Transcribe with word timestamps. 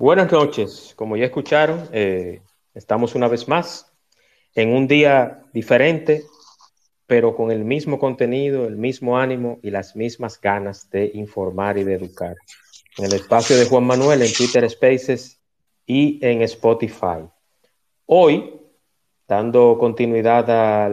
Buenas 0.00 0.32
noches, 0.32 0.94
como 0.96 1.18
ya 1.18 1.26
escucharon, 1.26 1.86
eh, 1.92 2.40
estamos 2.72 3.14
una 3.14 3.28
vez 3.28 3.46
más 3.48 3.92
en 4.54 4.70
un 4.70 4.88
día 4.88 5.44
diferente, 5.52 6.22
pero 7.06 7.36
con 7.36 7.50
el 7.50 7.66
mismo 7.66 7.98
contenido, 7.98 8.66
el 8.66 8.76
mismo 8.78 9.18
ánimo 9.18 9.58
y 9.62 9.68
las 9.68 9.96
mismas 9.96 10.40
ganas 10.40 10.88
de 10.88 11.10
informar 11.12 11.76
y 11.76 11.84
de 11.84 11.96
educar. 11.96 12.34
En 12.96 13.04
el 13.04 13.12
espacio 13.12 13.58
de 13.58 13.66
Juan 13.66 13.84
Manuel, 13.84 14.22
en 14.22 14.32
Twitter 14.32 14.70
Spaces 14.70 15.38
y 15.84 16.18
en 16.22 16.40
Spotify. 16.40 17.28
Hoy, 18.06 18.58
dando 19.28 19.76
continuidad 19.78 20.50
a 20.50 20.88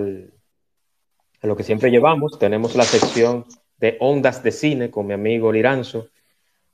lo 1.44 1.56
que 1.56 1.64
siempre 1.64 1.92
llevamos, 1.92 2.38
tenemos 2.38 2.76
la 2.76 2.84
sección 2.84 3.46
de 3.78 3.96
ondas 4.02 4.44
de 4.44 4.52
cine 4.52 4.92
con 4.92 5.08
mi 5.08 5.14
amigo 5.14 5.50
Liranzo 5.50 6.10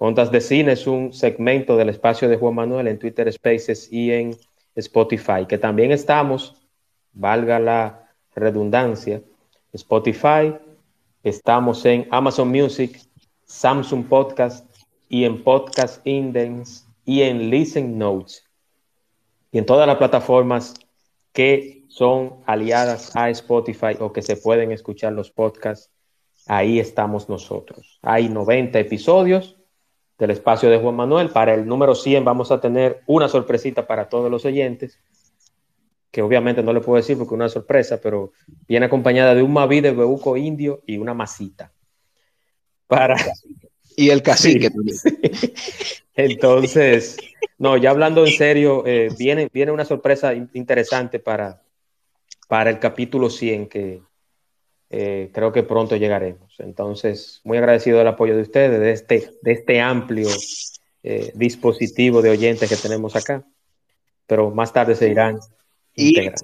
Ondas 0.06 0.32
de 0.32 0.42
Cine 0.42 0.74
es 0.74 0.86
un 0.86 1.14
segmento 1.14 1.78
del 1.78 1.88
espacio 1.88 2.28
de 2.28 2.36
Juan 2.36 2.56
Manuel 2.56 2.90
en 2.90 3.00
Twitter 3.00 3.32
Spaces 3.32 3.88
y 3.90 4.12
en 4.12 4.36
Spotify, 4.76 5.46
que 5.48 5.58
también 5.58 5.94
estamos, 5.94 6.62
valga 7.14 7.58
la 7.58 8.12
redundancia, 8.36 9.22
Spotify, 9.72 10.58
estamos 11.24 11.86
en 11.86 12.06
Amazon 12.12 12.50
Music, 12.50 13.00
Samsung 13.46 14.06
Podcast 14.06 14.70
y 15.08 15.24
en 15.24 15.42
Podcast 15.42 16.06
Index 16.06 16.86
y 17.06 17.22
en 17.22 17.50
Listen 17.50 17.98
Notes 17.98 18.44
y 19.54 19.58
en 19.58 19.66
todas 19.66 19.88
las 19.88 19.96
plataformas 19.96 20.74
que 21.32 21.86
son 21.88 22.42
aliadas 22.46 23.16
a 23.16 23.30
Spotify 23.30 23.96
o 24.02 24.12
que 24.12 24.22
se 24.22 24.36
pueden 24.36 24.74
escuchar 24.74 25.14
los 25.14 25.32
podcasts, 25.32 25.90
ahí 26.46 26.78
estamos 26.78 27.30
nosotros. 27.30 28.00
Hay 28.02 28.28
90 28.28 28.78
episodios 28.80 29.63
del 30.24 30.32
espacio 30.32 30.70
de 30.70 30.78
Juan 30.78 30.96
Manuel. 30.96 31.30
Para 31.30 31.54
el 31.54 31.66
número 31.66 31.96
100 31.96 32.24
vamos 32.24 32.50
a 32.50 32.62
tener 32.62 33.02
una 33.08 33.28
sorpresita 33.28 33.86
para 33.86 34.08
todos 34.08 34.32
los 34.32 34.46
oyentes, 34.46 34.98
que 36.12 36.22
obviamente 36.22 36.64
no 36.64 36.72
le 36.72 36.80
puedo 36.80 36.96
decir 36.96 37.18
porque 37.18 37.34
es 37.34 37.36
una 37.36 37.50
sorpresa, 37.50 38.00
pero 38.02 38.32
viene 38.66 38.86
acompañada 38.86 39.36
de 39.36 39.44
un 39.44 39.52
maví 39.52 39.82
de 39.82 39.92
beuco 39.92 40.38
indio 40.38 40.82
y 40.88 40.98
una 40.98 41.14
masita. 41.14 41.74
Para... 42.88 43.18
Y 43.98 44.10
el 44.12 44.24
cacique 44.24 44.72
Entonces, 46.16 47.18
no, 47.58 47.76
ya 47.76 47.90
hablando 47.90 48.26
en 48.26 48.32
serio, 48.32 48.84
eh, 48.88 49.10
viene, 49.20 49.50
viene 49.52 49.74
una 49.74 49.84
sorpresa 49.84 50.34
interesante 50.34 51.20
para, 51.20 51.62
para 52.48 52.70
el 52.70 52.80
capítulo 52.80 53.30
100 53.30 53.68
que, 53.68 54.02
eh, 54.96 55.32
creo 55.34 55.52
que 55.52 55.64
pronto 55.64 55.96
llegaremos. 55.96 56.54
Entonces, 56.60 57.42
muy 57.44 57.58
agradecido 57.58 57.98
del 57.98 58.10
apoyo 58.10 58.36
de 58.36 58.44
ustedes, 58.44 58.80
de 58.80 58.92
este, 58.92 59.32
de 59.42 59.52
este 59.52 59.82
amplio 59.82 60.30
eh, 61.02 61.32
dispositivo 61.34 62.22
de 62.22 62.30
oyentes 62.30 62.70
que 62.70 62.76
tenemos 62.76 63.16
acá, 63.16 63.44
pero 64.28 64.52
más 64.52 64.72
tarde 64.72 64.94
se 64.94 65.10
irán 65.10 65.40
integrando. 65.96 66.44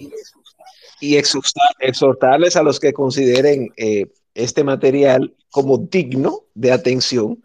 Y, 0.99 1.15
exhortarles 1.15 2.55
a 2.55 2.63
los 2.63 2.79
que 2.79 2.91
consideren 2.91 3.71
eh, 3.77 4.07
este 4.33 4.63
material 4.63 5.35
como 5.51 5.77
digno 5.77 6.45
de 6.55 6.71
atención, 6.71 7.43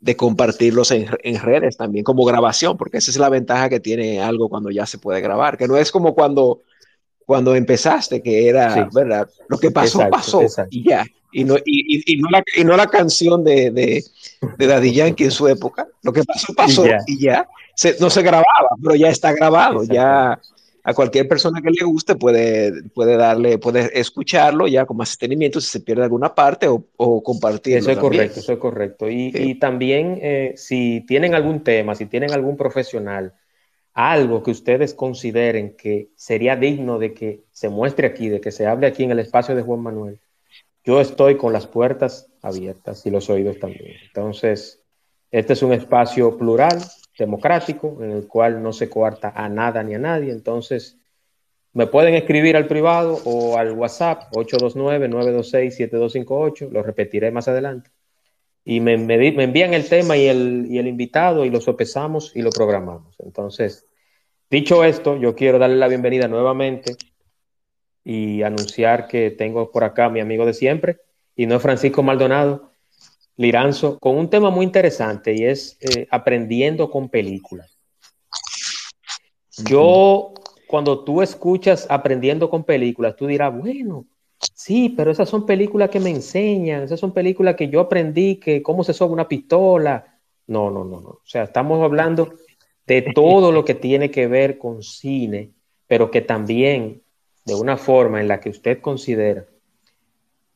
de 0.00 0.14
compartirlos 0.14 0.92
en, 0.92 1.08
en, 1.24 1.40
redes 1.40 1.76
también 1.76 2.04
como 2.04 2.24
grabación, 2.24 2.76
porque 2.76 2.98
esa 2.98 3.10
es 3.10 3.16
la 3.16 3.28
ventaja 3.28 3.68
que 3.68 3.80
tiene 3.80 4.20
algo 4.20 4.48
cuando 4.48 4.70
ya 4.70 4.86
se 4.86 4.98
puede 4.98 5.20
grabar, 5.20 5.58
que 5.58 5.66
no 5.66 5.76
es 5.76 5.90
como 5.90 6.14
cuando 6.14 6.62
cuando 7.26 7.54
empezaste, 7.54 8.22
que 8.22 8.48
era, 8.48 8.88
¿verdad? 8.92 9.28
Lo 9.48 9.58
que 9.58 9.70
pasó, 9.70 10.08
pasó 10.10 10.42
y 10.70 10.88
ya. 10.88 11.04
Y 11.32 11.42
no, 11.42 11.56
y, 11.64 12.12
y, 12.12 12.16
no 12.18 12.28
la, 12.30 12.44
y 12.56 12.62
no 12.62 12.76
la 12.76 12.86
canción 12.86 13.42
de, 13.42 13.72
de, 13.72 14.04
de, 14.56 14.66
Daddy 14.66 14.92
Yankee 14.92 15.24
en 15.24 15.30
su 15.32 15.48
época. 15.48 15.88
Lo 16.02 16.12
que 16.12 16.22
pasó, 16.22 16.54
pasó 16.54 16.84
y 17.06 17.18
ya. 17.18 17.48
Se, 17.74 17.96
no 17.98 18.08
se 18.08 18.22
grababa, 18.22 18.68
pero 18.80 18.94
ya 18.94 19.08
está 19.08 19.32
grabado. 19.32 19.82
Ya 19.82 20.38
a 20.84 20.94
cualquier 20.94 21.26
persona 21.26 21.60
que 21.60 21.70
le 21.70 21.84
guste 21.84 22.14
puede, 22.14 22.84
puede 22.90 23.16
darle, 23.16 23.58
puede 23.58 23.98
escucharlo 23.98 24.68
ya 24.68 24.84
con 24.84 24.98
más 24.98 25.08
sostenimiento 25.08 25.60
si 25.60 25.70
se 25.70 25.80
pierde 25.80 26.04
alguna 26.04 26.34
parte 26.34 26.68
o, 26.68 26.84
o 26.98 27.22
compartirlo. 27.22 27.80
Eso 27.80 27.90
es 27.90 27.98
correcto, 27.98 28.40
eso 28.40 28.52
es 28.52 28.58
correcto. 28.58 29.10
Y, 29.10 29.32
y 29.34 29.54
también 29.56 30.18
eh, 30.22 30.52
si 30.56 31.04
tienen 31.08 31.34
algún 31.34 31.64
tema, 31.64 31.96
si 31.96 32.06
tienen 32.06 32.32
algún 32.32 32.56
profesional 32.56 33.32
algo 33.94 34.42
que 34.42 34.50
ustedes 34.50 34.92
consideren 34.92 35.76
que 35.76 36.10
sería 36.16 36.56
digno 36.56 36.98
de 36.98 37.14
que 37.14 37.44
se 37.52 37.68
muestre 37.68 38.08
aquí, 38.08 38.28
de 38.28 38.40
que 38.40 38.50
se 38.50 38.66
hable 38.66 38.88
aquí 38.88 39.04
en 39.04 39.12
el 39.12 39.20
espacio 39.20 39.54
de 39.54 39.62
Juan 39.62 39.80
Manuel, 39.80 40.18
yo 40.84 41.00
estoy 41.00 41.36
con 41.36 41.52
las 41.52 41.66
puertas 41.66 42.30
abiertas 42.42 43.04
y 43.06 43.10
los 43.10 43.30
oídos 43.30 43.58
también. 43.58 43.96
Entonces, 44.06 44.82
este 45.30 45.54
es 45.54 45.62
un 45.62 45.72
espacio 45.72 46.36
plural, 46.36 46.78
democrático, 47.18 47.98
en 48.02 48.10
el 48.10 48.26
cual 48.26 48.62
no 48.62 48.72
se 48.72 48.90
coarta 48.90 49.32
a 49.34 49.48
nada 49.48 49.82
ni 49.82 49.94
a 49.94 49.98
nadie. 49.98 50.30
Entonces, 50.32 50.98
me 51.72 51.86
pueden 51.86 52.14
escribir 52.14 52.56
al 52.56 52.66
privado 52.66 53.18
o 53.24 53.56
al 53.56 53.72
WhatsApp 53.72 54.30
829-926-7258, 54.32 56.70
lo 56.70 56.82
repetiré 56.82 57.30
más 57.30 57.48
adelante. 57.48 57.90
Y 58.64 58.80
me, 58.80 58.94
envían 58.94 59.74
el 59.74 59.88
tema 59.88 60.16
y 60.16 60.26
el, 60.26 60.66
y 60.70 60.78
el 60.78 60.86
invitado 60.86 61.44
y 61.44 61.50
lo 61.50 61.60
sopesamos 61.60 62.34
y 62.34 62.42
lo 62.42 62.50
programamos. 62.50 63.14
Entonces, 63.18 63.86
dicho 64.50 64.84
esto, 64.84 65.16
yo 65.16 65.34
quiero 65.34 65.58
darle 65.58 65.76
la 65.76 65.88
bienvenida 65.88 66.28
nuevamente 66.28 66.96
y 68.04 68.42
anunciar 68.42 69.08
que 69.08 69.30
tengo 69.30 69.70
por 69.70 69.84
acá 69.84 70.06
a 70.06 70.10
mi 70.10 70.20
amigo 70.20 70.46
de 70.46 70.54
siempre, 70.54 70.98
y 71.36 71.46
no 71.46 71.56
es 71.56 71.62
Francisco 71.62 72.02
Maldonado, 72.02 72.70
Liranzo, 73.36 73.98
con 73.98 74.16
un 74.16 74.30
tema 74.30 74.50
muy 74.50 74.64
interesante 74.64 75.34
y 75.34 75.44
es 75.44 75.76
eh, 75.80 76.06
aprendiendo 76.10 76.90
con 76.90 77.08
películas. 77.08 77.76
Yo, 79.68 80.32
cuando 80.66 81.02
tú 81.04 81.22
escuchas 81.22 81.86
aprendiendo 81.88 82.50
con 82.50 82.64
películas, 82.64 83.16
tú 83.16 83.26
dirás, 83.26 83.56
bueno, 83.56 84.06
Sí, 84.64 84.88
pero 84.88 85.10
esas 85.10 85.28
son 85.28 85.44
películas 85.44 85.90
que 85.90 86.00
me 86.00 86.08
enseñan, 86.08 86.84
esas 86.84 86.98
son 86.98 87.12
películas 87.12 87.54
que 87.54 87.68
yo 87.68 87.80
aprendí 87.80 88.36
que 88.36 88.62
cómo 88.62 88.82
se 88.82 88.94
soba 88.94 89.12
una 89.12 89.28
pistola. 89.28 90.16
No, 90.46 90.70
no, 90.70 90.84
no, 90.84 91.02
no. 91.02 91.08
O 91.10 91.22
sea, 91.26 91.42
estamos 91.42 91.82
hablando 91.82 92.32
de 92.86 93.02
todo 93.14 93.52
lo 93.52 93.62
que 93.66 93.74
tiene 93.74 94.10
que 94.10 94.26
ver 94.26 94.56
con 94.56 94.82
cine, 94.82 95.50
pero 95.86 96.10
que 96.10 96.22
también 96.22 97.02
de 97.44 97.54
una 97.54 97.76
forma 97.76 98.22
en 98.22 98.28
la 98.28 98.40
que 98.40 98.48
usted 98.48 98.80
considera 98.80 99.44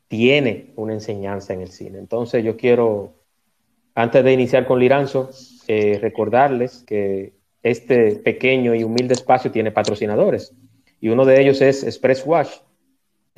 tiene 0.08 0.72
una 0.76 0.94
enseñanza 0.94 1.52
en 1.52 1.60
el 1.60 1.68
cine. 1.70 1.98
Entonces 1.98 2.42
yo 2.42 2.56
quiero, 2.56 3.12
antes 3.94 4.24
de 4.24 4.32
iniciar 4.32 4.66
con 4.66 4.78
Liranzo, 4.78 5.28
eh, 5.66 5.98
recordarles 6.00 6.82
que 6.86 7.34
este 7.62 8.12
pequeño 8.12 8.74
y 8.74 8.84
humilde 8.84 9.12
espacio 9.12 9.50
tiene 9.50 9.70
patrocinadores 9.70 10.54
y 10.98 11.10
uno 11.10 11.26
de 11.26 11.42
ellos 11.42 11.60
es 11.60 11.84
Express 11.84 12.24
Wash 12.24 12.56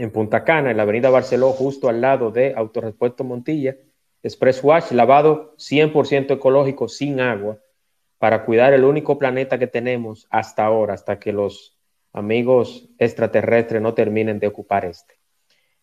en 0.01 0.11
Punta 0.11 0.45
Cana, 0.45 0.71
en 0.71 0.79
la 0.79 0.85
avenida 0.85 1.11
Barceló, 1.11 1.53
justo 1.53 1.91
al 1.91 2.01
lado 2.01 2.31
de 2.31 2.55
Autorepuesto 2.57 3.23
Montilla. 3.23 3.77
Express 4.23 4.65
Wash, 4.65 4.93
lavado 4.93 5.55
100% 5.59 6.31
ecológico, 6.33 6.89
sin 6.89 7.21
agua, 7.21 7.59
para 8.17 8.47
cuidar 8.47 8.73
el 8.73 8.85
único 8.85 9.19
planeta 9.19 9.59
que 9.59 9.67
tenemos 9.67 10.27
hasta 10.31 10.65
ahora, 10.65 10.95
hasta 10.95 11.19
que 11.19 11.35
los 11.35 11.79
amigos 12.15 12.89
extraterrestres 12.99 13.83
no 13.83 13.93
terminen 13.93 14.39
de 14.39 14.47
ocupar 14.47 14.87
este. 14.87 15.17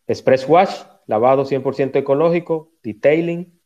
Express 0.07 0.49
Wash, 0.49 0.81
lavado 1.05 1.45
100% 1.45 1.95
ecológico, 1.97 2.71
detailing, 2.81 3.61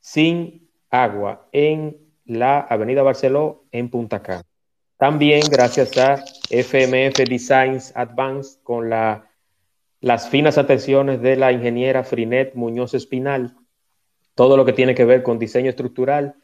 sin 0.00 0.70
agua, 0.90 1.48
en 1.52 1.98
la 2.24 2.58
avenida 2.58 3.04
Barceló, 3.04 3.66
en 3.70 3.90
Punta 3.90 4.20
Cana. 4.22 4.42
También 4.96 5.42
gracias 5.48 5.96
a 5.98 6.16
FMF 6.50 7.16
Designs 7.28 7.92
Advanced 7.94 8.60
con 8.64 8.90
la 8.90 9.30
las 10.04 10.28
finas 10.28 10.58
atenciones 10.58 11.22
de 11.22 11.34
la 11.34 11.50
ingeniera 11.50 12.04
Frinet 12.04 12.54
Muñoz 12.54 12.92
Espinal, 12.92 13.56
todo 14.34 14.58
lo 14.58 14.66
que 14.66 14.74
tiene 14.74 14.94
que 14.94 15.06
ver 15.06 15.22
con 15.22 15.38
diseño 15.38 15.70
estructural, 15.70 16.34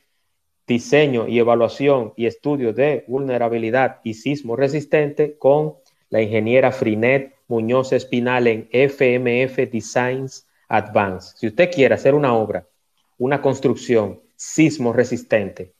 diseño 0.66 1.28
y 1.28 1.40
evaluación 1.40 2.14
y 2.16 2.24
estudio 2.24 2.72
de 2.72 3.04
vulnerabilidad 3.06 4.00
y 4.02 4.14
sismo 4.14 4.56
resistente 4.56 5.36
con 5.36 5.74
la 6.08 6.22
ingeniera 6.22 6.72
Frinet 6.72 7.34
Muñoz 7.48 7.92
Espinal 7.92 8.46
en 8.46 8.66
FMF 8.72 9.70
Designs 9.70 10.48
Advanced. 10.66 11.36
Si 11.36 11.46
usted 11.46 11.70
quiere 11.70 11.94
hacer 11.94 12.14
una 12.14 12.34
obra, 12.34 12.66
una 13.18 13.42
construcción 13.42 14.22
sismo 14.36 14.94
resistente, 14.94 15.74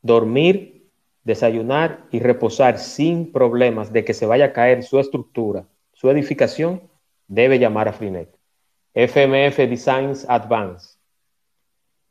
dormir, 0.00 0.86
desayunar 1.24 2.06
y 2.12 2.20
reposar 2.20 2.78
sin 2.78 3.32
problemas 3.32 3.92
de 3.92 4.04
que 4.04 4.14
se 4.14 4.26
vaya 4.26 4.44
a 4.44 4.52
caer 4.52 4.84
su 4.84 5.00
estructura, 5.00 5.66
su 5.92 6.08
edificación, 6.08 6.88
debe 7.30 7.58
llamar 7.58 7.88
a 7.88 7.92
Freenet. 7.92 8.28
FMF 8.92 9.56
Designs 9.56 10.26
Advance. 10.28 10.98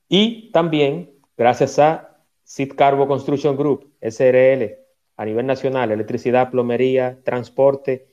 Y 0.07 0.49
también, 0.51 1.11
gracias 1.37 1.77
a 1.77 2.23
Sid 2.43 2.73
Carbo 2.75 3.05
Construction 3.05 3.55
Group, 3.57 3.93
SRL, 4.01 4.77
a 5.17 5.25
nivel 5.25 5.45
nacional, 5.45 5.91
electricidad, 5.91 6.49
plomería, 6.49 7.19
transporte 7.23 8.07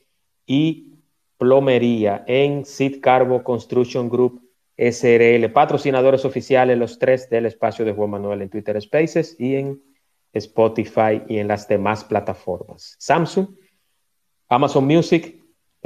y 0.45 0.99
plomería 1.37 2.25
en 2.27 2.65
Sid 2.65 2.99
Carbo 3.01 3.43
Construction 3.43 4.09
Group 4.09 4.43
SRL, 4.77 5.49
patrocinadores 5.53 6.25
oficiales 6.25 6.77
los 6.77 6.99
tres 6.99 7.29
del 7.29 7.47
espacio 7.47 7.85
de 7.85 7.93
Juan 7.93 8.11
Manuel 8.11 8.43
en 8.43 8.49
Twitter 8.49 8.79
Spaces 8.79 9.35
y 9.39 9.55
en 9.55 9.81
Spotify 10.33 11.23
y 11.27 11.39
en 11.39 11.47
las 11.47 11.67
demás 11.67 12.03
plataformas. 12.03 12.95
Samsung, 12.99 13.47
Amazon 14.49 14.85
Music, 14.85 15.36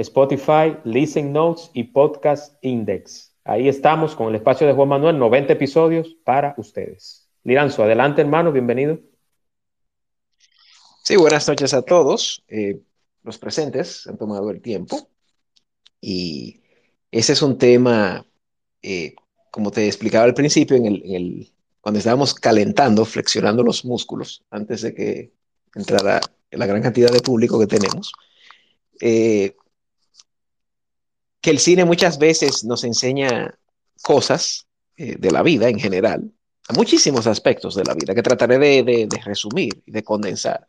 Spotify, 0.01 0.77
Listen 0.83 1.31
Notes 1.31 1.69
y 1.73 1.83
Podcast 1.85 2.55
Index. 2.61 3.33
Ahí 3.43 3.67
estamos 3.67 4.15
con 4.15 4.29
el 4.29 4.35
espacio 4.35 4.67
de 4.67 4.73
Juan 4.73 4.89
Manuel, 4.89 5.17
90 5.17 5.53
episodios 5.53 6.15
para 6.23 6.53
ustedes. 6.57 7.29
Liranzo, 7.43 7.83
adelante 7.83 8.21
hermano, 8.21 8.51
bienvenido. 8.51 8.99
Sí, 11.03 11.15
buenas 11.15 11.47
noches 11.47 11.73
a 11.73 11.81
todos. 11.81 12.43
Eh, 12.47 12.79
los 13.23 13.37
presentes 13.37 14.07
han 14.07 14.17
tomado 14.17 14.49
el 14.51 14.61
tiempo 14.61 15.09
y 15.99 16.61
ese 17.11 17.33
es 17.33 17.41
un 17.41 17.57
tema 17.57 18.25
eh, 18.81 19.15
como 19.51 19.69
te 19.69 19.85
explicaba 19.85 20.25
al 20.25 20.33
principio, 20.33 20.77
en 20.77 20.85
el, 20.85 21.51
cuando 21.81 21.99
estábamos 21.99 22.33
calentando, 22.33 23.05
flexionando 23.05 23.63
los 23.63 23.85
músculos, 23.85 24.43
antes 24.49 24.81
de 24.81 24.93
que 24.93 25.33
entrara 25.75 26.21
la 26.49 26.65
gran 26.65 26.81
cantidad 26.81 27.11
de 27.11 27.19
público 27.19 27.59
que 27.59 27.67
tenemos, 27.67 28.13
eh, 29.01 29.55
que 31.41 31.49
el 31.49 31.59
cine 31.59 31.85
muchas 31.85 32.19
veces 32.19 32.63
nos 32.63 32.83
enseña 32.83 33.57
cosas 34.01 34.67
eh, 34.95 35.15
de 35.17 35.31
la 35.31 35.43
vida 35.43 35.67
en 35.69 35.79
general, 35.79 36.31
a 36.69 36.73
muchísimos 36.73 37.27
aspectos 37.27 37.75
de 37.75 37.83
la 37.83 37.95
vida, 37.95 38.13
que 38.13 38.21
trataré 38.21 38.57
de, 38.59 39.09
resumir 39.25 39.81
y 39.85 39.91
de 39.91 40.03
condensar, 40.03 40.67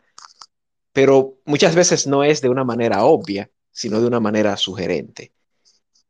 pero 0.93 1.39
muchas 1.45 1.75
veces 1.75 2.07
no 2.07 2.25
es 2.25 2.41
de 2.41 2.49
una 2.49 2.65
manera 2.65 3.05
obvia, 3.05 3.51
sino 3.71 4.01
de 4.01 4.07
una 4.07 4.21
manera 4.21 4.57
sugerente. 4.57 5.33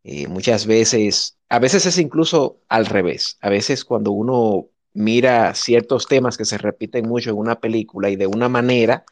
Eh, 0.05 0.26
muchas 0.26 0.67
veces, 0.67 1.37
a 1.49 1.61
veces 1.61 1.87
es 1.87 1.99
incluso 1.99 2.59
al 2.69 2.87
revés. 2.87 3.38
A 3.41 3.50
veces 3.50 3.85
cuando 3.85 4.11
uno 4.11 4.67
mira 4.94 5.55
ciertos 5.55 6.06
temas 6.06 6.37
que 6.37 6.44
se 6.44 6.59
repiten 6.59 7.09
mucho 7.09 7.31
en 7.31 7.37
una 7.37 7.61
película 7.61 8.11
y 8.11 8.17
de 8.17 8.26
una 8.26 8.49
manera, 8.49 9.05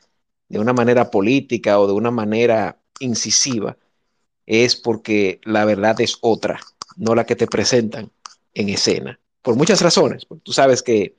de 0.48 0.58
una 0.58 0.72
manera 0.72 1.10
política 1.10 1.78
o 1.78 1.86
de 1.86 1.92
una 1.92 2.10
manera 2.10 2.80
incisiva, 2.98 3.76
es 4.46 4.76
porque 4.76 5.40
la 5.44 5.64
verdad 5.64 6.00
es 6.00 6.18
otra, 6.20 6.60
no 6.96 7.14
la 7.14 7.24
que 7.26 7.36
te 7.36 7.46
presentan 7.46 8.10
en 8.54 8.68
escena. 8.68 9.18
Por 9.42 9.56
muchas 9.56 9.80
razones. 9.80 10.26
Tú 10.42 10.52
sabes 10.52 10.82
que 10.82 11.16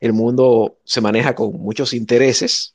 el 0.00 0.12
mundo 0.12 0.78
se 0.84 1.00
maneja 1.00 1.34
con 1.34 1.52
muchos 1.60 1.94
intereses 1.94 2.74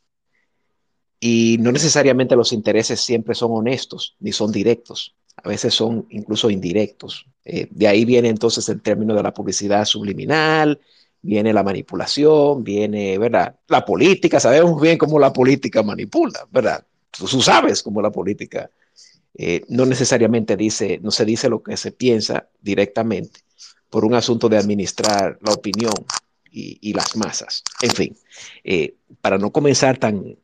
y 1.20 1.58
no 1.60 1.72
necesariamente 1.72 2.36
los 2.36 2.54
intereses 2.54 3.02
siempre 3.02 3.36
son 3.36 3.52
honestos 3.52 4.16
ni 4.20 4.32
son 4.32 4.52
directos 4.52 5.16
a 5.44 5.50
veces 5.50 5.74
son 5.74 6.08
incluso 6.10 6.50
indirectos. 6.50 7.28
Eh, 7.46 7.68
de 7.70 7.88
ahí 7.88 8.06
viene 8.06 8.30
entonces 8.30 8.68
el 8.70 8.82
término 8.82 9.14
de 9.14 9.24
la 9.24 9.34
publicidad 9.34 9.86
subliminal, 9.86 10.80
viene 11.22 11.54
la 11.54 11.64
manipulación, 11.64 12.64
viene, 12.64 13.18
¿verdad? 13.18 13.56
La 13.68 13.86
política, 13.86 14.40
sabemos 14.40 14.82
bien 14.82 14.98
cómo 14.98 15.20
la 15.20 15.32
política 15.32 15.84
manipula, 15.84 16.48
¿verdad? 16.52 16.86
Tú, 17.12 17.28
sabes 17.42 17.84
cómo 17.84 18.02
la 18.02 18.12
política 18.12 18.70
eh, 19.40 19.64
no 19.70 19.86
necesariamente 19.86 20.58
dice, 20.58 21.00
no 21.04 21.12
se 21.12 21.24
dice 21.24 21.48
lo 21.48 21.62
que 21.62 21.78
se 21.78 21.92
piensa 21.92 22.50
directamente 22.60 23.42
por 23.88 24.04
un 24.04 24.16
asunto 24.16 24.50
de 24.50 24.58
administrar 24.58 25.38
la 25.42 25.54
opinión 25.54 25.94
y, 26.52 26.92
las 26.94 27.16
masas. 27.16 27.64
En 27.82 27.92
fin, 27.92 28.18
eh, 28.64 28.96
para 29.22 29.38
no 29.38 29.52
comenzar 29.52 30.00
tan, 30.00 30.40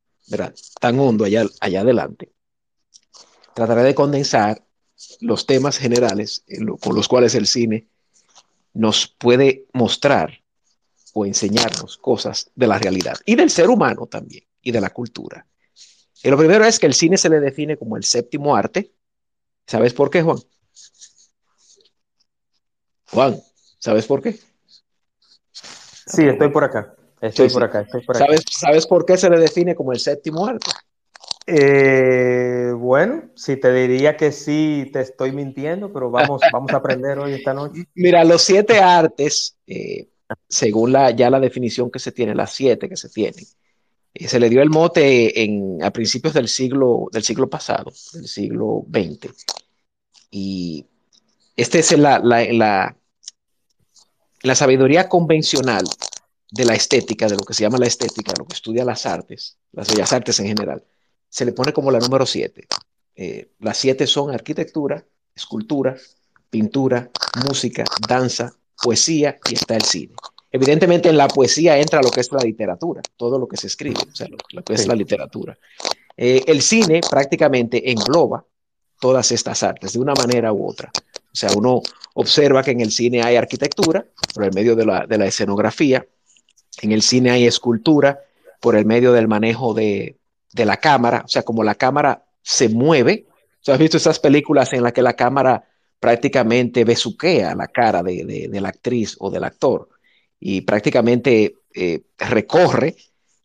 tan 0.80 1.00
hondo 1.00 1.26
allá, 1.26 1.44
allá 1.60 1.82
adelante, 1.82 2.32
trataré 3.56 3.82
de 3.82 3.96
condensar 3.96 4.64
los 5.22 5.48
temas 5.48 5.80
generales 5.80 6.46
con 6.80 6.96
los 6.96 7.08
cuales 7.08 7.34
el 7.34 7.48
cine 7.48 7.88
nos 8.74 9.08
puede 9.08 9.66
mostrar 9.74 10.44
o 11.14 11.26
enseñarnos 11.26 11.98
cosas 11.98 12.52
de 12.56 12.68
la 12.68 12.78
realidad 12.78 13.18
y 13.26 13.36
del 13.36 13.50
ser 13.50 13.70
humano 13.70 14.06
también 14.06 14.44
y 14.62 14.72
de 14.72 14.82
la 14.82 14.92
cultura. 14.92 15.48
Y 16.24 16.30
lo 16.30 16.38
primero 16.38 16.64
es 16.64 16.80
que 16.80 16.86
el 16.86 16.94
cine 16.94 17.18
se 17.18 17.30
le 17.30 17.42
define 17.42 17.78
como 17.78 17.98
el 17.98 18.04
séptimo 18.04 18.56
arte. 18.56 18.94
¿Sabes 19.68 19.94
por 19.94 20.10
qué, 20.10 20.22
Juan? 20.22 20.38
Juan, 23.12 23.40
¿sabes 23.78 24.08
por 24.08 24.22
qué? 24.22 24.40
Sí, 25.52 26.24
estoy 26.24 26.50
por 26.50 26.64
acá. 26.64 26.96
Estoy 27.22 27.50
por 27.50 27.64
acá, 27.64 27.88
¿Sabes, 28.14 28.42
¿Sabes 28.50 28.88
por 28.88 29.06
qué 29.06 29.18
se 29.18 29.30
le 29.30 29.40
define 29.40 29.76
como 29.76 29.94
el 29.94 30.00
séptimo 30.00 30.46
arte? 30.46 30.72
Eh, 31.46 32.72
bueno, 32.76 33.30
si 33.36 33.58
te 33.58 33.72
diría 33.74 34.18
que 34.18 34.32
sí, 34.32 34.90
te 34.92 35.02
estoy 35.02 35.32
mintiendo, 35.32 35.92
pero 35.92 36.10
vamos, 36.10 36.42
vamos 36.54 36.72
a 36.74 36.78
aprender 36.78 37.20
hoy 37.20 37.34
esta 37.34 37.54
noche. 37.54 37.86
Mira, 37.96 38.24
los 38.24 38.42
siete 38.42 38.80
artes, 38.80 39.58
eh, 39.68 40.10
según 40.48 40.92
la, 40.94 41.12
ya 41.12 41.30
la 41.30 41.40
definición 41.40 41.92
que 41.92 42.00
se 42.00 42.12
tiene, 42.12 42.36
las 42.36 42.54
siete 42.54 42.90
que 42.90 42.98
se 42.98 43.10
tienen, 43.10 43.46
se 44.14 44.40
le 44.40 44.50
dio 44.50 44.62
el 44.62 44.70
mote 44.70 45.44
en, 45.44 45.84
a 45.84 45.92
principios 45.92 46.34
del 46.34 46.48
siglo, 46.48 47.10
del 47.12 47.24
siglo 47.24 47.50
pasado, 47.50 47.92
del 48.14 48.28
siglo 48.28 48.86
XX. 48.92 49.34
Y 50.32 50.86
esta 51.56 51.80
es 51.80 51.98
la, 51.98 52.20
la, 52.20 52.96
la, 54.42 54.56
sabiduría 54.56 55.10
convencional 55.10 55.84
de 56.52 56.66
la 56.66 56.76
estética, 56.76 57.28
de 57.28 57.36
lo 57.36 57.44
que 57.44 57.54
se 57.54 57.64
llama 57.64 57.78
la 57.78 57.88
estética, 57.88 58.34
lo 58.38 58.46
que 58.46 58.56
estudia 58.56 58.86
las 58.86 59.06
artes, 59.06 59.58
las 59.72 59.88
bellas 59.90 60.14
artes 60.14 60.40
en 60.40 60.48
general 60.48 60.84
se 61.34 61.46
le 61.46 61.52
pone 61.52 61.74
como 61.74 61.90
la 61.90 61.98
número 61.98 62.28
7. 62.28 62.68
Eh, 63.16 63.54
las 63.60 63.78
siete 63.78 64.06
son 64.06 64.30
arquitectura, 64.30 65.04
escultura, 65.34 65.96
pintura, 66.52 67.10
música, 67.48 67.84
danza, 68.08 68.54
poesía 68.84 69.40
y 69.50 69.56
está 69.56 69.76
el 69.76 69.82
cine. 69.82 70.14
Evidentemente 70.56 71.10
en 71.10 71.18
la 71.18 71.28
poesía 71.28 71.80
entra 71.80 72.02
lo 72.02 72.12
que 72.12 72.22
es 72.22 72.32
la 72.32 72.44
literatura, 72.44 73.02
todo 73.18 73.40
lo 73.40 73.48
que 73.48 73.58
se 73.58 73.68
escribe, 73.68 74.00
o 74.00 74.16
sea, 74.16 74.28
lo, 74.28 74.64
que 74.64 74.74
es 74.74 74.88
la 74.88 74.96
literatura. 74.96 75.58
Eh, 76.16 76.44
el 76.46 76.62
cine 76.62 77.02
prácticamente 77.10 77.92
engloba 77.92 78.46
todas 79.00 79.32
estas 79.32 79.64
artes 79.64 79.94
de 79.94 80.00
una 80.00 80.14
manera 80.14 80.54
u 80.54 80.70
otra. 80.70 80.92
O 80.96 81.36
sea, 81.36 81.50
uno 81.58 81.82
observa 82.14 82.62
que 82.62 82.70
en 82.70 82.82
el 82.82 82.92
cine 82.92 83.24
hay 83.24 83.36
arquitectura 83.36 84.06
por 84.34 84.44
el 84.44 84.54
medio 84.54 84.76
de 84.76 84.86
la, 84.86 85.08
de 85.08 85.18
la 85.18 85.26
escenografía, 85.26 86.06
en 86.82 86.92
el 86.92 87.02
cine 87.02 87.32
hay 87.32 87.48
escultura 87.48 88.20
por 88.62 88.76
el 88.76 88.86
medio 88.86 89.12
del 89.12 89.28
manejo 89.28 89.74
de, 89.74 90.18
de 90.54 90.66
la 90.66 90.78
cámara, 90.78 91.24
o 91.26 91.28
sea, 91.28 91.42
como 91.42 91.64
la 91.64 91.76
cámara 91.76 92.26
se 92.44 92.70
mueve. 92.70 93.26
¿Tú 93.64 93.72
has 93.72 93.80
visto 93.80 93.98
esas 93.98 94.20
películas 94.20 94.72
en 94.74 94.84
las 94.84 94.94
que 94.94 95.02
la 95.02 95.14
cámara 95.14 95.68
prácticamente 96.00 96.84
besuquea 96.84 97.56
la 97.56 97.70
cara 97.70 98.04
de, 98.04 98.50
la 98.52 98.70
actriz 98.70 99.16
o 99.20 99.32
del 99.32 99.46
actor 99.46 99.88
y 100.46 100.60
prácticamente 100.62 101.56
eh, 101.74 102.02
recorre 102.18 102.98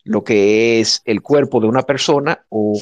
lo 0.03 0.21
que 0.21 0.81
es 0.81 1.01
el 1.05 1.21
cuerpo 1.21 1.61
de 1.61 1.67
una 1.67 1.83
persona 1.83 2.45
o, 2.49 2.77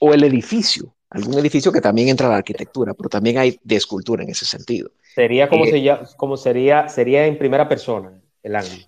el 0.00 0.24
edificio, 0.24 0.94
algún 1.08 1.38
edificio 1.38 1.72
que 1.72 1.80
también 1.80 2.08
entra 2.08 2.26
a 2.26 2.30
la 2.30 2.36
arquitectura, 2.36 2.92
pero 2.92 3.08
también 3.08 3.38
hay 3.38 3.58
de 3.62 3.76
escultura 3.76 4.22
en 4.22 4.28
ese 4.28 4.44
sentido. 4.44 4.90
Sería 5.14 5.48
como, 5.48 5.64
eh, 5.64 5.98
como 6.18 6.36
sería, 6.36 6.90
sería 6.90 7.26
en 7.26 7.38
primera 7.38 7.66
persona 7.66 8.12
el 8.42 8.54
ángulo. 8.54 8.82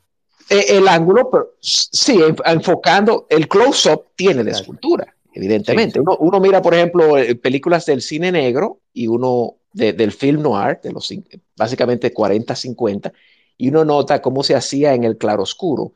Eh, 0.51 0.67
el 0.69 0.87
ángulo, 0.87 1.31
pero 1.31 1.55
sí, 1.61 2.21
enfocando, 2.45 3.27
el 3.31 3.49
close-up 3.49 4.09
tiene 4.17 4.45
de 4.45 4.51
escultura, 4.51 5.15
evidentemente. 5.33 5.99
Uno, 5.99 6.41
mira, 6.41 6.61
por 6.61 6.75
ejemplo, 6.75 7.15
películas 7.41 7.87
del 7.87 8.03
cine 8.03 8.31
negro 8.31 8.81
y 8.93 9.07
uno 9.07 9.55
del 9.73 10.13
film 10.13 10.43
noir, 10.43 10.79
de 10.83 10.93
los 10.93 11.11
básicamente 11.57 12.13
40, 12.13 12.55
50, 12.55 13.13
y 13.61 13.69
uno 13.69 13.85
nota 13.85 14.23
cómo 14.23 14.43
se 14.43 14.55
hacía 14.55 14.95
en 14.95 15.05
el 15.05 15.19
claroscuro, 15.19 15.93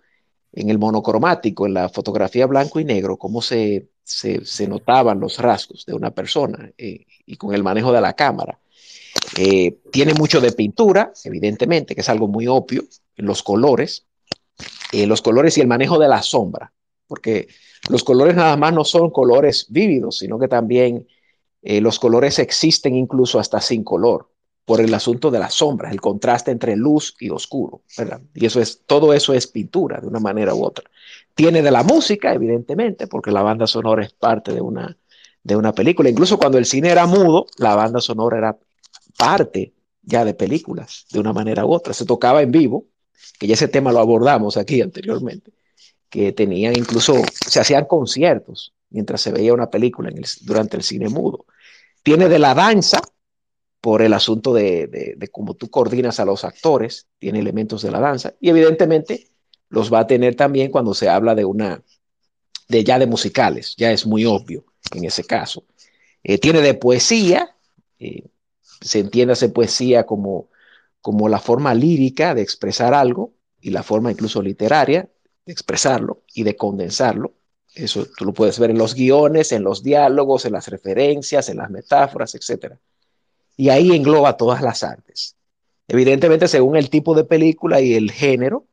en 0.53 0.69
el 0.69 0.79
monocromático, 0.79 1.65
en 1.65 1.73
la 1.73 1.89
fotografía 1.89 2.45
blanco 2.45 2.79
y 2.79 2.85
negro, 2.85 3.17
cómo 3.17 3.41
se, 3.41 3.89
se, 4.05 4.69
notaban 4.69 5.19
los 5.19 5.39
rasgos 5.39 5.87
de 5.87 5.95
una 5.95 6.11
persona 6.11 6.71
eh, 6.77 7.07
y 7.25 7.37
con 7.37 7.55
el 7.55 7.63
manejo 7.63 7.91
de 7.91 8.03
la 8.03 8.13
cámara. 8.13 8.59
tiene 9.91 10.13
mucho 10.13 10.43
de 10.43 10.53
pintura, 10.53 11.11
evidentemente, 11.25 11.95
que 11.95 12.03
es 12.03 12.09
algo 12.11 12.29
muy 12.29 12.47
obvio, 12.47 12.85
los 13.17 13.43
colores, 13.43 14.05
eh, 14.93 15.07
los 15.07 15.23
colores 15.23 15.57
y 15.57 15.63
el 15.63 15.67
manejo 15.67 15.99
de 15.99 16.09
la 16.09 16.21
sombra, 16.21 16.71
porque 17.07 17.49
los 17.89 18.05
colores 18.05 18.37
nada 18.37 18.59
más 18.59 18.75
no 18.75 18.85
son 18.85 19.09
colores 19.11 19.69
vívidos, 19.71 20.19
sino 20.19 20.39
que 20.39 20.49
también 20.49 21.09
eh, 21.63 21.81
los 21.81 21.99
colores 21.99 22.39
existen 22.39 22.95
incluso 22.95 23.39
hasta 23.39 23.63
sin 23.63 23.85
color. 23.85 24.29
Por 24.65 24.81
el 24.81 24.95
asunto 24.95 25.31
de 25.31 25.39
las 25.39 25.55
sombras, 25.55 25.93
el 25.93 26.01
contraste 26.01 26.51
entre 26.51 26.77
luz 26.77 27.15
y 27.21 27.29
oscuro, 27.29 27.83
¿verdad? 27.99 28.21
Y 28.35 28.47
eso 28.47 28.61
es, 28.61 28.83
todo 28.87 29.13
eso 29.13 29.35
es 29.35 29.47
pintura 29.47 30.01
de 30.01 30.07
una 30.07 30.21
manera 30.21 30.55
u 30.55 30.65
otra. 30.65 30.85
Tiene 31.35 31.63
de 31.63 31.71
la 31.71 31.83
música, 31.83 32.33
evidentemente, 32.33 33.07
porque 33.07 33.31
la 33.31 33.43
banda 33.43 33.67
sonora 33.67 34.03
es 34.03 34.13
parte 34.13 34.53
de 34.53 34.61
una, 34.61 34.97
de 35.43 35.57
una 35.57 35.73
película. 35.73 36.09
Incluso 36.09 36.39
cuando 36.39 36.59
el 36.59 36.65
cine 36.65 36.91
era 36.91 37.07
mudo, 37.07 37.47
la 37.59 37.75
banda 37.75 38.01
sonora 38.01 38.39
era 38.39 38.59
parte 39.19 39.75
ya 40.03 40.25
de 40.25 40.35
películas, 40.35 41.07
de 41.11 41.21
una 41.21 41.33
manera 41.33 41.67
u 41.67 41.73
otra. 41.73 41.93
Se 41.93 42.07
tocaba 42.07 42.43
en 42.43 42.51
vivo, 42.51 42.87
que 43.39 43.47
ya 43.47 43.55
ese 43.55 43.69
tema 43.69 43.93
lo 43.93 44.01
abordamos 44.01 44.57
aquí 44.57 44.81
anteriormente, 44.81 45.53
que 46.09 46.33
tenían 46.33 46.77
incluso, 46.77 47.23
se 47.47 47.61
hacían 47.61 47.85
conciertos 47.85 48.73
mientras 48.91 49.21
se 49.21 49.33
veía 49.33 49.53
una 49.53 49.71
película 49.71 50.09
en 50.09 50.19
el, 50.19 50.25
durante 50.43 50.77
el 50.77 50.83
cine 50.83 51.09
mudo. 51.09 51.47
Tiene 52.03 52.29
de 52.29 52.39
la 52.39 52.55
danza, 52.55 53.01
por 53.85 54.01
el 54.01 54.15
asunto 54.15 54.55
de, 54.55 54.87
de, 54.87 55.29
cómo 55.29 55.53
tú 55.53 55.69
coordinas 55.69 56.19
a 56.19 56.25
los 56.25 56.43
actores, 56.43 57.07
tiene 57.19 57.41
elementos 57.41 57.83
de 57.83 57.91
la 57.91 58.01
danza, 58.01 58.33
y 58.41 58.49
evidentemente 58.49 59.29
los 59.69 59.93
va 59.93 59.99
a 59.99 60.07
tener 60.07 60.37
también 60.37 60.71
cuando 60.71 60.95
se 60.95 61.11
habla 61.11 61.35
de 61.35 61.45
una, 61.45 61.83
de 62.67 62.83
ya 62.83 62.99
de 62.99 63.07
musicales, 63.07 63.75
ya 63.77 63.93
es 63.93 64.07
muy 64.07 64.25
obvio 64.25 64.65
en 64.95 65.05
ese 65.05 65.25
caso. 65.25 65.67
Eh, 66.23 66.39
tiene 66.39 66.63
de 66.63 66.73
poesía, 66.73 67.55
eh, 67.99 68.25
se 68.81 69.01
entiende 69.01 69.35
esa 69.35 69.53
poesía 69.53 70.07
como, 70.07 70.49
como 71.03 71.29
la 71.29 71.39
forma 71.39 71.75
lírica 71.75 72.35
de 72.35 72.41
expresar 72.41 72.95
algo 72.95 73.35
y 73.61 73.69
la 73.69 73.83
forma 73.83 74.11
incluso 74.11 74.41
literaria 74.41 75.11
de 75.45 75.53
expresarlo 75.53 76.23
y 76.33 76.43
de 76.45 76.57
condensarlo. 76.57 77.35
Eso 77.75 78.07
tú 78.17 78.25
lo 78.25 78.33
puedes 78.33 78.59
ver 78.59 78.71
en 78.71 78.79
los 78.79 78.95
guiones, 78.95 79.53
en 79.53 79.63
los 79.63 79.83
diálogos, 79.83 80.47
en 80.47 80.55
las 80.55 80.69
referencias, 80.69 81.51
en 81.51 81.59
las 81.59 81.69
metáforas, 81.69 82.35
etc. 82.35 82.79
Y 83.57 83.69
ahí 83.69 83.95
engloba 83.95 84.37
todas 84.37 84.63
las 84.63 84.83
artes. 84.83 85.37
Evidentemente, 85.87 86.49
según 86.49 86.77
el 86.77 86.91
tipo 86.91 87.15
de 87.15 87.25
película 87.25 87.81
y 87.81 87.95
el 87.95 88.11
género, 88.11 88.67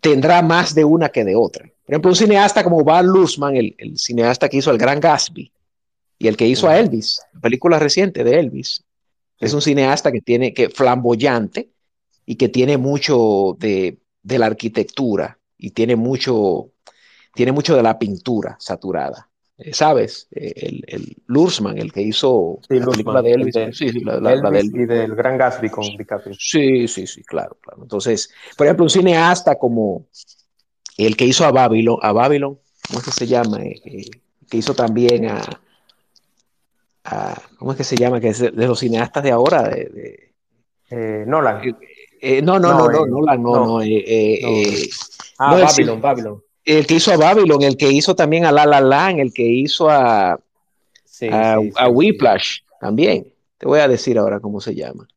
tendrá 0.00 0.42
más 0.42 0.74
de 0.74 0.84
una 0.84 1.10
que 1.10 1.24
de 1.24 1.36
otra. 1.36 1.66
Por 1.84 1.94
ejemplo, 1.94 2.10
un 2.10 2.16
cineasta 2.16 2.64
como 2.64 2.84
Val 2.84 3.06
Lussman, 3.06 3.56
el, 3.56 3.74
el 3.78 3.98
cineasta 3.98 4.48
que 4.48 4.58
hizo 4.58 4.70
El 4.70 4.78
Gran 4.78 5.00
Gatsby 5.00 5.52
y 6.18 6.28
el 6.28 6.36
que 6.36 6.46
hizo 6.46 6.68
a 6.68 6.78
Elvis, 6.78 7.20
la 7.32 7.40
película 7.40 7.78
reciente 7.78 8.24
de 8.24 8.38
Elvis, 8.38 8.84
es 9.38 9.52
un 9.52 9.62
cineasta 9.62 10.10
que 10.10 10.20
tiene 10.20 10.52
que 10.52 10.68
flamboyante 10.68 11.70
y 12.26 12.36
que 12.36 12.48
tiene 12.48 12.76
mucho 12.76 13.56
de, 13.58 13.98
de 14.22 14.38
la 14.38 14.46
arquitectura 14.46 15.38
y 15.56 15.70
tiene 15.70 15.96
mucho, 15.96 16.72
tiene 17.34 17.52
mucho 17.52 17.76
de 17.76 17.82
la 17.82 17.98
pintura 17.98 18.56
saturada. 18.58 19.27
Eh, 19.58 19.72
¿Sabes? 19.74 20.28
Eh, 20.30 20.52
el, 20.56 20.84
el 20.86 21.16
Lursman, 21.26 21.78
el 21.78 21.92
que 21.92 22.00
hizo 22.02 22.60
Sí, 22.68 22.74
la 22.78 22.84
Lursman, 22.84 22.92
película 22.92 23.22
de 23.22 23.32
el 23.32 23.40
Elvis. 23.40 23.54
de 23.54 23.72
sí, 23.72 23.88
sí, 23.90 24.00
la, 24.00 24.20
la- 24.20 24.36
la 24.36 24.50
de 24.50 24.60
Elvis 24.60 24.82
y 24.82 24.86
del 24.86 25.14
Gran 25.16 25.36
Gatsby 25.36 25.68
con 25.70 25.84
DiCaprio. 25.96 26.34
Sí, 26.38 26.86
sí, 26.86 27.06
sí, 27.06 27.24
claro, 27.24 27.56
claro. 27.60 27.82
Entonces, 27.82 28.30
por 28.56 28.66
ejemplo, 28.66 28.84
un 28.84 28.90
cineasta 28.90 29.56
como 29.58 30.06
el 30.96 31.16
que 31.16 31.24
hizo 31.24 31.44
a 31.44 31.50
Babylon, 31.50 31.98
a 32.02 32.12
Babylon, 32.12 32.58
¿cómo 32.86 33.00
es 33.00 33.04
que 33.04 33.10
se 33.12 33.26
llama? 33.26 33.58
Eh, 33.64 34.04
que 34.48 34.56
hizo 34.58 34.74
también 34.74 35.26
a, 35.26 35.42
a- 37.04 37.42
¿cómo 37.58 37.72
es 37.72 37.76
que 37.78 37.84
se 37.84 37.96
llama? 37.96 38.20
Que 38.20 38.28
es 38.28 38.38
de, 38.38 38.50
de 38.50 38.66
los 38.66 38.78
cineastas 38.78 39.22
de 39.24 39.30
ahora. 39.32 39.62
de- 39.68 39.86
de- 39.88 40.28
Eh, 40.90 41.24
Nolan. 41.26 41.60
eh, 42.20 42.40
no, 42.42 42.58
no, 42.58 42.72
no, 42.72 42.78
No, 42.78 42.88
no, 42.88 43.04
eh, 43.04 43.10
no, 43.10 43.20
no, 43.20 43.36
no. 43.36 43.66
no, 43.66 43.82
eh, 43.82 44.04
eh, 44.06 44.38
No. 44.42 44.48
eh, 44.48 44.88
Ah, 45.40 45.56
Babylon, 45.60 46.00
Babylon. 46.00 46.42
El 46.76 46.86
que 46.86 46.94
hizo 46.94 47.12
a 47.12 47.16
Babylon, 47.16 47.62
el 47.62 47.76
que 47.76 47.90
hizo 47.90 48.14
también 48.14 48.44
a 48.44 48.52
La 48.52 48.66
La 48.66 48.80
Land, 48.80 49.20
el 49.20 49.32
que 49.32 49.42
hizo 49.44 49.88
a, 49.90 50.38
Sí, 51.04 51.28
a, 51.32 51.56
sí, 51.58 51.64
sí, 51.64 51.72
a 51.76 51.86
sí. 51.86 51.90
Whiplash 51.92 52.58
también. 52.80 53.26
Te 53.56 53.66
voy 53.66 53.80
a 53.80 53.88
decir 53.88 54.18
ahora 54.18 54.38
cómo 54.40 54.60
se 54.60 54.74
llama. 54.74 55.08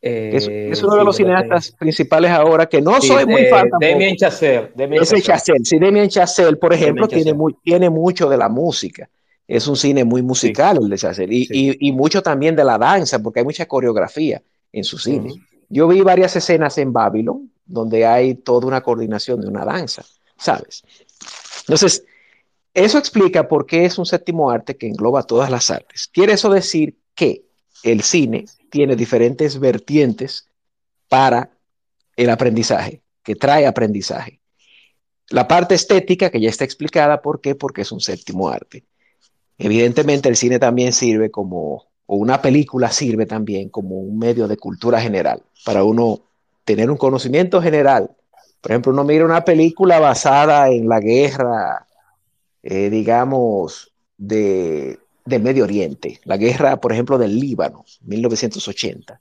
Es, 0.00 0.46
Eh, 0.46 0.70
es 0.70 0.82
uno 0.82 0.94
de 0.96 1.04
los 1.04 1.16
cineastas 1.16 1.72
principales 1.72 2.30
ahora 2.30 2.66
que 2.66 2.80
no 2.80 3.00
soy 3.00 3.26
muy 3.26 3.42
eh, 3.42 3.50
fan. 3.50 3.68
Damien 3.80 4.16
Chazelle. 4.16 4.70
Damien 4.76 5.00
Chazelle. 5.02 5.22
Chazelle, 5.22 5.64
sí, 5.64 5.78
Damien 5.78 6.08
Chazelle, 6.08 6.56
por 6.56 6.72
ejemplo, 6.72 7.06
Damien 7.06 7.08
tiene, 7.08 7.24
Chazelle. 7.24 7.36
mu- 7.36 7.60
tiene 7.62 7.90
mucho 7.90 8.28
de 8.28 8.36
la 8.38 8.48
música. 8.48 9.08
Es 9.46 9.66
un 9.66 9.76
cine 9.76 10.04
muy 10.04 10.22
musical 10.22 10.78
el 10.80 10.88
de 10.88 10.96
Chazelle 10.96 11.34
y, 11.34 11.44
Sí. 11.46 11.76
y- 11.80 11.88
y 11.88 11.92
mucho 11.92 12.22
también 12.22 12.54
de 12.54 12.64
la 12.64 12.78
danza, 12.78 13.18
porque 13.18 13.40
hay 13.40 13.44
mucha 13.44 13.66
coreografía 13.66 14.40
en 14.72 14.84
su 14.84 14.98
cine. 14.98 15.32
Yo 15.68 15.88
vi 15.88 16.00
varias 16.02 16.36
escenas 16.36 16.78
en 16.78 16.92
Babylon 16.92 17.50
donde 17.66 18.06
hay 18.06 18.34
toda 18.36 18.66
una 18.66 18.80
coordinación 18.82 19.40
de 19.40 19.48
una 19.48 19.64
danza, 19.64 20.02
¿sabes? 20.38 20.82
Entonces, 21.60 22.04
eso 22.74 22.98
explica 22.98 23.48
por 23.48 23.66
qué 23.66 23.84
es 23.84 23.98
un 23.98 24.06
séptimo 24.06 24.50
arte 24.50 24.76
que 24.76 24.86
engloba 24.86 25.24
todas 25.24 25.50
las 25.50 25.70
artes. 25.70 26.08
Quiere 26.12 26.34
eso 26.34 26.48
decir 26.50 26.96
que 27.14 27.44
el 27.82 28.02
cine 28.02 28.44
tiene 28.70 28.96
diferentes 28.96 29.58
vertientes 29.58 30.48
para 31.08 31.50
el 32.16 32.30
aprendizaje, 32.30 33.02
que 33.22 33.34
trae 33.34 33.66
aprendizaje. 33.66 34.40
La 35.30 35.46
parte 35.46 35.74
estética, 35.74 36.30
que 36.30 36.40
ya 36.40 36.48
está 36.48 36.64
explicada, 36.64 37.20
¿por 37.20 37.40
qué? 37.40 37.54
Porque 37.54 37.82
es 37.82 37.92
un 37.92 38.00
séptimo 38.00 38.48
arte. 38.48 38.84
Evidentemente 39.58 40.28
el 40.28 40.36
cine 40.36 40.58
también 40.58 40.92
sirve 40.92 41.30
como, 41.30 41.88
o 42.06 42.16
una 42.16 42.40
película 42.40 42.90
sirve 42.90 43.26
también 43.26 43.68
como 43.68 43.96
un 43.96 44.18
medio 44.18 44.48
de 44.48 44.56
cultura 44.56 45.00
general, 45.00 45.42
para 45.64 45.84
uno 45.84 46.20
tener 46.64 46.90
un 46.90 46.96
conocimiento 46.96 47.60
general. 47.60 48.16
Por 48.60 48.72
ejemplo, 48.72 48.92
uno 48.92 49.04
mira 49.04 49.24
una 49.24 49.44
película 49.44 50.00
basada 50.00 50.68
en 50.70 50.88
la 50.88 51.00
guerra, 51.00 51.86
eh, 52.62 52.90
digamos, 52.90 53.92
de, 54.16 54.98
Medio 55.24 55.64
Oriente, 55.64 56.20
la 56.24 56.36
guerra, 56.36 56.80
por 56.80 56.92
ejemplo, 56.92 57.18
del 57.18 57.38
Líbano, 57.38 57.84
1980 58.02 59.20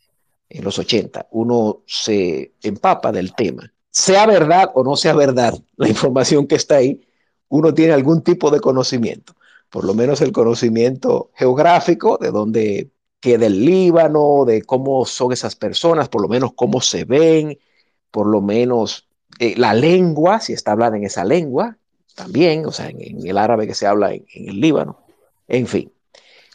en 0.50 0.64
los 0.64 0.80
80, 0.80 1.28
uno 1.32 1.82
se 1.86 2.54
empapa 2.64 3.12
del 3.12 3.36
tema. 3.36 3.72
Sea 3.90 4.26
verdad 4.26 4.72
o 4.74 4.84
no 4.84 4.96
sea 4.96 5.14
verdad 5.14 5.54
la 5.76 5.90
información 5.90 6.48
que 6.48 6.56
está 6.56 6.78
ahí, 6.78 7.02
uno 7.50 7.74
tiene 7.74 7.94
algún 7.94 8.22
tipo 8.22 8.50
de 8.50 8.60
conocimiento, 8.60 9.36
por 9.70 9.84
lo 9.84 9.94
menos 9.94 10.22
el 10.22 10.32
conocimiento 10.32 11.32
geográfico 11.36 12.18
de 12.18 12.32
dónde 12.32 12.92
queda 13.20 13.46
el 13.48 13.66
Líbano, 13.66 14.46
de 14.46 14.62
cómo 14.62 15.06
son 15.06 15.34
esas 15.34 15.56
personas, 15.56 16.10
por 16.10 16.22
lo 16.22 16.28
menos 16.28 16.54
cómo 16.56 16.82
se 16.82 17.04
ven, 17.04 17.58
por 18.12 18.28
lo 18.28 18.42
menos 18.42 19.07
eh, 19.40 19.56
la 19.58 19.74
lengua, 19.74 20.40
si 20.40 20.54
está 20.54 20.72
hablada 20.72 20.98
en 20.98 21.04
esa 21.04 21.24
lengua, 21.24 21.78
también, 22.16 22.66
o 22.66 22.72
sea, 22.72 22.90
en, 22.90 23.02
en 23.02 23.28
el 23.28 23.38
árabe 23.38 23.68
que 23.68 23.76
se 23.76 23.86
habla 23.86 24.14
en, 24.14 24.26
el 24.34 24.60
Líbano, 24.60 25.00
en 25.48 25.68
fin. 25.68 25.92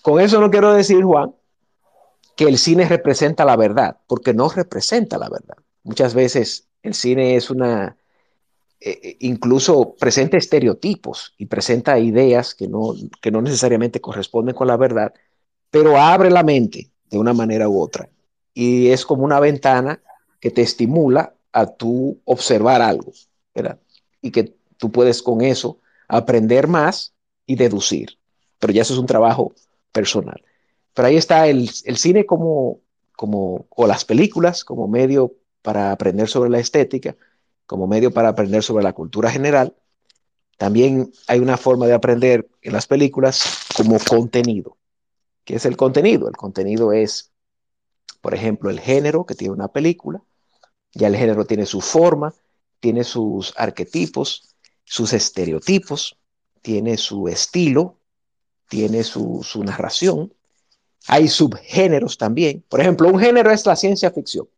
Con 0.03 0.21
eso 0.21 0.41
no 0.41 0.51
quiero 0.51 0.73
decir, 0.73 1.03
Juan, 1.05 1.35
que 2.37 2.45
el 2.45 2.59
cine 2.59 2.89
representa 2.89 3.45
la 3.45 3.57
verdad, 3.57 3.99
porque 4.07 4.35
no 4.35 4.49
representa 4.49 5.19
la 5.19 5.29
verdad. 5.29 5.57
Muchas 5.85 6.15
veces 6.15 6.69
el 6.83 6.95
cine 6.95 7.37
es 7.37 7.51
una, 7.51 7.97
eh, 8.81 9.17
incluso 9.21 9.95
presenta 9.95 10.37
estereotipos 10.37 11.35
y 11.39 11.47
presenta 11.47 12.01
ideas 12.01 12.55
que 12.55 12.67
no, 12.67 12.95
que 13.21 13.31
no 13.31 13.41
necesariamente 13.41 14.01
corresponden 14.01 14.57
con 14.57 14.67
la 14.67 14.77
verdad, 14.77 15.15
pero 15.71 15.97
abre 15.97 16.31
la 16.31 16.43
mente 16.43 16.91
de 17.09 17.19
una 17.19 17.33
manera 17.33 17.69
u 17.69 17.81
otra. 17.81 18.09
Y 18.53 18.89
es 18.89 19.07
como 19.07 19.25
una 19.25 19.39
ventana 19.39 20.03
que 20.41 20.51
te 20.51 20.62
estimula 20.62 21.35
a 21.52 21.66
tú 21.66 22.21
observar 22.25 22.82
algo, 22.82 23.12
¿verdad? 23.54 23.78
Y 24.21 24.30
que 24.30 24.56
tú 24.76 24.90
puedes 24.90 25.23
con 25.23 25.42
eso 25.42 25.78
aprender 26.09 26.66
más 26.66 27.14
y 27.47 27.56
deducir. 27.56 28.18
Pero 28.59 28.73
ya 28.73 28.82
eso 28.82 28.94
es 28.94 29.00
un 29.00 29.06
trabajo 29.06 29.54
personal. 29.92 30.42
Pero 30.94 31.09
ahí 31.09 31.16
está 31.16 31.47
el, 31.49 31.71
el 31.85 31.97
cine 31.97 32.26
como, 32.26 32.80
como, 33.16 33.66
o 33.71 33.87
las 33.87 34.04
películas 34.04 34.64
como 34.64 34.88
medio 34.88 35.35
para 35.62 35.92
aprender 35.92 36.28
sobre 36.28 36.50
la 36.50 36.59
estética, 36.59 37.16
como 37.66 37.87
medio 37.87 38.12
para 38.12 38.28
aprender 38.28 38.62
sobre 38.62 38.85
la 38.85 38.92
cultura 38.92 39.30
general. 39.30 39.75
También 40.59 41.12
hay 41.26 41.40
una 41.40 41.56
forma 41.56 41.87
de 41.87 41.94
aprender 41.94 42.49
en 42.61 42.73
las 42.73 42.87
películas 42.87 43.66
como 43.76 43.99
contenido. 43.99 44.76
¿Qué 45.44 45.56
es 45.56 45.66
el 45.66 45.76
contenido? 45.76 46.28
El 46.28 46.37
contenido 46.37 46.92
es, 46.92 47.32
por 48.21 48.35
ejemplo, 48.35 48.71
el 48.71 48.80
género 48.80 49.26
que 49.26 49.35
tiene 49.35 49.54
una 49.54 49.68
película. 49.68 50.23
Ya 50.94 51.08
el 51.08 51.16
género 51.16 51.44
tiene 51.44 51.66
su 51.66 51.80
forma, 51.80 52.34
tiene 52.80 53.04
sus 53.04 53.54
arquetipos, 53.56 54.54
sus 54.84 55.12
estereotipos, 55.12 56.18
tiene 56.61 56.96
su 56.96 57.28
estilo, 57.28 57.99
tiene 58.68 59.04
su, 59.04 59.42
su 59.42 59.64
narración. 59.64 60.34
Hay 61.08 61.28
subgéneros 61.28 62.18
también. 62.18 62.64
Por 62.68 62.80
ejemplo, 62.80 63.08
un 63.08 63.18
género 63.18 63.50
es 63.50 63.66
la 63.66 63.76
ciencia 63.76 64.11
ficción. 64.11 64.49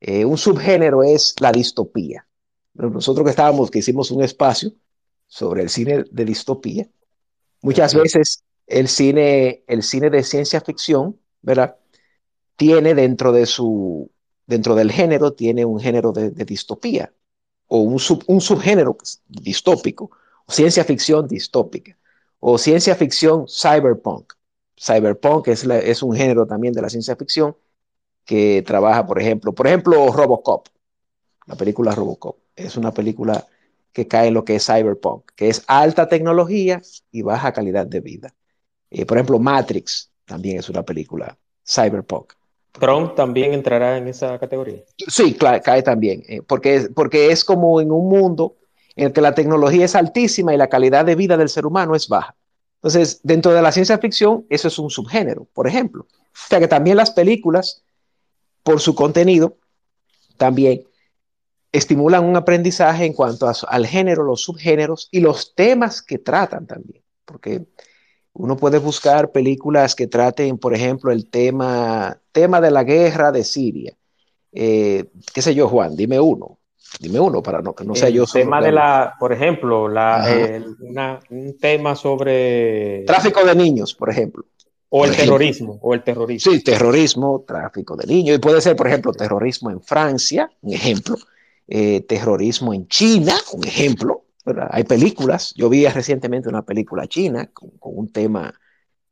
Eh, 0.00 0.24
un 0.24 0.38
subgénero 0.38 1.02
es 1.02 1.34
la 1.38 1.52
distopía. 1.52 2.26
Nosotros 2.74 3.24
que 3.24 3.30
estábamos, 3.30 3.70
que 3.70 3.78
hicimos 3.78 4.10
un 4.10 4.22
espacio 4.22 4.72
sobre 5.26 5.62
el 5.62 5.70
cine 5.70 6.04
de 6.10 6.24
distopía, 6.24 6.88
muchas 7.60 7.94
veces 7.94 8.42
el 8.66 8.88
cine, 8.88 9.62
el 9.66 9.82
cine 9.82 10.10
de 10.10 10.24
ciencia 10.24 10.60
ficción, 10.60 11.18
¿verdad? 11.42 11.76
Tiene 12.56 12.94
dentro 12.94 13.32
de 13.32 13.46
su, 13.46 14.10
dentro 14.46 14.74
del 14.74 14.90
género, 14.90 15.32
tiene 15.32 15.64
un 15.64 15.80
género 15.80 16.12
de, 16.12 16.30
de 16.30 16.44
distopía 16.44 17.12
o 17.68 17.78
un, 17.78 17.98
sub, 17.98 18.22
un 18.26 18.40
subgénero 18.40 18.96
distópico, 19.28 20.10
ciencia 20.46 20.84
ficción 20.84 21.26
distópica, 21.26 21.96
o 22.38 22.58
ciencia 22.58 22.94
ficción 22.94 23.46
cyberpunk, 23.48 24.34
cyberpunk 24.78 25.48
es, 25.48 25.64
es 25.64 26.02
un 26.02 26.14
género 26.14 26.46
también 26.46 26.74
de 26.74 26.82
la 26.82 26.90
ciencia 26.90 27.16
ficción 27.16 27.56
que 28.24 28.62
trabaja, 28.66 29.06
por 29.06 29.20
ejemplo, 29.20 29.54
por 29.54 29.66
ejemplo, 29.66 30.08
Robocop, 30.12 30.68
la 31.46 31.56
película 31.56 31.94
Robocop, 31.94 32.38
es 32.56 32.76
una 32.76 32.92
película 32.92 33.46
que 33.92 34.06
cae 34.06 34.28
en 34.28 34.34
lo 34.34 34.44
que 34.44 34.56
es 34.56 34.66
cyberpunk, 34.66 35.30
que 35.34 35.48
es 35.48 35.64
alta 35.66 36.08
tecnología 36.08 36.82
y 37.10 37.22
baja 37.22 37.52
calidad 37.52 37.86
de 37.86 38.00
vida. 38.00 38.34
Eh, 38.90 39.06
por 39.06 39.16
ejemplo, 39.16 39.38
Matrix 39.38 40.10
también 40.24 40.58
es 40.58 40.68
una 40.68 40.82
película 40.82 41.38
cyberpunk. 41.66 42.34
Trump 42.72 43.14
también 43.14 43.52
entrará 43.52 43.98
en 43.98 44.08
esa 44.08 44.38
categoría. 44.38 44.82
Sí, 45.08 45.34
cae 45.34 45.82
también, 45.82 46.22
eh, 46.26 46.42
porque, 46.42 46.88
porque 46.94 47.30
es 47.30 47.44
como 47.44 47.80
en 47.80 47.92
un 47.92 48.08
mundo 48.08 48.56
en 48.96 49.06
el 49.06 49.12
que 49.12 49.20
la 49.20 49.34
tecnología 49.34 49.84
es 49.84 49.94
altísima 49.94 50.54
y 50.54 50.56
la 50.56 50.68
calidad 50.68 51.04
de 51.04 51.14
vida 51.14 51.36
del 51.36 51.48
ser 51.48 51.66
humano 51.66 51.94
es 51.94 52.08
baja. 52.08 52.34
Entonces, 52.76 53.20
dentro 53.22 53.52
de 53.52 53.62
la 53.62 53.72
ciencia 53.72 53.98
ficción, 53.98 54.44
eso 54.48 54.68
es 54.68 54.78
un 54.78 54.90
subgénero, 54.90 55.46
por 55.52 55.68
ejemplo. 55.68 56.06
O 56.10 56.48
sea 56.48 56.58
que 56.58 56.68
también 56.68 56.96
las 56.96 57.10
películas, 57.10 57.82
por 58.62 58.80
su 58.80 58.94
contenido, 58.94 59.56
también 60.36 60.82
estimulan 61.70 62.24
un 62.24 62.36
aprendizaje 62.36 63.04
en 63.04 63.12
cuanto 63.12 63.50
al 63.68 63.86
género, 63.86 64.24
los 64.24 64.42
subgéneros 64.42 65.08
y 65.10 65.20
los 65.20 65.54
temas 65.54 66.02
que 66.02 66.18
tratan 66.18 66.66
también. 66.66 67.02
Porque 67.24 67.66
uno 68.34 68.56
puede 68.56 68.78
buscar 68.78 69.30
películas 69.30 69.94
que 69.94 70.06
traten, 70.06 70.58
por 70.58 70.74
ejemplo, 70.74 71.12
el 71.12 71.26
tema, 71.28 72.18
tema 72.32 72.60
de 72.60 72.70
la 72.70 72.84
guerra 72.84 73.30
de 73.30 73.44
Siria. 73.44 73.94
Eh, 74.52 75.04
¿Qué 75.32 75.42
sé 75.42 75.54
yo, 75.54 75.68
Juan? 75.68 75.96
Dime 75.96 76.18
uno. 76.18 76.58
Dime 77.00 77.20
uno 77.20 77.42
para 77.42 77.62
no, 77.62 77.74
que 77.74 77.84
no 77.84 77.94
sea 77.94 78.10
yo. 78.10 78.24
El 78.24 78.30
tema 78.30 78.60
de 78.60 78.72
la, 78.72 79.14
por 79.18 79.32
ejemplo, 79.32 79.88
la, 79.88 80.70
un 81.30 81.58
tema 81.58 81.96
sobre... 81.96 83.04
Tráfico 83.06 83.44
de 83.44 83.54
niños, 83.54 83.94
por 83.94 84.10
ejemplo. 84.10 84.44
O 84.90 85.06
el 85.06 85.16
terrorismo, 85.16 85.78
o 85.80 85.94
el 85.94 86.04
terrorismo. 86.04 86.52
Sí, 86.52 86.62
terrorismo, 86.62 87.44
tráfico 87.46 87.96
de 87.96 88.06
niños. 88.06 88.36
Y 88.36 88.40
puede 88.40 88.60
ser, 88.60 88.76
por 88.76 88.88
ejemplo, 88.88 89.12
terrorismo 89.12 89.70
en 89.70 89.80
Francia, 89.80 90.50
un 90.60 90.74
ejemplo. 90.74 91.16
Eh, 91.66 92.02
terrorismo 92.02 92.74
en 92.74 92.86
China, 92.88 93.34
un 93.54 93.66
ejemplo. 93.66 94.21
Hay 94.70 94.84
películas. 94.84 95.54
Yo 95.56 95.68
vi 95.68 95.86
recientemente 95.86 96.48
una 96.48 96.64
película 96.64 97.06
china 97.06 97.50
con, 97.52 97.70
un 97.80 98.10
tema, 98.10 98.52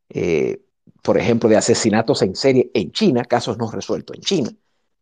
eh, 0.09 0.61
por 1.03 1.19
ejemplo, 1.19 1.49
de 1.49 1.57
asesinatos 1.57 2.23
en 2.23 2.35
serie 2.35 2.71
en 2.75 2.93
China, 2.93 3.25
casos 3.25 3.59
no 3.59 3.71
resueltos 3.71 4.17
en 4.17 4.23
China. 4.23 4.51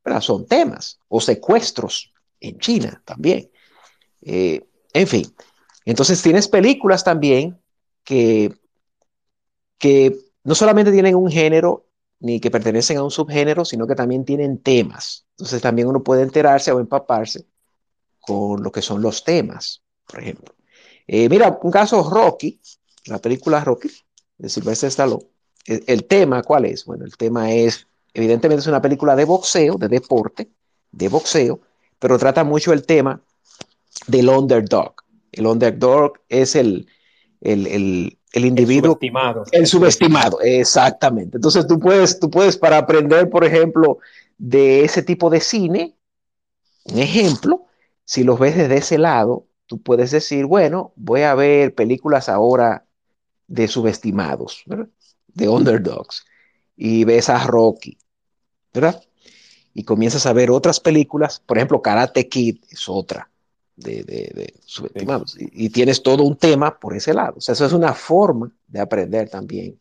pero 0.02 0.20
Son 0.20 0.46
temas. 0.46 0.98
O 1.08 1.20
secuestros 1.20 2.12
en 2.40 2.58
China 2.58 3.02
también. 3.04 3.50
Eh, 4.22 4.62
en 4.92 5.06
fin, 5.06 5.26
entonces 5.84 6.20
tienes 6.22 6.48
películas 6.48 7.04
también 7.04 7.58
que, 8.04 8.52
que 9.78 10.16
no 10.44 10.54
solamente 10.54 10.92
tienen 10.92 11.14
un 11.14 11.30
género 11.30 11.86
ni 12.20 12.40
que 12.40 12.50
pertenecen 12.50 12.98
a 12.98 13.04
un 13.04 13.10
subgénero, 13.10 13.64
sino 13.64 13.86
que 13.86 13.94
también 13.94 14.24
tienen 14.24 14.58
temas. 14.58 15.26
Entonces 15.32 15.62
también 15.62 15.88
uno 15.88 16.02
puede 16.02 16.22
enterarse 16.22 16.72
o 16.72 16.80
empaparse 16.80 17.46
con 18.20 18.62
lo 18.62 18.72
que 18.72 18.82
son 18.82 19.00
los 19.00 19.24
temas, 19.24 19.82
por 20.08 20.20
ejemplo. 20.20 20.54
Eh, 21.06 21.28
mira, 21.28 21.58
un 21.62 21.70
caso 21.70 22.08
Rocky, 22.08 22.60
la 23.06 23.18
película 23.18 23.62
Rocky 23.64 23.90
de 24.36 24.48
Sylvester 24.48 24.88
Stallone. 24.88 25.24
El, 25.64 25.84
el, 25.86 26.04
tema, 26.04 26.42
¿cuál 26.42 26.64
es? 26.64 26.84
Bueno, 26.84 27.04
el 27.04 27.16
tema 27.16 27.52
es, 27.52 27.86
evidentemente 28.14 28.60
es 28.60 28.66
una 28.66 28.82
película 28.82 29.14
de 29.16 29.24
boxeo, 29.24 29.76
de 29.76 29.88
deporte, 29.88 30.48
de 30.92 31.08
boxeo, 31.08 31.60
pero 31.98 32.18
trata 32.18 32.44
mucho 32.44 32.72
el 32.72 32.84
tema 32.84 33.20
del 34.06 34.28
underdog. 34.28 34.94
El 35.32 35.46
underdog 35.46 36.14
es 36.28 36.56
el, 36.56 36.88
el, 37.40 37.66
el, 37.66 38.18
el 38.32 38.44
individuo. 38.44 38.92
El 38.92 38.96
subestimado. 38.96 39.44
El 39.52 39.66
subestimado, 39.66 40.40
exactamente. 40.40 41.36
Entonces 41.36 41.66
tú 41.66 41.78
puedes, 41.78 42.18
tú 42.18 42.30
puedes, 42.30 42.56
para 42.56 42.78
aprender, 42.78 43.28
por 43.28 43.44
ejemplo, 43.44 43.98
de 44.36 44.84
ese 44.84 45.02
tipo 45.02 45.30
de 45.30 45.40
cine, 45.40 45.94
un 46.84 46.98
ejemplo, 46.98 47.66
si 48.04 48.24
los 48.24 48.38
ves 48.38 48.56
desde 48.56 48.78
ese 48.78 48.98
lado, 48.98 49.47
tú 49.68 49.80
puedes 49.80 50.10
decir, 50.10 50.46
bueno, 50.46 50.92
voy 50.96 51.22
a 51.22 51.36
ver 51.36 51.76
películas 51.76 52.28
ahora 52.28 52.84
de 53.46 53.68
subestimados, 53.68 54.64
¿verdad? 54.66 54.88
de 55.28 55.48
underdogs, 55.48 56.24
y 56.76 57.04
ves 57.04 57.28
a 57.28 57.38
Rocky, 57.46 57.96
¿verdad? 58.74 59.00
y 59.78 59.84
comienzas 59.84 60.26
a 60.26 60.32
ver 60.32 60.50
otras 60.50 60.80
películas, 60.80 61.40
por 61.46 61.56
ejemplo, 61.56 61.80
Karate 61.80 62.28
Kid 62.28 62.58
es 62.68 62.88
otra 62.88 63.30
de, 63.76 64.02
de, 64.02 64.54
subestimados, 64.66 65.36
y, 65.38 65.70
tienes 65.70 66.02
todo 66.02 66.24
un 66.24 66.36
tema 66.36 66.80
por 66.80 66.96
ese 66.96 67.14
lado. 67.14 67.34
O 67.36 67.40
sea, 67.40 67.52
eso 67.52 67.64
es 67.64 67.72
una 67.72 67.94
forma 67.94 68.50
de 68.66 68.80
aprender 68.80 69.28
también 69.28 69.78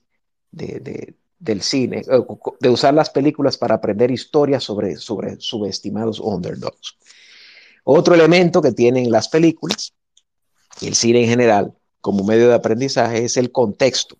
de, 0.51 1.15
del 1.39 1.61
cine, 1.63 2.03
de 2.59 2.69
usar 2.69 2.93
las 2.93 3.09
películas 3.09 3.57
para 3.57 3.73
aprender 3.73 4.11
historias 4.11 4.63
sobre, 4.63 4.97
sobre 4.97 5.39
subestimados 5.39 6.19
underdogs. 6.19 6.95
Otro 7.89 8.15
elemento 8.15 8.61
que 8.61 8.73
tienen 8.73 9.09
las 9.09 9.29
películas 9.29 9.93
y 10.81 10.87
el 10.87 10.95
cine 10.95 11.23
en 11.23 11.29
general 11.29 11.73
como 12.01 12.25
medio 12.25 12.49
de 12.49 12.53
aprendizaje 12.53 13.23
es 13.23 13.37
el 13.37 13.49
contexto. 13.53 14.17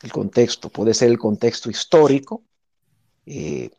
El 0.00 0.12
contexto 0.12 0.68
puede 0.68 0.94
ser 0.94 1.08
el 1.08 1.18
contexto 1.18 1.68
histórico, 1.68 2.44
eh, 3.26 3.70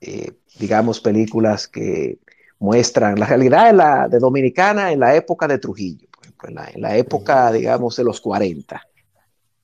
eh, 0.00 0.32
digamos, 0.58 0.98
películas 0.98 1.68
que 1.68 2.18
muestran 2.58 3.16
la 3.20 3.26
realidad 3.26 3.66
de, 3.66 3.74
la, 3.74 4.08
de 4.08 4.18
Dominicana 4.18 4.90
en 4.90 4.98
la 4.98 5.14
época 5.14 5.46
de 5.46 5.58
Trujillo, 5.58 6.08
por 6.10 6.24
ejemplo, 6.24 6.48
en 6.48 6.82
la, 6.82 6.96
época, 6.96 7.52
digamos, 7.52 7.94
de 7.94 8.02
los 8.02 8.20
40, 8.20 8.88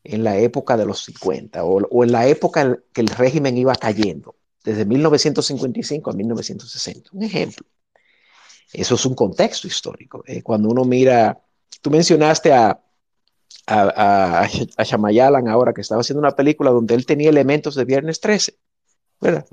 en 0.05 0.23
la 0.23 0.39
época 0.39 0.77
de 0.77 0.87
los 0.87 1.05
50, 1.05 1.65
o, 1.65 2.05
en 2.05 2.13
la 2.13 2.29
época 2.29 2.61
en 2.61 2.81
que 2.93 3.01
el 3.01 3.09
régimen 3.09 3.59
iba 3.59 3.75
cayendo, 3.75 4.37
desde 4.63 4.85
1955 4.85 6.11
a 6.11 6.13
1960. 6.13 7.11
Un 7.13 7.25
ejemplo. 7.25 7.67
Eso 8.73 8.95
es 8.95 9.07
un 9.07 9.15
contexto 9.15 9.67
histórico. 9.67 10.23
Eh, 10.27 10.43
cuando 10.43 10.69
uno 10.69 10.85
mira, 10.85 11.41
tú 11.81 11.91
mencionaste 11.91 12.53
a, 12.53 12.81
a, 13.67 14.49
a, 14.77 14.85
Shamayalan 14.85 15.49
ahora 15.49 15.73
que 15.73 15.81
estaba 15.81 16.01
haciendo 16.01 16.21
una 16.21 16.37
película 16.37 16.71
donde 16.71 16.95
él 16.95 17.07
tenía 17.07 17.31
elementos 17.31 17.75
de 17.75 17.85
Viernes 17.85 18.21
13, 18.21 18.57
¿verdad? 19.21 19.47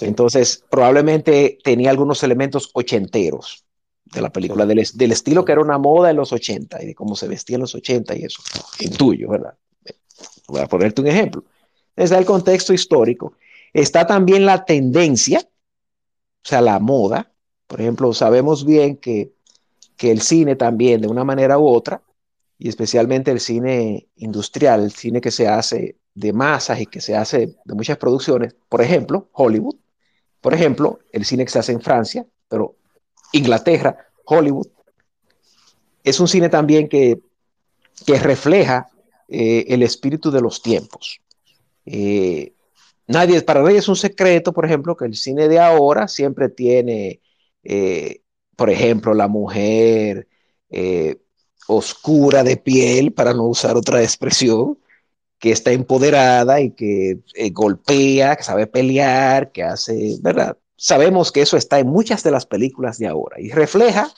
Entonces, 0.00 0.64
probablemente 0.70 1.58
tenía 1.62 1.90
algunos 1.90 2.22
elementos 2.22 2.70
ochenteros 2.72 3.64
de 4.04 4.20
la 4.20 4.30
película, 4.30 4.66
del, 4.66 4.78
estilo 4.78 5.44
que 5.44 5.52
era 5.52 5.60
una 5.60 5.78
moda 5.78 6.10
en 6.10 6.16
los 6.16 6.32
80 6.32 6.82
y 6.82 6.86
de 6.86 6.94
cómo 6.94 7.14
se 7.14 7.28
vestía 7.28 7.56
en 7.56 7.62
los 7.62 7.74
80 7.74 8.16
y 8.16 8.24
eso, 8.24 8.42
tuyo, 8.98 9.28
¿verdad? 9.28 9.54
Voy 10.48 10.60
a 10.60 10.66
ponerte 10.66 11.00
un 11.00 11.06
ejemplo. 11.06 11.44
Desde 11.94 12.18
el 12.18 12.24
contexto 12.24 12.72
histórico, 12.72 13.34
está 13.72 14.06
también 14.06 14.46
la 14.46 14.64
tendencia, 14.64 15.40
o 15.40 16.48
sea, 16.48 16.60
la 16.60 16.80
moda. 16.80 17.32
Por 17.70 17.80
ejemplo, 17.80 18.12
sabemos 18.12 18.66
bien 18.66 18.96
que, 18.96 19.32
que 19.96 20.10
el 20.10 20.22
cine 20.22 20.56
también, 20.56 21.00
de 21.00 21.06
una 21.06 21.22
manera 21.22 21.56
u 21.56 21.68
otra, 21.68 22.02
y 22.58 22.68
especialmente 22.68 23.30
el 23.30 23.38
cine 23.38 24.08
industrial, 24.16 24.82
el 24.82 24.90
cine 24.90 25.20
que 25.20 25.30
se 25.30 25.46
hace 25.46 25.96
de 26.12 26.32
masas 26.32 26.80
y 26.80 26.86
que 26.86 27.00
se 27.00 27.14
hace 27.14 27.54
de 27.64 27.74
muchas 27.74 27.96
producciones, 27.96 28.56
por 28.68 28.82
ejemplo, 28.82 29.28
Hollywood, 29.34 29.76
por 30.40 30.52
ejemplo, 30.52 30.98
el 31.12 31.24
cine 31.24 31.44
que 31.44 31.52
se 31.52 31.60
hace 31.60 31.70
en 31.70 31.80
Francia, 31.80 32.26
pero 32.48 32.74
Inglaterra, 33.30 33.96
Hollywood, 34.24 34.66
es 36.02 36.18
un 36.18 36.26
cine 36.26 36.48
también 36.48 36.88
que, 36.88 37.20
que 38.04 38.18
refleja 38.18 38.88
eh, 39.28 39.66
el 39.68 39.84
espíritu 39.84 40.32
de 40.32 40.40
los 40.40 40.60
tiempos. 40.60 41.20
Eh, 41.86 42.52
nadie, 43.06 43.40
para 43.42 43.62
nadie 43.62 43.78
es 43.78 43.86
un 43.86 43.94
secreto, 43.94 44.52
por 44.52 44.66
ejemplo, 44.66 44.96
que 44.96 45.04
el 45.04 45.14
cine 45.14 45.46
de 45.46 45.60
ahora 45.60 46.08
siempre 46.08 46.48
tiene, 46.48 47.20
eh, 47.64 48.22
por 48.56 48.70
ejemplo, 48.70 49.14
la 49.14 49.28
mujer 49.28 50.28
oscura 51.66 52.42
de 52.44 52.56
piel, 52.56 53.12
para 53.12 53.32
no 53.32 53.44
usar 53.44 53.76
otra 53.76 54.02
expresión, 54.02 54.78
que 55.38 55.52
está 55.52 55.72
empoderada 55.72 56.60
y 56.60 56.72
que 56.72 57.20
eh, 57.34 57.50
golpea, 57.50 58.36
que 58.36 58.42
sabe 58.42 58.66
pelear, 58.66 59.52
que 59.52 59.62
hace, 59.62 60.18
¿verdad? 60.20 60.58
Sabemos 60.76 61.32
que 61.32 61.42
eso 61.42 61.56
está 61.56 61.78
en 61.78 61.88
muchas 61.88 62.22
de 62.22 62.30
las 62.30 62.46
películas 62.46 62.98
de 62.98 63.06
ahora 63.06 63.40
y 63.40 63.50
refleja 63.50 64.12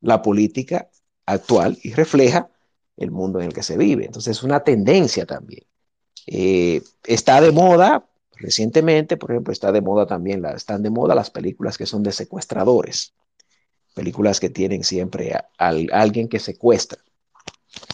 la 0.00 0.22
política 0.22 0.88
actual 1.26 1.78
y 1.82 1.92
refleja 1.94 2.50
el 2.96 3.10
mundo 3.10 3.40
en 3.40 3.46
el 3.46 3.54
que 3.54 3.62
se 3.62 3.76
vive. 3.76 4.04
Entonces 4.04 4.36
es 4.36 4.42
una 4.42 4.62
tendencia 4.62 5.26
también. 5.26 5.64
Eh, 6.26 6.82
está 7.04 7.40
de 7.40 7.50
moda, 7.50 8.06
recientemente, 8.36 9.16
por 9.16 9.30
ejemplo, 9.30 9.52
está 9.52 9.72
de 9.72 9.80
moda 9.80 10.06
también, 10.06 10.42
la, 10.42 10.52
están 10.52 10.82
de 10.82 10.90
moda 10.90 11.14
las 11.14 11.30
películas 11.30 11.78
que 11.78 11.86
son 11.86 12.02
de 12.02 12.12
secuestradores, 12.12 13.14
películas 13.94 14.40
que 14.40 14.50
tienen 14.50 14.84
siempre 14.84 15.32
a 15.34 15.48
alguien 15.58 16.28
que 16.28 16.38
secuestra 16.38 16.98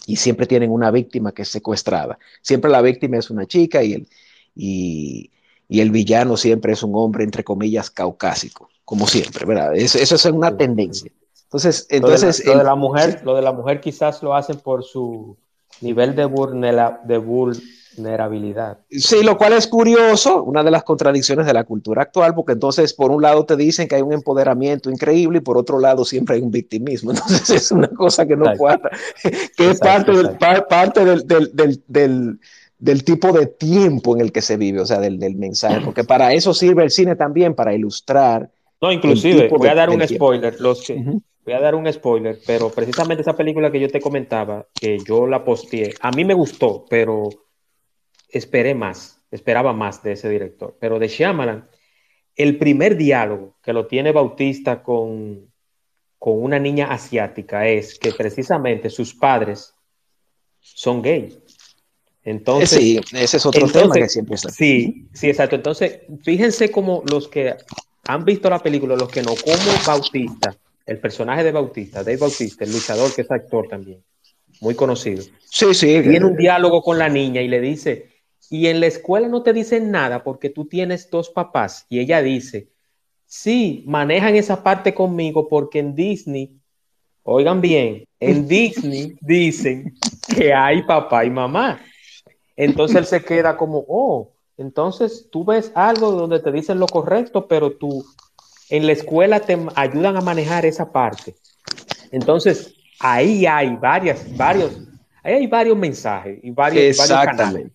y 0.05 0.15
siempre 0.15 0.47
tienen 0.47 0.71
una 0.71 0.91
víctima 0.91 1.31
que 1.31 1.43
es 1.43 1.49
secuestrada. 1.49 2.17
Siempre 2.41 2.71
la 2.71 2.81
víctima 2.81 3.17
es 3.17 3.29
una 3.29 3.45
chica 3.45 3.83
y 3.83 3.93
el, 3.93 4.07
y, 4.55 5.31
el 5.69 5.91
villano 5.91 6.35
siempre 6.35 6.73
es 6.73 6.83
un 6.83 6.95
hombre, 6.95 7.23
entre 7.23 7.43
comillas, 7.43 7.91
caucásico, 7.91 8.69
como 8.83 9.07
siempre, 9.07 9.45
¿verdad? 9.45 9.75
Eso, 9.75 9.99
es 9.99 10.25
una 10.25 10.57
tendencia. 10.57 11.11
Entonces, 11.43 11.87
entonces 11.89 12.45
lo 12.45 12.57
de, 12.57 12.63
la, 12.63 12.75
mujer, 12.75 13.21
lo 13.23 13.35
de 13.35 13.41
la 13.41 13.51
mujer 13.51 13.79
quizás 13.79 14.21
lo 14.21 14.35
hacen 14.35 14.57
por 14.59 14.83
su 14.83 15.37
nivel 15.81 16.15
de, 16.15 16.25
vulnerabilidad. 17.99 18.79
Sí, 18.89 19.23
lo 19.23 19.37
cual 19.37 19.53
es 19.53 19.67
curioso, 19.67 20.43
una 20.43 20.63
de 20.63 20.71
las 20.71 20.83
contradicciones 20.83 21.45
de 21.45 21.53
la 21.53 21.63
cultura 21.63 22.03
actual, 22.03 22.33
porque 22.33 22.53
entonces 22.53 22.93
por 22.93 23.11
un 23.11 23.21
lado 23.21 23.45
te 23.45 23.55
dicen 23.55 23.87
que 23.87 23.95
hay 23.95 24.01
un 24.01 24.13
empoderamiento 24.13 24.89
increíble 24.89 25.39
y 25.39 25.41
por 25.41 25.57
otro 25.57 25.79
lado 25.79 26.05
siempre 26.05 26.35
hay 26.35 26.41
un 26.41 26.51
victimismo. 26.51 27.11
Entonces 27.19 27.49
es 27.49 27.71
una 27.71 27.89
cosa 27.89 28.25
que 28.25 28.35
no 28.35 28.55
cuadra, 28.57 28.89
que 29.55 29.69
es 29.69 29.79
parte, 29.79 30.11
del, 30.11 30.37
parte 30.67 31.05
del, 31.05 32.39
del, 32.77 33.03
tipo 33.03 33.31
de 33.31 33.47
tiempo 33.47 34.15
en 34.15 34.21
el 34.21 34.31
que 34.31 34.41
se 34.41 34.57
vive, 34.57 34.79
o 34.79 34.85
sea, 34.85 34.99
del, 34.99 35.19
mensaje, 35.35 35.81
porque 35.83 36.03
para 36.03 36.33
eso 36.33 36.53
sirve 36.53 36.83
el 36.83 36.91
cine 36.91 37.15
también, 37.15 37.53
para 37.53 37.73
ilustrar. 37.73 38.49
No, 38.81 38.91
inclusive, 38.91 39.49
voy 39.49 39.67
a 39.67 39.75
dar 39.75 39.89
un 39.89 40.07
spoiler, 40.07 40.59
los 40.59 40.85
que, 40.85 41.03
voy 41.45 41.53
a 41.53 41.59
dar 41.59 41.75
un 41.75 41.91
spoiler, 41.91 42.39
pero 42.45 42.69
precisamente 42.69 43.21
esa 43.21 43.35
película 43.35 43.71
que 43.71 43.79
yo 43.79 43.89
te 43.89 43.99
comentaba, 43.99 44.65
que 44.73 44.99
yo 44.99 45.27
la 45.27 45.43
posteé, 45.43 45.93
a 45.99 46.11
mí 46.11 46.23
me 46.23 46.33
gustó, 46.33 46.85
pero 46.89 47.29
esperé 48.29 48.75
más, 48.75 49.21
esperaba 49.31 49.73
más 49.73 50.03
de 50.03 50.13
ese 50.13 50.29
director. 50.29 50.77
Pero 50.79 50.99
de 50.99 51.07
Shyamalan, 51.07 51.67
el 52.35 52.57
primer 52.57 52.95
diálogo 52.95 53.57
que 53.61 53.73
lo 53.73 53.87
tiene 53.87 54.11
Bautista 54.11 54.81
con, 54.81 55.51
con 56.17 56.41
una 56.41 56.59
niña 56.59 56.91
asiática 56.91 57.67
es 57.67 57.97
que 57.97 58.11
precisamente 58.11 58.89
sus 58.89 59.13
padres 59.13 59.73
son 60.59 61.01
gay. 61.01 61.37
Entonces, 62.23 62.69
sí, 62.69 63.01
ese 63.13 63.37
es 63.37 63.45
otro 63.45 63.67
tema 63.67 63.95
que 63.95 64.09
siempre 64.09 64.35
está. 64.35 64.49
Sí, 64.49 65.07
sí, 65.13 65.29
exacto. 65.29 65.55
Entonces, 65.55 66.01
fíjense 66.23 66.69
como 66.69 67.03
los 67.09 67.27
que 67.27 67.55
han 68.07 68.25
visto 68.25 68.49
la 68.49 68.59
película, 68.59 68.95
los 68.95 69.09
que 69.09 69.21
no, 69.21 69.35
como 69.35 69.85
Bautista, 69.85 70.55
el 70.85 70.99
personaje 70.99 71.43
de 71.43 71.51
Bautista, 71.51 72.03
Dave 72.03 72.17
Bautista, 72.17 72.65
el 72.65 72.71
luchador 72.71 73.13
que 73.13 73.21
es 73.21 73.31
actor 73.31 73.67
también, 73.67 74.03
muy 74.59 74.75
conocido. 74.75 75.23
Sí, 75.49 75.73
sí. 75.73 76.01
Tiene 76.01 76.25
un 76.25 76.35
diálogo 76.35 76.81
con 76.81 76.97
la 76.97 77.09
niña 77.09 77.41
y 77.41 77.47
le 77.47 77.61
dice, 77.61 78.09
y 78.49 78.67
en 78.67 78.79
la 78.79 78.87
escuela 78.87 79.27
no 79.27 79.43
te 79.43 79.53
dicen 79.53 79.91
nada 79.91 80.23
porque 80.23 80.49
tú 80.49 80.65
tienes 80.65 81.09
dos 81.09 81.29
papás. 81.29 81.85
Y 81.87 81.99
ella 81.99 82.21
dice, 82.21 82.69
sí, 83.25 83.83
manejan 83.85 84.35
esa 84.35 84.63
parte 84.63 84.93
conmigo 84.93 85.47
porque 85.47 85.79
en 85.79 85.95
Disney, 85.95 86.57
oigan 87.23 87.61
bien, 87.61 88.05
en 88.19 88.47
Disney 88.47 89.15
dicen 89.21 89.93
que 90.35 90.53
hay 90.53 90.81
papá 90.83 91.25
y 91.25 91.29
mamá. 91.29 91.79
Entonces 92.55 92.97
él 92.97 93.05
se 93.05 93.23
queda 93.23 93.55
como, 93.55 93.85
oh, 93.87 94.33
entonces 94.57 95.29
tú 95.31 95.45
ves 95.45 95.71
algo 95.75 96.11
donde 96.11 96.39
te 96.39 96.51
dicen 96.51 96.79
lo 96.79 96.87
correcto, 96.87 97.47
pero 97.47 97.71
tú 97.71 98.03
en 98.69 98.85
la 98.85 98.93
escuela 98.93 99.39
te 99.39 99.57
ayudan 99.75 100.17
a 100.17 100.21
manejar 100.21 100.65
esa 100.65 100.91
parte. 100.91 101.35
Entonces 102.11 102.73
ahí 102.99 103.45
hay 103.45 103.75
varias, 103.75 104.25
varios, 104.35 104.81
ahí 105.23 105.35
hay 105.35 105.47
varios 105.47 105.77
mensajes 105.77 106.39
y 106.41 106.49
varios, 106.49 106.97
varios 106.97 107.25
canales. 107.25 107.71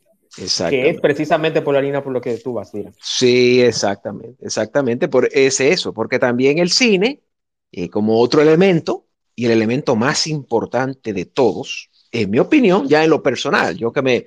Que 0.69 0.91
es 0.91 1.01
precisamente 1.01 1.63
por 1.63 1.75
la 1.75 1.81
línea 1.81 2.03
por 2.03 2.13
lo 2.13 2.21
que 2.21 2.37
tú 2.39 2.55
vas, 2.55 2.73
mira. 2.75 2.93
Sí, 3.01 3.61
exactamente, 3.63 4.45
exactamente, 4.45 5.09
por, 5.09 5.29
es 5.33 5.61
eso, 5.61 5.93
porque 5.93 6.19
también 6.19 6.59
el 6.59 6.71
cine, 6.71 7.21
eh, 7.71 7.89
como 7.89 8.19
otro 8.19 8.43
elemento, 8.43 9.07
y 9.37 9.47
el 9.47 9.53
elemento 9.53 9.97
más 9.97 10.27
importante 10.27 11.13
de 11.13 11.25
todos, 11.25 11.91
en 12.11 12.31
mi 12.31 12.39
opinión, 12.39 12.89
ya 12.89 13.05
en 13.05 13.11
lo 13.11 13.23
personal, 13.23 13.77
yo 13.77 13.93
que 13.93 14.03
me 14.03 14.27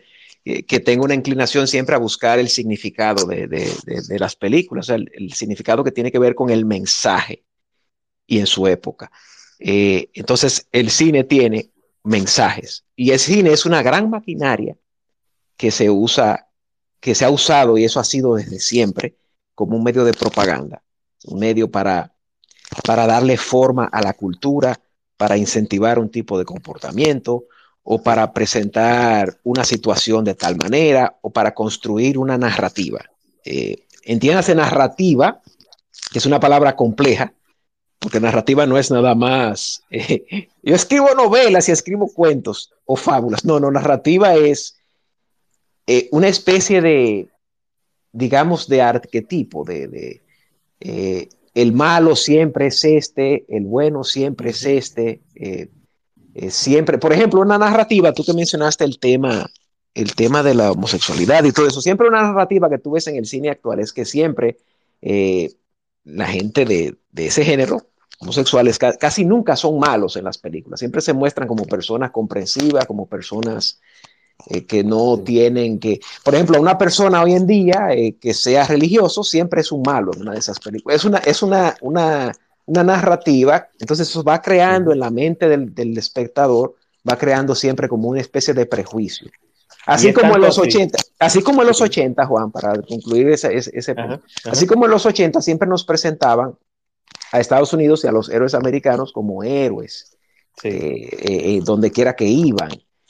eh, 0.49 0.63
que 0.63 0.79
tengo 0.79 1.03
una 1.03 1.13
inclinación 1.13 1.67
siempre 1.67 1.93
a 1.93 1.99
buscar 1.99 2.39
el 2.39 2.47
significado 2.47 3.25
de, 3.25 3.47
de, 3.47 3.69
de, 3.85 4.19
las 4.19 4.37
películas, 4.37 4.87
el, 4.87 5.11
el, 5.13 5.33
significado 5.33 5.83
que 5.83 5.91
tiene 5.91 6.09
que 6.09 6.19
ver 6.19 6.35
con 6.35 6.49
el 6.49 6.63
mensaje 6.63 7.43
y 8.25 8.39
en 8.39 8.47
su 8.47 8.65
época. 8.65 9.11
Eh, 9.59 10.09
entonces, 10.13 10.67
el 10.71 10.89
cine 10.89 11.25
tiene 11.25 11.71
mensajes 12.03 12.85
y 12.95 13.11
el 13.11 13.19
cine 13.19 13.51
es 13.51 13.65
una 13.65 13.83
gran 13.83 14.09
maquinaria 14.09 14.77
que 15.57 15.71
se 15.71 15.89
usa, 15.89 16.47
que 16.99 17.15
se 17.15 17.25
ha 17.25 17.29
usado 17.29 17.77
y 17.77 17.83
eso 17.83 17.99
ha 17.99 18.03
sido 18.03 18.35
desde 18.35 18.59
siempre 18.59 19.17
como 19.55 19.75
un 19.75 19.83
medio 19.83 20.05
de 20.05 20.13
propaganda, 20.13 20.83
un 21.25 21.39
medio 21.39 21.69
para, 21.69 22.13
para 22.85 23.07
darle 23.07 23.37
forma 23.37 23.85
a 23.85 24.01
la 24.01 24.13
cultura, 24.13 24.79
para 25.17 25.35
incentivar 25.35 25.97
un 25.97 26.09
tipo 26.09 26.37
de 26.37 26.45
comportamiento 26.45 27.45
o 27.81 28.01
para 28.03 28.31
presentar 28.33 29.39
una 29.43 29.63
situación 29.63 30.23
de 30.23 30.35
tal 30.35 30.57
manera 30.57 31.17
o 31.21 31.31
para 31.31 31.53
construir 31.53 32.17
una 32.17 32.37
narrativa. 32.37 32.99
Eh, 33.43 33.87
entiéndase 34.03 34.53
narrativa, 34.53 35.41
que 36.11 36.19
es 36.19 36.25
una 36.25 36.39
palabra 36.39 36.75
compleja, 36.75 37.33
porque 37.97 38.19
narrativa 38.19 38.65
no 38.65 38.77
es 38.77 38.91
nada 38.91 39.15
más. 39.15 39.81
Eh, 39.89 40.49
yo 40.61 40.75
escribo 40.75 41.15
novelas 41.15 41.69
y 41.69 41.71
escribo 41.71 42.11
cuentos 42.13 42.73
o 42.85 42.97
fábulas. 42.97 43.45
No, 43.45 43.59
no, 43.59 43.71
narrativa 43.71 44.35
es 44.35 44.76
eh, 45.87 46.09
una 46.11 46.27
especie 46.27 46.81
de, 46.81 47.29
digamos, 48.11 48.67
de 48.67 48.81
arquetipo, 48.81 49.63
de, 49.63 49.87
de 49.87 50.21
eh, 50.81 51.29
el 51.53 51.71
malo 51.71 52.17
siempre 52.17 52.67
es 52.67 52.83
este, 52.83 53.45
el 53.47 53.63
bueno 53.63 54.03
siempre 54.03 54.49
es 54.49 54.65
este, 54.65 55.21
eh, 55.33 55.69
siempre, 56.49 56.97
por 56.97 57.13
ejemplo, 57.13 57.39
una 57.39 57.57
narrativa, 57.57 58.13
tú 58.13 58.25
que 58.25 58.33
mencionaste 58.33 58.83
el 58.83 58.99
tema, 58.99 59.49
el 59.93 60.13
tema 60.13 60.43
de 60.43 60.53
la 60.53 60.73
homosexualidad 60.73 61.45
y 61.45 61.53
todo 61.53 61.67
eso, 61.67 61.81
siempre 61.81 62.09
una 62.09 62.21
narrativa 62.21 62.69
que 62.69 62.77
tú 62.79 62.91
ves 62.91 63.07
en 63.07 63.15
el 63.15 63.25
cine 63.25 63.49
actual 63.49 63.79
es 63.79 63.93
que 63.93 64.03
siempre 64.05 64.57
la 66.03 66.27
gente 66.27 66.65
de, 66.65 66.95
de 67.11 67.27
ese 67.27 67.45
género, 67.45 67.87
homosexuales 68.19 68.77
casi 68.77 69.25
nunca 69.25 69.55
son 69.55 69.79
malos 69.79 70.15
en 70.17 70.25
las 70.25 70.37
películas, 70.37 70.79
siempre 70.79 71.01
se 71.01 71.13
muestran 71.13 71.47
como 71.47 71.65
personas 71.65 72.11
comprensivas, 72.11 72.85
como 72.85 73.07
personas 73.07 73.79
eh, 74.45 74.65
que 74.65 74.83
no 74.83 75.19
tienen 75.19 75.79
que, 75.79 75.99
por 76.23 76.35
ejemplo, 76.35 76.61
una 76.61 76.77
persona 76.77 77.23
hoy 77.23 77.33
en 77.33 77.47
día 77.47 77.87
eh, 77.89 78.15
que 78.21 78.33
sea 78.33 78.65
religioso 78.65 79.23
siempre 79.23 79.61
es 79.61 79.71
un 79.71 79.81
malo 79.81 80.11
en 80.13 80.21
una 80.21 80.33
de 80.33 80.39
esas 80.39 80.59
películas. 80.59 80.97
Es 80.97 81.05
una, 81.05 81.17
es 81.17 81.41
una, 81.41 81.75
una, 81.81 82.31
una 82.65 82.83
narrativa, 82.83 83.67
entonces 83.79 84.07
eso 84.07 84.23
va 84.23 84.41
creando 84.41 84.93
en 84.93 84.99
la 84.99 85.09
mente 85.09 85.49
del, 85.49 85.73
del, 85.73 85.97
espectador, 85.97 86.75
va 87.07 87.17
creando 87.17 87.55
siempre 87.55 87.89
como 87.89 88.09
una 88.09 88.21
especie 88.21 88.53
de 88.53 88.65
prejuicio. 88.67 89.29
Así 89.85 90.13
como 90.13 90.35
en 90.35 90.41
los 90.41 90.57
80, 90.57 90.97
así 91.19 91.41
como 91.41 91.61
en 91.61 91.67
los 91.69 91.81
80, 91.81 92.25
Juan, 92.25 92.51
para 92.51 92.81
concluir 92.81 93.29
ese, 93.29 93.57
ese, 93.57 93.95
punto, 93.95 94.21
así 94.45 94.67
como 94.67 94.85
en 94.85 94.91
los 94.91 95.05
80 95.05 95.41
siempre 95.41 95.67
nos 95.67 95.83
presentaban 95.83 96.55
a 97.31 97.39
Estados 97.39 97.73
Unidos 97.73 98.03
y 98.03 98.07
a 98.07 98.11
los 98.11 98.29
héroes 98.29 98.53
americanos 98.53 99.11
como 99.11 99.43
héroes, 99.43 100.15
eh, 100.63 101.59
donde 101.63 101.91
quiera 101.91 102.15
que 102.15 102.25
iban. 102.25 102.69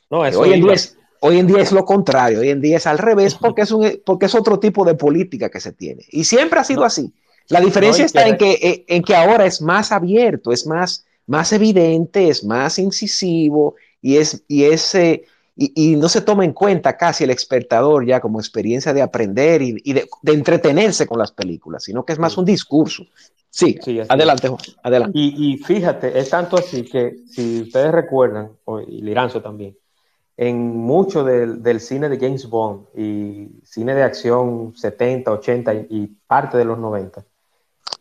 No, 0.09 0.25
eso 0.25 0.39
hoy 0.39 0.53
en 0.53 0.61
día 0.61 0.73
es, 0.73 0.97
Hoy 1.19 1.39
en 1.39 1.47
día 1.47 1.61
es 1.61 1.71
lo 1.71 1.85
contrario, 1.85 2.39
hoy 2.39 2.49
en 2.49 2.61
día 2.61 2.77
es 2.77 2.87
al 2.87 2.97
revés 2.97 3.35
porque 3.35 3.61
es, 3.63 3.71
un, 3.71 4.01
porque 4.05 4.27
es 4.27 4.35
otro 4.35 4.59
tipo 4.59 4.85
de 4.85 4.95
política 4.95 5.49
que 5.49 5.59
se 5.59 5.73
tiene. 5.73 6.05
Y 6.11 6.23
siempre 6.23 6.59
ha 6.59 6.63
sido 6.63 6.83
así. 6.83 7.13
La 7.49 7.61
diferencia 7.61 8.05
está 8.05 8.27
en 8.27 8.37
que, 8.37 8.51
eh, 8.53 8.85
en 8.87 9.03
que 9.03 9.15
ahora 9.15 9.45
es 9.45 9.61
más 9.61 9.91
abierto, 9.91 10.51
es 10.51 10.67
más, 10.67 11.05
más 11.27 11.53
evidente, 11.53 12.29
es 12.29 12.43
más 12.43 12.77
incisivo 12.77 13.75
y, 14.01 14.17
es, 14.17 14.43
y, 14.47 14.65
eh, 14.65 15.25
y, 15.55 15.95
no 15.95 16.09
se 16.09 16.21
toma 16.21 16.45
en 16.45 16.53
cuenta 16.53 16.97
casi 16.97 17.23
el 17.23 17.29
espectador 17.29 18.05
ya 18.05 18.19
como 18.19 18.39
experiencia 18.39 18.93
de 18.93 19.01
aprender 19.01 19.61
y, 19.61 19.93
de, 19.93 20.07
entretenerse 20.25 21.07
con 21.07 21.19
las 21.19 21.31
películas, 21.31 21.83
sino 21.83 22.05
que 22.05 22.13
es 22.13 22.19
más 22.19 22.37
un 22.37 22.45
discurso. 22.45 23.05
Sí, 23.49 23.77
adelante, 24.09 24.49
Juan, 24.49 24.61
adelante. 24.83 25.17
Y, 25.17 25.57
fíjate, 25.57 26.19
es 26.19 26.29
tanto 26.29 26.57
así 26.57 26.83
que 26.83 27.15
si 27.29 27.61
ustedes 27.61 27.91
recuerdan, 27.91 28.51
y 28.87 29.01
Liranzo 29.01 29.41
también, 29.41 29.75
en 30.37 30.77
mucho 30.77 31.23
del, 31.23 31.63
del, 31.63 31.81
cine 31.81 32.09
de 32.09 32.19
James 32.19 32.47
Bond 32.47 32.85
y 32.95 33.47
cine 33.63 33.95
de 33.95 34.03
acción 34.03 34.73
70, 34.77 35.31
80 35.31 35.73
y, 35.89 36.15
parte 36.27 36.57
de 36.57 36.65
los 36.65 36.77
90, 36.77 37.25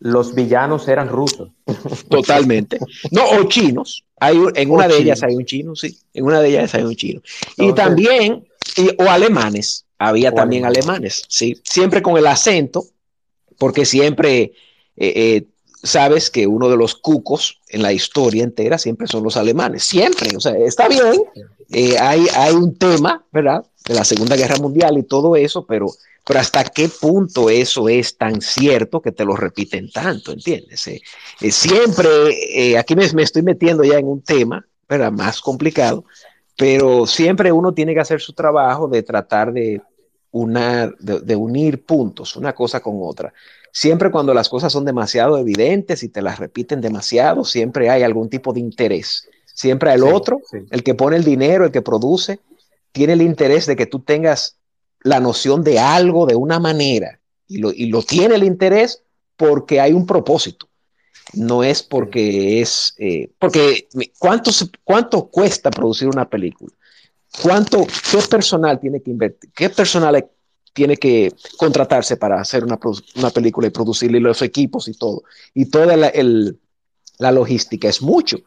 los 0.00 0.34
villanos 0.34 0.86
eran 0.86 1.08
rusos. 1.08 1.50
Totalmente. 2.10 2.78
No, 3.10 3.24
o 3.40 3.44
chinos. 3.44 4.04
Hay, 4.20 4.38
en 4.54 4.70
una 4.70 4.86
de 4.86 4.98
ellas 4.98 5.22
hay 5.22 5.34
un 5.34 5.46
chino, 5.46 5.74
sí. 5.74 5.98
En 6.12 6.24
una 6.24 6.40
de 6.40 6.48
ellas 6.50 6.74
hay 6.74 6.82
un 6.82 6.94
chino. 6.94 7.22
y 7.56 7.72
también, 7.72 8.46
o 8.98 9.04
alemanes. 9.04 9.84
Había 9.98 10.30
también 10.32 10.66
alemanes. 10.66 11.24
sí. 11.28 11.58
Siempre 11.64 12.02
con 12.02 12.18
el 12.18 12.26
acento, 12.26 12.84
porque 13.58 13.86
siempre 13.86 14.52
eh, 14.96 15.12
eh, 15.16 15.46
sabes 15.86 16.30
que 16.30 16.46
uno 16.46 16.68
de 16.68 16.76
los 16.76 16.94
cucos 16.94 17.60
en 17.68 17.82
la 17.82 17.92
historia 17.92 18.44
entera 18.44 18.78
siempre 18.78 19.06
son 19.06 19.22
los 19.22 19.36
alemanes. 19.36 19.84
Siempre. 19.84 20.36
O 20.36 20.40
sea, 20.40 20.56
está 20.56 20.88
bien 20.88 21.22
eh, 21.70 21.98
hay, 21.98 22.26
hay 22.34 22.54
un 22.54 22.76
tema, 22.76 23.24
¿verdad? 23.32 23.64
De 23.84 23.94
la 23.94 24.04
Segunda 24.04 24.36
Guerra 24.36 24.56
Mundial 24.56 24.98
y 24.98 25.02
todo 25.02 25.36
eso, 25.36 25.66
pero, 25.66 25.88
pero 26.24 26.40
hasta 26.40 26.64
qué 26.64 26.88
punto 26.88 27.50
eso 27.50 27.88
es 27.88 28.16
tan 28.16 28.40
cierto 28.40 29.00
que 29.00 29.12
te 29.12 29.24
lo 29.24 29.36
repiten 29.36 29.90
tanto, 29.90 30.32
¿entiendes? 30.32 30.86
Eh, 30.86 31.00
eh, 31.40 31.50
siempre, 31.50 32.76
aquí 32.78 32.94
me, 32.94 33.10
me, 33.12 33.22
estoy 33.22 33.42
metiendo 33.42 33.82
ya 33.82 33.98
en 33.98 34.06
un 34.06 34.22
tema, 34.22 34.64
¿verdad? 34.88 35.10
Más 35.10 35.40
complicado, 35.40 36.04
pero 36.56 37.06
siempre 37.06 37.50
uno 37.50 37.74
tiene 37.74 37.94
que 37.94 38.00
hacer 38.00 38.20
su 38.20 38.32
trabajo 38.32 38.88
de 38.88 39.02
tratar 39.02 39.52
de, 39.52 39.80
una, 40.30 40.92
de 40.98 41.36
unir 41.36 41.84
puntos, 41.84 42.36
una 42.36 42.54
cosa 42.54 42.80
con 42.80 42.94
otra. 43.00 43.32
Siempre 43.78 44.10
cuando 44.10 44.32
las 44.32 44.48
cosas 44.48 44.72
son 44.72 44.86
demasiado 44.86 45.36
evidentes 45.36 46.02
y 46.02 46.08
te 46.08 46.22
las 46.22 46.38
repiten 46.38 46.80
demasiado, 46.80 47.44
siempre 47.44 47.90
hay 47.90 48.04
algún 48.04 48.30
tipo 48.30 48.54
de 48.54 48.60
interés 48.60 49.28
Siempre 49.52 49.92
el 49.92 50.02
otro, 50.02 50.40
el 50.70 50.82
que 50.82 50.94
pone 50.94 51.18
el 51.18 51.24
dinero, 51.24 51.66
el 51.66 51.72
que 51.72 51.82
produce, 51.82 52.40
tiene 52.92 53.12
el 53.12 53.20
interés 53.20 53.66
de 53.66 53.76
que 53.76 53.84
tú 53.84 54.00
tengas 54.00 54.56
la 55.02 55.20
noción 55.20 55.62
de 55.62 55.78
algo 55.78 56.24
de 56.24 56.36
una 56.36 56.58
manera 56.58 57.20
y 57.46 57.58
lo, 57.58 57.70
y 57.70 57.86
lo 57.86 58.02
tiene 58.02 58.36
el 58.36 58.44
interés 58.44 59.02
porque 59.36 59.78
hay 59.78 59.92
un 59.92 60.06
propósito. 60.06 60.68
No 61.34 61.62
es 61.62 61.82
porque 61.82 62.62
es, 62.62 62.94
eh, 62.96 63.30
porque 63.38 63.88
¿cuánto, 64.18 64.50
¿cuánto 64.84 65.28
cuesta 65.28 65.70
producir 65.70 66.08
una 66.08 66.26
película? 66.26 66.72
¿Cuánto, 67.42 67.86
qué 68.10 68.22
personal 68.30 68.80
tiene 68.80 69.02
que 69.02 69.10
invertir? 69.10 69.50
¿Qué 69.54 69.68
personal 69.68 70.16
tiene 70.76 70.98
que 70.98 71.32
contratarse 71.56 72.18
para 72.18 72.38
hacer 72.38 72.62
una, 72.62 72.78
una 73.16 73.30
película 73.30 73.66
y 73.66 73.70
producirle 73.70 74.20
los 74.20 74.42
equipos 74.42 74.86
y 74.88 74.92
todo? 74.92 75.24
Y 75.54 75.66
toda 75.66 75.96
la, 75.96 76.08
el, 76.08 76.58
la 77.18 77.32
logística 77.32 77.88
es 77.88 78.02
mucho. 78.02 78.38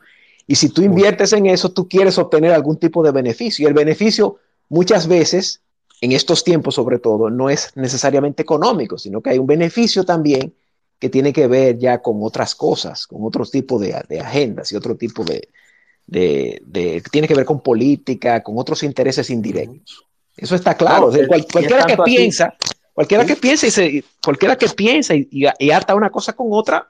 Y 0.46 0.56
si 0.56 0.70
tú 0.70 0.84
inviertes 0.84 1.34
en 1.34 1.48
eso, 1.48 1.72
tú 1.72 1.88
quieres 1.89 2.18
obtener 2.20 2.54
algún 2.54 2.78
tipo 2.78 3.04
de 3.04 3.12
beneficio. 3.12 3.63
Y 3.63 3.68
el 3.68 3.74
beneficio 3.74 4.38
muchas 4.70 5.08
veces, 5.08 5.62
en 6.02 6.12
estos 6.12 6.44
tiempos 6.44 6.76
sobre 6.76 7.00
todo, 7.00 7.32
no 7.32 7.50
es 7.50 7.72
necesariamente 7.76 8.44
económico, 8.44 8.98
sino 8.98 9.22
que 9.22 9.32
hay 9.32 9.39
un 9.39 9.48
beneficio 9.48 10.04
también 10.04 10.54
que 11.00 11.10
tiene 11.10 11.34
que 11.34 11.48
ver 11.48 11.80
ya 11.80 12.02
con 12.02 12.20
otras 12.22 12.54
cosas, 12.54 13.08
con 13.08 13.26
otros 13.26 13.50
tipos 13.50 13.82
de, 13.82 14.00
de 14.08 14.20
agendas 14.20 14.72
y 14.72 14.76
otro 14.76 14.96
tipo 14.96 15.24
de, 15.24 15.50
de, 16.06 16.62
de, 16.65 17.02
tiene 17.12 17.28
que 17.28 17.36
ver 17.36 17.46
con 17.46 17.62
política, 17.62 18.44
con 18.44 18.58
otros 18.58 18.84
intereses 18.84 19.30
indirectos. 19.30 20.06
Eso 20.41 20.56
está 20.56 20.75
claro. 20.75 21.12
cualquiera 21.52 21.86
que 21.86 21.97
piensa, 21.97 22.54
cualquiera 22.93 23.25
que 23.25 23.36
piensa 23.36 23.67
y 23.67 23.71
se, 23.71 24.04
cualquiera 24.23 24.56
que 24.56 24.69
piensa 24.69 25.15
y, 25.15 25.28
y, 25.32 25.71
ata 25.71 25.95
una 25.95 26.10
cosa 26.10 26.34
con 26.34 26.47
otra, 26.52 26.88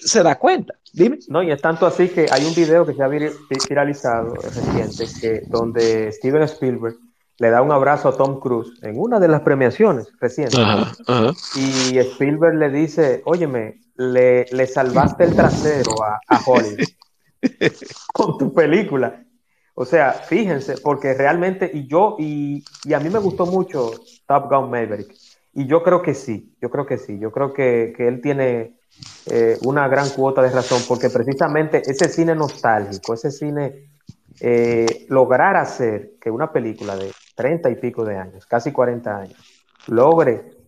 se 0.00 0.22
da 0.22 0.38
cuenta. 0.38 0.74
Dime. 0.92 1.18
No, 1.28 1.42
y 1.42 1.50
es 1.50 1.60
tanto 1.60 1.86
así 1.86 2.08
que 2.08 2.26
hay 2.30 2.44
un 2.44 2.54
video 2.54 2.84
que 2.86 2.94
se 2.94 3.02
ha 3.02 3.08
viralizado 3.08 4.34
reciente 4.34 5.06
que 5.20 5.42
donde 5.48 6.12
Steven 6.12 6.42
Spielberg 6.42 6.96
le 7.38 7.50
da 7.50 7.62
un 7.62 7.72
abrazo 7.72 8.08
a 8.08 8.16
Tom 8.16 8.38
Cruise 8.38 8.72
en 8.82 8.98
una 8.98 9.18
de 9.18 9.28
las 9.28 9.40
premiaciones 9.40 10.08
recientes. 10.20 10.60
Y 11.56 11.98
Spielberg 11.98 12.56
le 12.56 12.70
dice, 12.70 13.22
óyeme, 13.24 13.80
le, 13.96 14.46
le 14.52 14.66
salvaste 14.66 15.24
el 15.24 15.34
trasero 15.34 16.02
a, 16.04 16.20
a 16.28 16.40
Hollywood 16.44 16.86
con 18.12 18.38
tu 18.38 18.52
película. 18.52 19.24
O 19.74 19.84
sea, 19.84 20.12
fíjense, 20.12 20.74
porque 20.82 21.14
realmente, 21.14 21.70
y 21.72 21.86
yo, 21.86 22.16
y, 22.18 22.62
y, 22.84 22.92
a 22.92 23.00
mí 23.00 23.08
me 23.08 23.18
gustó 23.18 23.46
mucho 23.46 23.90
Top 24.26 24.50
Gun 24.50 24.70
Maverick. 24.70 25.14
Y 25.54 25.66
yo 25.66 25.82
creo 25.82 26.02
que 26.02 26.14
sí, 26.14 26.54
yo 26.60 26.70
creo 26.70 26.86
que 26.86 26.98
sí, 26.98 27.18
yo 27.18 27.30
creo 27.30 27.52
que, 27.52 27.92
que 27.96 28.08
él 28.08 28.20
tiene 28.20 28.76
eh, 29.26 29.58
una 29.64 29.88
gran 29.88 30.10
cuota 30.10 30.42
de 30.42 30.50
razón, 30.50 30.82
porque 30.88 31.10
precisamente 31.10 31.82
ese 31.84 32.08
cine 32.08 32.34
nostálgico, 32.34 33.14
ese 33.14 33.30
cine 33.30 33.90
eh, 34.40 35.06
lograr 35.08 35.56
hacer 35.56 36.12
que 36.20 36.30
una 36.30 36.52
película 36.52 36.96
de 36.96 37.12
30 37.34 37.70
y 37.70 37.76
pico 37.76 38.04
de 38.04 38.16
años, 38.16 38.46
casi 38.46 38.72
40 38.72 39.16
años, 39.16 39.36
logre 39.88 40.61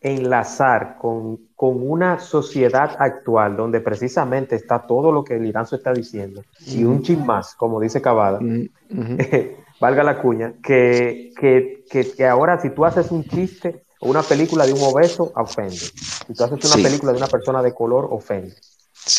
enlazar 0.00 0.96
con, 0.98 1.48
con, 1.54 1.88
una 1.88 2.18
sociedad 2.18 2.96
actual 2.98 3.56
donde 3.56 3.80
precisamente 3.80 4.56
está 4.56 4.86
todo 4.86 5.12
lo 5.12 5.22
que 5.22 5.34
el 5.34 5.44
Iranzo 5.44 5.76
está 5.76 5.92
diciendo 5.92 6.42
y 6.66 6.84
un 6.84 7.02
chin 7.02 7.26
más, 7.26 7.54
como 7.54 7.78
dice 7.80 8.00
Cavada, 8.00 8.40
valga 9.80 10.02
la 10.02 10.20
cuña, 10.20 10.54
que, 10.62 11.32
que, 11.38 11.84
que, 12.16 12.26
ahora 12.26 12.60
si 12.60 12.70
tú 12.70 12.84
haces 12.84 13.10
un 13.10 13.24
chiste 13.24 13.82
o 14.00 14.08
una 14.08 14.22
película 14.22 14.66
de 14.66 14.72
un 14.72 14.82
obeso, 14.82 15.32
ofende. 15.34 15.76
Si 15.76 16.34
tú 16.34 16.44
haces 16.44 16.74
una 16.74 16.82
película 16.82 17.12
de 17.12 17.18
una 17.18 17.26
persona 17.26 17.62
de 17.62 17.74
color, 17.74 18.08
ofende. 18.10 18.54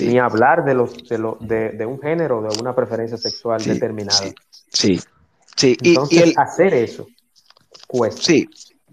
Ni 0.01 0.19
hablar 0.19 0.63
de, 0.63 0.73
los, 0.73 1.07
de, 1.07 1.17
lo, 1.17 1.37
de, 1.39 1.69
de, 1.69 1.85
un 1.85 1.99
género, 1.99 2.41
de 2.41 2.59
una 2.59 2.75
preferencia 2.75 3.17
sexual 3.17 3.63
determinada. 3.63 4.19
Sí, 4.69 4.99
sí. 5.55 5.77
Entonces, 5.83 6.17
y 6.17 6.21
el, 6.21 6.33
hacer 6.37 6.73
eso 6.73 7.07
cuesta. 7.87 8.21
Sí, 8.21 8.47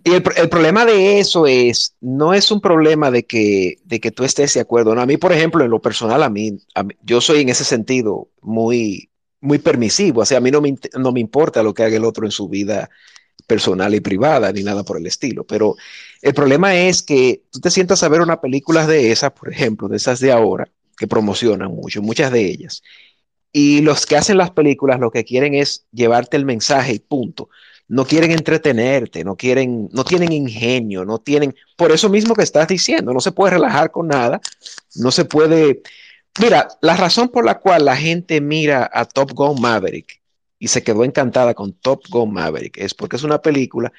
y 0.04 0.12
el, 0.12 0.22
el, 0.36 0.48
problema 0.48 0.84
de 0.84 1.18
eso 1.18 1.46
es, 1.46 1.94
no 2.00 2.34
es 2.34 2.50
un 2.50 2.60
problema 2.60 3.10
de 3.10 3.24
que, 3.24 3.78
de 3.84 4.00
que 4.00 4.10
tú 4.10 4.24
estés 4.24 4.54
de 4.54 4.60
acuerdo. 4.60 4.94
No, 4.94 5.00
a 5.00 5.06
mí, 5.06 5.16
por 5.16 5.32
ejemplo, 5.32 5.64
en 5.64 5.70
lo 5.70 5.80
personal, 5.80 6.22
a 6.22 6.30
mí, 6.30 6.58
a 6.74 6.82
mí, 6.82 6.94
yo 7.02 7.20
soy 7.20 7.40
en 7.40 7.48
ese 7.48 7.64
sentido 7.64 8.28
muy, 8.40 9.10
muy 9.40 9.58
permisivo. 9.58 10.22
O 10.22 10.24
sea, 10.24 10.38
a 10.38 10.40
mí 10.40 10.50
no 10.50 10.60
me, 10.60 10.74
no 10.98 11.12
me 11.12 11.20
importa 11.20 11.62
lo 11.62 11.74
que 11.74 11.82
haga 11.82 11.96
el 11.96 12.04
otro 12.04 12.24
en 12.24 12.30
su 12.30 12.48
vida 12.48 12.90
personal 13.46 13.94
y 13.94 14.00
privada, 14.00 14.52
ni 14.52 14.62
nada 14.62 14.84
por 14.84 14.98
el 14.98 15.06
estilo. 15.06 15.44
Pero 15.44 15.76
el 16.22 16.34
problema 16.34 16.74
es 16.76 17.02
que 17.02 17.42
tú 17.50 17.60
te 17.60 17.70
sientas 17.70 18.02
a 18.02 18.08
ver 18.08 18.20
una 18.20 18.40
película 18.40 18.86
de 18.86 19.10
esas, 19.10 19.32
por 19.32 19.52
ejemplo, 19.52 19.88
de 19.88 19.96
esas 19.96 20.20
de 20.20 20.32
ahora, 20.32 20.70
que 20.96 21.06
promocionan 21.06 21.70
mucho, 21.70 22.02
muchas 22.02 22.30
de 22.32 22.44
ellas. 22.44 22.82
Y 23.52 23.80
los 23.80 24.04
que 24.06 24.16
hacen 24.16 24.36
las 24.36 24.50
películas 24.50 25.00
lo 25.00 25.10
que 25.10 25.24
quieren 25.24 25.54
es 25.54 25.86
llevarte 25.92 26.36
el 26.36 26.44
mensaje 26.44 26.92
y 26.92 26.98
punto 26.98 27.48
no 27.88 28.04
quieren 28.04 28.30
entretenerte, 28.30 29.24
no 29.24 29.36
quieren, 29.36 29.88
no 29.92 30.04
tienen 30.04 30.30
ingenio, 30.30 31.06
no 31.06 31.18
tienen, 31.18 31.54
por 31.76 31.90
eso 31.90 32.10
mismo 32.10 32.34
que 32.34 32.42
estás 32.42 32.68
diciendo, 32.68 33.12
no 33.14 33.20
se 33.20 33.32
puede 33.32 33.52
relajar 33.52 33.90
con 33.90 34.08
nada, 34.08 34.40
no 34.96 35.10
se 35.10 35.24
puede, 35.24 35.82
mira, 36.38 36.68
la 36.82 36.96
razón 36.96 37.30
por 37.30 37.46
la 37.46 37.58
cual 37.58 37.86
la 37.86 37.96
gente 37.96 38.40
mira 38.42 38.90
a 38.92 39.06
Top 39.06 39.32
Gun 39.32 39.60
Maverick 39.60 40.20
y 40.58 40.68
se 40.68 40.82
quedó 40.82 41.02
encantada 41.02 41.54
con 41.54 41.72
Top 41.72 42.02
Gun 42.10 42.32
Maverick 42.32 42.76
es 42.76 42.92
porque 42.92 43.16
es 43.16 43.22
una 43.22 43.40
película 43.40 43.90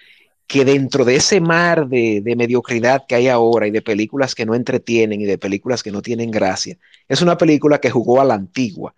que 0.45 0.65
dentro 0.65 1.05
de 1.05 1.15
ese 1.15 1.39
mar 1.41 1.87
de, 1.87 2.21
de 2.21 2.35
mediocridad 2.35 3.05
que 3.07 3.15
hay 3.15 3.27
ahora 3.27 3.67
y 3.67 3.71
de 3.71 3.81
películas 3.81 4.35
que 4.35 4.45
no 4.45 4.55
entretienen 4.55 5.21
y 5.21 5.25
de 5.25 5.37
películas 5.37 5.83
que 5.83 5.91
no 5.91 6.01
tienen 6.01 6.31
gracia, 6.31 6.77
es 7.07 7.21
una 7.21 7.37
película 7.37 7.79
que 7.79 7.89
jugó 7.89 8.21
a 8.21 8.25
la 8.25 8.35
antigua. 8.35 8.93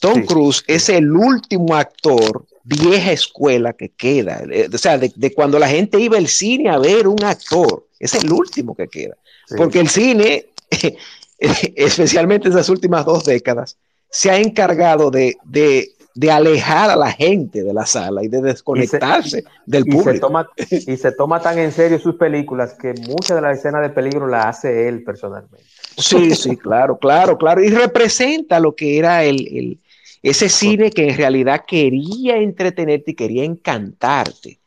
Tom 0.00 0.22
sí, 0.22 0.26
Cruise 0.26 0.64
sí. 0.66 0.72
es 0.72 0.88
el 0.88 1.12
último 1.12 1.74
actor 1.74 2.46
vieja 2.64 3.12
escuela 3.12 3.74
que 3.74 3.90
queda. 3.90 4.42
Eh, 4.50 4.68
o 4.72 4.78
sea, 4.78 4.98
de, 4.98 5.12
de, 5.14 5.32
cuando 5.32 5.58
la 5.58 5.68
gente 5.68 6.00
iba 6.00 6.16
al 6.16 6.28
cine 6.28 6.70
a 6.70 6.78
ver 6.78 7.06
un 7.06 7.22
actor, 7.22 7.86
es 7.98 8.14
el 8.14 8.32
último 8.32 8.74
que 8.74 8.88
queda. 8.88 9.16
Sí. 9.46 9.54
Porque 9.56 9.80
el 9.80 9.88
cine, 9.88 10.46
especialmente 11.38 12.48
en 12.48 12.54
las 12.54 12.68
últimas 12.68 13.04
dos 13.04 13.24
décadas, 13.24 13.76
se 14.10 14.30
ha 14.30 14.38
encargado 14.38 15.10
de, 15.10 15.36
de, 15.44 15.90
de, 16.14 16.30
alejar 16.30 16.90
a 16.90 16.96
la 16.96 17.12
gente 17.12 17.62
de 17.62 17.74
la 17.74 17.84
sala 17.84 18.22
y 18.22 18.28
de 18.28 18.40
desconectarse 18.40 19.42
se, 19.42 19.44
del 19.66 19.86
y 19.86 19.90
público. 19.90 20.12
Se 20.12 20.20
toma, 20.20 20.48
y 20.70 20.96
se 20.96 21.12
toma 21.12 21.40
tan 21.40 21.58
en 21.58 21.72
serio 21.72 21.98
sus 21.98 22.14
películas 22.14 22.74
que 22.74 22.94
muchas 23.08 23.36
de 23.36 23.42
las 23.42 23.58
escenas 23.58 23.82
de 23.82 23.90
peligro 23.90 24.26
las 24.26 24.46
hace 24.46 24.88
él 24.88 25.02
personalmente. 25.04 25.64
Sí, 25.98 26.34
sí, 26.34 26.56
claro, 26.56 26.98
claro, 26.98 27.36
claro. 27.36 27.62
Y 27.62 27.68
representa 27.68 28.58
lo 28.58 28.74
que 28.74 28.98
era 28.98 29.24
el, 29.24 29.46
el 29.56 29.78
ese 30.24 30.48
cine 30.48 30.90
que 30.90 31.10
en 31.10 31.18
realidad 31.18 31.64
quería 31.68 32.38
entretenerte 32.38 33.10
y 33.10 33.14
quería 33.14 33.44
encantarte. 33.44 34.58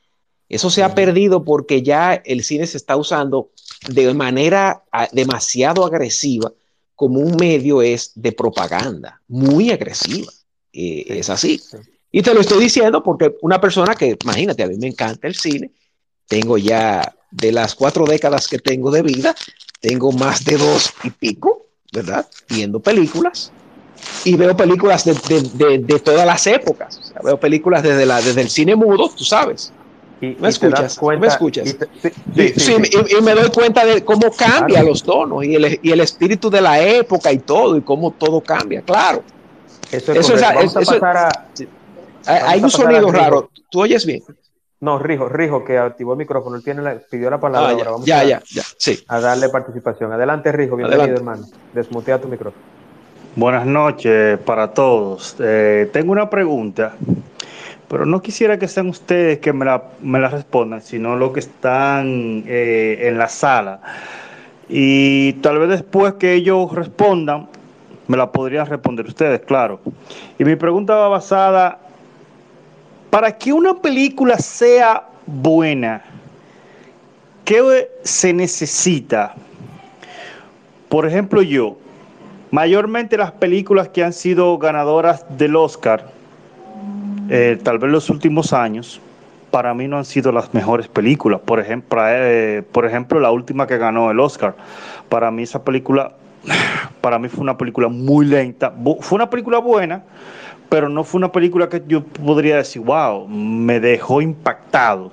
Eso 0.47 0.69
se 0.69 0.83
ha 0.83 0.93
perdido 0.93 1.43
porque 1.43 1.81
ya 1.81 2.13
el 2.13 2.43
cine 2.43 2.67
se 2.67 2.77
está 2.77 2.95
usando 2.95 3.49
de 3.89 4.13
manera 4.13 4.83
ah, 4.91 5.09
demasiado 5.11 5.83
agresiva 5.83 6.53
como 6.93 7.19
un 7.19 7.35
medio 7.37 7.81
es 7.81 8.11
de 8.13 8.33
propaganda, 8.33 9.19
muy 9.27 9.71
agresiva. 9.71 10.31
Eh, 10.71 11.05
sí, 11.07 11.13
es 11.19 11.29
así. 11.31 11.57
Sí. 11.57 11.77
Y 12.11 12.21
te 12.21 12.35
lo 12.35 12.41
estoy 12.41 12.63
diciendo 12.63 13.01
porque 13.01 13.35
una 13.41 13.59
persona 13.59 13.95
que, 13.95 14.15
imagínate, 14.23 14.61
a 14.61 14.67
mí 14.67 14.77
me 14.77 14.87
encanta 14.87 15.27
el 15.27 15.35
cine, 15.35 15.71
tengo 16.27 16.59
ya 16.59 17.15
de 17.31 17.51
las 17.51 17.73
cuatro 17.73 18.05
décadas 18.05 18.47
que 18.47 18.59
tengo 18.59 18.91
de 18.91 19.01
vida, 19.01 19.35
tengo 19.79 20.11
más 20.11 20.45
de 20.45 20.57
dos 20.57 20.93
y 21.03 21.09
pico, 21.09 21.65
¿verdad? 21.91 22.27
Viendo 22.47 22.79
películas 22.79 23.51
y 24.23 24.36
veo 24.36 24.55
películas 24.55 25.05
de, 25.05 25.13
de, 25.13 25.49
de, 25.53 25.77
de 25.79 25.99
todas 25.99 26.25
las 26.25 26.45
épocas. 26.47 26.97
O 26.97 27.03
sea, 27.03 27.21
veo 27.23 27.39
películas 27.39 27.83
desde, 27.83 28.05
la, 28.05 28.21
desde 28.21 28.41
el 28.41 28.49
cine 28.49 28.75
mudo, 28.75 29.10
tú 29.15 29.23
sabes. 29.23 29.73
Y, 30.19 30.36
¿Me, 30.39 30.47
y 30.47 30.49
escuchas? 30.49 30.97
Cuenta, 30.97 31.21
¿Me 31.21 31.27
escuchas? 31.27 31.67
Sí, 31.67 32.10
sí, 32.36 32.53
sí, 32.55 32.75
y, 33.17 33.21
me 33.21 33.36
doy 33.36 33.49
cuenta 33.51 33.86
de 33.86 34.03
cómo 34.03 34.31
cambia 34.31 34.79
claro. 34.79 34.88
los 34.88 35.03
tonos 35.03 35.43
y 35.45 35.55
el, 35.55 35.79
y 35.81 35.91
el 35.91 35.99
espíritu 35.99 36.49
de 36.49 36.62
la 36.62 36.81
época 36.81 37.31
y 37.31 37.39
todo, 37.39 37.77
y 37.77 37.81
cómo 37.81 38.12
todo 38.12 38.41
cambia, 38.41 38.81
claro. 38.81 39.23
Eso 39.91 40.12
es, 40.12 40.19
eso 40.19 40.36
es, 40.36 40.41
Vamos 40.41 40.63
eso, 40.65 40.79
a 40.79 40.99
pasar 40.99 41.17
a, 41.17 42.49
hay 42.49 42.62
un 42.62 42.69
sonido 42.69 43.12
raro. 43.12 43.49
¿Tú 43.69 43.81
oyes 43.81 44.05
bien? 44.05 44.23
No, 44.79 44.99
Rijo, 44.99 45.27
Rijo, 45.27 45.63
que 45.63 45.77
activó 45.77 46.13
el 46.13 46.19
micrófono, 46.19 46.55
él 46.55 46.63
tiene 46.63 46.81
la, 46.81 46.99
pidió 46.99 47.29
la 47.29 47.39
palabra. 47.39 47.69
Ah, 47.69 47.71
ya, 47.71 47.77
ahora 47.79 47.91
vamos 47.91 48.05
ya, 48.05 48.19
a, 48.19 48.23
ya, 48.25 48.43
ya, 48.51 48.63
sí. 48.77 49.03
a 49.07 49.19
darle 49.19 49.49
participación. 49.49 50.12
Adelante, 50.12 50.51
Rijo, 50.51 50.75
bienvenido, 50.75 51.03
Adelante. 51.03 51.19
hermano. 51.19 51.47
Desmutea 51.73 52.19
tu 52.19 52.27
micrófono. 52.27 52.63
Buenas 53.38 53.67
noches 53.67 54.39
para 54.39 54.73
todos. 54.73 55.36
Eh, 55.39 55.88
tengo 55.93 56.12
una 56.12 56.28
pregunta, 56.28 56.95
pero 57.88 58.04
no 58.04 58.19
quisiera 58.19 58.58
que 58.58 58.67
sean 58.67 58.89
ustedes 58.89 59.38
que 59.38 59.54
me 59.54 59.63
la, 59.63 59.91
me 60.02 60.19
la 60.19 60.30
respondan, 60.30 60.82
sino 60.82 61.15
los 61.15 61.34
que 61.34 61.41
están 61.41 62.45
eh, 62.47 62.97
en 63.04 63.19
la 63.19 63.30
sala. 63.30 63.80
Y 64.67 65.34
tal 65.34 65.60
vez 65.60 65.69
después 65.69 66.15
que 66.15 66.34
ellos 66.34 66.73
respondan, 66.73 67.47
me 68.08 68.17
la 68.17 68.32
podrían 68.32 68.65
responder 68.65 69.06
ustedes, 69.06 69.41
claro. 69.41 69.82
Y 70.39 70.43
mi 70.43 70.56
pregunta 70.56 70.95
va 70.95 71.08
basada, 71.08 71.78
para 73.12 73.38
que 73.38 73.54
una 73.54 73.76
película 73.76 74.39
sea 74.39 75.04
buena, 75.28 76.02
¿qué 77.45 77.88
se 78.02 78.34
necesita? 78.34 79.36
Por 80.89 81.06
ejemplo, 81.06 81.43
yo, 81.43 81.78
mayormente 82.51 83.17
las 83.17 83.31
películas 83.31 83.89
que 83.89 84.03
han 84.03 84.13
sido 84.13 84.57
ganadoras 84.57 85.25
del 85.38 85.55
Oscar, 85.55 86.12
eh, 87.29 87.60
tal 87.62 87.79
vez 87.79 87.91
los 87.91 88.10
últimos 88.10 88.53
años, 88.53 89.01
para 89.51 89.73
mí 89.73 89.88
no 89.88 89.97
han 89.97 90.05
sido 90.05 90.31
las 90.31 90.53
mejores 90.53 90.88
películas. 90.88 91.41
Por 91.41 91.60
ejemplo, 91.60 92.01
eh, 92.05 92.63
por 92.71 92.86
ejemplo, 92.86 93.19
la 93.19 93.31
última 93.31 93.67
que 93.67 93.77
ganó 93.77 94.12
el 94.12 94.19
Oscar. 94.19 94.55
Para 95.10 95.31
mí 95.31 95.43
esa 95.43 95.63
película, 95.63 96.13
para 97.01 97.19
mí 97.19 97.27
fue 97.27 97.41
una 97.41 97.57
película 97.57 97.88
muy 97.88 98.25
lenta. 98.25 98.73
Fue 99.01 99.15
una 99.15 99.29
película 99.29 99.60
buena, 99.60 100.03
pero 100.69 100.89
no 100.89 101.03
fue 101.03 101.19
una 101.19 101.31
película 101.31 101.69
que 101.69 101.83
yo 101.88 102.03
podría 102.03 102.57
decir, 102.57 102.81
wow, 102.81 103.27
me 103.27 103.79
dejó 103.79 104.21
impactado. 104.21 105.12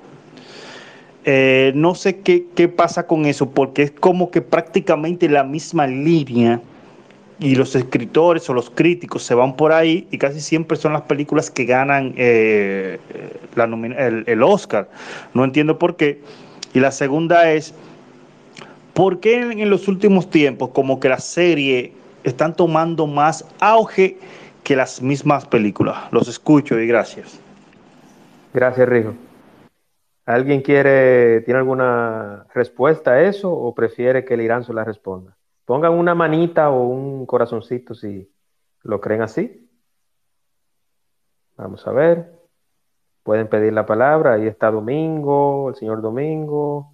Eh, 1.23 1.71
no 1.75 1.95
sé 1.95 2.19
qué, 2.19 2.45
qué 2.53 2.67
pasa 2.67 3.07
con 3.07 3.25
eso, 3.25 3.49
porque 3.49 3.83
es 3.83 3.91
como 3.91 4.29
que 4.29 4.41
prácticamente 4.41 5.27
la 5.27 5.43
misma 5.43 5.87
línea 5.87 6.61
y 7.39 7.55
los 7.55 7.75
escritores 7.75 8.49
o 8.49 8.53
los 8.53 8.69
críticos 8.69 9.23
se 9.23 9.35
van 9.35 9.55
por 9.55 9.73
ahí 9.73 10.07
y 10.11 10.17
casi 10.17 10.39
siempre 10.39 10.77
son 10.77 10.93
las 10.93 11.03
películas 11.03 11.51
que 11.51 11.65
ganan 11.65 12.13
eh, 12.17 12.99
el, 14.25 14.43
Oscar. 14.43 14.89
No 15.33 15.43
entiendo 15.43 15.77
por 15.77 15.95
qué. 15.95 16.21
Y 16.73 16.79
la 16.79 16.91
segunda 16.91 17.51
es, 17.51 17.73
¿por 18.93 19.19
qué 19.19 19.41
en, 19.41 19.69
los 19.69 19.87
últimos 19.87 20.29
tiempos 20.29 20.69
como 20.69 20.99
que 20.99 21.09
la 21.09 21.19
serie 21.19 21.93
están 22.23 22.55
tomando 22.55 23.07
más 23.07 23.45
auge 23.59 24.17
que 24.63 24.75
las 24.75 25.01
mismas 25.01 25.45
películas? 25.45 25.97
Los 26.11 26.27
escucho 26.27 26.79
y 26.79 26.87
gracias. 26.87 27.39
Gracias, 28.53 28.87
Rijo. 28.87 29.13
¿Alguien 30.25 30.61
quiere, 30.61 31.41
tiene 31.41 31.59
alguna 31.59 32.47
respuesta 32.55 33.11
a 33.11 33.21
eso 33.21 33.51
o 33.51 33.75
prefiere 33.75 34.25
que 34.25 34.33
el 34.33 34.41
Irán 34.41 34.63
se 34.63 34.73
la 34.73 34.83
responda? 34.83 35.34
Pongan 35.65 35.93
una 35.93 36.13
manita 36.13 36.69
o 36.69 36.83
un 36.87 37.25
corazoncito 37.25 37.95
si 37.95 38.31
lo 38.83 39.01
creen 39.01 39.23
así. 39.23 39.67
Vamos 41.57 41.85
a 41.87 41.91
ver. 41.91 42.31
Pueden 43.23 43.47
pedir 43.49 43.73
la 43.73 43.85
palabra. 43.85 44.33
Ahí 44.33 44.45
está 44.45 44.69
Domingo, 44.69 45.69
el 45.69 45.75
señor 45.75 46.01
Domingo, 46.01 46.93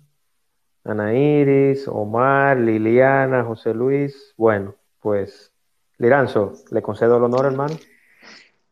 Ana 0.85 1.13
Iris, 1.13 1.87
Omar, 1.89 2.57
Liliana, 2.57 3.43
José 3.43 3.73
Luis. 3.73 4.33
Bueno, 4.37 4.75
pues, 5.01 5.51
Liranzo, 5.97 6.53
le 6.71 6.81
concedo 6.81 7.17
el 7.17 7.23
honor, 7.23 7.47
hermano. 7.47 7.75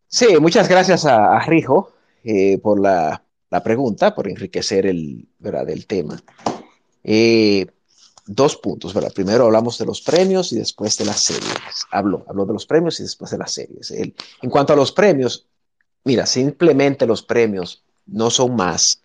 Sí, 0.07 0.37
muchas 0.39 0.69
gracias 0.69 1.05
a, 1.05 1.37
Rijo 1.41 1.91
eh, 2.23 2.57
por 2.59 2.79
la, 2.79 3.21
pregunta, 3.63 4.15
por 4.15 4.29
enriquecer 4.29 4.85
el, 4.85 5.27
¿verdad, 5.37 5.69
el 5.69 5.85
tema. 5.85 6.17
Eh, 7.03 7.67
dos 8.31 8.57
puntos, 8.57 8.93
¿verdad? 8.93 9.11
Primero 9.11 9.45
hablamos 9.45 9.79
de 9.79 9.85
los 9.85 10.01
premios 10.01 10.53
y 10.53 10.57
después 10.57 10.95
de 10.97 11.05
las 11.05 11.19
series. 11.19 11.87
Hablo, 11.89 12.23
hablo 12.29 12.45
de 12.45 12.53
los 12.53 12.67
premios 12.67 12.99
y 12.99 13.03
después 13.03 13.31
de 13.31 13.39
las 13.39 13.51
series. 13.51 13.89
en 13.91 14.49
cuanto 14.51 14.73
a 14.73 14.75
los 14.75 14.91
premios, 14.91 15.47
mira, 16.03 16.27
simplemente 16.27 17.07
los 17.07 17.23
premios 17.23 17.83
no 18.05 18.29
son 18.29 18.55
más 18.55 19.01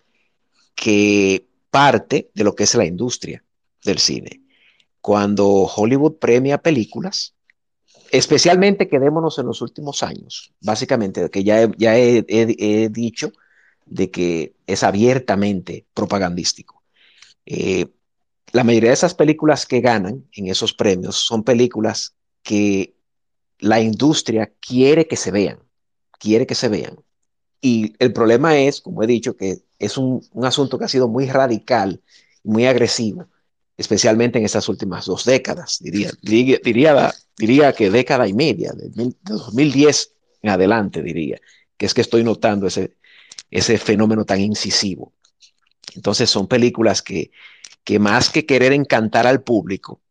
que 0.75 1.47
parte 1.71 2.29
de 2.35 2.43
lo 2.43 2.53
que 2.53 2.65
es 2.65 2.75
la 2.75 2.85
industria 2.85 3.43
del 3.83 3.97
cine. 3.97 4.41
Cuando 5.01 5.47
Hollywood 5.47 6.17
premia 6.17 6.59
películas, 6.59 7.33
especialmente 8.11 8.87
quedémonos 8.87 9.39
en 9.39 9.47
los 9.47 9.59
últimos 9.61 10.03
años, 10.03 10.53
básicamente, 10.61 11.31
que 11.31 11.43
ya, 11.43 11.67
ya 11.77 11.97
he, 11.97 12.89
dicho 12.91 13.31
de 13.87 14.11
que 14.11 14.53
es 14.67 14.83
abiertamente 14.83 15.87
propagandístico. 15.95 16.83
Eh, 17.47 17.87
la 18.51 18.63
mayoría 18.63 18.89
de 18.89 18.95
esas 18.95 19.13
películas 19.13 19.65
que 19.65 19.81
ganan 19.81 20.25
en 20.33 20.47
esos 20.47 20.73
premios 20.73 21.15
son 21.15 21.43
películas 21.43 22.15
que 22.43 22.95
la 23.59 23.81
industria 23.81 24.51
quiere 24.59 25.07
que 25.07 25.17
se 25.17 25.31
vean, 25.31 25.59
quiere 26.19 26.45
que 26.45 26.55
se 26.55 26.69
vean. 26.69 26.97
Y 27.61 27.95
el 27.99 28.13
problema 28.13 28.57
es, 28.57 28.81
como 28.81 29.01
he 29.01 29.07
dicho, 29.07 29.35
que 29.35 29.57
es 29.79 29.97
un, 29.97 30.21
asunto 30.43 30.77
que 30.77 30.85
ha 30.85 30.89
sido 30.89 31.07
muy 31.07 31.25
radical, 31.27 32.01
muy 32.43 32.65
agresivo, 32.65 33.27
especialmente 33.77 34.37
en 34.37 34.45
estas 34.45 34.69
últimas 34.69 35.05
dos 35.05 35.25
décadas, 35.25 35.79
diría, 35.81 36.11
diría, 36.21 37.11
diría, 37.37 37.73
que 37.73 37.89
década 37.89 38.27
y 38.27 38.33
media, 38.33 38.71
de, 38.73 39.13
2010 39.23 40.13
en 40.43 40.49
adelante, 40.49 41.01
diría, 41.01 41.41
que 41.75 41.85
es 41.87 41.93
que 41.93 42.01
estoy 42.01 42.23
notando 42.23 42.67
ese, 42.67 42.97
ese 43.49 43.77
fenómeno 43.77 44.25
tan 44.25 44.39
incisivo. 44.39 45.13
Entonces 45.95 46.29
son 46.29 46.47
películas 46.47 47.01
que 47.01 47.31
que 47.85 47.99
más 47.99 48.29
que 48.29 48.45
querer 48.45 48.73
encantar 48.73 49.27
al 49.27 49.43
público, 49.43 50.01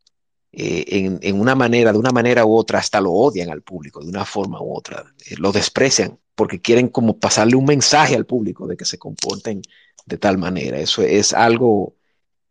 eh, 0.52 1.18
en, 1.20 1.40
una 1.40 1.56
manera, 1.56 1.92
de 1.92 1.98
una 1.98 2.12
manera 2.12 2.46
u 2.46 2.56
otra, 2.56 2.78
hasta 2.78 3.00
lo 3.00 3.10
odian 3.10 3.50
al 3.50 3.62
público, 3.62 4.00
de 4.00 4.08
una 4.08 4.24
forma 4.24 4.62
u 4.62 4.72
otra, 4.72 5.04
eh, 5.28 5.34
lo 5.36 5.50
desprecian 5.50 6.18
porque 6.36 6.60
quieren 6.60 6.88
como 6.88 7.18
pasarle 7.18 7.56
un 7.56 7.64
mensaje 7.64 8.14
al 8.14 8.24
público 8.24 8.66
de 8.68 8.76
que 8.76 8.84
se 8.84 8.96
comporten 8.96 9.62
de 10.06 10.16
tal 10.16 10.38
manera. 10.38 10.78
Eso 10.78 11.02
es 11.02 11.32
algo 11.32 11.96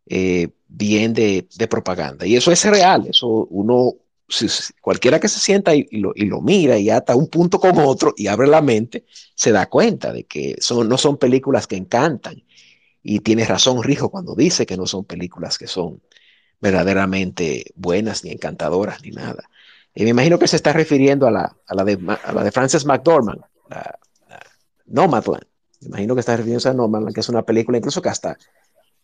eh, 0.06 0.48
bien 0.68 1.14
de, 1.14 1.46
propaganda. 1.70 2.26
Y 2.26 2.36
eso 2.36 2.52
es 2.52 2.62
real, 2.66 3.06
eso 3.08 3.46
uno, 3.50 3.94
cualquiera 4.82 5.18
que 5.18 5.28
se 5.28 5.38
sienta 5.38 5.74
y, 5.74 5.86
lo, 5.92 6.12
y, 6.14 6.26
lo, 6.26 6.42
mira 6.42 6.76
y 6.78 6.90
ata 6.90 7.16
un 7.16 7.28
punto 7.28 7.58
con 7.58 7.78
otro 7.78 8.12
y 8.16 8.26
abre 8.26 8.48
la 8.48 8.60
mente, 8.60 9.06
se 9.34 9.50
da 9.52 9.66
cuenta 9.66 10.12
de 10.12 10.24
que 10.24 10.56
son, 10.60 10.88
no 10.88 10.98
son 10.98 11.16
películas 11.16 11.66
que 11.66 11.76
encantan 11.76 12.42
y 13.04 13.20
tiene 13.20 13.44
razón 13.44 13.82
Rijo 13.82 14.08
cuando 14.08 14.34
dice 14.34 14.64
que 14.64 14.78
no 14.78 14.86
son 14.86 15.04
películas 15.04 15.58
que 15.58 15.66
son 15.66 16.00
verdaderamente 16.58 17.66
buenas, 17.76 18.24
ni 18.24 18.30
encantadoras, 18.30 19.02
ni 19.02 19.10
nada. 19.10 19.44
Y 19.94 20.04
me 20.04 20.10
imagino 20.10 20.38
que 20.38 20.48
se 20.48 20.56
está 20.56 20.72
refiriendo 20.72 21.26
a 21.26 21.30
la, 21.30 21.56
a 21.66 21.74
la, 21.74 21.84
de, 21.84 21.98
a 22.24 22.32
la 22.32 22.42
de 22.42 22.50
Frances 22.50 22.86
McDormand, 22.86 23.42
la, 23.68 23.98
Nomadland. 24.86 25.44
Me 25.82 25.88
imagino 25.88 26.14
que 26.14 26.20
está 26.20 26.34
refiriéndose 26.34 26.70
a 26.70 26.72
Nomadland, 26.72 27.14
que 27.14 27.20
es 27.20 27.28
una 27.28 27.42
película 27.42 27.76
incluso 27.76 28.00
que 28.00 28.08
hasta 28.08 28.38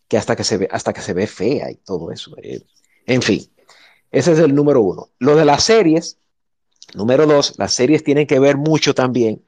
que, 0.07 0.17
hasta 0.17 0.35
que, 0.35 0.43
se, 0.43 0.57
ve, 0.57 0.67
hasta 0.71 0.91
que 0.91 1.01
se 1.01 1.13
ve 1.13 1.27
fea 1.27 1.69
y 1.69 1.75
todo 1.75 2.11
eso. 2.11 2.35
Eh. 2.41 2.63
en 3.05 3.21
fin, 3.21 3.47
ese 4.09 4.31
es 4.31 4.39
el 4.39 4.55
número 4.55 4.81
uno. 4.81 5.09
Lo 5.19 5.35
de 5.35 5.45
las 5.45 5.63
series, 5.63 6.17
número 6.95 7.27
dos, 7.27 7.53
las 7.59 7.73
series 7.75 8.03
tienen 8.03 8.25
que 8.25 8.39
ver 8.39 8.57
mucho 8.57 8.95
también 8.95 9.43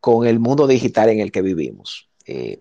con 0.00 0.26
el 0.26 0.40
mundo 0.40 0.66
digital 0.66 1.08
en 1.10 1.20
el 1.20 1.30
que 1.30 1.42
vivimos. 1.42 2.08
Eh, 2.26 2.60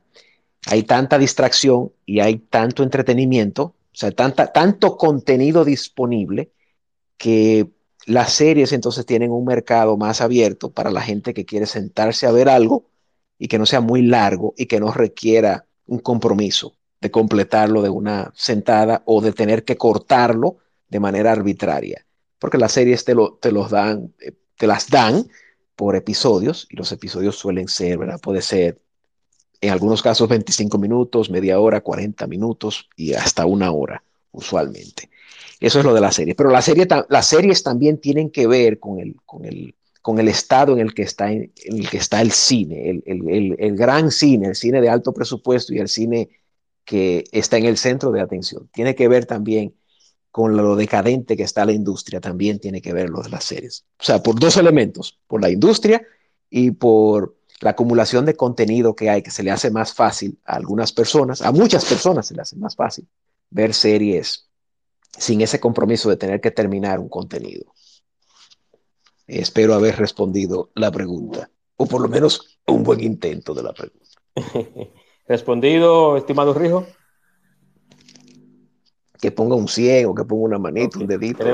hay 0.68 0.84
tanta 0.84 1.18
distracción 1.18 1.92
y 2.06 2.20
hay 2.20 2.38
tanto 2.38 2.84
entretenimiento, 2.84 3.64
o 3.64 3.76
sea, 3.94 4.12
tanta, 4.12 4.52
tanto 4.52 4.98
contenido 4.98 5.66
disponible 5.66 6.52
que 7.18 7.68
las 8.06 8.34
series 8.34 8.72
entonces 8.72 9.06
tienen 9.06 9.32
un 9.32 9.46
mercado 9.46 9.98
más 9.98 10.22
abierto 10.22 10.72
para 10.72 10.92
la 10.92 11.02
gente 11.02 11.34
que 11.34 11.46
quiere 11.46 11.66
sentarse 11.66 12.26
a 12.26 12.32
ver 12.32 12.50
algo 12.50 12.90
y 13.38 13.48
que 13.48 13.60
no 13.60 13.66
sea 13.66 13.82
muy 13.82 14.02
largo 14.02 14.54
y 14.58 14.66
que 14.66 14.80
no 14.80 14.92
requiera 14.92 15.66
un 15.88 16.00
compromiso 16.00 16.76
de 17.00 17.12
completarlo 17.12 17.82
de 17.82 17.90
una 17.90 18.32
sentada 18.36 19.02
o 19.06 19.22
de 19.22 19.34
tener 19.34 19.66
que 19.66 19.78
cortarlo 19.78 20.58
de 20.88 21.00
manera 21.00 21.32
arbitraria, 21.32 22.06
porque 22.38 22.58
las 22.58 22.74
series 22.74 23.04
te, 23.06 23.16
te 23.40 23.52
los 23.52 23.72
dan, 23.72 24.14
eh, 24.20 24.34
te 24.58 24.68
las 24.68 24.90
dan 24.90 25.28
por 25.76 25.96
episodios 25.96 26.68
y 26.70 26.76
los 26.76 26.92
episodios 26.92 27.36
suelen 27.38 27.68
ser, 27.68 27.98
¿verdad? 27.98 28.20
Puede 28.22 28.42
ser 28.42 28.82
en 29.62 29.70
algunos 29.70 30.02
casos 30.02 30.28
25 30.28 30.78
minutos, 30.80 31.30
media 31.30 31.60
hora, 31.60 31.82
40 31.82 32.26
minutos 32.28 32.90
y 32.96 33.14
hasta 33.14 33.46
una 33.46 33.72
hora 33.72 34.04
usualmente. 34.32 35.10
Eso 35.60 35.80
es 35.80 35.86
lo 35.86 35.94
de 35.94 36.02
la 36.02 36.12
serie. 36.12 36.34
Pero 36.34 36.50
las 36.50 37.28
series 37.28 37.64
también 37.64 38.00
tienen 38.00 38.32
que 38.32 38.48
ver 38.48 38.80
con 38.80 39.00
el, 39.00 39.16
con 39.26 39.46
el, 39.46 39.76
con 40.02 40.20
el 40.20 40.28
estado 40.28 40.74
en 40.74 40.80
el 40.80 40.96
que 40.96 41.04
está, 41.04 41.32
en, 41.32 41.52
el, 41.64 41.90
que 41.90 41.98
está 41.98 42.22
el 42.22 42.32
cine, 42.32 42.90
el, 42.90 43.04
el, 43.06 43.56
el, 43.60 43.76
gran 43.76 44.10
cine, 44.10 44.48
el 44.48 44.56
cine 44.56 44.82
de 44.82 44.90
alto 44.90 45.14
presupuesto 45.14 45.74
y 45.74 45.78
el 45.78 45.88
cine 45.88 46.30
que 46.84 47.24
está 47.32 47.58
en 47.58 47.66
el 47.66 47.78
centro 47.78 48.12
de 48.12 48.22
atención. 48.22 48.68
Tiene 48.74 48.96
que 48.96 49.08
ver 49.08 49.28
también 49.28 49.76
con 50.32 50.58
lo 50.58 50.76
decadente 50.76 51.38
que 51.38 51.44
está 51.44 51.66
la 51.66 51.74
industria, 51.74 52.20
también 52.20 52.58
tiene 52.58 52.82
que 52.82 52.94
ver 52.94 53.10
lo 53.10 53.22
de 53.22 53.30
las 53.30 53.44
series. 53.44 53.86
O 54.00 54.04
sea, 54.04 54.24
por 54.24 54.40
dos 54.40 54.58
elementos, 54.58 55.20
por 55.28 55.42
la 55.42 55.52
industria 55.52 56.02
y 56.50 56.72
por 56.72 57.36
la 57.62 57.72
acumulación 57.72 58.26
de 58.26 58.36
contenido 58.36 58.96
que 58.96 59.10
hay, 59.10 59.22
que 59.22 59.32
se 59.32 59.44
le 59.44 59.52
hace 59.52 59.72
más 59.72 59.94
fácil 59.94 60.38
a 60.46 60.56
algunas 60.56 60.92
personas, 60.92 61.42
a 61.42 61.52
muchas 61.52 61.86
personas 61.86 62.28
se 62.28 62.36
le 62.36 62.42
hace 62.42 62.56
más 62.58 62.76
fácil 62.76 63.08
ver 63.50 63.74
series 63.74 64.50
sin 65.18 65.42
ese 65.42 65.60
compromiso 65.60 66.10
de 66.10 66.18
tener 66.18 66.42
que 66.42 66.52
terminar 66.52 67.00
un 67.00 67.10
contenido. 67.10 67.66
Espero 69.28 69.76
haber 69.76 69.98
respondido 69.98 70.72
la 70.76 70.92
pregunta, 70.92 71.50
o 71.78 71.86
por 71.86 72.02
lo 72.02 72.08
menos 72.08 72.60
un 72.68 72.84
buen 72.84 73.00
intento 73.02 73.54
de 73.54 73.64
la 73.64 73.74
pregunta. 73.74 74.08
Respondido, 75.28 76.18
estimado 76.18 76.54
Rijo. 76.54 76.86
Que 79.22 79.32
ponga 79.32 79.56
un 79.56 79.68
100 79.68 80.08
o 80.08 80.16
que 80.16 80.26
ponga 80.26 80.46
una 80.46 80.58
manita, 80.58 80.98
un 80.98 81.08
dedito. 81.08 81.46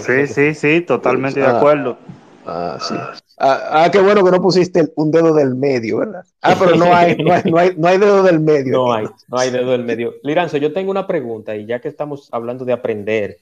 Sí, 0.00 0.26
sí, 0.28 0.54
sí, 0.54 0.80
totalmente 0.82 1.40
de 1.40 1.46
acuerdo. 1.46 1.98
Ah, 2.46 2.78
sí. 2.80 2.94
Ah, 3.38 3.84
ah, 3.84 3.90
qué 3.90 4.00
bueno 4.00 4.24
que 4.24 4.30
no 4.30 4.40
pusiste 4.40 4.92
un 4.96 5.10
dedo 5.10 5.34
del 5.34 5.54
medio, 5.54 5.98
¿verdad? 5.98 6.24
Ah, 6.40 6.56
pero 6.58 6.74
no 6.74 6.94
hay, 6.94 7.16
no 7.16 7.34
hay, 7.34 7.42
no 7.44 7.58
hay, 7.58 7.74
no 7.76 7.88
hay 7.88 7.98
dedo 7.98 8.22
del 8.22 8.40
medio. 8.40 8.72
No 8.72 8.92
hay, 8.92 9.06
no 9.28 9.38
hay 9.38 9.50
dedo 9.50 9.72
del 9.72 9.84
medio. 9.84 10.14
Liranzo, 10.22 10.56
yo 10.56 10.72
tengo 10.72 10.90
una 10.90 11.06
pregunta 11.06 11.54
y 11.54 11.66
ya 11.66 11.80
que 11.80 11.88
estamos 11.88 12.30
hablando 12.32 12.64
de 12.64 12.72
aprender 12.72 13.38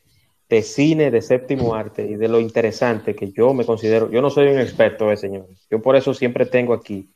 de 0.49 0.63
cine, 0.63 1.11
de 1.11 1.23
séptimo 1.23 1.75
arte 1.75 2.05
y 2.05 2.17
de 2.17 2.29
lo 2.29 2.41
interesante 2.41 3.15
que 3.15 3.31
yo 3.31 3.55
me 3.55 3.65
considero, 3.65 4.11
yo 4.11 4.21
no 4.21 4.31
soy 4.31 4.49
un 4.49 4.59
experto, 4.59 5.11
eh, 5.13 5.17
señores. 5.17 5.67
Yo 5.71 5.81
por 5.81 5.97
eso 5.97 6.13
siempre 6.13 6.47
tengo 6.47 6.75
aquí 6.75 7.09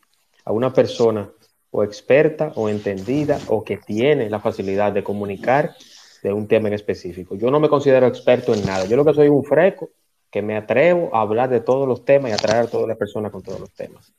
a 0.45 0.53
una 0.53 0.73
persona 0.73 1.29
o 1.71 1.83
experta 1.83 2.53
o 2.55 2.69
entendida 2.69 3.39
o 3.49 3.65
que 3.65 3.77
tiene 3.77 4.31
la 4.31 4.41
facilidad 4.41 4.93
de 4.93 5.03
comunicar 5.03 5.75
de 6.23 6.33
un 6.33 6.47
tema 6.47 6.69
en 6.69 6.75
específico. 6.75 7.35
Yo 7.37 7.51
no 7.51 7.61
me 7.61 7.69
considero 7.69 8.07
experto 8.07 8.55
en 8.55 8.65
nada. 8.65 8.87
Yo 8.87 8.97
lo 8.97 9.05
que 9.05 9.15
soy 9.15 9.29
un 9.29 9.45
freco 9.45 9.91
que 10.31 10.43
me 10.43 10.57
atrevo 10.57 11.15
a 11.15 11.23
hablar 11.23 11.49
de 11.49 11.61
todos 11.61 11.89
los 11.89 12.05
temas 12.05 12.31
y 12.31 12.35
a 12.35 12.37
traer 12.37 12.67
a 12.67 12.71
todas 12.71 12.89
las 12.89 12.97
personas 12.97 13.33
con 13.33 13.43
todos 13.43 13.61
los 13.61 13.73
temas. 13.73 14.13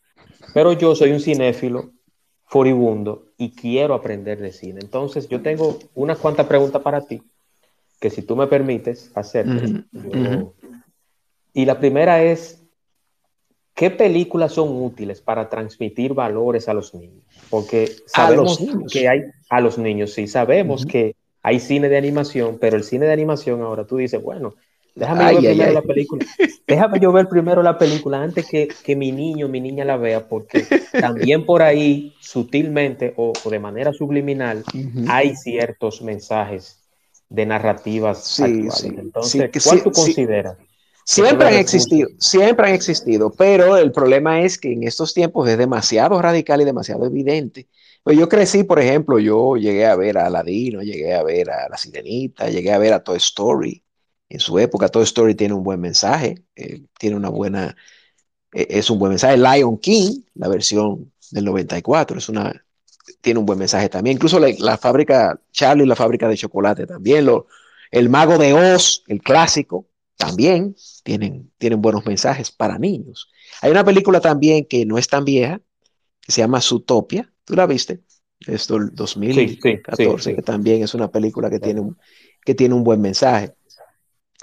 Pero 0.54 0.74
yo 0.74 0.96
soy 0.96 1.12
un 1.12 1.20
cinéfilo 1.20 1.92
furibundo 2.46 3.28
y 3.38 3.52
quiero 3.52 3.94
aprender 3.94 4.40
de 4.40 4.52
cine. 4.52 4.80
Entonces, 4.82 5.30
yo 5.30 5.42
tengo 5.42 5.78
unas 5.94 6.18
cuantas 6.18 6.48
preguntas 6.48 6.82
para 6.82 7.06
ti, 7.06 7.22
que 8.00 8.10
si 8.10 8.24
tú 8.24 8.36
me 8.36 8.48
permites 8.48 9.12
hacerte. 9.14 9.86
Y 11.54 11.66
la 11.66 11.80
primera 11.80 12.24
es, 12.24 12.64
¿qué 13.76 13.92
películas 13.92 14.54
son 14.54 14.82
útiles 14.82 15.22
para 15.22 15.48
transmitir 15.48 16.14
valores 16.14 16.68
a 16.68 16.74
los 16.74 16.96
niños? 16.96 17.24
Porque 17.52 17.92
sabemos 18.08 18.60
que 18.92 19.08
hay 19.08 19.22
a 19.50 19.62
los 19.62 19.78
niños, 19.78 20.14
sí, 20.14 20.28
sabemos 20.28 20.86
que 20.86 21.16
hay 21.44 21.60
cine 21.60 21.88
de 21.88 21.98
animación, 21.98 22.58
pero 22.60 22.78
el 22.78 22.84
cine 22.84 23.06
de 23.06 23.14
animación 23.14 23.62
ahora 23.62 23.86
tú 23.86 23.98
dices, 23.98 24.22
bueno, 24.22 24.56
Déjame 24.96 25.34
yo 25.34 25.42
ver 25.42 25.52
primero 25.52 25.74
la 25.74 25.82
película. 25.82 26.26
Déjame 26.68 27.00
yo 27.00 27.12
ver 27.12 27.28
primero 27.30 27.64
la 27.64 27.78
película 27.78 28.22
antes 28.22 28.48
que, 28.48 28.68
que 28.68 28.96
mi 28.96 29.12
niño, 29.12 29.48
mi 29.48 29.62
niña 29.62 29.86
la 29.86 29.98
vea, 29.98 30.28
porque 30.28 30.66
también 31.00 31.46
por 31.46 31.62
ahí, 31.62 32.14
sutilmente 32.20 33.14
o, 33.18 33.34
de 33.50 33.60
manera 33.60 33.94
subliminal, 33.94 34.64
hay 35.08 35.36
ciertos 35.36 36.02
mensajes 36.02 36.80
de 37.30 37.46
narrativas 37.46 38.26
sí, 38.26 38.68
Sí, 38.72 38.88
Entonces, 38.88 39.52
¿cuál 39.64 39.84
tú 39.84 39.92
consideras? 39.92 40.58
Siempre 41.06 41.48
han 41.48 41.56
existido, 41.56 42.08
siempre 42.20 42.68
han 42.68 42.76
existido, 42.76 43.32
pero 43.32 43.78
el 43.78 43.92
problema 43.92 44.42
es 44.42 44.60
que 44.60 44.72
en 44.74 44.84
estos 44.84 45.12
tiempos 45.16 45.50
es 45.50 45.58
demasiado 45.58 46.22
radical 46.22 46.62
y 46.62 46.66
demasiado 46.66 47.04
evidente. 47.08 47.68
Pues 48.04 48.16
yo 48.16 48.30
crecí, 48.30 48.64
por 48.64 48.80
ejemplo, 48.80 49.18
yo 49.18 49.58
llegué 49.58 49.88
a 49.88 49.96
ver 49.96 50.20
a 50.20 50.28
Aladino, 50.28 50.84
llegué 50.84 51.16
a 51.16 51.24
ver 51.24 51.50
a 51.50 51.68
La 51.68 51.78
Sirenita, 51.78 52.50
llegué 52.50 52.72
a 52.72 52.78
ver 52.78 52.94
a 52.94 53.04
Toy 53.04 53.18
Story, 53.18 53.84
en 54.30 54.40
su 54.40 54.58
época. 54.60 54.90
Toy 54.90 55.04
Story 55.04 55.36
tiene 55.36 55.54
un 55.54 55.64
buen 55.64 55.80
mensaje, 55.80 56.44
eh, 56.56 56.84
tiene 56.98 57.16
una 57.16 57.30
buena, 57.30 57.76
eh, 58.54 58.68
es 58.70 58.90
un 58.90 59.00
buen 59.00 59.10
mensaje. 59.10 59.38
Lion 59.38 59.78
King, 59.78 60.22
la 60.36 60.48
versión 60.48 61.12
del 61.32 61.46
94, 61.46 62.18
es 62.18 62.30
una, 62.30 62.66
tiene 63.22 63.40
un 63.40 63.46
buen 63.46 63.60
mensaje 63.60 63.90
también. 63.90 64.16
Incluso 64.16 64.40
la, 64.40 64.78
fábrica, 64.78 65.40
Charlie, 65.52 65.86
la 65.86 65.96
fábrica 65.96 66.28
de 66.28 66.38
chocolate 66.38 66.86
también. 66.86 67.26
Lo, 67.26 67.48
el 67.92 68.10
mago 68.10 68.38
de 68.38 68.54
Oz, 68.54 69.04
el 69.08 69.22
clásico, 69.22 69.88
también 70.16 70.76
tienen, 71.04 71.52
tienen 71.58 71.82
buenos 71.82 72.06
mensajes 72.06 72.52
para 72.52 72.78
niños. 72.78 73.30
Hay 73.62 73.72
una 73.72 73.86
película 73.86 74.20
también 74.20 74.66
que 74.66 74.86
no 74.86 74.98
es 74.98 75.08
tan 75.08 75.26
vieja, 75.26 75.62
que 76.22 76.32
se 76.32 76.42
llama 76.42 76.62
Zootopia. 76.62 77.32
¿Tú 77.46 77.56
la 77.56 77.66
viste? 77.66 78.02
Esto 78.46 78.78
el 78.78 78.96
2014, 78.96 80.36
que 80.36 80.42
también 80.42 80.84
es 80.84 80.94
una 80.94 81.12
película 81.12 81.50
que 81.50 81.60
tiene 81.60 81.82
un, 81.82 81.98
que 82.44 82.56
tiene 82.56 82.74
un 82.74 82.84
buen 82.84 83.02
mensaje. 83.02 83.54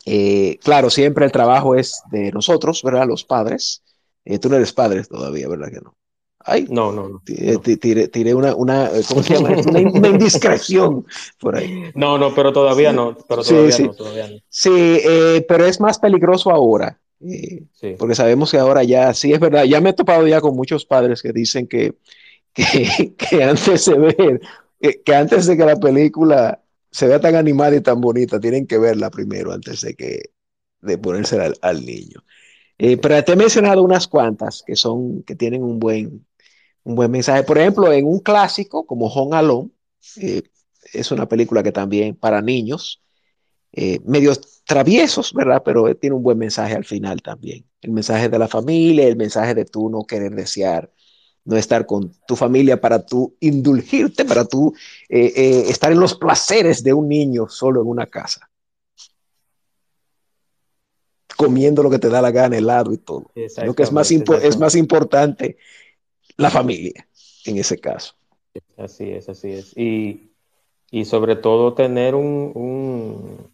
Eh, 0.09 0.59
claro, 0.63 0.89
siempre 0.89 1.25
el 1.25 1.33
trabajo 1.33 1.75
es 1.75 2.01
de 2.13 2.31
nosotros, 2.31 2.81
¿verdad? 2.85 3.09
Los 3.09 3.25
padres. 3.25 3.83
Eh, 4.25 4.39
tú 4.39 4.49
no 4.49 4.55
eres 4.55 4.73
padre 4.73 5.03
todavía, 5.05 5.49
¿verdad 5.49 5.69
que 5.69 5.81
no? 5.81 5.97
Ay, 6.39 6.67
no, 6.71 6.93
no, 6.93 7.09
no. 7.09 7.23
Tiré, 7.25 8.35
una, 8.35 8.55
una, 8.55 8.89
¿cómo 9.09 9.21
se 9.25 9.35
llama? 9.35 9.49
una, 9.67 10.09
indiscreción 10.09 11.05
por 11.41 11.57
ahí. 11.57 11.91
No, 11.97 12.19
no, 12.19 12.33
pero 12.37 12.53
todavía 12.53 12.93
no. 12.93 13.17
Pero 13.29 13.43
todavía 13.43 13.73
sí, 13.73 13.83
no, 13.83 13.95
todavía 13.95 14.29
no. 14.29 14.37
sí 14.49 14.71
eh, 14.73 15.45
pero 15.49 15.67
es 15.67 15.81
más 15.81 15.99
peligroso 15.99 16.53
ahora. 16.53 17.01
Porque 17.99 18.15
sabemos 18.15 18.53
que 18.53 18.59
ahora 18.59 18.85
ya, 18.85 19.13
sí 19.13 19.33
es 19.33 19.41
verdad, 19.41 19.65
ya 19.65 19.81
me 19.81 19.91
he 19.91 19.93
topado 19.93 20.25
ya 20.29 20.41
con 20.41 20.55
muchos 20.55 20.85
padres 20.85 21.21
que 21.21 21.33
dicen 21.33 21.67
que, 21.67 21.95
que, 22.53 23.15
que 23.17 23.43
antes 23.43 23.87
de 23.87 23.99
ver, 23.99 24.41
que 25.05 25.15
antes 25.17 25.47
de 25.47 25.57
que 25.57 25.65
la 25.65 25.77
película 25.77 26.61
se 26.97 27.07
vea 27.07 27.21
tan 27.21 27.35
animada 27.35 27.77
y 27.77 27.83
tan 27.83 28.01
bonita, 28.01 28.41
tienen 28.41 28.67
que 28.67 28.79
verla 28.79 29.11
primero 29.11 29.53
antes 29.53 29.83
de 29.83 29.95
que 29.95 30.31
de 30.81 30.97
ponerse 30.97 31.39
al, 31.61 31.85
niño. 31.85 32.25
Eh, 32.79 32.97
pero 32.97 33.23
te 33.23 33.33
he 33.33 33.37
mencionado 33.37 33.83
unas 33.83 34.09
cuantas 34.09 34.63
que 34.67 34.77
son 34.77 35.23
que 35.23 35.35
tienen 35.35 35.63
un 35.63 35.79
buen 35.79 36.27
un 36.85 36.95
buen 36.95 37.11
mensaje. 37.11 37.43
Por 37.43 37.59
ejemplo, 37.59 37.93
en 37.93 38.07
un 38.07 38.21
clásico 38.21 38.87
como 38.87 39.09
Home 39.09 39.37
Alone, 39.37 39.71
eh, 40.23 40.43
es 40.95 41.11
una 41.11 41.29
película 41.29 41.63
que 41.63 41.73
también 41.73 42.17
para 42.17 42.41
niños, 42.41 43.03
eh, 43.73 44.01
medios 44.07 44.65
traviesos, 44.65 45.35
¿verdad? 45.35 45.63
Pero 45.65 45.95
tiene 45.97 46.17
un 46.17 46.23
buen 46.23 46.39
mensaje 46.39 46.75
al 46.77 46.87
final 46.87 47.21
también. 47.21 47.67
El 47.83 47.91
mensaje 47.91 48.31
de 48.31 48.39
la 48.39 48.49
familia, 48.49 49.07
el 49.07 49.17
mensaje 49.17 49.55
de 49.55 49.67
tú 49.67 49.91
no 49.91 50.05
querer 50.05 50.35
desear 50.35 50.91
no 51.47 51.57
estar 51.57 51.87
con 51.87 52.13
tu 52.27 52.37
familia 52.37 52.81
para 52.81 53.07
tú 53.07 53.35
indulgirte, 53.41 54.25
para 54.25 54.45
tú 54.45 54.75
eh, 55.09 55.33
eh, 55.35 55.65
estar 55.69 55.93
en 55.93 56.01
los 56.01 56.15
placeres 56.15 56.83
de 56.83 56.93
un 56.93 57.09
niño 57.09 57.49
solo 57.49 57.81
en 57.81 57.89
una 57.89 58.07
casa. 58.07 58.51
Comiendo 61.37 61.83
lo 61.83 61.91
que 61.91 61.99
te 61.99 62.09
da 62.09 62.21
la 62.21 62.33
gana, 62.33 62.57
helado 62.57 62.93
y 62.93 62.99
todo. 62.99 63.31
Lo 63.65 63.75
que 63.75 63.85
es 63.85 63.93
más, 63.93 64.11
es 64.11 64.59
más 64.59 64.75
importante 64.75 65.57
la 66.37 66.51
familia 66.51 67.07
en 67.45 67.59
ese 67.59 67.79
caso. 67.79 68.15
Así 68.77 69.11
es, 69.11 69.29
así 69.29 69.53
es. 69.53 69.77
Y, 69.77 70.33
sobre 71.05 71.37
todo 71.37 71.75
tener 71.75 72.15
un, 72.15 72.53
un, 72.55 73.53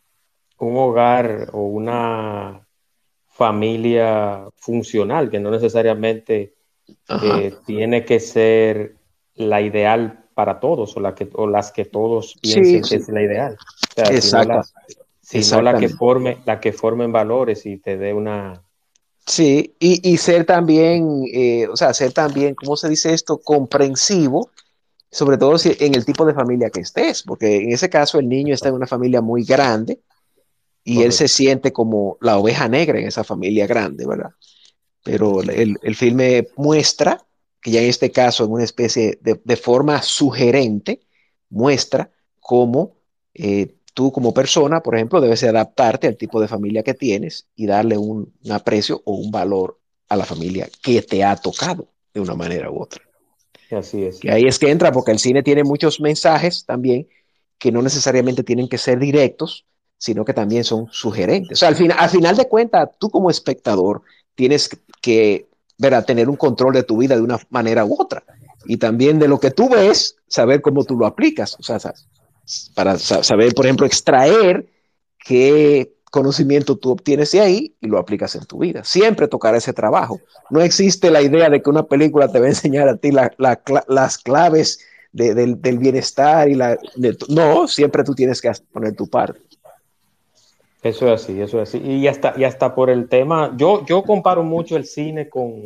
un 0.58 0.76
hogar 0.76 1.50
o 1.52 1.66
una 1.66 2.66
familia 3.26 4.46
funcional, 4.54 5.28
que 5.28 5.40
no 5.40 5.50
necesariamente 5.50 6.54
tiene 7.66 8.04
que 8.04 8.20
ser 8.20 8.96
la 9.34 9.60
ideal 9.60 10.24
para 10.34 10.60
todos 10.60 10.96
o, 10.96 11.00
la 11.00 11.14
que, 11.14 11.28
o 11.34 11.46
las 11.46 11.72
que 11.72 11.84
todos 11.84 12.36
piensen 12.40 12.82
que 12.82 12.96
es 12.96 13.08
la 13.08 13.22
ideal. 13.22 13.56
Exacto. 13.96 14.62
Sino, 15.20 15.62
la, 15.62 15.78
que 15.78 15.88
forme, 15.88 16.38
la 16.44 16.60
que 16.60 16.72
formen 16.72 17.12
valores 17.12 17.64
y 17.64 17.78
te 17.78 17.96
dé 17.96 18.12
una... 18.12 18.62
Sí, 19.24 19.76
y, 19.78 20.16
ser 20.16 20.44
también, 20.44 21.22
eh, 21.32 21.68
o 21.68 21.76
sea, 21.76 21.94
ser 21.94 22.12
también, 22.12 22.56
¿cómo 22.56 22.76
se 22.76 22.88
dice 22.88 23.14
esto? 23.14 23.38
Comprensivo, 23.38 24.50
sobre 25.10 25.38
todo 25.38 25.58
si, 25.58 25.76
en 25.78 25.94
el 25.94 26.04
tipo 26.04 26.26
de 26.26 26.34
familia 26.34 26.70
que 26.70 26.80
estés, 26.80 27.22
porque 27.22 27.56
en 27.58 27.72
ese 27.72 27.88
caso 27.88 28.18
el 28.18 28.28
niño 28.28 28.52
está 28.52 28.68
en 28.68 28.74
una 28.74 28.88
familia 28.88 29.22
muy 29.22 29.44
grande 29.44 30.00
y 30.82 31.02
él 31.02 31.12
se 31.12 31.28
siente 31.28 31.72
como 31.72 32.18
la 32.20 32.36
oveja 32.36 32.68
negra 32.68 32.98
en 32.98 33.06
esa 33.06 33.22
familia 33.22 33.66
grande, 33.66 34.06
¿verdad? 34.06 34.32
Pero 35.02 35.42
el, 35.42 35.76
el, 35.82 35.96
filme 35.96 36.48
muestra, 36.56 37.24
que 37.60 37.72
ya 37.72 37.80
en 37.80 37.88
este 37.88 38.10
caso 38.10 38.44
en 38.44 38.52
una 38.52 38.64
especie 38.64 39.18
de, 39.20 39.56
forma 39.56 40.02
sugerente, 40.02 41.00
muestra 41.50 42.10
cómo 42.40 42.96
eh, 43.34 43.74
tú 43.94 44.12
como 44.12 44.32
persona, 44.32 44.82
por 44.82 44.94
ejemplo, 44.94 45.20
debes 45.20 45.42
adaptarte 45.44 46.06
al 46.06 46.16
tipo 46.16 46.40
de 46.40 46.48
familia 46.48 46.82
que 46.82 46.94
tienes 46.94 47.48
y 47.56 47.66
darle 47.66 47.98
un, 47.98 48.32
aprecio 48.50 49.02
o 49.04 49.14
un 49.14 49.30
valor 49.30 49.78
a 50.08 50.16
la 50.16 50.24
familia 50.24 50.68
que 50.82 51.02
te 51.02 51.24
ha 51.24 51.36
tocado 51.36 51.88
de 52.14 52.20
una 52.20 52.34
manera 52.34 52.70
u 52.70 52.80
otra. 52.82 53.02
Así 53.70 54.04
es. 54.04 54.22
Y 54.22 54.28
ahí 54.28 54.44
es 54.44 54.58
que 54.58 54.70
entra, 54.70 54.92
porque 54.92 55.12
el 55.12 55.18
cine 55.18 55.42
tiene 55.42 55.64
muchos 55.64 56.00
mensajes 56.00 56.64
también 56.66 57.08
que 57.58 57.72
no 57.72 57.80
necesariamente 57.80 58.42
tienen 58.42 58.68
que 58.68 58.76
ser 58.76 58.98
directos, 58.98 59.64
sino 59.96 60.24
que 60.24 60.34
también 60.34 60.64
son 60.64 60.88
sugerentes. 60.90 61.58
O 61.58 61.60
sea, 61.60 61.68
al, 61.68 61.76
fin, 61.76 61.92
al 61.92 62.10
final 62.10 62.36
de 62.36 62.48
cuentas, 62.48 62.90
tú 62.98 63.08
como 63.08 63.30
espectador 63.30 64.02
tienes 64.34 64.70
que 65.00 65.48
ver, 65.78 66.04
tener 66.04 66.28
un 66.28 66.36
control 66.36 66.74
de 66.74 66.82
tu 66.82 66.96
vida 66.96 67.16
de 67.16 67.22
una 67.22 67.38
manera 67.50 67.84
u 67.84 68.00
otra. 68.00 68.22
Y 68.64 68.76
también 68.76 69.18
de 69.18 69.28
lo 69.28 69.40
que 69.40 69.50
tú 69.50 69.68
ves, 69.68 70.16
saber 70.28 70.62
cómo 70.62 70.84
tú 70.84 70.96
lo 70.96 71.06
aplicas. 71.06 71.56
O 71.58 71.62
sea, 71.62 71.78
para 72.74 72.98
saber, 72.98 73.54
por 73.54 73.66
ejemplo, 73.66 73.86
extraer 73.86 74.66
qué 75.18 75.94
conocimiento 76.10 76.76
tú 76.76 76.90
obtienes 76.90 77.32
de 77.32 77.40
ahí 77.40 77.74
y 77.80 77.86
lo 77.86 77.98
aplicas 77.98 78.34
en 78.34 78.44
tu 78.44 78.58
vida. 78.58 78.84
Siempre 78.84 79.28
tocar 79.28 79.54
ese 79.54 79.72
trabajo. 79.72 80.20
No 80.50 80.60
existe 80.60 81.10
la 81.10 81.22
idea 81.22 81.48
de 81.48 81.62
que 81.62 81.70
una 81.70 81.84
película 81.84 82.28
te 82.28 82.38
va 82.38 82.46
a 82.46 82.50
enseñar 82.50 82.88
a 82.88 82.96
ti 82.96 83.10
las 83.12 84.18
claves 84.18 84.78
del, 85.12 85.56
bienestar 85.78 86.48
y 86.48 86.54
la... 86.54 86.78
no, 87.28 87.66
siempre 87.66 88.04
tú 88.04 88.14
tienes 88.14 88.40
que 88.40 88.50
poner 88.72 88.94
tu 88.94 89.08
parte. 89.08 89.40
Eso 90.82 91.06
es 91.06 91.22
así, 91.22 91.40
eso 91.40 91.62
es 91.62 91.68
así. 91.68 91.78
Y 91.78 92.08
hasta, 92.08 92.34
y 92.36 92.44
hasta 92.44 92.74
por 92.74 92.90
el 92.90 93.08
tema, 93.08 93.54
yo, 93.56 93.86
yo 93.86 94.02
comparo 94.02 94.42
mucho 94.42 94.76
el 94.76 94.84
cine 94.84 95.28
con, 95.28 95.62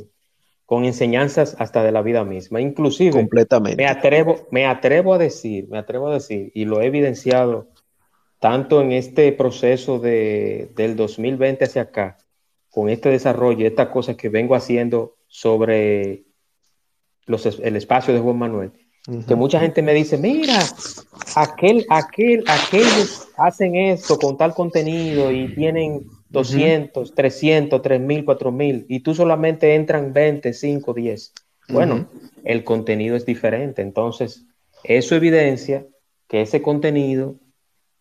con 0.66 0.84
enseñanzas 0.84 1.56
hasta 1.58 1.82
de 1.82 1.92
la 1.92 2.02
vida 2.02 2.24
misma. 2.24 2.60
Inclusive, 2.60 3.12
completamente. 3.12 3.82
Me 3.82 3.88
atrevo, 3.88 4.46
me 4.50 4.66
atrevo 4.66 5.14
a 5.14 5.18
decir, 5.18 5.68
me 5.68 5.78
atrevo 5.78 6.08
a 6.08 6.14
decir, 6.14 6.52
y 6.54 6.66
lo 6.66 6.82
he 6.82 6.86
evidenciado 6.86 7.68
tanto 8.40 8.82
en 8.82 8.92
este 8.92 9.32
proceso 9.32 9.98
de, 9.98 10.70
del 10.74 10.96
2020 10.96 11.64
hacia 11.64 11.82
acá, 11.82 12.18
con 12.68 12.90
este 12.90 13.08
desarrollo, 13.08 13.66
estas 13.66 13.88
cosas 13.88 14.16
que 14.16 14.28
vengo 14.28 14.54
haciendo 14.54 15.16
sobre 15.28 16.24
los, 17.24 17.46
el 17.46 17.76
espacio 17.76 18.12
de 18.12 18.20
Juan 18.20 18.38
Manuel, 18.38 18.72
que 19.26 19.34
mucha 19.36 19.60
gente 19.60 19.82
me 19.82 19.94
dice, 19.94 20.18
mira, 20.18 20.58
aquel, 21.36 21.86
aquel, 21.90 22.42
aquellos 22.48 23.28
hacen 23.36 23.76
esto 23.76 24.18
con 24.18 24.36
tal 24.36 24.52
contenido 24.52 25.30
y 25.30 25.54
tienen 25.54 26.08
200, 26.30 27.14
300, 27.14 27.82
3000, 27.82 28.24
4000 28.24 28.86
y 28.88 29.00
tú 29.00 29.14
solamente 29.14 29.74
entran 29.74 30.12
20, 30.12 30.52
5, 30.52 30.92
10. 30.94 31.32
Bueno, 31.68 32.08
el 32.44 32.64
contenido 32.64 33.16
es 33.16 33.24
diferente. 33.24 33.82
Entonces, 33.82 34.44
eso 34.82 35.14
evidencia 35.14 35.86
que 36.28 36.42
ese 36.42 36.60
contenido 36.62 37.36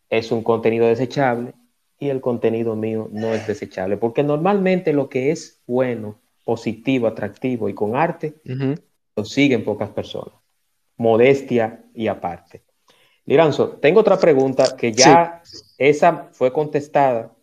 es 0.10 0.32
un 0.32 0.44
contenido 0.44 0.88
desechable 0.88 1.54
y 2.00 2.10
el 2.10 2.22
contenido 2.22 2.76
mío 2.76 3.10
no 3.12 3.34
es 3.34 3.46
desechable. 3.46 3.98
Porque 3.98 4.24
normalmente 4.24 4.92
lo 4.92 5.10
que 5.10 5.32
es 5.32 5.62
bueno, 5.68 6.20
positivo, 6.44 7.08
atractivo 7.08 7.70
y 7.70 7.74
con 7.74 7.96
arte, 7.96 8.36
lo 9.16 9.26
siguen 9.26 9.64
pocas 9.64 9.90
personas. 9.90 10.45
Modestia 10.98 11.84
y 11.94 12.08
aparte. 12.08 12.64
Liranzo, 13.26 13.70
tengo 13.82 14.02
otra 14.02 14.20
pregunta 14.20 14.76
que 14.78 14.92
ya 14.92 15.42
esa 15.78 16.30
fue 16.32 16.54
contestada 16.54 17.34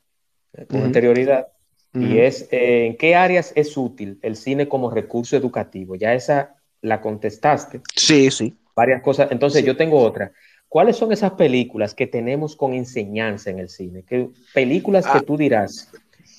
con 0.68 0.82
anterioridad 0.82 1.48
y 1.94 2.18
es 2.18 2.48
eh, 2.50 2.86
en 2.86 2.96
qué 2.96 3.14
áreas 3.14 3.52
es 3.54 3.76
útil 3.76 4.18
el 4.22 4.36
cine 4.36 4.68
como 4.68 4.90
recurso 4.90 5.36
educativo. 5.36 5.94
Ya 5.94 6.14
esa 6.14 6.56
la 6.80 7.00
contestaste. 7.00 7.80
Sí, 7.94 8.30
sí. 8.30 8.54
Varias 8.74 9.02
cosas. 9.02 9.30
Entonces 9.30 9.64
yo 9.64 9.76
tengo 9.76 10.00
otra. 10.00 10.32
¿Cuáles 10.68 10.96
son 10.96 11.12
esas 11.12 11.32
películas 11.32 11.94
que 11.94 12.06
tenemos 12.06 12.56
con 12.56 12.72
enseñanza 12.72 13.50
en 13.50 13.58
el 13.58 13.68
cine? 13.68 14.04
¿Qué 14.08 14.30
películas 14.54 15.04
que 15.04 15.18
ah. 15.18 15.22
tú 15.26 15.36
dirás, 15.36 15.92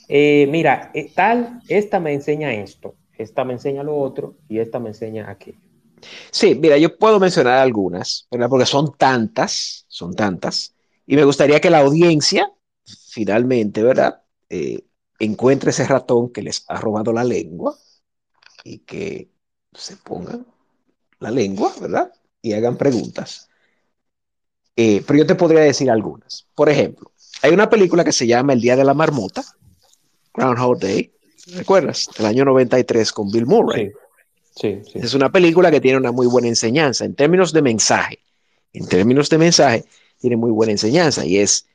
eh, 0.09 0.47
mira, 0.49 0.89
eh, 0.95 1.11
tal, 1.13 1.61
esta 1.67 1.99
me 1.99 2.13
enseña 2.13 2.51
esto, 2.51 2.95
esta 3.15 3.45
me 3.45 3.53
enseña 3.53 3.83
lo 3.83 3.95
otro 3.95 4.33
y 4.49 4.57
esta 4.57 4.79
me 4.79 4.89
enseña 4.89 5.29
aquello? 5.29 5.59
Sí, 6.31 6.55
mira, 6.55 6.77
yo 6.77 6.97
puedo 6.97 7.19
mencionar 7.19 7.59
algunas, 7.59 8.27
¿verdad? 8.31 8.49
Porque 8.49 8.65
son 8.65 8.95
tantas, 8.97 9.85
son 9.87 10.15
tantas, 10.15 10.73
y 11.05 11.15
me 11.15 11.23
gustaría 11.23 11.59
que 11.59 11.69
la 11.69 11.79
audiencia, 11.79 12.51
finalmente, 13.09 13.83
¿verdad? 13.83 14.21
Eh, 14.49 14.85
encuentre 15.19 15.71
ese 15.71 15.85
ratón 15.85 16.31
que 16.31 16.41
les 16.41 16.65
ha 16.67 16.75
robado 16.75 17.13
la 17.13 17.23
lengua 17.23 17.77
y 18.63 18.79
que 18.79 19.29
se 19.73 19.97
pongan 19.97 20.45
la 21.19 21.31
lengua, 21.31 21.73
¿verdad? 21.81 22.11
Y 22.41 22.53
hagan 22.53 22.77
preguntas. 22.77 23.49
Eh, 24.75 25.03
pero 25.05 25.19
yo 25.19 25.25
te 25.25 25.35
podría 25.35 25.61
decir 25.61 25.89
algunas. 25.89 26.47
Por 26.55 26.69
ejemplo, 26.69 27.11
hay 27.41 27.53
una 27.53 27.69
película 27.69 28.03
que 28.03 28.11
se 28.11 28.27
llama 28.27 28.53
El 28.53 28.61
Día 28.61 28.75
de 28.75 28.83
la 28.83 28.93
Marmota, 28.93 29.43
Groundhog 30.33 30.79
Day, 30.79 31.13
¿recuerdas? 31.55 32.09
El 32.17 32.25
año 32.25 32.45
93 32.45 33.11
con 33.11 33.29
Bill 33.29 33.45
Murray. 33.45 33.91
Es 34.93 35.13
una 35.13 35.31
película 35.31 35.71
que 35.71 35.81
tiene 35.81 35.97
una 35.97 36.11
muy 36.11 36.27
buena 36.27 36.47
enseñanza 36.47 37.05
en 37.05 37.15
términos 37.15 37.53
de 37.53 37.61
mensaje. 37.61 38.19
En 38.71 38.87
términos 38.87 39.29
de 39.29 39.37
mensaje, 39.37 39.85
tiene 40.19 40.37
muy 40.37 40.51
buena 40.51 40.71
enseñanza 40.71 41.25
y 41.25 41.37
es 41.37 41.67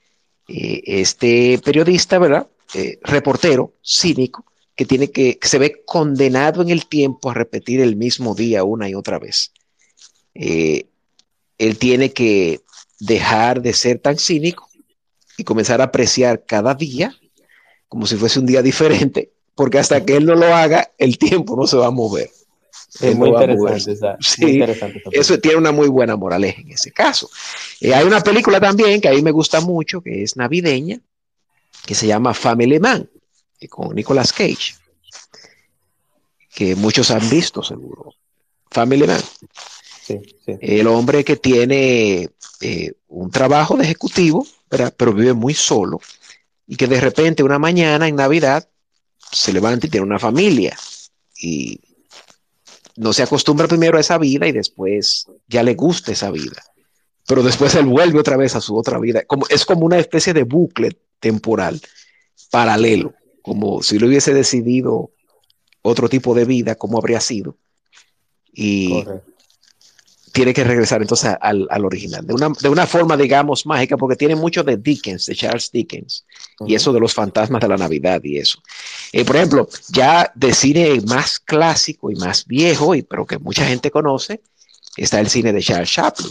eh, 0.49 0.83
este 0.87 1.61
periodista, 1.64 2.18
¿verdad? 2.18 2.49
Eh, 2.74 2.99
reportero, 3.03 3.74
cínico, 3.85 4.45
que 4.74 4.85
tiene 4.85 5.11
que, 5.11 5.39
se 5.43 5.59
ve 5.59 5.83
condenado 5.85 6.62
en 6.62 6.70
el 6.70 6.87
tiempo 6.87 7.31
a 7.31 7.35
repetir 7.35 7.81
el 7.81 7.97
mismo 7.97 8.35
día 8.35 8.64
una 8.64 8.89
y 8.89 8.95
otra 8.95 9.18
vez. 9.18 9.53
Eh, 10.35 10.87
él 11.59 11.79
tiene 11.79 12.12
que 12.12 12.61
dejar 13.01 13.61
de 13.61 13.72
ser 13.72 13.99
tan 13.99 14.18
cínico 14.18 14.68
y 15.37 15.45
comenzar 15.45 15.81
a 15.81 15.85
apreciar 15.85 16.45
cada 16.47 16.74
día 16.74 17.16
como 17.89 18.07
si 18.07 18.16
fuese 18.16 18.39
un 18.39 18.47
día 18.47 18.62
diferente, 18.70 19.33
porque 19.55 19.79
hasta 19.79 20.05
que 20.05 20.16
él 20.16 20.26
no 20.26 20.35
lo 20.35 20.55
haga, 20.55 20.93
el 20.99 21.18
tiempo 21.18 21.57
no 21.57 21.66
se 21.66 21.76
va 21.76 21.87
a 21.87 21.91
mover. 21.91 22.31
Es 23.01 23.16
muy, 23.16 23.28
interesante, 23.28 25.03
Eso 25.12 25.38
tiene 25.38 25.57
una 25.57 25.72
muy 25.72 25.88
buena 25.88 26.16
moraleja 26.16 26.61
en 26.61 26.72
ese 26.72 26.90
caso. 26.90 27.30
Eh, 27.80 27.94
hay 27.94 28.05
una 28.05 28.20
película 28.20 28.61
también 28.61 29.01
que 29.01 29.09
a 29.09 29.12
mí 29.12 29.22
me 29.22 29.30
gusta 29.30 29.61
mucho, 29.61 30.01
que 30.01 30.22
es 30.22 30.36
navideña, 30.36 31.01
que 31.86 31.94
se 31.94 32.07
llama 32.07 32.34
Family 32.34 32.80
Man, 32.80 33.09
con 33.68 33.94
Nicolas 33.94 34.32
Cage, 34.32 34.74
que 36.55 36.74
muchos 36.74 37.11
han 37.11 37.28
visto 37.30 37.62
seguro. 37.62 38.14
Family 38.70 39.07
Man. 39.07 39.22
El 40.46 40.86
hombre 40.86 41.22
que 41.22 41.36
tiene 41.36 42.30
eh, 42.61 42.92
un 43.09 43.30
trabajo 43.30 43.76
de 43.76 43.84
ejecutivo, 43.84 44.46
pero 44.68 45.12
vive 45.12 45.34
muy 45.34 45.55
solo 45.55 46.01
y 46.66 46.76
que 46.76 46.86
de 46.86 47.01
repente 47.01 47.42
una 47.42 47.59
mañana 47.59 48.09
en 48.09 48.16
Navidad 48.16 48.68
se 49.32 49.53
levanta 49.53 49.86
y 49.86 49.90
tiene 49.90 50.07
una 50.07 50.18
familia 50.18 50.76
y 51.40 51.80
no 52.99 53.12
se 53.12 53.22
acostumbra 53.22 53.68
primero 53.68 53.96
a 53.96 54.01
esa 54.01 54.18
vida 54.18 54.46
y 54.49 54.53
después 54.53 55.26
ya 55.46 55.62
le 55.62 55.74
gusta 55.74 56.12
esa 56.12 56.30
vida. 56.30 56.62
Pero 57.26 57.42
después 57.42 57.74
él 57.74 57.86
vuelve 57.86 58.18
otra 58.18 58.36
vez 58.36 58.57
a 58.57 58.61
su 58.61 58.76
otra 58.76 58.99
vida. 58.99 59.22
Como, 59.24 59.46
es 59.49 59.64
como 59.64 59.86
una 59.86 59.99
especie 59.99 60.34
de 60.34 60.42
bucle 60.42 60.99
temporal 61.20 61.80
paralelo, 62.51 63.14
como 63.42 63.82
si 63.82 63.99
lo 63.99 64.07
hubiese 64.07 64.34
decidido 64.34 65.11
otro 65.82 66.09
tipo 66.09 66.34
de 66.34 66.44
vida, 66.44 66.74
como 66.74 66.99
habría 66.99 67.20
sido. 67.20 67.57
Y, 68.53 69.05
tiene 70.33 70.53
que 70.53 70.64
regresar 70.64 71.01
entonces 71.03 71.35
al, 71.41 71.68
original, 71.85 72.26
de 72.26 72.35
una, 72.35 72.49
de 72.61 72.68
una, 72.68 72.87
forma, 72.87 73.16
digamos, 73.16 73.66
mágica, 73.66 73.97
porque 73.97 74.16
tiene 74.16 74.35
mucho 74.35 74.62
de 74.62 74.76
Dickens, 74.76 75.26
de 75.26 75.35
Charles 75.35 75.70
Dickens, 75.70 76.24
y 76.66 76.74
eso 76.74 76.93
de 76.93 77.01
los 77.01 77.14
fantasmas 77.14 77.61
de 77.61 77.68
la 77.68 77.76
Navidad 77.76 78.20
y 78.24 78.39
eso. 78.39 78.62
Eh, 79.12 79.24
por 79.24 79.37
ejemplo, 79.37 79.68
ya 79.89 80.31
de 80.35 80.53
cine 80.55 81.01
más 81.07 81.39
clásico 81.39 82.11
y 82.11 82.16
más 82.16 82.47
viejo, 82.47 82.95
y, 82.95 83.03
pero 83.03 83.26
que 83.26 83.39
mucha 83.39 83.66
gente 83.66 83.91
conoce, 83.91 84.43
está 84.97 85.20
el 85.20 85.29
cine 85.29 85.53
de 85.53 85.62
Charles 85.62 85.91
Chaplin. 85.91 86.31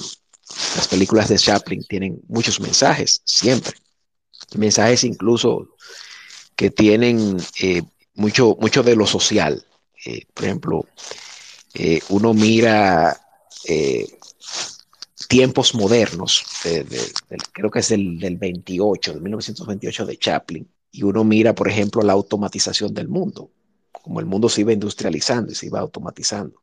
Las 0.76 0.88
películas 0.88 1.30
de 1.30 1.38
Chaplin 1.38 1.84
tienen 1.84 2.22
muchos 2.28 2.60
mensajes, 2.60 3.22
siempre. 3.26 3.74
Mensajes 4.56 5.04
incluso 5.04 5.76
que 6.56 6.72
tienen 6.72 7.38
eh, 7.62 7.84
mucho, 8.16 8.58
mucho 8.60 8.82
de 8.84 8.96
lo 8.96 9.06
social. 9.06 9.66
Eh, 10.06 10.26
por 10.34 10.46
ejemplo, 10.46 10.86
uno 12.10 12.34
mira 12.34 13.27
eh, 13.68 14.08
tiempos 15.28 15.76
modernos, 15.76 16.46
creo 17.52 17.70
que 17.70 17.80
es 17.80 17.90
del, 17.90 18.20
del 18.20 18.38
28, 18.38 19.14
de 19.14 19.20
1928 19.20 20.06
de 20.06 20.18
Chaplin, 20.18 20.68
y 20.92 21.04
uno 21.04 21.24
mira, 21.24 21.54
por 21.54 21.68
ejemplo, 21.68 22.02
la 22.02 22.14
automatización 22.14 22.94
del 22.94 23.08
mundo, 23.08 23.52
como 23.92 24.20
el 24.20 24.26
mundo 24.26 24.50
se 24.50 24.62
iba 24.62 24.74
industrializando 24.74 25.52
y 25.52 25.56
se 25.56 25.68
iba 25.68 25.80
automatizando. 25.80 26.62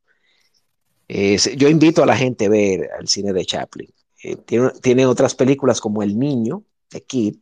yo 1.07 1.69
invito 1.69 2.01
a 2.01 2.05
la 2.05 2.17
gente 2.17 2.45
a 2.45 2.49
ver 2.49 2.89
el 2.99 3.07
cine 3.07 3.33
de 3.33 3.45
Chaplin. 3.45 3.89
Eh, 4.23 4.37
tiene, 4.81 5.05
otras 5.05 5.35
películas 5.35 5.79
como 5.79 6.01
El 6.01 6.17
Niño, 6.17 6.63
de 6.89 7.01
Kid, 7.01 7.35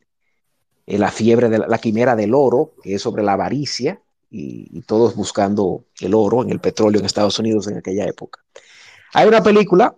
eh, 0.86 0.98
La 0.98 1.10
fiebre 1.10 1.48
de 1.48 1.58
la, 1.58 1.78
quimera 1.78 2.14
del 2.14 2.34
oro, 2.34 2.74
que 2.82 2.94
es 2.94 3.02
sobre 3.02 3.22
la 3.22 3.32
avaricia 3.32 4.02
y, 4.30 4.68
y, 4.70 4.82
todos 4.82 5.16
buscando 5.16 5.86
el 6.00 6.12
oro 6.12 6.42
en 6.42 6.50
el 6.50 6.60
petróleo 6.60 7.00
en 7.00 7.06
Estados 7.06 7.38
Unidos 7.38 7.68
en 7.68 7.78
aquella 7.78 8.04
época. 8.04 8.44
Hay 9.14 9.28
una 9.28 9.42
película, 9.42 9.94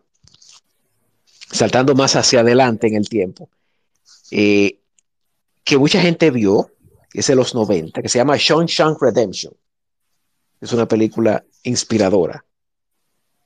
saltando 1.50 1.94
más 1.94 2.16
hacia 2.16 2.40
adelante 2.40 2.86
en 2.86 2.96
el 2.96 3.08
tiempo, 3.08 3.48
eh, 4.30 4.78
que 5.64 5.78
mucha 5.78 6.00
gente 6.00 6.30
vio, 6.30 6.70
que 7.10 7.20
es 7.20 7.26
de 7.26 7.34
los 7.34 7.54
90, 7.54 8.02
que 8.02 8.10
se 8.10 8.18
llama 8.18 8.36
Shawshank 8.38 9.00
Redemption. 9.00 9.54
Es 10.60 10.72
una 10.72 10.86
película 10.86 11.42
inspiradora. 11.62 12.44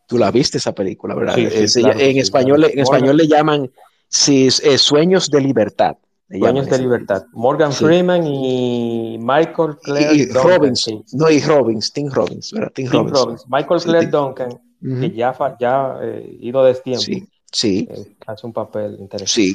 Tú 0.09 0.18
la 0.18 0.33
viste 0.33 0.59
esa 0.59 0.75
película, 0.75 1.14
¿verdad? 1.14 1.39
en, 1.39 2.16
español, 2.18 2.64
en 2.64 2.79
español 2.81 3.16
le 3.16 3.29
llaman 3.29 3.71
Sueños 4.09 5.31
de 5.31 5.41
Libertad. 5.41 5.97
Sueños 6.29 6.68
de 6.68 6.79
Libertad. 6.81 7.27
Morgan 7.33 7.73
Freeman 7.73 8.27
y 8.27 9.18
Michael 9.21 9.77
Clare 9.81 10.14
y, 10.16 10.27
Robbins. 10.27 10.91
No, 11.12 11.31
y 11.31 11.41
Robbins, 11.41 11.93
Tim 11.93 12.11
Robbins, 12.11 12.51
¿verdad? 12.53 12.73
Tim, 12.75 12.89
Robbins. 12.89 13.45
Michael 13.49 13.81
Clare 13.83 14.07
Duncan 14.09 14.70
que 14.81 15.11
ya, 15.11 15.37
ya 15.61 15.99
eh, 16.03 16.39
ido 16.41 16.64
de 16.64 16.74
tiempo. 16.74 17.03
Sí, 17.03 17.28
sí. 17.51 17.89
Eh, 17.91 18.16
hace 18.26 18.47
un 18.47 18.53
papel 18.53 18.97
interesante. 18.99 19.28
Sí. 19.28 19.55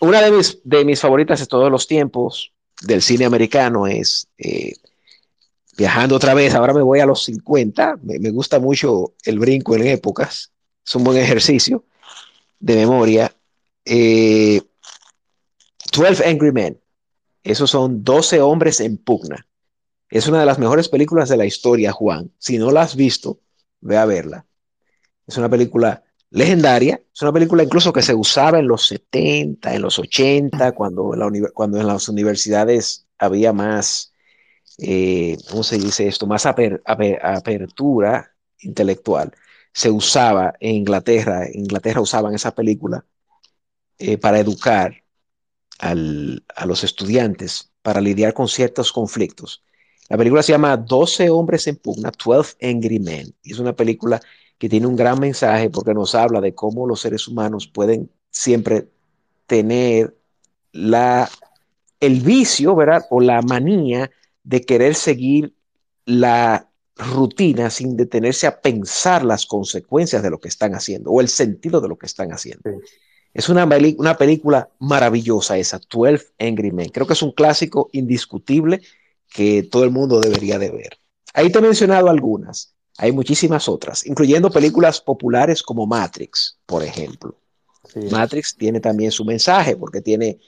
Una 0.00 0.22
de 0.22 0.30
mis, 0.30 0.58
de 0.62 0.84
mis 0.84 1.00
favoritas 1.00 1.40
de 1.40 1.46
todos 1.46 1.70
los 1.70 1.86
tiempos 1.86 2.52
del 2.82 3.02
cine 3.02 3.24
americano 3.24 3.86
es 3.86 4.28
eh, 4.38 4.72
Viajando 5.76 6.16
otra 6.16 6.32
vez, 6.32 6.54
ahora 6.54 6.72
me 6.72 6.80
voy 6.80 7.00
a 7.00 7.06
los 7.06 7.24
50, 7.24 7.98
me, 8.02 8.30
gusta 8.30 8.58
mucho 8.58 9.12
el 9.24 9.38
brinco 9.38 9.76
en 9.76 9.86
épocas, 9.86 10.50
es 10.82 10.94
un 10.94 11.04
buen 11.04 11.18
ejercicio 11.18 11.84
de 12.58 12.76
memoria. 12.76 13.30
12 13.84 14.64
Angry 16.24 16.52
Men, 16.52 16.80
esos 17.42 17.70
son 17.70 18.02
12 18.02 18.40
hombres 18.40 18.80
en 18.80 18.96
pugna. 18.96 19.46
Es 20.08 20.26
una 20.28 20.40
de 20.40 20.46
las 20.46 20.58
mejores 20.58 20.88
películas 20.88 21.28
de 21.28 21.36
la 21.36 21.46
historia, 21.46 21.92
Juan. 21.92 22.32
Si 22.38 22.58
no 22.58 22.70
la 22.70 22.82
has 22.82 22.96
visto, 22.96 23.38
ve 23.80 23.96
a 23.96 24.04
verla. 24.06 24.46
Es 25.26 25.36
una 25.36 25.48
película 25.48 26.04
legendaria, 26.30 27.02
es 27.12 27.22
una 27.22 27.32
película 27.32 27.62
incluso 27.62 27.92
que 27.92 28.02
se 28.02 28.14
usaba 28.14 28.58
en 28.58 28.68
los 28.68 28.86
70, 28.86 29.74
en 29.74 29.82
los 29.82 29.98
80, 29.98 30.72
cuando, 30.72 31.14
en, 31.14 31.46
cuando 31.54 31.80
en 31.80 31.86
las 31.86 32.08
universidades 32.08 33.06
había 33.18 33.52
más, 33.52 34.12
eh, 34.78 35.36
¿cómo 35.50 35.62
se 35.62 35.78
dice 35.78 36.06
esto? 36.08 36.26
Más 36.26 36.46
apertura 36.46 38.32
intelectual. 38.60 39.32
Se 39.72 39.90
usaba 39.90 40.54
en 40.60 40.76
Inglaterra, 40.76 41.46
en 41.46 41.60
Inglaterra 41.60 42.00
usaban 42.00 42.34
esa 42.34 42.54
película 42.54 43.04
eh, 43.98 44.18
para 44.18 44.38
educar 44.38 45.02
a 45.78 45.94
los 46.66 46.84
estudiantes, 46.84 47.72
para 47.82 48.00
lidiar 48.00 48.32
con 48.34 48.48
ciertos 48.48 48.92
conflictos. 48.92 49.62
La 50.08 50.16
película 50.16 50.42
se 50.42 50.52
llama 50.52 50.76
12 50.76 51.30
hombres 51.30 51.66
en 51.66 51.76
pugna, 51.76 52.12
12 52.24 52.56
Angry 52.62 52.98
Men. 52.98 53.34
Es 53.42 53.58
una 53.58 53.74
película 53.74 54.20
que 54.58 54.68
tiene 54.68 54.86
un 54.86 54.96
gran 54.96 55.18
mensaje 55.18 55.70
porque 55.70 55.94
nos 55.94 56.14
habla 56.14 56.40
de 56.40 56.54
cómo 56.54 56.86
los 56.86 57.00
seres 57.00 57.26
humanos 57.28 57.66
pueden 57.66 58.10
siempre 58.30 58.88
tener 59.46 60.16
la, 60.72 61.28
el 62.00 62.20
vicio, 62.20 62.74
¿verdad? 62.74 63.04
O 63.10 63.20
la 63.20 63.42
manía 63.42 64.10
de 64.44 64.60
querer 64.62 64.94
seguir 64.94 65.54
la 66.04 66.68
rutina 66.96 67.68
sin 67.68 67.96
detenerse 67.96 68.46
a 68.46 68.60
pensar 68.60 69.24
las 69.24 69.44
consecuencias 69.44 70.22
de 70.22 70.30
lo 70.30 70.40
que 70.40 70.48
están 70.48 70.74
haciendo 70.74 71.10
o 71.10 71.20
el 71.20 71.28
sentido 71.28 71.80
de 71.80 71.88
lo 71.88 71.98
que 71.98 72.06
están 72.06 72.32
haciendo. 72.32 72.70
Sí. 72.70 72.76
Es 73.34 73.50
una, 73.50 73.68
una, 73.98 74.16
película 74.16 74.70
maravillosa 74.78 75.58
esa, 75.58 75.78
12 75.90 76.28
Angry 76.38 76.72
Men. 76.72 76.88
Creo 76.88 77.06
que 77.06 77.12
es 77.12 77.22
un 77.22 77.32
clásico 77.32 77.90
indiscutible 77.92 78.80
que 79.28 79.62
todo 79.62 79.84
el 79.84 79.90
mundo 79.90 80.20
debería 80.20 80.58
de 80.58 80.70
ver. 80.70 80.98
Ahí 81.34 81.50
te 81.50 81.58
he 81.58 81.62
mencionado 81.62 82.08
algunas, 82.08 82.74
hay 82.98 83.12
muchísimas 83.12 83.68
otras, 83.68 84.06
incluyendo 84.06 84.50
películas 84.50 85.00
populares 85.00 85.62
como 85.62 85.86
Matrix, 85.86 86.58
por 86.64 86.82
ejemplo. 86.82 87.36
Sí. 87.92 88.00
Matrix 88.10 88.56
tiene 88.56 88.80
también 88.80 89.10
su 89.10 89.24
mensaje, 89.24 89.76
porque 89.76 90.00
tiene 90.00 90.38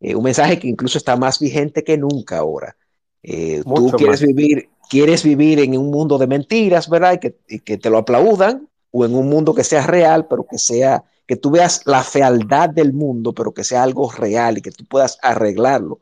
eh, 0.00 0.14
un 0.14 0.24
mensaje 0.24 0.58
que 0.58 0.68
incluso 0.68 0.98
está 0.98 1.16
más 1.16 1.38
vigente 1.38 1.84
que 1.84 1.96
nunca 1.96 2.38
ahora. 2.38 2.76
Eh, 3.22 3.62
tú 3.64 3.92
quieres 3.92 4.20
más. 4.20 4.26
vivir, 4.28 4.68
quieres 4.90 5.22
vivir 5.22 5.60
en 5.60 5.78
un 5.78 5.90
mundo 5.90 6.18
de 6.18 6.26
mentiras, 6.26 6.88
¿verdad? 6.88 7.14
Y 7.14 7.18
que, 7.18 7.36
y 7.48 7.60
que, 7.60 7.78
te 7.78 7.88
lo 7.88 7.98
aplaudan, 7.98 8.68
o 8.90 9.04
en 9.04 9.14
un 9.14 9.28
mundo 9.28 9.54
que 9.54 9.64
sea 9.64 9.86
real, 9.86 10.26
pero 10.28 10.44
que 10.44 10.58
sea, 10.58 11.04
que 11.26 11.36
tú 11.36 11.52
veas 11.52 11.82
la 11.86 12.02
fealdad 12.02 12.68
del 12.68 12.92
mundo, 12.92 13.32
pero 13.32 13.54
que 13.54 13.62
sea 13.62 13.84
algo 13.84 14.10
real 14.10 14.58
y 14.58 14.62
que 14.62 14.72
tú 14.72 14.84
puedas 14.84 15.18
arreglarlo 15.22 16.00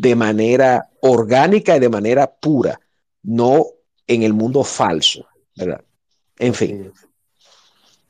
de 0.00 0.16
manera 0.16 0.88
orgánica 1.02 1.76
y 1.76 1.80
de 1.80 1.88
manera 1.90 2.26
pura, 2.26 2.80
no 3.22 3.66
en 4.06 4.22
el 4.22 4.32
mundo 4.32 4.64
falso, 4.64 5.26
¿verdad? 5.54 5.82
En 6.38 6.54
fin. 6.54 6.92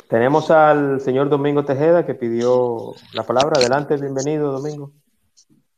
Tenemos 0.08 0.50
al 0.50 1.00
señor 1.00 1.28
Domingo 1.28 1.64
Tejeda 1.64 2.06
que 2.06 2.14
pidió 2.14 2.94
la 3.12 3.24
palabra. 3.24 3.58
Adelante, 3.58 3.96
bienvenido, 3.96 4.52
Domingo. 4.52 4.92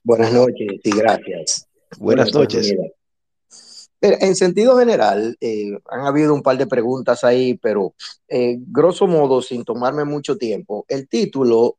Buenas 0.05 0.33
noches 0.33 0.81
y 0.83 0.91
gracias. 0.91 1.67
Buenas 1.99 2.33
noches. 2.35 2.75
En 4.01 4.35
sentido 4.35 4.77
general, 4.79 5.37
eh, 5.41 5.79
han 5.89 6.01
habido 6.01 6.35
un 6.35 6.43
par 6.43 6.59
de 6.59 6.67
preguntas 6.67 7.25
ahí, 7.25 7.55
pero 7.55 7.95
eh, 8.29 8.57
grosso 8.59 9.07
modo, 9.07 9.41
sin 9.41 9.65
tomarme 9.65 10.05
mucho 10.05 10.37
tiempo, 10.37 10.85
el 10.89 11.09
título 11.09 11.79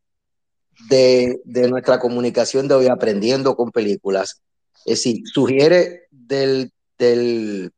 de, 0.89 1.41
de, 1.45 1.69
nuestra 1.69 1.99
comunicación 1.99 2.67
de 2.67 2.75
hoy, 2.75 2.87
Aprendiendo 2.87 3.55
con 3.55 3.71
Películas, 3.71 4.41
es 4.85 4.99
decir, 4.99 5.21
sugiere 5.25 6.07
del, 6.11 6.71
del, 6.97 7.71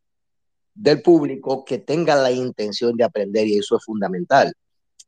del 0.73 1.01
público 1.01 1.63
que 1.65 1.77
tenga 1.77 2.15
la 2.15 2.31
intención 2.31 2.95
de 2.95 3.03
aprender 3.03 3.47
y 3.47 3.57
eso 3.57 3.77
es 3.77 3.83
fundamental. 3.83 4.53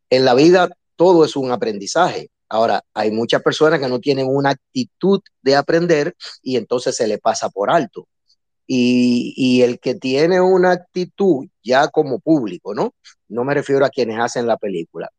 En 0.09 0.25
la 0.25 0.33
vida 0.33 0.69
todo 0.95 1.25
es 1.25 1.35
un 1.35 1.51
aprendizaje. 1.51 2.29
Ahora, 2.49 2.83
hay 2.93 3.11
muchas 3.11 3.41
personas 3.41 3.79
que 3.79 3.89
no 3.89 3.99
tienen 3.99 4.27
una 4.29 4.51
actitud 4.51 5.21
de 5.41 5.55
aprender 5.55 6.15
y 6.41 6.55
entonces 6.55 6.95
se 6.95 7.07
le 7.07 7.17
pasa 7.17 7.49
por 7.49 7.69
alto. 7.69 8.07
Y, 8.65 9.33
y, 9.37 9.61
el 9.61 9.79
que 9.79 9.95
tiene 9.95 10.41
una 10.41 10.71
actitud 10.71 11.47
ya 11.63 11.87
como 11.87 12.19
público, 12.19 12.73
¿no? 12.73 12.93
No 13.29 13.45
me 13.45 13.53
refiero 13.53 13.85
a 13.85 13.89
quienes 13.89 14.19
hacen 14.19 14.45
la 14.45 14.57
película. 14.57 15.09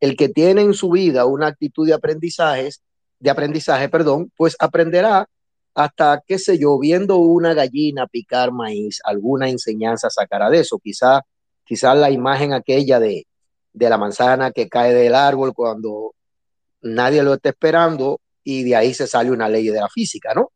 El 0.00 0.16
que 0.16 0.28
tiene 0.28 0.62
en 0.62 0.74
su 0.74 0.90
vida 0.90 1.24
una 1.26 1.48
actitud 1.48 1.86
de 1.86 1.94
aprendizajes, 1.94 2.82
de 3.18 3.30
aprendizaje, 3.30 3.88
perdón, 3.88 4.30
pues 4.36 4.56
aprenderá 4.58 5.26
hasta, 5.74 6.22
qué 6.26 6.38
sé 6.38 6.58
yo, 6.58 6.78
viendo 6.78 7.16
una 7.16 7.52
gallina 7.52 8.06
picar 8.06 8.50
maíz, 8.50 9.00
alguna 9.04 9.48
enseñanza 9.48 10.08
sacará 10.10 10.48
de 10.50 10.60
eso. 10.60 10.78
Quizá, 10.78 11.20
quizá 11.64 11.94
la 11.94 12.10
imagen 12.10 12.54
aquella 12.54 12.98
de, 12.98 13.26
de 13.72 13.90
la 13.90 13.98
manzana 13.98 14.52
que 14.52 14.68
cae 14.68 14.94
del 14.94 15.14
árbol 15.14 15.52
cuando 15.54 16.14
nadie 16.80 17.22
lo 17.22 17.34
está 17.34 17.50
esperando 17.50 18.20
y 18.42 18.64
de 18.64 18.74
ahí 18.74 18.94
se 18.94 19.06
sale 19.06 19.30
una 19.30 19.48
ley 19.48 19.68
de 19.68 19.80
la 19.80 19.88
física, 19.88 20.32
¿no? 20.34 20.52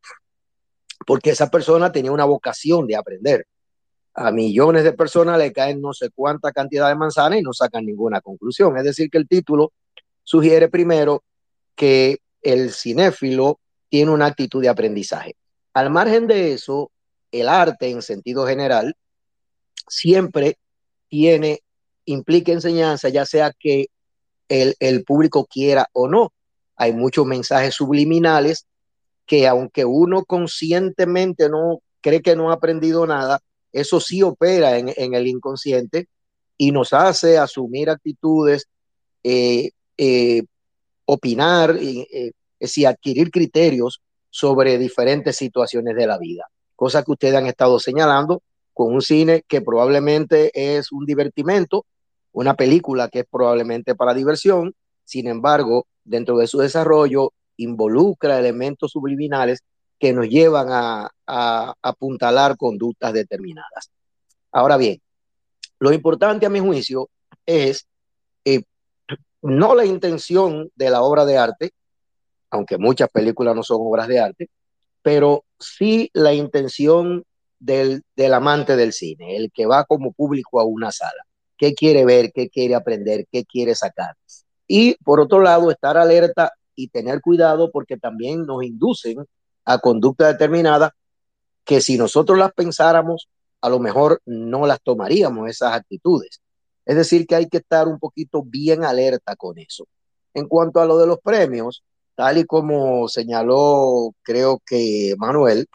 Porque 1.06 1.30
esa 1.30 1.50
persona 1.50 1.92
tenía 1.92 2.12
una 2.12 2.24
vocación 2.24 2.86
de 2.86 2.96
aprender. 2.96 3.46
A 4.14 4.32
millones 4.32 4.84
de 4.84 4.92
personas 4.92 5.38
le 5.38 5.52
caen 5.52 5.80
no 5.80 5.92
sé 5.92 6.10
cuánta 6.10 6.52
cantidad 6.52 6.88
de 6.88 6.96
manzanas 6.96 7.38
y 7.38 7.42
no 7.42 7.52
sacan 7.52 7.86
ninguna 7.86 8.20
conclusión. 8.20 8.76
Es 8.76 8.84
decir, 8.84 9.08
que 9.10 9.18
el 9.18 9.28
título 9.28 9.72
sugiere 10.24 10.68
primero 10.68 11.22
que 11.74 12.18
el 12.42 12.72
cinéfilo 12.72 13.60
tiene 13.88 14.10
una 14.10 14.26
actitud 14.26 14.62
de 14.62 14.68
aprendizaje. 14.68 15.36
Al 15.74 15.90
margen 15.90 16.26
de 16.26 16.52
eso, 16.52 16.90
el 17.30 17.48
arte 17.48 17.90
en 17.90 18.02
sentido 18.02 18.46
general 18.46 18.94
siempre 19.88 20.58
tiene, 21.08 21.60
implica 22.04 22.52
enseñanza, 22.52 23.08
ya 23.08 23.26
sea 23.26 23.52
que 23.58 23.86
el, 24.48 24.74
el 24.80 25.04
público 25.04 25.46
quiera 25.46 25.86
o 25.92 26.08
no. 26.08 26.32
Hay 26.76 26.92
muchos 26.92 27.26
mensajes 27.26 27.74
subliminales 27.74 28.66
que 29.26 29.46
aunque 29.46 29.84
uno 29.84 30.24
conscientemente 30.24 31.48
no 31.48 31.80
cree 32.00 32.22
que 32.22 32.34
no 32.34 32.50
ha 32.50 32.54
aprendido 32.54 33.06
nada, 33.06 33.40
eso 33.72 34.00
sí 34.00 34.22
opera 34.22 34.78
en, 34.78 35.14
el 35.14 35.26
inconsciente 35.26 36.08
y 36.56 36.72
nos 36.72 36.92
hace 36.92 37.38
asumir 37.38 37.90
actitudes, 37.90 38.68
eh, 39.22 39.70
eh, 39.96 40.42
opinar, 41.04 41.76
eh, 41.80 42.06
es 42.10 42.32
decir, 42.58 42.86
adquirir 42.86 43.30
criterios 43.30 44.00
sobre 44.28 44.78
diferentes 44.78 45.36
situaciones 45.36 45.96
de 45.96 46.06
la 46.06 46.18
vida. 46.18 46.44
Cosa 46.76 47.02
que 47.02 47.12
ustedes 47.12 47.34
han 47.34 47.46
estado 47.46 47.78
señalando 47.78 48.42
con 48.72 48.94
un 48.94 49.02
cine 49.02 49.42
que 49.46 49.60
probablemente 49.60 50.50
es 50.54 50.92
un 50.92 51.04
divertimento, 51.04 51.86
una 52.32 52.54
película 52.54 53.08
que 53.08 53.20
es 53.20 53.26
probablemente 53.30 53.94
para 53.94 54.14
diversión, 54.14 54.74
sin 55.04 55.26
embargo, 55.26 55.86
dentro 56.04 56.38
de 56.38 56.46
su 56.46 56.58
desarrollo 56.58 57.32
involucra 57.56 58.38
elementos 58.38 58.92
subliminales 58.92 59.62
que 60.00 60.12
nos 60.12 60.28
llevan 60.28 60.68
a, 60.70 61.10
apuntalar 61.82 62.56
conductas 62.56 63.12
determinadas. 63.12 63.92
Ahora 64.50 64.76
bien, 64.76 65.00
lo 65.78 65.92
importante 65.92 66.44
a 66.44 66.50
mi 66.50 66.58
juicio 66.58 67.08
es 67.46 67.86
eh, 68.44 68.64
no 69.42 69.76
la 69.76 69.84
intención 69.84 70.68
de 70.74 70.90
la 70.90 71.02
obra 71.02 71.24
de 71.24 71.38
arte, 71.38 71.70
aunque 72.50 72.78
muchas 72.78 73.08
películas 73.10 73.54
no 73.54 73.62
son 73.62 73.78
obras 73.82 74.08
de 74.08 74.18
arte, 74.18 74.50
pero 75.02 75.44
sí 75.56 76.10
la 76.14 76.34
intención 76.34 77.22
del 77.60 78.02
amante 78.34 78.74
del 78.74 78.92
cine, 78.92 79.36
el 79.36 79.52
que 79.52 79.66
va 79.66 79.84
como 79.84 80.10
público 80.10 80.60
a 80.60 80.64
una 80.64 80.90
sala 80.90 81.24
qué 81.60 81.74
quiere 81.74 82.06
ver, 82.06 82.32
qué 82.32 82.48
quiere 82.48 82.74
aprender, 82.74 83.26
qué 83.30 83.44
quiere 83.44 83.74
sacar. 83.74 84.16
Y 84.66 84.94
por 85.04 85.20
otro 85.20 85.40
lado, 85.40 85.70
estar 85.70 85.98
alerta 85.98 86.54
y 86.74 86.88
tener 86.88 87.20
cuidado 87.20 87.70
porque 87.70 87.98
también 87.98 88.46
nos 88.46 88.64
inducen 88.64 89.26
a 89.64 89.78
conducta 89.78 90.26
determinada 90.28 90.94
que 91.64 91.80
si 91.80 91.96
nosotros 91.96 92.38
las 92.38 92.52
pensáramos, 92.52 93.28
a 93.60 93.68
lo 93.68 93.78
mejor 93.78 94.20
no 94.24 94.66
las 94.66 94.80
tomaríamos 94.82 95.48
esas 95.48 95.74
actitudes. 95.74 96.40
Es 96.86 96.96
decir, 96.96 97.26
que 97.26 97.36
hay 97.36 97.48
que 97.48 97.58
estar 97.58 97.86
un 97.86 97.98
poquito 97.98 98.42
bien 98.42 98.84
alerta 98.84 99.36
con 99.36 99.58
eso. 99.58 99.86
En 100.34 100.48
cuanto 100.48 100.80
a 100.80 100.86
lo 100.86 100.98
de 100.98 101.06
los 101.06 101.18
premios, 101.20 101.84
tal 102.14 102.38
y 102.38 102.44
como 102.44 103.08
señaló, 103.08 104.14
creo 104.22 104.60
que 104.64 105.14
Manuel, 105.18 105.68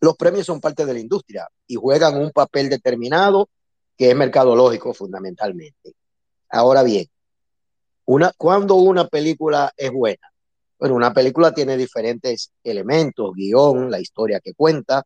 los 0.00 0.16
premios 0.16 0.46
son 0.46 0.60
parte 0.60 0.86
de 0.86 0.92
la 0.92 1.00
industria 1.00 1.48
y 1.66 1.74
juegan 1.74 2.16
un 2.16 2.30
papel 2.30 2.68
determinado 2.68 3.48
que 3.96 4.10
es 4.10 4.16
mercadológico 4.16 4.94
fundamentalmente. 4.94 5.94
Ahora 6.48 6.82
bien, 6.82 7.06
una, 8.04 8.32
cuando 8.38 8.76
una 8.76 9.08
película 9.08 9.72
es 9.76 9.90
buena, 9.90 10.32
bueno, 10.78 10.94
una 10.94 11.12
película 11.12 11.52
tiene 11.52 11.76
diferentes 11.76 12.52
elementos, 12.62 13.32
guion, 13.34 13.90
la 13.90 14.00
historia 14.00 14.40
que 14.40 14.54
cuenta, 14.54 15.04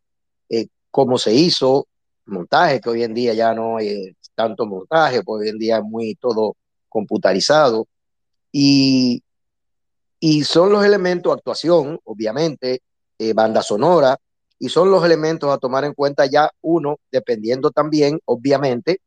eh, 0.49 0.67
cómo 0.91 1.17
se 1.17 1.33
hizo, 1.33 1.87
montaje, 2.25 2.79
que 2.79 2.89
hoy 2.89 3.03
en 3.03 3.13
día 3.13 3.33
ya 3.33 3.53
no 3.53 3.77
hay 3.77 4.15
tanto 4.35 4.65
montaje, 4.65 5.23
pues 5.23 5.41
hoy 5.41 5.49
en 5.49 5.57
día 5.57 5.77
es 5.77 5.83
muy 5.83 6.15
todo 6.15 6.55
computarizado, 6.89 7.87
y, 8.51 9.23
y 10.19 10.43
son 10.43 10.71
los 10.71 10.85
elementos, 10.85 11.33
actuación, 11.33 11.99
obviamente, 12.03 12.81
eh, 13.17 13.33
banda 13.33 13.63
sonora, 13.63 14.17
y 14.59 14.69
son 14.69 14.91
los 14.91 15.03
elementos 15.03 15.51
a 15.51 15.57
tomar 15.57 15.85
en 15.85 15.93
cuenta 15.93 16.25
ya 16.27 16.51
uno, 16.61 16.99
dependiendo 17.11 17.71
también, 17.71 18.19
obviamente, 18.25 19.01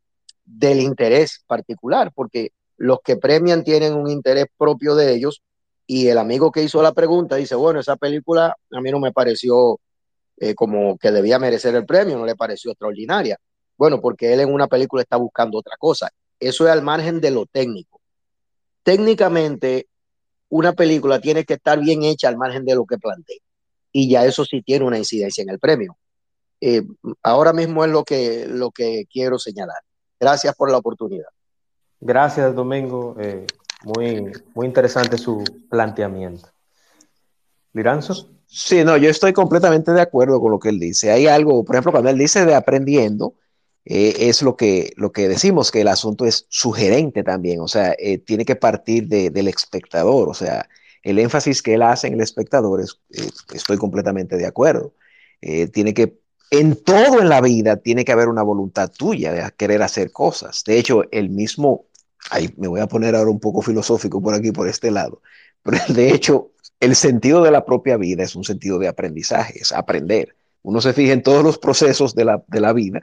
del 0.45 0.81
interés 0.81 1.45
particular, 1.47 2.13
porque 2.15 2.51
los 2.77 3.01
que 3.03 3.17
premian 3.17 3.65
tienen 3.65 3.95
un 3.95 4.11
interés 4.11 4.47
propio 4.59 4.95
de 4.97 5.15
ellos 5.15 5.43
y 5.87 6.09
el 6.09 6.19
amigo 6.19 6.51
que 6.51 6.63
hizo 6.63 6.83
la 6.83 6.93
pregunta 6.93 7.37
dice, 7.37 7.55
bueno, 7.55 7.81
esa 7.81 7.97
película 7.97 8.57
a 8.73 8.81
mí 8.81 8.91
no 8.91 8.99
me 8.99 9.13
pareció 9.13 9.79
eh, 10.39 10.55
como 10.55 10.99
que 10.99 11.13
debía 11.13 11.39
merecer 11.39 11.75
el 11.75 11.87
premio, 11.87 12.19
no 12.19 12.27
le 12.27 12.35
pareció 12.35 12.73
extraordinaria. 12.73 13.39
Bueno, 13.79 14.01
porque 14.01 14.33
él 14.33 14.41
en 14.41 14.53
una 14.53 14.67
película 14.67 15.03
está 15.03 15.17
buscando 15.17 15.59
otra 15.59 15.77
cosa. 15.79 16.11
Eso 16.41 16.67
es 16.67 16.73
al 16.73 16.83
margen 16.83 17.21
de 17.21 17.31
lo 17.31 17.47
técnico. 17.47 18.01
Técnicamente, 18.83 19.87
una 20.49 20.73
película 20.73 21.21
tiene 21.21 21.45
que 21.45 21.55
estar 21.55 21.79
bien 21.79 22.03
hecha 22.03 22.29
al 22.29 22.37
margen 22.37 22.65
de 22.65 22.75
lo 22.75 22.85
que 22.85 22.99
plantea 22.99 23.39
y 23.93 24.11
ya 24.11 24.25
eso 24.27 24.45
sí 24.45 24.63
tiene 24.63 24.85
una 24.85 24.99
incidencia 24.99 25.43
en 25.43 25.51
el 25.51 25.59
premio. 25.59 25.97
eh, 26.61 26.83
ahora 27.23 27.53
mismo 27.53 27.85
es 27.85 27.91
lo 27.91 28.03
que, 28.05 28.47
lo 28.47 28.71
que 28.71 29.05
quiero 29.11 29.39
señalar. 29.39 29.79
Gracias 30.19 30.55
por 30.55 30.71
la 30.71 30.79
oportunidad. 30.79 31.29
Gracias, 32.01 32.55
Domingo. 32.55 33.17
Eh, 33.19 33.47
muy, 33.87 34.33
muy 34.55 34.67
interesante 34.67 35.17
su 35.17 35.45
planteamiento. 35.71 36.49
¿Liranzo? 37.73 38.31
Sí, 38.47 38.83
no, 38.85 38.97
yo 38.97 39.09
estoy 39.09 39.33
completamente 39.33 39.93
de 39.93 40.01
acuerdo 40.01 40.41
con 40.41 40.51
lo 40.51 40.59
que 40.59 40.71
él 40.71 40.81
dice. 40.81 41.13
Hay 41.13 41.29
algo, 41.29 41.65
por 41.65 41.77
ejemplo, 41.77 41.93
cuando 41.93 42.11
él 42.11 42.19
dice 42.19 42.45
de 42.45 42.55
aprendiendo, 42.55 43.35
eh, 43.85 44.29
es 44.29 44.43
lo 44.43 44.57
que, 44.57 44.93
lo 44.97 45.13
que 45.13 45.29
decimos, 45.29 45.71
que 45.71 45.83
el 45.83 45.89
asunto 45.89 46.25
es 46.27 46.47
sugerente 46.49 47.23
también, 47.23 47.61
o 47.61 47.69
sea, 47.69 47.95
eh, 47.99 48.19
tiene 48.19 48.45
que 48.45 48.57
partir 48.57 49.07
de, 49.07 49.31
del 49.31 49.47
espectador, 49.47 50.29
o 50.29 50.35
sea, 50.35 50.69
el 51.03 51.21
énfasis 51.21 51.63
que 51.63 51.75
él 51.75 51.83
hace 51.83 52.09
en 52.09 52.15
el 52.15 52.21
espectador, 52.23 52.81
es, 52.81 53.01
eh, 53.11 53.29
estoy 53.55 53.77
completamente 53.77 54.37
de 54.37 54.47
acuerdo. 54.47 54.95
tiene 55.73 55.95
que, 55.95 56.19
en 56.51 56.75
todo 56.83 57.21
en 57.21 57.29
la 57.29 57.41
vida, 57.41 57.77
tiene 57.77 58.05
que 58.05 58.13
haber 58.13 58.29
una 58.29 58.43
voluntad 58.43 58.91
tuya 58.91 59.33
de 59.33 59.49
querer 59.57 59.83
hacer 59.83 60.11
cosas. 60.11 60.65
De 60.65 60.79
hecho, 60.79 61.05
el 61.13 61.31
mismo, 61.31 61.87
ahí 62.31 62.53
me 62.57 62.69
voy 62.69 62.81
a 62.81 62.87
poner 62.87 63.15
ahora 63.15 63.31
un 63.31 63.41
poco 63.41 63.63
filosófico 63.63 64.21
por 64.21 64.35
aquí, 64.35 64.53
por 64.53 64.69
este 64.69 64.91
lado, 64.91 65.21
pero 65.63 65.79
de 65.89 66.11
hecho, 66.11 66.51
el 66.81 66.95
sentido 66.95 67.43
de 67.43 67.51
la 67.51 67.65
propia 67.65 67.97
vida 67.97 68.23
es 68.23 68.37
un 68.37 68.45
sentido 68.45 68.79
de 68.79 68.89
aprendizaje, 68.89 69.59
es 69.61 69.73
aprender. 69.73 70.35
Uno 70.63 70.81
se 70.81 70.93
fija 70.93 71.13
en 71.13 71.23
todos 71.23 71.45
los 71.45 71.59
procesos 71.59 72.15
de 72.15 72.25
la, 72.25 72.43
de 72.49 72.61
la 72.61 72.73
vida 72.73 73.03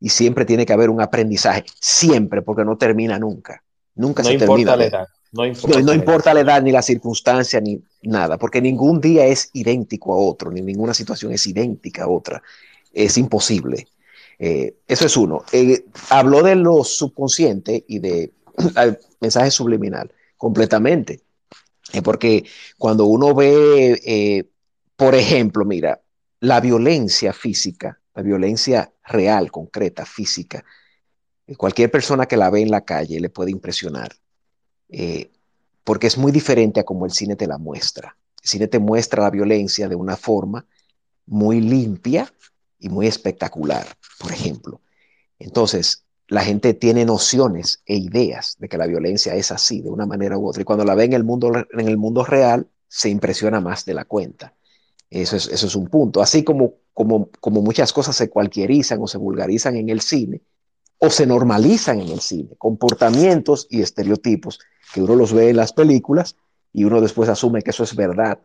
y 0.00 0.10
siempre 0.10 0.44
tiene 0.44 0.66
que 0.66 0.72
haber 0.72 0.90
un 0.90 1.00
aprendizaje, 1.00 1.64
siempre, 1.80 2.42
porque 2.42 2.64
no 2.64 2.76
termina 2.76 3.18
nunca. 3.18 3.62
Nunca 3.94 4.22
no 4.22 4.28
se 4.28 4.38
termina. 4.38 4.76
La 4.76 4.84
edad, 4.84 5.06
no 5.32 5.46
importa, 5.46 5.78
no, 5.78 5.86
no 5.86 5.94
importa 5.94 6.34
la 6.34 6.40
edad, 6.40 6.62
ni 6.62 6.72
la 6.72 6.82
circunstancia, 6.82 7.60
ni 7.60 7.80
nada, 8.02 8.38
porque 8.38 8.60
ningún 8.60 9.00
día 9.00 9.26
es 9.26 9.50
idéntico 9.52 10.12
a 10.12 10.18
otro, 10.18 10.50
ni 10.50 10.60
ninguna 10.62 10.94
situación 10.94 11.32
es 11.32 11.46
idéntica 11.46 12.04
a 12.04 12.08
otra. 12.08 12.42
Es 12.92 13.16
imposible. 13.18 13.86
Eh, 14.38 14.74
eso 14.86 15.06
es 15.06 15.16
uno. 15.16 15.44
Eh, 15.52 15.84
habló 16.10 16.42
de 16.42 16.56
lo 16.56 16.84
subconsciente 16.84 17.84
y 17.88 17.98
de 17.98 18.32
mensaje 19.20 19.50
subliminal, 19.50 20.12
completamente. 20.36 21.22
Eh, 21.92 22.02
porque 22.02 22.44
cuando 22.78 23.06
uno 23.06 23.34
ve, 23.34 24.00
eh, 24.04 24.44
por 24.96 25.14
ejemplo, 25.14 25.64
mira, 25.64 26.00
la 26.40 26.60
violencia 26.60 27.32
física, 27.32 28.00
la 28.14 28.22
violencia 28.22 28.92
real, 29.04 29.50
concreta, 29.50 30.04
física, 30.04 30.64
eh, 31.46 31.56
cualquier 31.56 31.90
persona 31.90 32.26
que 32.26 32.36
la 32.36 32.50
ve 32.50 32.62
en 32.62 32.70
la 32.70 32.84
calle 32.84 33.20
le 33.20 33.30
puede 33.30 33.50
impresionar, 33.50 34.16
porque 35.84 36.06
es 36.06 36.16
muy 36.16 36.32
diferente 36.32 36.80
a 36.80 36.84
como 36.84 37.06
el 37.06 37.12
cine 37.12 37.36
te 37.36 37.46
la 37.46 37.58
muestra. 37.58 38.16
El 38.42 38.48
cine 38.48 38.68
te 38.68 38.78
muestra 38.78 39.22
la 39.22 39.30
violencia 39.30 39.88
de 39.88 39.96
una 39.96 40.16
forma 40.16 40.66
muy 41.26 41.60
limpia 41.60 42.32
y 42.78 42.88
muy 42.88 43.06
espectacular, 43.06 43.86
por 44.18 44.32
ejemplo. 44.32 44.80
Entonces, 45.38 46.05
la 46.28 46.42
gente 46.42 46.74
tiene 46.74 47.04
nociones 47.04 47.82
e 47.86 47.96
ideas 47.96 48.56
de 48.58 48.68
que 48.68 48.78
la 48.78 48.86
violencia 48.86 49.34
es 49.34 49.50
así, 49.52 49.80
de 49.80 49.90
una 49.90 50.06
manera 50.06 50.36
u 50.38 50.48
otra. 50.48 50.62
Y 50.62 50.64
cuando 50.64 50.84
la 50.84 50.94
ve 50.94 51.04
en 51.04 51.12
el 51.12 51.24
mundo, 51.24 51.52
en 51.70 51.88
el 51.88 51.96
mundo 51.96 52.24
real, 52.24 52.66
se 52.88 53.08
impresiona 53.08 53.60
más 53.60 53.84
de 53.84 53.94
la 53.94 54.04
cuenta. 54.04 54.54
Eso 55.08 55.36
es, 55.36 55.46
eso 55.46 55.66
es 55.66 55.76
un 55.76 55.86
punto. 55.86 56.20
Así 56.20 56.42
como, 56.42 56.74
como, 56.92 57.28
como 57.40 57.62
muchas 57.62 57.92
cosas 57.92 58.16
se 58.16 58.28
cualquierizan 58.28 59.00
o 59.00 59.06
se 59.06 59.18
vulgarizan 59.18 59.76
en 59.76 59.88
el 59.88 60.00
cine, 60.00 60.42
o 60.98 61.10
se 61.10 61.26
normalizan 61.26 62.00
en 62.00 62.08
el 62.08 62.20
cine, 62.20 62.56
comportamientos 62.58 63.66
y 63.70 63.82
estereotipos 63.82 64.58
que 64.92 65.02
uno 65.02 65.14
los 65.14 65.32
ve 65.32 65.50
en 65.50 65.56
las 65.56 65.72
películas 65.72 66.36
y 66.72 66.84
uno 66.84 67.00
después 67.00 67.28
asume 67.28 67.62
que 67.62 67.70
eso 67.70 67.84
es 67.84 67.94
verdad 67.94 68.38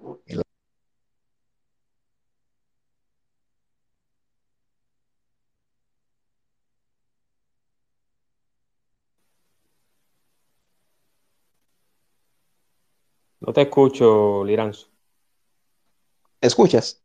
No 13.51 13.53
te 13.55 13.63
escucho, 13.63 14.45
Liranzo. 14.45 14.87
¿Escuchas? 16.39 17.01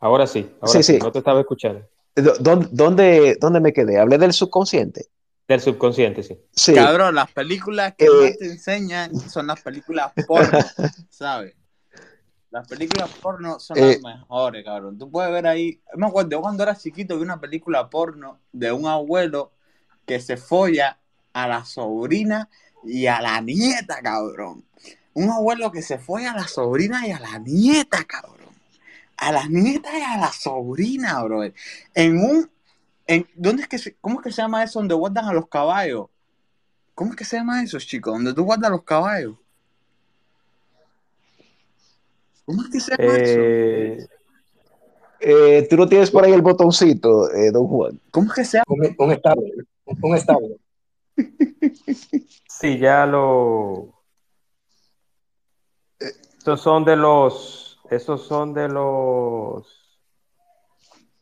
Ahora 0.00 0.26
sí, 0.26 0.50
ahora 0.60 0.72
Sí, 0.72 0.82
sí, 0.82 0.92
sí. 0.94 0.98
no 0.98 1.12
te 1.12 1.18
estaba 1.18 1.38
escuchando. 1.38 1.88
¿Dó- 2.16 2.56
¿Dónde, 2.72 3.36
dónde 3.40 3.60
me 3.60 3.72
quedé? 3.72 3.96
Hablé 4.00 4.18
del 4.18 4.32
subconsciente. 4.32 5.06
Del 5.46 5.60
subconsciente, 5.60 6.24
sí. 6.24 6.36
Sí. 6.50 6.74
Cabrón, 6.74 7.14
las 7.14 7.30
películas 7.30 7.94
que 7.96 8.06
Eh. 8.06 8.08
más 8.10 8.38
te 8.38 8.46
enseñan 8.46 9.14
son 9.30 9.46
las 9.46 9.60
películas 9.62 10.12
porno, 10.26 10.58
¿sabes? 11.10 11.54
Las 12.50 12.66
películas 12.66 13.08
porno 13.22 13.60
son 13.60 13.78
Eh. 13.78 14.00
las 14.02 14.16
mejores, 14.18 14.64
cabrón. 14.64 14.98
Tú 14.98 15.08
puedes 15.08 15.30
ver 15.30 15.46
ahí. 15.46 15.80
Me 15.94 16.08
acuerdo 16.08 16.30
yo 16.30 16.40
cuando 16.40 16.64
era 16.64 16.74
chiquito 16.76 17.16
vi 17.16 17.22
una 17.22 17.38
película 17.40 17.88
porno 17.88 18.40
de 18.50 18.72
un 18.72 18.88
abuelo 18.88 19.52
que 20.04 20.18
se 20.18 20.36
folla 20.36 20.98
a 21.32 21.46
la 21.46 21.64
sobrina 21.64 22.50
y 22.82 23.06
a 23.06 23.20
la 23.20 23.40
nieta, 23.40 24.00
cabrón. 24.02 24.64
Un 25.18 25.30
abuelo 25.30 25.72
que 25.72 25.82
se 25.82 25.98
folla 25.98 26.30
a 26.30 26.36
la 26.36 26.46
sobrina 26.46 27.04
y 27.04 27.10
a 27.10 27.18
la 27.18 27.38
nieta, 27.38 28.04
cabrón. 28.04 28.54
A 29.16 29.32
la 29.32 29.48
nieta 29.48 29.88
y 29.98 30.02
a 30.02 30.16
la 30.16 30.30
sobrina, 30.30 31.20
bro. 31.24 31.42
En 31.42 32.18
un. 32.18 32.48
En, 33.04 33.26
¿dónde 33.34 33.62
es 33.62 33.68
que 33.68 33.78
se, 33.78 33.96
¿Cómo 34.00 34.20
es 34.20 34.24
que 34.24 34.30
se 34.30 34.42
llama 34.42 34.62
eso 34.62 34.78
donde 34.78 34.94
guardan 34.94 35.24
a 35.24 35.32
los 35.32 35.48
caballos? 35.48 36.06
¿Cómo 36.94 37.10
es 37.10 37.16
que 37.16 37.24
se 37.24 37.36
llama 37.36 37.64
eso, 37.64 37.80
chicos? 37.80 38.14
Donde 38.14 38.32
tú 38.32 38.44
guardas 38.44 38.70
los 38.70 38.84
caballos. 38.84 39.34
¿Cómo 42.44 42.62
es 42.62 42.68
que 42.68 42.78
se 42.78 42.96
llama 42.96 43.16
eso? 43.16 43.40
Eh, 43.40 44.08
Eh, 45.20 45.66
tú 45.68 45.76
no 45.76 45.88
tienes 45.88 46.12
por 46.12 46.24
ahí 46.24 46.32
el 46.32 46.42
botoncito, 46.42 47.34
eh, 47.34 47.50
don 47.50 47.66
Juan. 47.66 48.00
¿Cómo 48.12 48.28
es 48.28 48.34
que 48.34 48.44
se 48.44 48.58
llama? 48.58 48.66
Un, 48.68 48.94
un 48.96 49.12
establo, 49.12 49.42
un 49.84 50.16
establo. 50.16 50.56
sí, 52.48 52.78
ya 52.78 53.04
lo. 53.04 53.97
Estos 55.98 56.60
son 56.60 56.84
de 56.84 56.96
los. 56.96 57.78
Esos 57.90 58.26
son 58.26 58.54
de 58.54 58.68
los. 58.68 59.66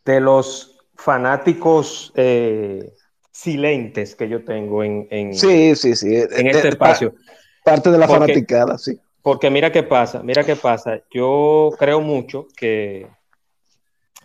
De 0.05 0.21
los 0.21 0.79
fanáticos 0.95 2.13
eh, 2.15 2.93
silentes 3.31 4.15
que 4.15 4.29
yo 4.29 4.45
tengo 4.45 4.83
en, 4.85 5.07
en, 5.11 5.35
Sí, 5.35 5.75
sí, 5.77 5.95
sí. 5.97 6.15
en 6.15 6.47
Eh, 6.47 6.51
este 6.51 6.69
eh, 6.69 6.71
espacio. 6.71 7.13
pa- 7.13 7.73
parte 7.73 7.91
de 7.91 7.99
la 7.99 8.07
Porque- 8.07 8.21
fanaticada, 8.21 8.79
sí. 8.79 8.99
Porque 9.23 9.51
mira 9.51 9.73
qué 9.73 9.83
pasa, 9.83 10.23
mira 10.23 10.45
qué 10.45 10.55
pasa. 10.55 11.01
Yo 11.13 11.71
creo 11.79 12.01
mucho 12.01 12.47
que 12.57 13.09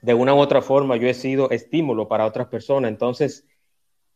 de 0.03 0.13
una 0.13 0.35
u 0.35 0.37
otra 0.37 0.61
forma 0.61 0.95
yo 0.95 1.07
he 1.07 1.13
sido 1.15 1.49
estímulo 1.49 2.07
para 2.07 2.25
otras 2.27 2.47
personas. 2.47 2.89
Entonces, 2.91 3.43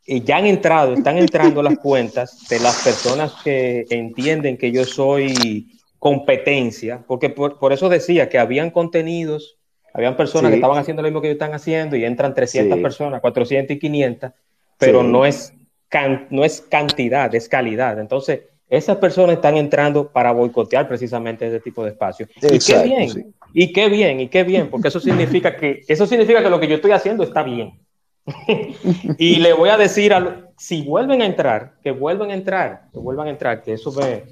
y 0.05 0.21
ya 0.23 0.37
han 0.37 0.45
entrado, 0.45 0.93
están 0.93 1.17
entrando 1.17 1.63
las 1.63 1.79
cuentas 1.79 2.47
de 2.47 2.59
las 2.59 2.83
personas 2.83 3.33
que 3.43 3.85
entienden 3.89 4.57
que 4.59 4.71
yo 4.71 4.85
soy 4.85 5.74
competencia, 6.09 7.03
porque 7.07 7.31
por, 7.31 7.57
por 7.57 7.73
eso 7.73 7.89
decía 7.89 8.29
que 8.29 8.37
habían 8.37 8.69
contenidos, 8.69 9.57
habían 9.91 10.15
personas 10.15 10.49
Sí. 10.49 10.51
que 10.51 10.55
estaban 10.57 10.77
haciendo 10.77 11.01
lo 11.01 11.07
mismo 11.07 11.19
que 11.19 11.29
ellos 11.29 11.37
están 11.41 11.55
haciendo 11.55 11.95
y 11.95 12.05
entran 12.05 12.35
300 12.35 12.77
Sí. 12.77 12.83
personas, 12.83 13.21
400 13.21 13.75
y 13.75 13.79
500, 13.79 14.31
pero 14.77 15.01
Sí. 15.01 15.07
no, 15.07 15.25
es 15.25 15.51
can- 15.89 16.27
no 16.29 16.45
es 16.45 16.61
cantidad, 16.61 17.33
es 17.33 17.49
calidad. 17.49 17.99
Entonces, 17.99 18.41
esas 18.69 18.97
personas 18.97 19.37
están 19.37 19.57
entrando 19.57 20.07
para 20.11 20.31
boicotear 20.31 20.87
precisamente 20.87 21.47
ese 21.47 21.59
tipo 21.59 21.83
de 21.83 21.89
espacios. 21.89 22.29
y 22.39 22.59
qué 22.59 22.83
bien, 22.83 23.33
y 23.55 23.73
qué 23.73 23.89
bien, 23.89 24.19
y 24.19 24.27
qué 24.27 24.43
bien, 24.43 24.69
porque 24.69 24.89
eso 24.89 24.99
significa 24.99 25.55
que, 25.57 25.81
eso 25.87 26.05
significa 26.05 26.43
que 26.43 26.51
lo 26.51 26.59
que 26.59 26.67
yo 26.67 26.75
estoy 26.75 26.91
haciendo 26.91 27.23
está 27.23 27.41
bien. 27.41 27.79
y 29.17 29.37
le 29.37 29.53
voy 29.53 29.69
a 29.69 29.77
decir, 29.77 30.13
a 30.13 30.19
lo- 30.19 30.51
si 30.55 30.83
vuelven 30.83 31.23
a 31.23 31.25
entrar, 31.25 31.73
que 31.83 31.89
vuelvan 31.89 32.29
a 32.29 32.35
entrar, 32.35 32.89
que 32.93 32.99
vuelvan 32.99 33.25
a 33.25 33.31
entrar, 33.31 33.63
que 33.63 33.73
eso 33.73 33.91
me, 33.91 34.23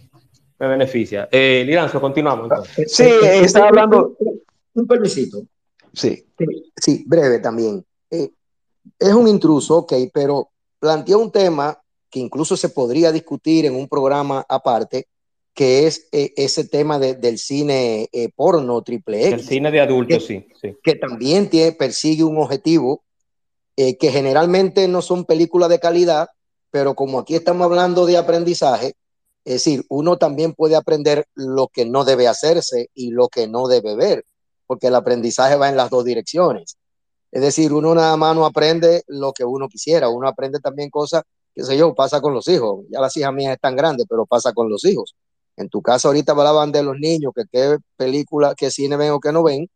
me 0.64 0.70
beneficia. 0.70 1.28
Eh, 1.32 1.64
Liranzo, 1.66 2.00
continuamos. 2.00 2.50
entonces. 2.50 2.92
Sí, 2.92 3.04
eh, 3.04 3.42
estaba 3.44 3.68
hablando. 3.68 4.18
Un 4.74 4.88
permisito. 4.88 5.44
Sí, 5.94 6.26
Sí, 6.76 7.04
breve 7.06 7.40
también. 7.40 7.86
Eh, 8.10 8.30
es 9.00 9.14
un 9.14 9.28
intruso, 9.28 9.78
ok, 9.80 9.94
pero 10.14 10.50
plantea 10.80 11.18
un 11.18 11.32
tema 11.32 11.80
que 12.10 12.20
incluso 12.20 12.58
se 12.58 12.70
podría 12.70 13.12
discutir 13.12 13.66
en 13.66 13.76
un 13.76 13.88
programa 13.88 14.46
aparte, 14.50 15.08
que 15.54 15.86
es 15.88 16.08
eh, 16.12 16.34
ese 16.36 16.68
tema 16.68 16.98
de- 17.00 17.14
del 17.16 17.38
cine 17.38 18.10
eh, 18.12 18.30
porno 18.36 18.82
triple 18.82 19.28
El 19.28 19.34
X, 19.36 19.46
cine 19.48 19.72
de 19.72 19.80
adultos, 19.82 20.26
sí, 20.26 20.46
sí. 20.62 20.76
que 20.84 20.96
también 20.96 21.50
tiene, 21.50 21.72
persigue 21.74 22.24
un 22.24 22.38
objetivo, 22.38 23.04
eh, 23.78 23.98
que 23.98 24.12
generalmente 24.12 24.88
no 24.88 25.02
son 25.02 25.26
películas 25.26 25.70
de 25.70 25.80
calidad, 25.80 26.30
pero 26.72 26.96
como 26.96 27.20
aquí 27.20 27.36
estamos 27.36 27.66
hablando 27.66 28.06
de 28.06 28.18
aprendizaje, 28.18 28.94
es 29.46 29.54
decir, 29.54 29.86
uno 29.90 30.18
también 30.18 30.54
puede 30.54 30.76
aprender 30.76 31.28
lo 31.36 31.68
que 31.68 31.86
no 31.86 32.06
debe 32.06 32.28
hacerse 32.28 32.90
y 32.94 33.12
lo 33.12 33.28
que 33.28 33.48
no 33.48 33.68
debe 33.68 33.96
ver, 33.96 34.26
porque 34.68 34.88
el 34.88 34.96
aprendizaje 34.96 35.58
va 35.58 35.70
en 35.70 35.76
las 35.76 35.90
dos 35.90 36.06
direcciones. 36.06 36.78
Es 37.32 37.42
decir, 37.42 37.74
uno 37.74 37.94
nada 37.94 38.16
más 38.16 38.36
no 38.36 38.46
aprende 38.46 39.04
lo 39.08 39.34
que 39.34 39.44
uno 39.44 39.68
quisiera, 39.68 40.08
uno 40.08 40.28
aprende 40.28 40.60
también 40.60 40.90
cosas, 40.90 41.24
qué 41.54 41.64
sé 41.64 41.76
yo, 41.78 41.94
pasa 41.94 42.22
con 42.22 42.34
los 42.34 42.48
hijos. 42.48 42.86
Ya 42.90 43.02
las 43.02 43.16
hijas 43.18 43.34
mías 43.34 43.54
están 43.54 43.76
grandes, 43.76 44.06
pero 44.10 44.26
pasa 44.26 44.54
con 44.54 44.70
los 44.70 44.86
hijos. 44.86 45.16
En 45.58 45.68
tu 45.70 45.82
casa 45.82 46.08
ahorita 46.08 46.32
hablaban 46.32 46.72
de 46.72 46.84
los 46.84 46.98
niños, 46.98 47.34
que 47.36 47.44
qué 47.52 47.78
película, 47.98 48.56
qué 48.56 48.72
cine 48.72 48.96
ven 48.98 49.12
o 49.12 49.20
qué 49.20 49.32
no 49.32 49.44
ven, 49.44 49.70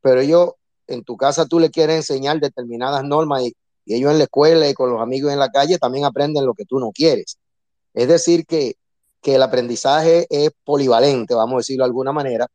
pero 0.00 0.20
ellos 0.20 0.52
en 0.86 1.02
tu 1.02 1.16
casa 1.16 1.46
tú 1.46 1.58
le 1.58 1.70
quieres 1.70 1.96
enseñar 1.96 2.40
determinadas 2.40 3.02
normas 3.04 3.42
y, 3.42 3.56
y 3.84 3.94
ellos 3.94 4.12
en 4.12 4.18
la 4.18 4.24
escuela 4.24 4.68
y 4.68 4.74
con 4.74 4.90
los 4.90 5.00
amigos 5.00 5.32
en 5.32 5.38
la 5.38 5.50
calle 5.50 5.78
también 5.78 6.04
aprenden 6.04 6.46
lo 6.46 6.54
que 6.54 6.64
tú 6.64 6.78
no 6.78 6.92
quieres. 6.92 7.38
Es 7.94 8.08
decir, 8.08 8.46
que, 8.46 8.74
que 9.28 9.34
el 9.34 9.42
aprendizaje 9.42 10.26
es 10.30 10.50
polivalente, 10.64 11.34
vamos 11.34 11.52
a 11.52 11.56
decirlo 11.58 11.84
de 11.84 11.88
alguna 11.88 12.12
manera, 12.12 12.46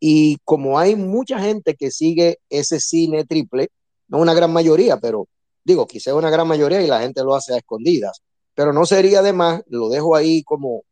y 0.00 0.38
como 0.42 0.76
hay 0.76 0.96
mucha 0.96 1.38
gente 1.38 1.76
que 1.76 1.92
sigue 1.92 2.40
ese 2.50 2.80
cine 2.80 3.24
triple, 3.24 3.68
no 4.08 4.18
una 4.18 4.34
gran 4.34 4.52
mayoría, 4.52 4.96
pero 4.96 5.28
digo, 5.62 5.86
quizá 5.86 6.16
una 6.16 6.28
gran 6.28 6.48
mayoría 6.48 6.82
y 6.82 6.88
la 6.88 6.98
gente 6.98 7.22
lo 7.22 7.36
hace 7.36 7.54
a 7.54 7.58
escondidas, 7.58 8.22
pero 8.56 8.72
no 8.72 8.84
sería 8.86 9.22
de 9.22 9.32
más, 9.32 9.62
lo 9.68 9.88
dejo 9.88 10.16
ahí 10.16 10.42
como, 10.42 10.82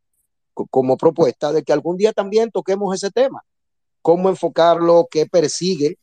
como 0.70 0.97
propuesta 0.97 1.53
de 1.53 1.64
que 1.64 1.72
algún 1.72 1.97
día 1.97 2.12
también 2.12 2.53
toquemos 2.53 2.95
ese 2.95 3.11
tema, 3.11 3.43
cómo 4.01 4.28
enfocarlo, 4.28 5.09
qué 5.11 5.26
persigue, 5.26 5.99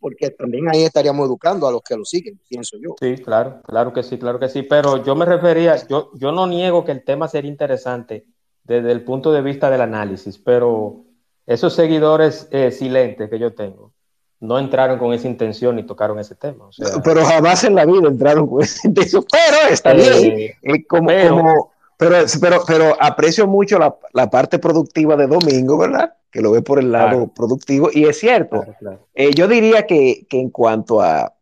porque 0.00 0.30
también 0.30 0.68
ahí 0.70 0.82
estaríamos 0.82 1.28
educando 1.28 1.68
a 1.68 1.70
los 1.70 1.82
que 1.82 1.96
lo 1.96 2.04
siguen, 2.04 2.40
pienso 2.48 2.76
yo. 2.82 2.96
Sí, 2.98 3.22
claro, 3.22 3.62
claro 3.62 3.92
que 3.92 4.02
sí, 4.02 4.18
claro 4.18 4.40
que 4.40 4.48
sí, 4.48 4.64
pero 4.64 5.04
yo 5.04 5.14
me 5.14 5.24
refería, 5.24 5.76
yo, 5.86 6.10
yo 6.14 6.32
no 6.32 6.48
niego 6.48 6.84
que 6.84 6.90
el 6.90 7.04
tema 7.04 7.28
sería 7.28 7.48
interesante 7.48 8.26
desde 8.64 8.92
el 8.92 9.02
punto 9.02 9.32
de 9.32 9.42
vista 9.42 9.70
del 9.70 9.80
análisis, 9.80 10.38
pero 10.38 11.04
esos 11.46 11.74
seguidores 11.74 12.48
eh, 12.50 12.70
silentes 12.70 13.28
que 13.28 13.38
yo 13.38 13.52
tengo 13.54 13.92
no 14.40 14.58
entraron 14.58 14.98
con 14.98 15.12
esa 15.12 15.28
intención 15.28 15.76
ni 15.76 15.84
tocaron 15.84 16.18
ese 16.18 16.34
tema. 16.34 16.66
O 16.66 16.72
sea, 16.72 17.00
pero 17.04 17.24
jamás 17.24 17.62
en 17.64 17.74
la 17.76 17.84
vida 17.84 18.08
entraron 18.08 18.46
con 18.48 18.62
esa 18.62 18.88
intención. 18.88 19.24
Pero 19.30 19.72
está 19.72 19.92
Eh, 19.92 20.20
bien. 20.62 20.74
eh, 20.76 20.86
como, 20.86 21.06
pero- 21.08 21.36
como- 21.36 21.72
pero, 21.96 22.16
pero, 22.40 22.62
pero 22.66 22.96
aprecio 23.00 23.46
mucho 23.46 23.78
la, 23.78 23.96
la 24.12 24.28
parte 24.28 24.58
productiva 24.58 25.14
de 25.16 25.28
Domingo, 25.28 25.78
¿verdad? 25.78 26.14
Que 26.32 26.40
lo 26.40 26.50
ve 26.50 26.60
por 26.62 26.80
el 26.80 26.90
lado 26.90 27.08
Claro. 27.10 27.28
productivo. 27.34 27.90
Y 27.92 28.06
es 28.06 28.18
cierto. 28.18 28.62
claro, 28.62 28.74
claro. 28.80 29.08
Eh, 29.14 29.30
yo 29.34 29.46
diría 29.46 29.86
que, 29.86 30.26
que 30.28 30.40
en 30.40 30.50
cuanto 30.50 31.00
a 31.00 31.34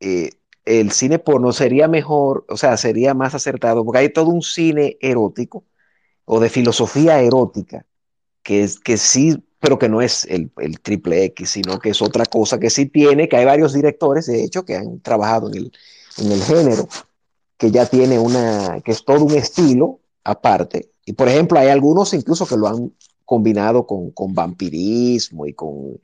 eh, 0.00 0.30
el 0.64 0.92
cine 0.92 1.18
porno 1.18 1.52
sería 1.52 1.88
mejor, 1.88 2.46
o 2.48 2.56
sea, 2.56 2.76
sería 2.78 3.12
más 3.12 3.34
acertado, 3.34 3.84
porque 3.84 3.98
hay 3.98 4.08
todo 4.08 4.30
un 4.30 4.40
cine 4.42 4.96
erótico 5.02 5.64
o 6.24 6.40
de 6.40 6.48
filosofía 6.48 7.20
erótica, 7.20 7.84
que, 8.42 8.62
es, 8.64 8.78
que 8.78 8.96
sí, 8.96 9.42
pero 9.60 9.78
que 9.78 9.88
no 9.88 10.00
es 10.02 10.24
el, 10.24 10.50
el 10.58 10.80
triple 10.80 11.24
X, 11.24 11.50
sino 11.50 11.78
que 11.78 11.90
es 11.90 12.02
otra 12.02 12.26
cosa 12.26 12.58
que 12.58 12.70
sí 12.70 12.86
tiene, 12.86 13.28
que 13.28 13.36
hay 13.36 13.44
varios 13.44 13.72
directores, 13.72 14.26
de 14.26 14.42
hecho, 14.44 14.64
que 14.64 14.76
han 14.76 15.00
trabajado 15.00 15.48
en 15.48 15.54
el, 15.56 15.72
en 16.18 16.32
el 16.32 16.42
género, 16.42 16.88
que 17.56 17.70
ya 17.70 17.86
tiene 17.86 18.18
una, 18.18 18.80
que 18.84 18.92
es 18.92 19.04
todo 19.04 19.24
un 19.24 19.34
estilo 19.34 20.00
aparte. 20.24 20.90
Y 21.04 21.12
por 21.14 21.28
ejemplo, 21.28 21.58
hay 21.58 21.68
algunos 21.68 22.12
incluso 22.14 22.46
que 22.46 22.56
lo 22.56 22.66
han 22.68 22.92
combinado 23.24 23.86
con, 23.86 24.10
con 24.10 24.34
vampirismo 24.34 25.46
y 25.46 25.54
con, 25.54 26.00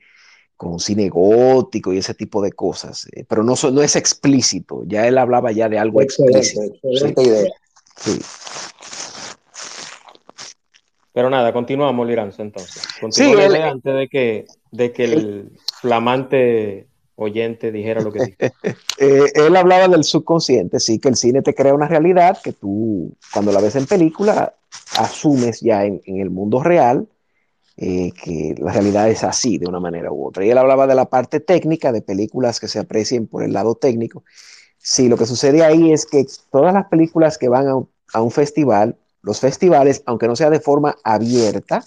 con 0.57 0.79
cine 0.79 1.09
gótico 1.09 1.93
y 1.93 1.97
ese 1.99 2.13
tipo 2.13 2.41
de 2.41 2.51
cosas, 2.53 3.07
eh, 3.13 3.23
pero 3.27 3.43
no, 3.43 3.55
no 3.71 3.81
es 3.81 3.95
explícito, 3.95 4.83
ya 4.85 5.07
él 5.07 5.17
hablaba 5.17 5.51
ya 5.51 5.69
de 5.69 5.79
algo 5.79 6.01
Excelente, 6.01 6.39
explícito. 6.39 6.63
excelente 6.83 7.21
Sí, 7.23 7.27
idea. 7.29 7.51
sí. 7.97 8.19
Pero 11.13 11.29
nada, 11.29 11.51
continuamos, 11.53 12.07
Liranzo, 12.07 12.41
entonces. 12.41 12.83
Continúa 12.99 13.43
Sí, 13.43 13.51
idea 13.51 13.69
antes 13.69 13.95
de 13.95 14.07
que, 14.07 14.45
de 14.71 14.91
que 14.91 15.03
el 15.05 15.51
flamante 15.81 16.87
oyente 17.15 17.71
dijera 17.71 18.01
lo 18.01 18.11
que 18.11 18.25
dijo. 18.25 18.37
Eh, 19.01 19.31
él 19.33 19.55
hablaba 19.55 19.87
del 19.87 20.03
subconsciente, 20.03 20.77
sí, 20.81 20.99
que 20.99 21.07
el 21.07 21.15
cine 21.15 21.41
te 21.41 21.55
crea 21.55 21.73
una 21.73 21.87
realidad 21.87 22.37
que 22.43 22.51
tú, 22.51 23.15
cuando 23.33 23.53
la 23.53 23.61
ves 23.61 23.77
en 23.77 23.85
película, 23.85 24.53
asumes 24.97 25.61
ya 25.61 25.85
en, 25.85 26.01
en 26.05 26.19
el 26.19 26.29
mundo 26.29 26.61
real 26.61 27.07
eh, 27.77 28.11
que 28.11 28.55
la 28.57 28.73
realidad 28.73 29.09
es 29.09 29.23
así 29.23 29.57
de 29.57 29.69
una 29.69 29.79
manera 29.79 30.11
u 30.11 30.27
otra. 30.27 30.45
Y 30.45 30.49
él 30.49 30.57
hablaba 30.57 30.85
de 30.85 30.95
la 30.95 31.05
parte 31.05 31.39
técnica, 31.39 31.93
de 31.93 32.01
películas 32.01 32.59
que 32.59 32.67
se 32.67 32.79
aprecien 32.79 33.25
por 33.25 33.41
el 33.41 33.53
lado 33.53 33.75
técnico. 33.75 34.25
Sí, 34.77 35.07
lo 35.07 35.15
que 35.15 35.25
sucede 35.25 35.63
ahí 35.63 35.93
es 35.93 36.05
que 36.05 36.25
todas 36.51 36.73
las 36.73 36.87
películas 36.87 37.37
que 37.37 37.47
van 37.47 37.69
a 37.69 37.75
a 38.13 38.21
un 38.21 38.31
festival, 38.31 38.97
los 39.21 39.39
festivales, 39.39 40.01
aunque 40.05 40.27
no 40.27 40.35
sea 40.35 40.49
de 40.49 40.59
forma 40.59 40.97
abierta, 41.03 41.83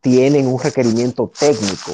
tienen 0.00 0.46
un 0.46 0.60
requerimiento 0.60 1.30
técnico, 1.38 1.92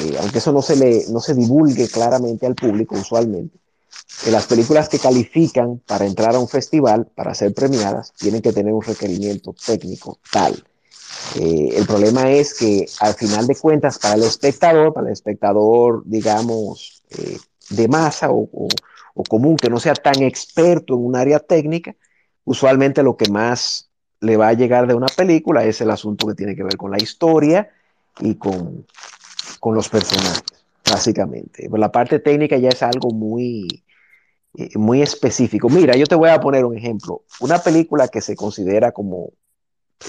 eh, 0.00 0.16
aunque 0.20 0.38
eso 0.38 0.52
no 0.52 0.62
se, 0.62 0.76
le, 0.76 1.04
no 1.08 1.20
se 1.20 1.34
divulgue 1.34 1.88
claramente 1.88 2.46
al 2.46 2.54
público 2.54 2.94
usualmente. 2.94 3.58
que 4.24 4.30
las 4.30 4.46
películas 4.46 4.88
que 4.88 4.98
califican 4.98 5.80
para 5.86 6.06
entrar 6.06 6.34
a 6.34 6.38
un 6.38 6.48
festival, 6.48 7.06
para 7.14 7.34
ser 7.34 7.54
premiadas, 7.54 8.12
tienen 8.16 8.42
que 8.42 8.52
tener 8.52 8.72
un 8.72 8.82
requerimiento 8.82 9.54
técnico 9.54 10.18
tal. 10.30 10.62
Eh, 11.36 11.70
el 11.74 11.86
problema 11.86 12.30
es 12.30 12.54
que 12.54 12.86
al 13.00 13.14
final 13.14 13.46
de 13.46 13.56
cuentas, 13.56 13.98
para 13.98 14.14
el 14.14 14.22
espectador, 14.22 14.92
para 14.92 15.08
el 15.08 15.12
espectador, 15.12 16.02
digamos, 16.06 17.02
eh, 17.10 17.38
de 17.70 17.88
masa 17.88 18.30
o, 18.30 18.48
o, 18.52 19.22
común, 19.28 19.56
que 19.56 19.68
no 19.68 19.80
sea 19.80 19.94
tan 19.94 20.22
experto 20.22 20.94
en 20.94 21.04
un 21.04 21.16
área 21.16 21.40
técnica, 21.40 21.96
usualmente 22.44 23.02
lo 23.02 23.16
que 23.16 23.28
más 23.28 23.87
le 24.20 24.36
va 24.36 24.48
a 24.48 24.52
llegar 24.52 24.86
de 24.86 24.94
una 24.94 25.06
película 25.06 25.64
es 25.64 25.80
el 25.80 25.90
asunto 25.90 26.26
que 26.26 26.34
tiene 26.34 26.56
que 26.56 26.64
ver 26.64 26.76
con 26.76 26.90
la 26.90 26.98
historia 26.98 27.70
y 28.20 28.34
con, 28.34 28.86
con 29.60 29.74
los 29.74 29.88
personajes, 29.88 30.42
básicamente. 30.84 31.64
Pero 31.64 31.76
la 31.76 31.92
parte 31.92 32.18
técnica 32.18 32.56
ya 32.56 32.70
es 32.70 32.82
algo 32.82 33.10
muy, 33.10 33.84
eh, 34.56 34.70
muy 34.76 35.02
específico. 35.02 35.68
Mira, 35.68 35.96
yo 35.96 36.06
te 36.06 36.14
voy 36.14 36.30
a 36.30 36.40
poner 36.40 36.64
un 36.64 36.76
ejemplo. 36.76 37.22
Una 37.40 37.58
película 37.58 38.08
que 38.08 38.20
se 38.20 38.34
considera 38.34 38.92
como 38.92 39.30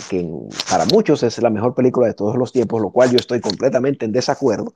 que 0.10 0.28
para 0.70 0.86
muchos 0.86 1.24
es 1.24 1.42
la 1.42 1.50
mejor 1.50 1.74
película 1.74 2.08
de 2.08 2.14
todos 2.14 2.36
los 2.36 2.52
tiempos, 2.52 2.82
lo 2.82 2.92
cual 2.92 3.12
yo 3.12 3.18
estoy 3.18 3.40
completamente 3.42 4.06
en 4.06 4.12
desacuerdo, 4.12 4.76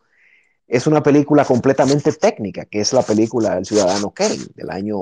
es 0.68 0.88
una 0.88 1.03
película 1.03 1.43
completamente 1.43 2.11
técnica, 2.14 2.66
que 2.66 2.80
es 2.80 2.93
la 2.93 3.01
película 3.01 3.57
El 3.57 3.66
Ciudadano 3.66 4.11
Kane, 4.11 4.39
del 4.55 4.70
año 4.70 4.97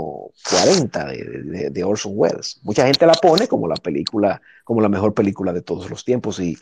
40 0.50 1.06
de, 1.06 1.24
de, 1.44 1.70
de, 1.70 1.84
Orson 1.84 2.14
Welles. 2.16 2.60
Mucha 2.64 2.86
gente 2.86 3.06
la 3.06 3.14
pone 3.14 3.48
como 3.48 3.68
la 3.68 3.76
película, 3.76 4.42
como 4.64 4.82
la 4.82 4.90
mejor 4.90 5.14
película 5.14 5.54
de 5.54 5.62
todos 5.62 5.90
los 5.90 6.04
tiempos 6.04 6.40
y 6.40 6.58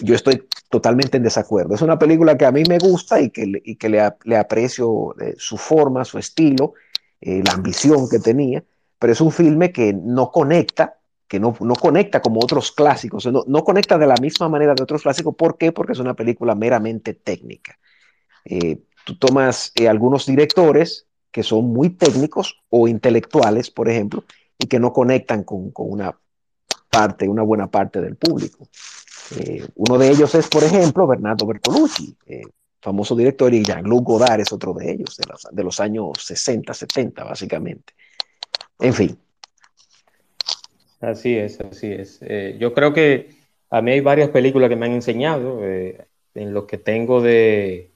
yo 0.00 0.14
estoy 0.14 0.46
totalmente 0.68 1.16
en 1.16 1.22
desacuerdo. 1.22 1.74
Es 1.74 1.82
una 1.82 1.98
película 1.98 2.36
que 2.36 2.44
a 2.44 2.52
mí 2.52 2.62
me 2.68 2.78
gusta 2.78 3.20
y 3.20 3.30
que, 3.30 3.50
y 3.64 3.76
que 3.76 3.88
le, 3.88 4.12
le, 4.24 4.36
aprecio 4.36 5.18
eh, 5.20 5.34
su 5.38 5.56
forma, 5.56 6.04
su 6.04 6.18
estilo, 6.18 6.74
eh, 7.20 7.42
la 7.44 7.54
ambición 7.54 8.08
que 8.08 8.18
tenía, 8.18 8.62
pero 8.98 9.12
es 9.12 9.20
un 9.20 9.32
filme 9.32 9.72
que 9.72 9.92
no 9.92 10.30
conecta 10.30 10.98
que 11.26 11.40
no, 11.40 11.56
no, 11.60 11.74
conecta 11.76 12.20
como 12.20 12.40
otros 12.40 12.72
clásicos, 12.72 13.24
no, 13.24 13.42
no, 13.46 13.64
conecta 13.64 13.96
de 13.96 14.06
la 14.06 14.16
misma 14.20 14.50
manera 14.50 14.74
de 14.74 14.82
otros 14.82 15.00
clásicos. 15.00 15.34
¿Por 15.34 15.56
qué? 15.56 15.72
Porque 15.72 15.94
es 15.94 15.98
una 15.98 16.12
película 16.12 16.54
meramente 16.54 17.14
técnica. 17.14 17.78
Eh, 18.44 18.78
tú 19.04 19.16
tomas 19.16 19.72
eh, 19.74 19.88
algunos 19.88 20.26
directores 20.26 21.06
que 21.30 21.42
son 21.42 21.72
muy 21.72 21.90
técnicos 21.90 22.62
o 22.68 22.88
intelectuales, 22.88 23.70
por 23.70 23.88
ejemplo, 23.88 24.24
y 24.58 24.66
que 24.66 24.78
no 24.78 24.92
conectan 24.92 25.44
con, 25.44 25.70
con 25.70 25.90
una 25.90 26.16
parte, 26.90 27.28
una 27.28 27.42
buena 27.42 27.70
parte 27.70 28.00
del 28.00 28.16
público. 28.16 28.68
Eh, 29.36 29.66
uno 29.76 29.96
de 29.98 30.10
ellos 30.10 30.34
es, 30.34 30.48
por 30.48 30.62
ejemplo, 30.62 31.06
Bernardo 31.06 31.46
Bertolucci, 31.46 32.14
eh, 32.26 32.42
famoso 32.80 33.16
director, 33.16 33.52
y 33.54 33.62
Jean-Luc 33.62 34.04
Godard 34.04 34.40
es 34.40 34.52
otro 34.52 34.74
de 34.74 34.92
ellos, 34.92 35.16
de 35.16 35.24
los, 35.26 35.48
de 35.50 35.64
los 35.64 35.80
años 35.80 36.10
60, 36.18 36.74
70, 36.74 37.24
básicamente. 37.24 37.94
En 38.78 38.92
fin, 38.92 39.16
Así 41.02 41.36
es, 41.36 41.60
así 41.60 41.92
es. 41.92 42.20
Eh, 42.22 42.56
yo 42.60 42.72
creo 42.72 42.92
que 42.92 43.30
a 43.70 43.82
mí 43.82 43.90
hay 43.90 44.00
varias 44.00 44.30
películas 44.30 44.68
que 44.70 44.76
me 44.76 44.86
han 44.86 44.92
enseñado, 44.92 45.58
eh, 45.66 46.06
en 46.34 46.54
lo 46.54 46.66
que 46.68 46.78
tengo 46.78 47.20
de, 47.20 47.91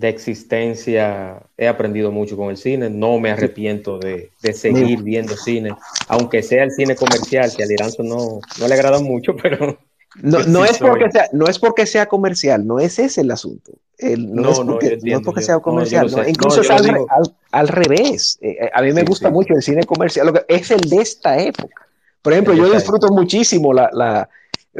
de, 0.00 0.08
existencia, 0.08 1.42
he 1.56 1.68
aprendido 1.68 2.10
mucho 2.10 2.36
con 2.36 2.50
el 2.50 2.56
cine, 2.56 2.90
no 2.90 3.18
me 3.18 3.30
arrepiento 3.30 3.98
de, 3.98 4.30
de 4.42 4.52
seguir 4.52 5.02
viendo 5.02 5.36
cine, 5.36 5.70
aunque 6.08 6.42
sea 6.42 6.64
el 6.64 6.70
cine 6.70 6.94
comercial, 6.96 7.52
que 7.56 7.64
a 7.64 7.66
Liranzo 7.66 8.02
no, 8.02 8.40
no 8.58 8.68
le 8.68 8.74
agrada 8.74 9.00
mucho, 9.00 9.36
pero... 9.42 9.78
No, 10.22 10.40
no, 10.40 10.64
sí 10.64 10.70
es 10.72 10.78
porque 10.78 11.10
sea, 11.12 11.28
no 11.32 11.46
es 11.46 11.58
porque 11.58 11.86
sea 11.86 12.06
comercial, 12.06 12.66
no 12.66 12.80
es 12.80 12.98
ese 12.98 13.20
el 13.20 13.30
asunto. 13.30 13.72
El, 13.96 14.34
no, 14.34 14.42
no, 14.42 14.50
es 14.50 14.58
porque, 14.58 14.86
no, 14.86 14.92
entiendo, 14.92 15.18
es 15.18 15.24
porque 15.24 15.40
yo, 15.40 15.46
sea 15.46 15.58
comercial, 15.60 16.10
no, 16.10 16.28
incluso 16.28 16.62
es 16.62 16.70
al, 16.70 16.88
al, 16.88 17.36
al, 17.52 17.68
revés. 17.68 18.36
Eh, 18.40 18.70
a 18.74 18.82
mí 18.82 18.92
me 18.92 19.02
sí, 19.02 19.06
gusta 19.06 19.28
sí. 19.28 19.34
mucho 19.34 19.54
el 19.54 19.62
cine 19.62 19.84
comercial, 19.84 20.26
lo 20.26 20.32
que 20.32 20.44
es 20.48 20.70
el 20.72 20.80
de 20.80 20.96
esta 20.96 21.38
época. 21.38 21.86
Por 22.22 22.32
ejemplo, 22.32 22.54
yo 22.54 22.68
disfruto 22.70 23.08
muchísimo 23.10 23.72
la, 23.72 23.88
la 23.92 24.28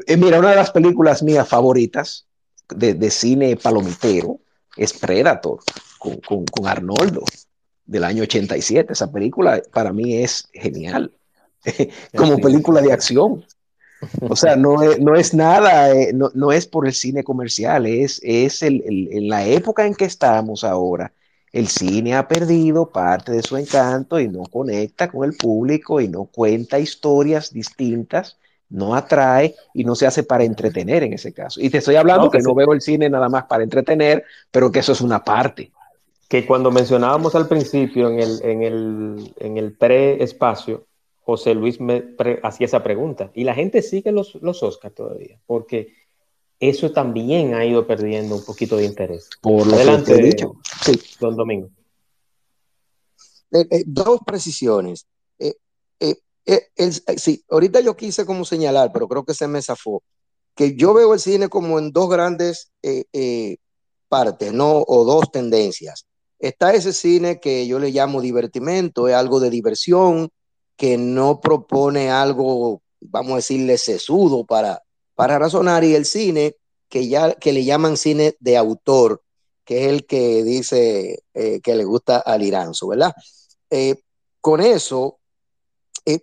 eh, 0.07 0.17
mira, 0.17 0.39
una 0.39 0.51
de 0.51 0.57
las 0.57 0.71
películas 0.71 1.23
mías 1.23 1.49
favoritas 1.49 2.27
de, 2.69 2.95
de 2.95 3.11
cine 3.11 3.57
palomitero 3.57 4.41
es 4.81 4.95
Predator, 4.95 5.61
con, 5.99 6.17
con, 6.21 6.47
con, 6.47 6.67
Arnoldo, 6.67 7.23
del 7.85 8.03
año 8.03 8.23
87. 8.23 8.95
Esa 8.95 9.13
película 9.13 9.63
para 9.73 9.93
mí 9.93 10.17
es 10.17 10.49
genial, 10.55 11.13
como 12.17 12.39
película 12.39 12.81
de 12.81 12.93
acción. 12.93 13.45
O 14.23 14.35
sea, 14.35 14.57
no 14.57 14.83
es, 14.83 14.99
no 14.99 15.15
es 15.15 15.35
nada, 15.35 15.93
eh, 15.93 16.13
no, 16.15 16.31
no, 16.33 16.51
es 16.51 16.67
por 16.67 16.87
el 16.87 16.95
cine 16.95 17.23
comercial, 17.23 17.85
es, 17.85 18.21
es 18.25 18.63
el, 18.63 18.83
el, 18.87 19.09
en 19.13 19.29
la 19.29 19.47
época 19.47 19.87
en 19.87 19.95
que 19.95 20.07
estamos 20.07 20.65
ahora. 20.65 21.13
El 21.53 21.69
cine 21.69 22.15
ha 22.15 22.27
perdido 22.27 22.89
parte 22.91 23.33
de 23.33 23.43
su 23.43 23.59
encanto 23.59 24.19
y 24.19 24.29
no 24.29 24.45
conecta 24.45 25.11
con 25.11 25.29
el 25.29 25.37
público 25.37 26.01
y 26.01 26.09
no 26.09 26.25
cuenta 26.25 26.79
historias 26.79 27.53
distintas, 27.53 28.39
no 28.71 28.95
atrae 28.95 29.55
y 29.75 29.85
no 29.85 29.95
se 29.95 30.07
hace 30.07 30.23
para 30.23 30.45
entretener 30.45 31.03
en 31.03 31.13
ese 31.13 31.33
caso. 31.33 31.61
Y 31.61 31.71
te 31.71 31.79
estoy 31.79 31.97
hablando 31.97 32.25
no, 32.25 32.31
que, 32.31 32.39
que 32.39 32.45
no 32.45 32.55
veo 32.55 32.73
el 32.73 32.81
cine 32.81 33.11
nada 33.11 33.29
más 33.29 33.45
para 33.45 33.63
entretener, 33.65 34.25
pero 34.51 34.71
que 34.71 34.79
eso 34.79 34.93
es 34.93 35.01
una 35.01 35.23
parte. 35.23 35.71
que 36.29 36.47
cuando 36.47 36.71
mencionábamos 36.71 37.35
al 37.35 37.49
principio 37.49 38.09
en 38.09 38.21
el, 38.21 38.41
en 38.43 38.63
el, 38.63 39.35
en 39.39 39.59
el 39.59 39.73
pre-espacio, 39.77 40.87
José 41.23 41.55
Luis 41.55 41.81
me 41.81 42.15
hacía 42.43 42.67
esa 42.67 42.83
pregunta. 42.83 43.31
Y 43.35 43.45
la 43.45 43.55
gente 43.55 43.83
sigue 43.83 44.13
los, 44.13 44.37
los 44.37 44.63
Oscars 44.63 44.95
todavía, 44.95 45.41
porque 45.47 45.93
eso 46.61 46.93
también 46.93 47.55
ha 47.55 47.65
ido 47.65 47.87
perdiendo 47.87 48.37
un 48.37 48.45
poquito 48.45 48.77
de 48.77 48.85
interés. 48.85 49.29
Por 49.41 49.67
lo 49.67 49.75
Adelante, 49.75 50.15
que 50.15 50.21
he 50.21 50.25
dicho. 50.25 50.53
Sí. 50.83 51.01
Don 51.19 51.35
Domingo. 51.35 51.69
Eh, 53.53 53.67
eh, 53.71 53.85
dos 53.87 54.21
precisiones. 54.25 55.07
Eh, 56.47 56.69
sí, 57.17 57.45
ahorita 57.51 57.81
yo 57.81 57.97
quise 57.97 58.25
como 58.27 58.45
señalar, 58.45 58.91
pero 58.93 59.09
creo 59.09 59.25
que 59.25 59.35
se 59.35 59.47
me 59.47 59.63
zafó, 59.63 60.03
que 60.55 60.75
yo 60.75 60.95
veo 60.95 61.15
el 61.15 61.21
cine 61.21 61.49
como 61.49 61.79
en 61.79 61.93
dos 61.93 62.09
grandes 62.09 62.71
partes, 64.09 64.53
¿no? 64.53 64.83
O 64.87 65.05
dos 65.05 65.31
tendencias. 65.31 66.07
Está 66.39 66.73
ese 66.73 66.93
cine 66.93 67.39
que 67.39 67.67
yo 67.67 67.79
le 67.79 67.91
llamo 67.91 68.21
divertimento, 68.21 69.09
es 69.09 69.15
algo 69.15 69.41
de 69.41 69.51
diversión, 69.51 70.31
que 70.77 70.97
no 70.97 71.41
propone 71.41 72.11
algo, 72.11 72.83
vamos 73.01 73.33
a 73.33 73.37
decirle, 73.37 73.77
sesudo 73.77 74.45
para, 74.47 74.83
para 75.15 75.39
razonar, 75.39 75.85
y 75.85 75.95
el 75.95 76.07
cine 76.07 76.57
que, 76.89 77.07
ya, 77.07 77.35
que 77.35 77.53
le 77.53 77.65
llaman 77.65 77.97
cine 77.97 78.35
de 78.41 78.57
autor, 78.57 79.23
que 79.65 79.85
es 79.85 79.93
el 79.93 80.07
que 80.07 80.43
dice 80.43 81.23
eh, 81.35 81.61
que 81.61 81.75
le 81.75 81.85
gusta 81.85 82.19
al 82.19 82.43
Iranzo, 82.43 82.89
¿verdad? 82.89 83.13
Eh, 83.69 84.03
con 84.41 84.61
eso, 84.61 85.20
eh, 86.05 86.21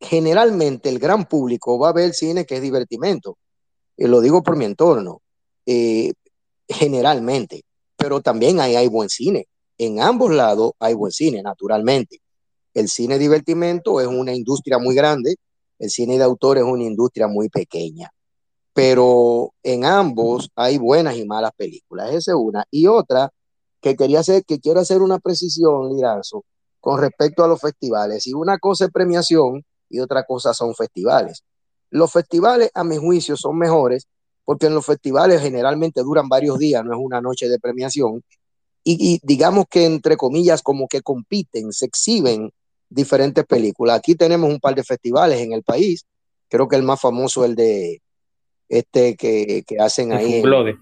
generalmente 0.00 0.88
el 0.88 0.98
gran 0.98 1.26
público 1.26 1.78
va 1.78 1.90
a 1.90 1.92
ver 1.92 2.14
cine 2.14 2.46
que 2.46 2.56
es 2.56 2.62
divertimento. 2.62 3.38
Y 3.96 4.06
lo 4.06 4.20
digo 4.20 4.42
por 4.42 4.56
mi 4.56 4.64
entorno, 4.64 5.22
generalmente, 6.68 7.64
pero 7.96 8.20
también 8.20 8.60
hay, 8.60 8.76
hay 8.76 8.88
buen 8.88 9.08
cine 9.08 9.46
en 9.80 9.98
ambos 10.02 10.30
lados 10.30 10.72
hay 10.78 10.92
buen 10.92 11.10
cine, 11.10 11.42
naturalmente. 11.42 12.20
El 12.74 12.88
cine 12.90 13.18
divertimento 13.18 13.98
es 14.02 14.06
una 14.06 14.34
industria 14.34 14.78
muy 14.78 14.94
grande, 14.94 15.36
el 15.78 15.88
cine 15.88 16.18
de 16.18 16.24
autor 16.24 16.58
es 16.58 16.64
una 16.64 16.84
industria 16.84 17.28
muy 17.28 17.48
pequeña. 17.48 18.10
Pero 18.74 19.54
en 19.62 19.86
ambos 19.86 20.50
hay 20.54 20.76
buenas 20.76 21.16
y 21.16 21.24
malas 21.24 21.52
películas. 21.56 22.10
Esa 22.10 22.32
es 22.32 22.36
una. 22.38 22.64
Y 22.70 22.88
otra 22.88 23.30
que 23.80 23.96
quería 23.96 24.20
hacer, 24.20 24.44
que 24.44 24.60
quiero 24.60 24.80
hacer 24.80 25.00
una 25.00 25.18
precisión, 25.18 25.88
Liranzo, 25.88 26.44
con 26.80 27.00
respecto 27.00 27.44
a 27.44 27.48
los 27.48 27.60
festivales. 27.60 28.26
Y 28.26 28.32
una 28.32 28.58
cosa 28.58 28.86
es 28.86 28.90
premiación 28.90 29.64
y 29.88 30.00
otra 30.00 30.24
cosa 30.24 30.54
son 30.54 30.74
festivales. 30.74 31.44
Los 31.90 32.12
festivales, 32.12 32.70
a 32.74 32.84
mi 32.84 32.96
juicio, 32.96 33.36
son 33.36 33.58
mejores 33.58 34.06
porque 34.44 34.66
en 34.66 34.74
los 34.74 34.84
festivales 34.84 35.40
generalmente 35.40 36.00
duran 36.02 36.28
varios 36.28 36.58
días, 36.58 36.84
no 36.84 36.92
es 36.92 36.98
una 37.00 37.20
noche 37.20 37.48
de 37.48 37.60
premiación, 37.60 38.20
y, 38.82 39.20
digamos 39.22 39.66
que 39.70 39.84
entre 39.84 40.16
comillas 40.16 40.62
como 40.62 40.88
que 40.88 41.02
compiten, 41.02 41.70
se 41.70 41.86
exhiben 41.86 42.50
diferentes 42.88 43.44
películas. 43.44 43.98
Aquí 43.98 44.16
tenemos 44.16 44.50
un 44.50 44.58
par 44.58 44.74
de 44.74 44.82
festivales 44.82 45.40
en 45.40 45.52
el 45.52 45.62
país, 45.62 46.04
creo 46.48 46.66
que 46.66 46.74
el 46.74 46.82
más 46.82 47.00
famoso 47.00 47.44
es 47.44 47.50
el 47.50 47.56
de 47.56 48.02
este 48.68 49.14
que, 49.14 49.62
que 49.66 49.78
hacen 49.78 50.12
ahí. 50.12 50.40
Funglode. 50.40 50.78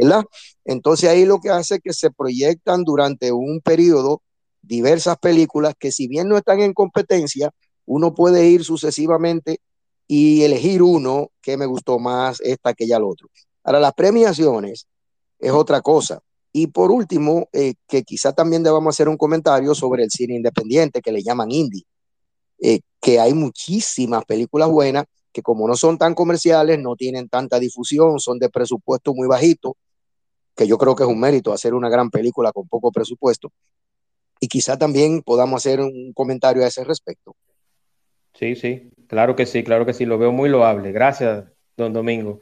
¿verdad? 0.00 0.24
Entonces 0.64 1.08
ahí 1.08 1.24
lo 1.24 1.38
que 1.38 1.50
hace 1.50 1.76
es 1.76 1.80
que 1.80 1.92
se 1.92 2.10
proyectan 2.10 2.82
durante 2.82 3.30
un 3.30 3.60
periodo 3.60 4.22
diversas 4.66 5.18
películas 5.18 5.74
que 5.78 5.92
si 5.92 6.08
bien 6.08 6.28
no 6.28 6.36
están 6.36 6.60
en 6.60 6.74
competencia, 6.74 7.50
uno 7.84 8.14
puede 8.14 8.46
ir 8.48 8.64
sucesivamente 8.64 9.60
y 10.08 10.42
elegir 10.42 10.82
uno 10.82 11.30
que 11.40 11.56
me 11.56 11.66
gustó 11.66 11.98
más, 11.98 12.40
esta 12.40 12.74
que 12.74 12.86
ya 12.86 12.96
el 12.96 13.04
otro. 13.04 13.28
Ahora, 13.64 13.80
las 13.80 13.94
premiaciones 13.94 14.86
es 15.38 15.52
otra 15.52 15.80
cosa. 15.80 16.20
Y 16.52 16.68
por 16.68 16.90
último, 16.90 17.48
eh, 17.52 17.74
que 17.86 18.02
quizá 18.02 18.32
también 18.32 18.62
debamos 18.62 18.94
hacer 18.94 19.08
un 19.08 19.16
comentario 19.16 19.74
sobre 19.74 20.04
el 20.04 20.10
cine 20.10 20.36
independiente 20.36 21.02
que 21.02 21.12
le 21.12 21.22
llaman 21.22 21.50
indie, 21.50 21.84
eh, 22.60 22.80
que 23.00 23.20
hay 23.20 23.34
muchísimas 23.34 24.24
películas 24.24 24.70
buenas 24.70 25.04
que 25.32 25.42
como 25.42 25.68
no 25.68 25.76
son 25.76 25.98
tan 25.98 26.14
comerciales, 26.14 26.78
no 26.78 26.96
tienen 26.96 27.28
tanta 27.28 27.58
difusión, 27.58 28.18
son 28.20 28.38
de 28.38 28.48
presupuesto 28.48 29.12
muy 29.12 29.28
bajito, 29.28 29.76
que 30.56 30.66
yo 30.66 30.78
creo 30.78 30.96
que 30.96 31.02
es 31.02 31.08
un 31.10 31.20
mérito 31.20 31.52
hacer 31.52 31.74
una 31.74 31.90
gran 31.90 32.08
película 32.08 32.52
con 32.52 32.66
poco 32.66 32.90
presupuesto. 32.90 33.52
Y 34.40 34.48
quizá 34.48 34.76
también 34.76 35.22
podamos 35.22 35.64
hacer 35.64 35.80
un 35.80 36.12
comentario 36.12 36.64
a 36.64 36.68
ese 36.68 36.84
respecto. 36.84 37.34
Sí, 38.34 38.54
sí, 38.54 38.90
claro 39.06 39.34
que 39.34 39.46
sí, 39.46 39.64
claro 39.64 39.86
que 39.86 39.94
sí, 39.94 40.04
lo 40.04 40.18
veo 40.18 40.32
muy 40.32 40.48
loable. 40.48 40.92
Gracias, 40.92 41.44
don 41.76 41.92
Domingo. 41.92 42.40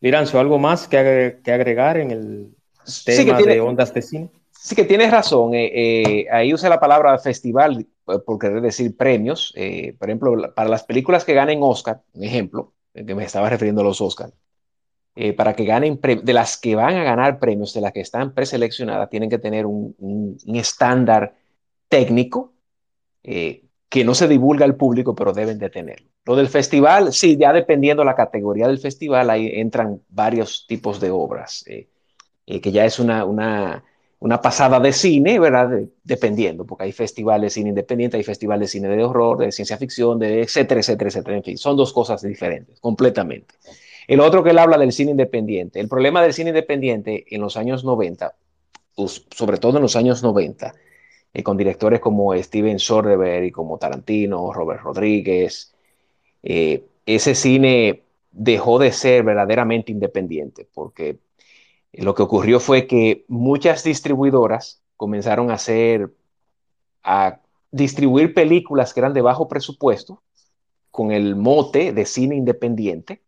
Liranzo, 0.00 0.38
¿algo 0.38 0.58
más 0.58 0.88
que 0.88 0.98
agregar 0.98 1.96
en 1.96 2.10
el, 2.10 2.54
sí 2.84 3.24
que 3.24 3.34
tiene, 3.34 3.54
de 3.54 3.60
ondas 3.60 3.92
de 3.94 4.02
cine. 4.02 4.30
Sí 4.50 4.74
que 4.74 4.84
tienes 4.84 5.10
razón. 5.10 5.54
Eh, 5.54 5.70
eh, 5.74 6.26
ahí 6.30 6.52
usa 6.52 6.68
la 6.68 6.80
palabra 6.80 7.18
festival 7.18 7.80
eh, 7.80 8.18
por 8.24 8.38
querer 8.38 8.60
decir 8.60 8.96
premios. 8.96 9.54
por 9.98 10.08
ejemplo, 10.08 10.54
para 10.54 10.68
las 10.68 10.84
películas 10.84 11.24
que 11.24 11.34
ganen 11.34 11.60
Oscar, 11.62 12.02
un 12.12 12.24
ejemplo, 12.24 12.72
que 12.94 13.14
me 13.14 13.24
estaba 13.24 13.48
refiriendo 13.48 13.80
a 13.80 13.84
los 13.84 14.00
Oscar, 14.00 14.30
para 15.36 15.54
que 15.54 15.64
ganen, 15.64 16.00
de 16.00 16.32
las 16.32 16.56
que 16.56 16.74
van 16.74 16.96
a 16.96 17.04
ganar 17.04 17.38
premios, 17.38 17.74
de 17.74 17.80
las 17.80 17.92
que 17.92 18.00
están 18.00 18.32
preseleccionadas, 18.32 19.10
tienen 19.10 19.28
que 19.28 19.38
tener 19.38 19.66
un, 19.66 20.38
estándar 20.46 21.34
técnico 21.88 22.54
que 23.22 24.04
no 24.04 24.14
se 24.14 24.26
divulga 24.26 24.64
al 24.64 24.76
público, 24.76 25.14
pero 25.14 25.34
deben 25.34 25.58
de 25.58 25.68
tenerlo. 25.68 26.08
Lo 26.24 26.36
del 26.36 26.48
festival, 26.48 27.12
sí, 27.12 27.36
ya 27.36 27.52
dependiendo 27.52 28.04
la 28.04 28.14
categoría 28.14 28.68
del 28.68 28.78
festival, 28.78 29.28
ahí 29.28 29.50
entran 29.54 30.00
varios 30.08 30.66
tipos 30.66 30.98
de 30.98 31.10
obras. 31.10 31.62
Eh, 31.66 31.88
que 32.60 32.72
ya 32.72 32.84
es 32.84 32.98
una, 32.98 33.24
una, 33.24 33.84
una, 34.18 34.40
pasada 34.40 34.80
de 34.80 34.92
cine, 34.92 35.38
¿verdad? 35.38 35.80
dependiendo, 36.04 36.64
porque 36.64 36.84
hay 36.84 36.92
festivales 36.92 37.52
de 37.52 37.60
cine 37.60 37.68
independiente, 37.70 38.16
hay 38.16 38.22
festivales 38.22 38.68
de 38.68 38.78
cine 38.78 38.88
de 38.88 39.04
horror, 39.04 39.38
de 39.38 39.52
ciencia 39.52 39.76
ficción, 39.76 40.18
de 40.18 40.42
etcétera, 40.42 40.80
etcétera, 40.80 41.08
etcétera. 41.08 41.36
En 41.36 41.44
fin, 41.44 41.58
son 41.58 41.76
dos 41.76 41.92
cosas 41.92 42.22
diferentes, 42.22 42.80
completamente. 42.80 43.54
El 44.06 44.20
otro 44.20 44.42
que 44.42 44.50
él 44.50 44.58
habla 44.58 44.78
del 44.78 44.92
cine 44.92 45.12
independiente. 45.12 45.80
El 45.80 45.88
problema 45.88 46.22
del 46.22 46.32
cine 46.32 46.50
independiente 46.50 47.24
en 47.34 47.40
los 47.40 47.56
años 47.56 47.84
90, 47.84 48.34
pues, 48.94 49.26
sobre 49.30 49.58
todo 49.58 49.76
en 49.76 49.82
los 49.82 49.96
años 49.96 50.22
90, 50.22 50.74
eh, 51.34 51.42
con 51.42 51.56
directores 51.56 52.00
como 52.00 52.34
Steven 52.34 52.78
Soderbergh 52.78 53.44
y 53.44 53.50
como 53.50 53.78
Tarantino, 53.78 54.52
Robert 54.52 54.82
Rodríguez, 54.82 55.74
eh, 56.42 56.84
ese 57.06 57.34
cine 57.34 58.02
dejó 58.30 58.78
de 58.78 58.92
ser 58.92 59.24
verdaderamente 59.24 59.92
independiente, 59.92 60.66
porque 60.72 61.18
lo 61.92 62.14
que 62.14 62.22
ocurrió 62.22 62.60
fue 62.60 62.86
que 62.86 63.24
muchas 63.28 63.84
distribuidoras 63.84 64.82
comenzaron 64.96 65.50
a 65.50 65.54
hacer, 65.54 66.10
a 67.02 67.40
distribuir 67.70 68.34
películas 68.34 68.92
que 68.92 69.00
eran 69.00 69.14
de 69.14 69.22
bajo 69.22 69.48
presupuesto 69.48 70.22
con 70.90 71.10
el 71.10 71.36
mote 71.36 71.92
de 71.92 72.04
cine 72.06 72.36
independiente, 72.36 73.22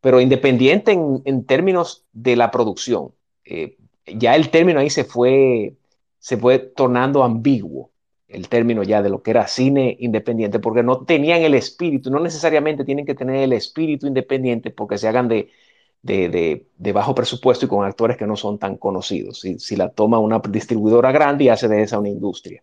pero 0.00 0.20
independiente 0.20 0.92
en, 0.92 1.44
términos 1.44 2.04
de 2.12 2.36
la 2.36 2.50
producción. 2.50 3.12
Eh, 3.44 3.76
ya 4.06 4.36
el 4.36 4.50
término 4.50 4.80
ahí 4.80 4.90
se 4.90 5.04
fue, 5.04 5.74
se 6.18 6.36
fue 6.36 6.58
tornando 6.58 7.22
ambiguo, 7.22 7.90
el 8.28 8.48
término 8.48 8.82
ya 8.82 9.02
de 9.02 9.10
lo 9.10 9.22
que 9.22 9.32
era 9.32 9.46
cine 9.46 9.96
independiente, 10.00 10.58
porque 10.58 10.82
no 10.82 11.04
tenían 11.04 11.42
el 11.42 11.54
espíritu, 11.54 12.10
no 12.10 12.20
necesariamente 12.20 12.84
tienen 12.84 13.06
que 13.06 13.14
tener 13.14 13.36
el 13.36 13.52
espíritu 13.52 14.06
independiente 14.06 14.70
porque 14.70 14.98
se 14.98 15.08
hagan 15.08 15.28
de 15.28 15.50
de, 16.02 16.92
bajo 16.92 17.14
presupuesto 17.14 17.66
y 17.66 17.68
con 17.68 17.84
actores 17.84 18.16
que 18.16 18.26
no 18.26 18.36
son 18.36 18.58
tan 18.58 18.76
conocidos. 18.76 19.40
Si, 19.40 19.58
si, 19.58 19.76
la 19.76 19.90
toma 19.90 20.18
una 20.18 20.40
distribuidora 20.48 21.12
grande 21.12 21.44
y 21.44 21.48
hace 21.48 21.68
de 21.68 21.82
esa 21.82 21.98
una 21.98 22.08
industria. 22.08 22.62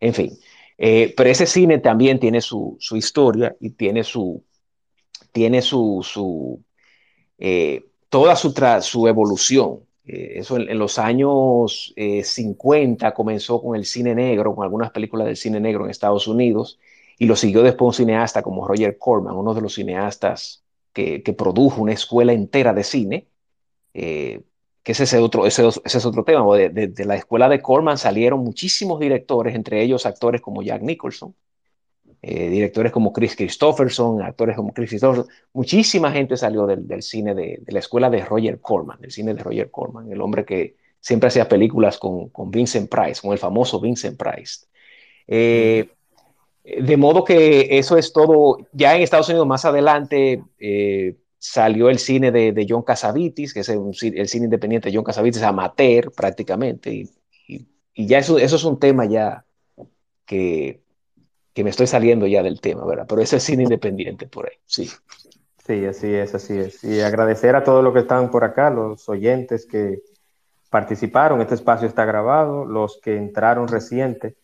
En 0.00 0.14
fin, 0.14 0.38
eh, 0.78 1.14
pero 1.16 1.30
ese 1.30 1.46
cine 1.46 1.78
también 1.78 2.18
tiene 2.20 2.40
su, 2.40 2.78
historia 2.92 3.56
y 3.60 3.70
tiene 3.70 4.04
su, 4.04 4.44
tiene 5.32 5.62
su, 5.62 6.00
su 6.02 6.62
eh, 7.38 7.86
toda 8.08 8.36
su, 8.36 8.54
su 8.82 9.08
evolución. 9.08 9.80
Eh, 10.06 10.34
eso 10.36 10.56
en, 10.56 10.78
los 10.78 10.98
años 10.98 11.94
50 11.96 13.12
comenzó 13.14 13.60
con 13.60 13.76
el 13.76 13.84
cine 13.84 14.14
negro, 14.14 14.54
con 14.54 14.64
algunas 14.64 14.90
películas 14.90 15.26
del 15.26 15.36
cine 15.36 15.60
negro 15.60 15.84
en 15.84 15.90
Estados 15.90 16.28
Unidos, 16.28 16.78
y 17.18 17.26
lo 17.26 17.36
siguió 17.36 17.62
después 17.62 17.98
un 17.98 18.06
cineasta 18.06 18.42
como 18.42 18.66
Roger 18.66 18.98
Corman, 18.98 19.36
uno 19.36 19.54
de 19.54 19.62
los 19.62 19.74
cineastas 19.74 20.62
que, 20.96 21.34
produjo 21.36 21.82
una 21.82 21.92
escuela 21.92 22.32
entera 22.32 22.72
de 22.72 22.82
cine, 22.82 23.26
eh, 23.92 24.40
que 24.82 24.92
ese 24.92 25.04
es 25.04 25.14
otro, 25.14 25.46
ese, 25.46 25.68
es 25.84 26.06
otro 26.06 26.24
tema. 26.24 26.44
De, 26.56 27.04
la 27.04 27.16
escuela 27.16 27.48
de 27.48 27.60
Corman 27.60 27.98
salieron 27.98 28.40
muchísimos 28.40 28.98
directores, 28.98 29.54
entre 29.54 29.82
ellos 29.82 30.06
actores 30.06 30.40
como 30.40 30.62
Jack 30.62 30.82
Nicholson, 30.82 31.34
eh, 32.28 32.50
directores 32.50 32.90
como 32.90 33.12
Chris 33.12 33.36
Christopherson, 33.36 34.20
actores 34.20 34.56
como 34.56 34.72
Chris 34.72 34.90
Christopherson. 34.90 35.28
Muchísima 35.52 36.10
gente 36.10 36.36
salió 36.36 36.66
del, 36.66 37.00
cine 37.00 37.36
de, 37.36 37.62
la 37.68 37.78
escuela 37.78 38.10
de 38.10 38.24
Roger 38.24 38.60
Corman, 38.60 39.00
del 39.00 39.12
cine 39.12 39.32
de 39.32 39.44
Roger 39.44 39.70
Corman, 39.70 40.10
el 40.10 40.20
hombre 40.20 40.44
que 40.44 40.74
siempre 40.98 41.28
hacía 41.28 41.48
películas 41.48 41.98
con, 41.98 42.32
Vincent 42.50 42.90
Price, 42.90 43.22
con 43.22 43.30
el 43.30 43.38
famoso 43.38 43.80
Vincent 43.80 44.18
Price. 44.18 44.66
Eh, 45.28 45.88
de 46.64 46.96
modo 46.96 47.22
que 47.22 47.78
eso 47.78 47.96
es 47.96 48.12
todo. 48.12 48.58
Ya 48.72 48.96
en 48.96 49.02
Estados 49.02 49.28
Unidos 49.28 49.46
más 49.46 49.64
adelante, 49.64 50.42
eh, 50.58 51.14
salió 51.38 51.90
el 51.90 52.00
cine 52.00 52.32
de, 52.32 52.66
John 52.68 52.82
Casavitis, 52.82 53.54
que 53.54 53.60
es 53.60 53.68
el, 53.68 53.94
cine 53.94 54.46
independiente 54.46 54.90
de 54.90 54.96
John 54.96 55.04
Casavitis, 55.04 55.42
amateur 55.42 56.10
prácticamente, 56.10 56.92
y, 56.92 57.08
ya 57.94 58.18
eso 58.18 58.36
es 58.36 58.64
un 58.64 58.80
tema 58.80 59.06
ya 59.06 59.46
que, 60.26 60.82
que 61.56 61.64
me 61.64 61.70
estoy 61.70 61.86
saliendo 61.86 62.26
ya 62.26 62.42
del 62.42 62.60
tema, 62.60 62.84
¿verdad? 62.84 63.06
Pero 63.08 63.22
ese 63.22 63.38
es 63.38 63.42
cine 63.42 63.62
independiente 63.62 64.26
por 64.26 64.46
ahí, 64.46 64.56
sí. 64.66 64.90
Sí, 65.66 65.86
así 65.86 66.14
es, 66.14 66.34
así 66.34 66.58
es. 66.58 66.84
Y 66.84 67.00
agradecer 67.00 67.56
a 67.56 67.64
todos 67.64 67.82
los 67.82 67.94
que 67.94 68.00
están 68.00 68.30
por 68.30 68.44
acá, 68.44 68.68
los 68.68 69.08
oyentes 69.08 69.64
que 69.64 70.02
participaron. 70.68 71.40
Este 71.40 71.54
espacio 71.54 71.88
está 71.88 72.04
grabado, 72.04 72.66
los 72.66 73.00
que 73.02 73.16
entraron 73.16 73.68
reciente, 73.68 74.36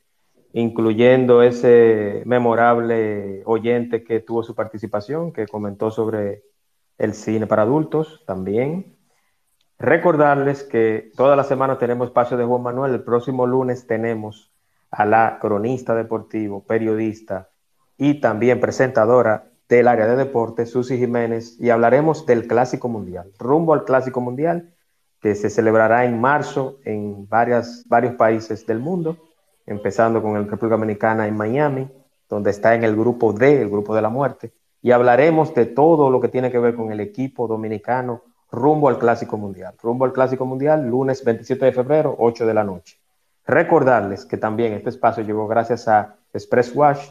incluyendo 0.54 1.42
ese 1.42 2.22
memorable 2.24 3.42
oyente 3.44 4.04
que 4.04 4.20
tuvo 4.20 4.42
su 4.42 4.54
participación, 4.54 5.32
que 5.32 5.46
comentó 5.46 5.90
sobre 5.90 6.44
el 6.96 7.12
cine 7.12 7.46
para 7.46 7.62
adultos 7.62 8.24
también. 8.26 8.96
Recordarles 9.78 10.62
que 10.62 11.12
toda 11.14 11.36
la 11.36 11.44
semana 11.44 11.76
tenemos 11.76 12.08
espacio 12.08 12.38
de 12.38 12.46
Juan 12.46 12.62
Manuel. 12.62 12.94
El 12.94 13.04
próximo 13.04 13.46
lunes 13.46 13.86
tenemos 13.86 14.51
a 14.92 15.06
la 15.06 15.38
cronista 15.40 15.94
deportivo, 15.94 16.62
periodista 16.64 17.48
y 17.96 18.20
también 18.20 18.60
presentadora 18.60 19.50
del 19.68 19.88
área 19.88 20.06
de 20.06 20.16
deportes, 20.16 20.70
Susi 20.70 20.98
Jiménez, 20.98 21.56
y 21.58 21.70
hablaremos 21.70 22.26
del 22.26 22.46
Clásico 22.46 22.88
Mundial, 22.88 23.32
rumbo 23.38 23.72
al 23.72 23.84
Clásico 23.84 24.20
Mundial, 24.20 24.74
que 25.20 25.34
se 25.34 25.48
celebrará 25.48 26.04
en 26.04 26.20
marzo 26.20 26.78
en 26.84 27.26
varias, 27.28 27.84
varios 27.88 28.14
países 28.14 28.66
del 28.66 28.80
mundo, 28.80 29.16
empezando 29.64 30.20
con 30.20 30.36
el 30.36 30.44
República 30.44 30.76
Dominicana 30.76 31.26
en 31.26 31.36
Miami, 31.36 31.90
donde 32.28 32.50
está 32.50 32.74
en 32.74 32.84
el 32.84 32.94
grupo 32.94 33.32
D, 33.32 33.62
el 33.62 33.70
grupo 33.70 33.94
de 33.94 34.02
la 34.02 34.10
muerte, 34.10 34.52
y 34.82 34.90
hablaremos 34.90 35.54
de 35.54 35.66
todo 35.66 36.10
lo 36.10 36.20
que 36.20 36.28
tiene 36.28 36.50
que 36.50 36.58
ver 36.58 36.74
con 36.74 36.92
el 36.92 37.00
equipo 37.00 37.46
dominicano 37.46 38.22
rumbo 38.50 38.90
al 38.90 38.98
Clásico 38.98 39.38
Mundial. 39.38 39.74
Rumbo 39.80 40.04
al 40.04 40.12
Clásico 40.12 40.44
Mundial, 40.44 40.86
lunes 40.86 41.24
27 41.24 41.64
de 41.64 41.72
febrero, 41.72 42.14
8 42.18 42.46
de 42.46 42.54
la 42.54 42.64
noche. 42.64 43.01
Recordarles 43.52 44.24
que 44.24 44.38
también 44.38 44.72
este 44.72 44.88
espacio 44.88 45.22
llegó 45.22 45.46
gracias 45.46 45.86
a 45.86 46.16
Express 46.32 46.74
Wash, 46.74 47.10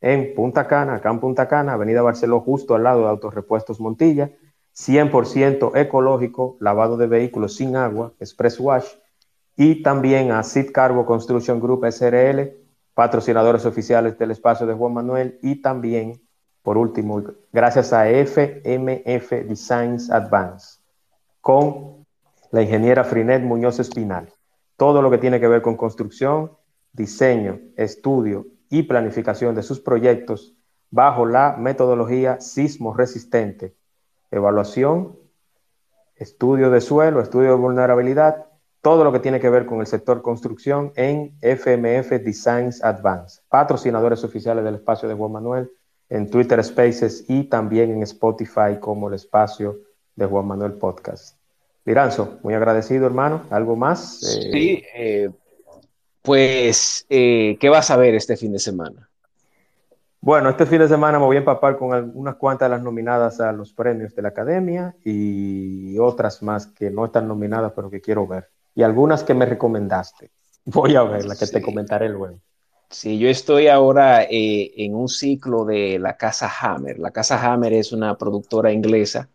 en 0.00 0.34
Punta 0.34 0.66
Cana, 0.66 0.94
acá 0.94 1.12
Punta 1.20 1.48
Cana, 1.48 1.74
Avenida 1.74 2.00
Barceló, 2.00 2.40
justo 2.40 2.74
al 2.74 2.84
lado 2.84 3.02
de 3.02 3.08
Autorepuestos 3.10 3.78
Montilla, 3.78 4.30
100% 4.74 5.76
ecológico, 5.76 6.56
lavado 6.60 6.96
de 6.96 7.06
vehículos 7.06 7.56
sin 7.56 7.76
agua, 7.76 8.14
Express 8.20 8.58
Wash, 8.58 8.86
y 9.54 9.82
también 9.82 10.32
a 10.32 10.42
Sid 10.42 10.70
Cargo 10.72 11.04
Construction 11.04 11.60
Group 11.60 11.84
SRL, 11.84 12.56
patrocinadores 12.94 13.66
oficiales 13.66 14.18
del 14.18 14.30
espacio 14.30 14.66
de 14.66 14.72
Juan 14.72 14.94
Manuel, 14.94 15.38
y 15.42 15.56
también, 15.56 16.22
por 16.62 16.78
último, 16.78 17.22
gracias 17.52 17.92
a 17.92 18.08
FMF 18.08 19.30
Designs 19.46 20.10
Advance, 20.10 20.78
con 21.42 22.06
la 22.50 22.62
ingeniera 22.62 23.04
Frinet 23.04 23.42
Muñoz 23.42 23.78
Espinal. 23.78 24.32
Todo 24.76 25.02
lo 25.02 25.10
que 25.10 25.18
tiene 25.18 25.40
que 25.40 25.48
ver 25.48 25.62
con 25.62 25.76
construcción, 25.76 26.52
diseño, 26.92 27.60
estudio 27.76 28.46
y 28.68 28.82
planificación 28.84 29.54
de 29.54 29.62
sus 29.62 29.80
proyectos 29.80 30.54
bajo 30.90 31.26
la 31.26 31.56
metodología 31.58 32.40
sismo 32.40 32.94
resistente, 32.94 33.74
evaluación, 34.30 35.16
estudio 36.14 36.70
de 36.70 36.80
suelo, 36.80 37.20
estudio 37.20 37.50
de 37.50 37.56
vulnerabilidad, 37.56 38.46
todo 38.80 39.04
lo 39.04 39.12
que 39.12 39.18
tiene 39.18 39.40
que 39.40 39.50
ver 39.50 39.66
con 39.66 39.80
el 39.80 39.86
sector 39.86 40.22
construcción 40.22 40.92
en 40.94 41.36
FMF 41.40 42.22
Designs 42.22 42.82
Advance, 42.84 43.42
patrocinadores 43.48 44.22
oficiales 44.24 44.64
del 44.64 44.76
espacio 44.76 45.08
de 45.08 45.14
Juan 45.14 45.32
Manuel 45.32 45.70
en 46.08 46.30
Twitter 46.30 46.62
Spaces 46.62 47.24
y 47.28 47.44
también 47.44 47.90
en 47.90 48.02
Spotify 48.02 48.78
como 48.80 49.08
el 49.08 49.14
espacio 49.14 49.80
de 50.14 50.26
Juan 50.26 50.46
Manuel 50.46 50.74
Podcast. 50.74 51.35
Liranzo, 51.86 52.40
muy 52.42 52.52
agradecido 52.52 53.06
hermano, 53.06 53.44
¿algo 53.48 53.76
más? 53.76 54.18
Sí, 54.18 54.82
eh, 54.92 55.30
pues, 56.20 57.06
eh, 57.08 57.56
¿qué 57.60 57.68
vas 57.68 57.92
a 57.92 57.96
ver 57.96 58.16
este 58.16 58.36
fin 58.36 58.50
de 58.52 58.58
semana? 58.58 59.08
Bueno, 60.20 60.50
este 60.50 60.66
fin 60.66 60.80
de 60.80 60.88
semana 60.88 61.20
me 61.20 61.26
voy 61.26 61.36
a 61.36 61.38
empapar 61.38 61.78
con 61.78 62.10
unas 62.16 62.34
cuantas 62.34 62.68
de 62.68 62.74
las 62.74 62.82
nominadas 62.82 63.38
a 63.38 63.52
los 63.52 63.72
premios 63.72 64.16
de 64.16 64.22
la 64.22 64.30
Academia 64.30 64.96
y 65.04 65.96
otras 66.00 66.42
más 66.42 66.66
que 66.66 66.90
no 66.90 67.06
están 67.06 67.28
nominadas, 67.28 67.72
pero 67.76 67.88
que 67.88 68.00
quiero 68.00 68.26
ver. 68.26 68.48
Y 68.74 68.82
algunas 68.82 69.22
que 69.22 69.34
me 69.34 69.46
recomendaste. 69.46 70.32
Voy 70.64 70.96
a 70.96 71.04
ver, 71.04 71.24
la 71.24 71.36
que 71.36 71.46
sí. 71.46 71.52
te 71.52 71.62
comentaré 71.62 72.08
luego. 72.08 72.40
Sí, 72.90 73.16
yo 73.16 73.28
estoy 73.28 73.68
ahora 73.68 74.24
eh, 74.24 74.72
en 74.76 74.96
un 74.96 75.08
ciclo 75.08 75.64
de 75.64 76.00
la 76.00 76.16
Casa 76.16 76.50
Hammer. 76.60 76.98
La 76.98 77.12
Casa 77.12 77.40
Hammer 77.40 77.72
es 77.74 77.92
una 77.92 78.18
productora 78.18 78.72
inglesa 78.72 79.28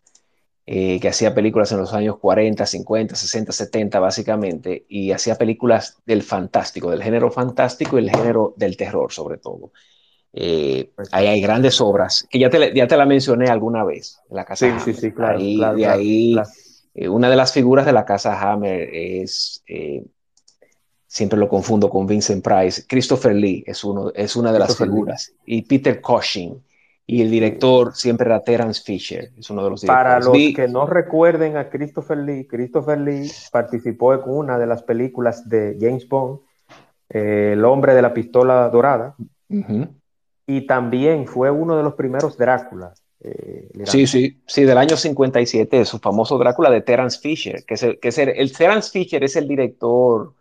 eh, 0.66 1.00
que 1.00 1.08
hacía 1.08 1.34
películas 1.34 1.72
en 1.72 1.78
los 1.78 1.92
años 1.92 2.18
40, 2.18 2.64
50, 2.64 3.14
60, 3.14 3.52
70 3.52 4.00
básicamente, 4.00 4.86
y 4.88 5.10
hacía 5.10 5.36
películas 5.36 5.98
del 6.06 6.22
fantástico, 6.22 6.90
del 6.90 7.02
género 7.02 7.30
fantástico 7.30 7.98
y 7.98 8.02
el 8.02 8.10
género 8.10 8.54
del 8.56 8.76
terror 8.76 9.12
sobre 9.12 9.38
todo. 9.38 9.72
Eh, 10.34 10.92
ahí 11.10 11.26
hay 11.26 11.40
grandes 11.40 11.80
obras, 11.80 12.26
que 12.30 12.38
ya 12.38 12.48
te, 12.48 12.72
ya 12.74 12.86
te 12.86 12.96
la 12.96 13.04
mencioné 13.04 13.48
alguna 13.50 13.84
vez, 13.84 14.18
en 14.30 14.36
la 14.36 14.44
Casa 14.44 14.66
sí, 14.66 14.70
Hammer. 14.72 14.84
Sí, 14.84 14.94
sí, 14.94 15.12
claro. 15.12 15.38
Ahí, 15.38 15.56
claro, 15.56 15.76
de 15.76 15.86
ahí, 15.86 16.32
claro. 16.32 16.48
Eh, 16.94 17.08
una 17.08 17.30
de 17.30 17.36
las 17.36 17.52
figuras 17.52 17.84
de 17.86 17.92
la 17.92 18.04
Casa 18.04 18.38
Hammer 18.40 18.88
es, 18.92 19.62
eh, 19.66 20.04
siempre 21.06 21.38
lo 21.38 21.48
confundo 21.48 21.90
con 21.90 22.06
Vincent 22.06 22.42
Price, 22.42 22.84
Christopher 22.86 23.34
Lee 23.34 23.64
es, 23.66 23.84
uno, 23.84 24.10
es 24.14 24.36
una 24.36 24.52
de 24.52 24.58
las 24.58 24.76
figuras, 24.76 25.32
Lee. 25.44 25.56
y 25.56 25.62
Peter 25.62 26.00
Cushing. 26.00 26.62
Y 27.06 27.20
el 27.20 27.30
director 27.30 27.94
siempre 27.94 28.26
era 28.26 28.42
Terence 28.42 28.80
Fisher, 28.82 29.30
es 29.36 29.50
uno 29.50 29.64
de 29.64 29.70
los 29.70 29.80
directores. 29.80 30.04
Para 30.04 30.20
los 30.20 30.32
que 30.32 30.68
no 30.68 30.86
recuerden 30.86 31.56
a 31.56 31.68
Christopher 31.68 32.18
Lee, 32.18 32.46
Christopher 32.46 32.98
Lee 32.98 33.30
participó 33.50 34.14
en 34.14 34.20
una 34.26 34.58
de 34.58 34.66
las 34.66 34.82
películas 34.82 35.48
de 35.48 35.76
James 35.80 36.08
Bond, 36.08 36.40
eh, 37.08 37.50
El 37.54 37.64
hombre 37.64 37.94
de 37.94 38.02
la 38.02 38.14
pistola 38.14 38.68
dorada, 38.68 39.16
uh 39.18 39.54
-huh. 39.54 39.88
y 40.46 40.66
también 40.66 41.26
fue 41.26 41.50
uno 41.50 41.76
de 41.76 41.82
los 41.82 41.94
primeros 41.94 42.38
Drácula. 42.38 42.94
Eh, 43.24 43.68
sí, 43.84 44.06
sí, 44.06 44.42
sí, 44.46 44.64
del 44.64 44.78
año 44.78 44.96
57, 44.96 45.84
su 45.84 45.98
famoso 45.98 46.38
Drácula 46.38 46.70
de 46.70 46.80
Terence 46.80 47.20
Fisher, 47.20 47.64
que 47.64 47.74
es 47.74 47.82
el, 47.82 48.00
que 48.00 48.08
es 48.08 48.18
el, 48.18 48.30
el 48.30 48.52
Terence 48.52 48.90
Fisher 48.90 49.22
es 49.22 49.36
el 49.36 49.46
director 49.46 50.34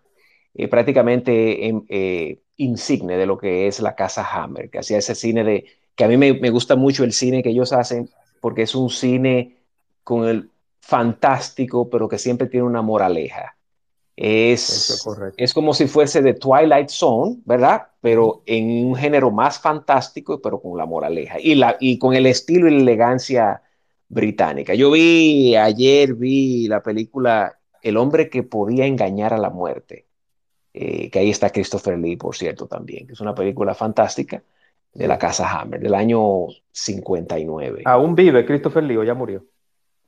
eh, 0.53 0.67
prácticamente 0.67 1.69
eh, 1.89 2.39
insigne 2.57 3.17
de 3.17 3.25
lo 3.25 3.37
que 3.37 3.67
es 3.67 3.79
la 3.79 3.95
casa 3.95 4.27
Hammer, 4.31 4.69
que 4.69 4.79
hacía 4.79 4.97
ese 4.97 5.15
cine 5.15 5.43
de 5.43 5.65
que 6.01 6.05
a 6.05 6.07
mí 6.07 6.17
me, 6.17 6.33
me, 6.33 6.49
gusta 6.49 6.75
mucho 6.75 7.03
el 7.03 7.13
cine 7.13 7.43
que 7.43 7.49
ellos 7.49 7.71
hacen 7.73 8.09
porque 8.39 8.63
es 8.63 8.73
un 8.73 8.89
cine 8.89 9.57
con 10.03 10.27
el 10.27 10.49
fantástico, 10.79 11.91
pero 11.91 12.09
que 12.09 12.17
siempre 12.17 12.47
tiene 12.47 12.65
una 12.65 12.81
moraleja. 12.81 13.55
Es, 14.15 14.89
es, 14.89 15.07
es 15.37 15.53
como 15.53 15.75
si 15.75 15.85
fuese 15.85 16.23
de 16.23 16.33
Twilight 16.33 16.89
Zone, 16.89 17.37
¿verdad? 17.45 17.83
Pero 18.01 18.41
en 18.47 18.87
un 18.87 18.95
género 18.95 19.29
más 19.29 19.59
fantástico, 19.59 20.41
pero 20.41 20.59
con 20.59 20.75
la 20.75 20.87
moraleja 20.87 21.39
y, 21.39 21.53
la, 21.53 21.77
y 21.79 21.99
con 21.99 22.15
el 22.15 22.25
estilo 22.25 22.67
y 22.67 22.71
la 22.71 22.81
elegancia 22.81 23.61
británica. 24.09 24.73
Yo 24.73 24.89
vi, 24.89 25.55
ayer 25.55 26.15
vi 26.15 26.67
la 26.67 26.81
película 26.81 27.59
El 27.83 27.95
hombre 27.97 28.27
que 28.27 28.41
podía 28.41 28.87
engañar 28.87 29.35
a 29.35 29.37
la 29.37 29.51
muerte, 29.51 30.07
eh, 30.73 31.11
que 31.11 31.19
ahí 31.19 31.29
está 31.29 31.51
Christopher 31.51 31.99
Lee, 31.99 32.15
por 32.15 32.35
cierto, 32.35 32.65
también, 32.65 33.05
que 33.05 33.13
es 33.13 33.21
una 33.21 33.35
película 33.35 33.75
fantástica 33.75 34.41
de 34.93 35.07
la 35.07 35.17
casa 35.17 35.49
Hammer, 35.49 35.79
del 35.79 35.93
año 35.93 36.47
59. 36.71 37.83
¿Aún 37.85 38.15
vive 38.15 38.45
Christopher 38.45 38.83
Lee 38.83 38.97
o 38.97 39.03
ya 39.03 39.13
murió? 39.13 39.45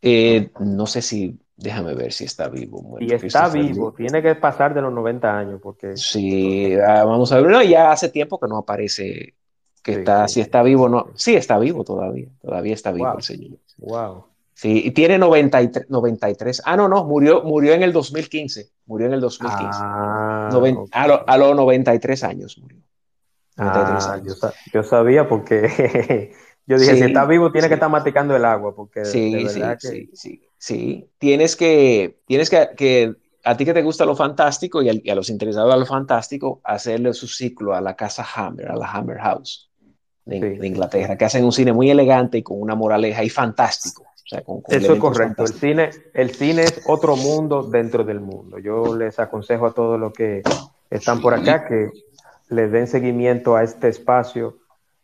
Eh, 0.02 0.50
no 0.60 0.86
sé 0.86 1.02
si, 1.02 1.40
déjame 1.56 1.94
ver 1.94 2.12
si 2.12 2.26
está 2.26 2.50
vivo. 2.50 2.98
Si 3.00 3.28
está 3.28 3.48
vivo, 3.48 3.94
Lee. 3.98 4.06
tiene 4.06 4.22
que 4.22 4.36
pasar 4.36 4.74
de 4.74 4.82
los 4.82 4.92
90 4.92 5.38
años, 5.38 5.60
porque... 5.62 5.96
Sí, 5.96 6.76
ah, 6.76 7.06
vamos 7.06 7.32
a 7.32 7.40
ver, 7.40 7.50
no, 7.50 7.64
ya 7.64 7.92
hace 7.92 8.10
tiempo 8.10 8.40
que 8.40 8.48
no 8.48 8.58
aparece 8.58 9.36
que 9.82 9.94
sí, 9.94 10.00
está, 10.00 10.28
sí. 10.28 10.36
si 10.36 10.42
está 10.42 10.64
vivo 10.64 10.88
no, 10.88 11.08
sí 11.16 11.36
está 11.36 11.60
vivo 11.60 11.84
todavía, 11.84 12.30
todavía 12.42 12.74
está 12.74 12.92
vivo 12.92 13.08
wow. 13.08 13.18
el 13.18 13.24
señor. 13.24 13.60
Wow. 13.78 14.26
Sí, 14.54 14.82
y 14.86 14.92
tiene 14.92 15.18
93, 15.18 15.90
93, 15.90 16.62
ah, 16.66 16.78
no, 16.78 16.88
no, 16.88 17.04
murió, 17.04 17.44
murió 17.44 17.74
en 17.74 17.84
el 17.84 17.92
2015, 17.92 18.70
murió 18.86 19.08
en 19.08 19.14
el 19.14 19.22
2015. 19.22 19.66
Ah, 19.74 20.50
Noven, 20.52 20.78
okay. 20.78 20.90
a, 20.94 21.08
lo, 21.08 21.28
a 21.28 21.38
los 21.38 21.56
93 21.56 22.24
años 22.24 22.58
murió. 22.60 22.80
Ah, 23.58 24.20
yo, 24.24 24.34
yo, 24.74 24.84
sabía 24.84 25.28
porque 25.28 26.34
yo 26.66 26.78
dije, 26.78 26.94
sí, 26.94 26.98
si 26.98 27.04
está 27.04 27.26
vivo 27.26 27.52
tiene 27.52 27.68
que 27.68 27.76
estar 27.76 27.90
maticando 27.90 28.36
el 28.36 28.46
agua, 28.46 28.76
porque 28.76 29.06
sí, 29.06 29.32
de 29.34 29.44
verdad 29.44 29.78
sí, 29.80 29.88
que... 29.88 29.88
sí, 29.88 30.10
sí, 30.14 30.50
sí, 30.58 31.10
tienes 31.20 31.56
que, 31.56 32.20
tienes 32.26 32.50
que, 32.50 32.70
que, 32.76 33.16
a 33.44 33.56
ti 33.56 33.66
que 33.66 33.74
te 33.74 33.84
gusta 33.84 34.06
lo 34.06 34.16
fantástico 34.16 34.82
y 34.82 34.90
a, 34.90 34.94
y 34.94 35.10
a 35.10 35.16
los 35.16 35.30
interesados 35.30 35.74
a 35.74 35.78
lo 35.78 35.86
fantástico, 35.86 36.62
hacerle 36.64 37.14
su 37.14 37.28
ciclo 37.28 37.76
a 37.76 37.82
la 37.82 37.96
casa 37.96 38.26
Hammer, 38.36 38.72
a 38.72 38.76
la 38.76 38.90
Hammer 38.90 39.20
House 39.20 39.70
de, 40.26 40.68
Inglaterra, 40.68 41.18
que 41.18 41.26
hacen 41.26 41.44
un 41.44 41.52
cine 41.52 41.74
muy 41.74 41.90
elegante 41.90 42.38
y 42.38 42.44
con 42.44 42.62
una 42.62 42.76
moraleja 42.76 43.24
y 43.24 43.30
fantástico. 43.30 44.04
O 44.04 44.28
sea, 44.28 44.42
con, 44.42 44.62
con 44.62 44.74
Eso 44.74 44.94
es 44.94 45.00
correcto. 45.00 45.44
El 45.44 45.54
cine, 45.54 45.90
el 46.14 46.32
cine 46.32 46.64
es 46.64 46.82
otro 46.88 47.16
mundo 47.16 47.64
dentro 47.64 48.04
del 48.04 48.22
mundo. 48.22 48.58
Yo 48.58 48.96
les 48.96 49.20
aconsejo 49.20 49.68
a 49.68 49.74
todos 49.74 50.00
los 50.00 50.14
que 50.14 50.42
están 50.90 51.22
por 51.22 51.34
acá 51.34 51.66
que 51.66 51.90
le 52.50 52.68
den 52.68 52.88
seguimiento 52.88 53.56
a 53.56 53.64
este 53.64 53.88
espacio 53.88 54.58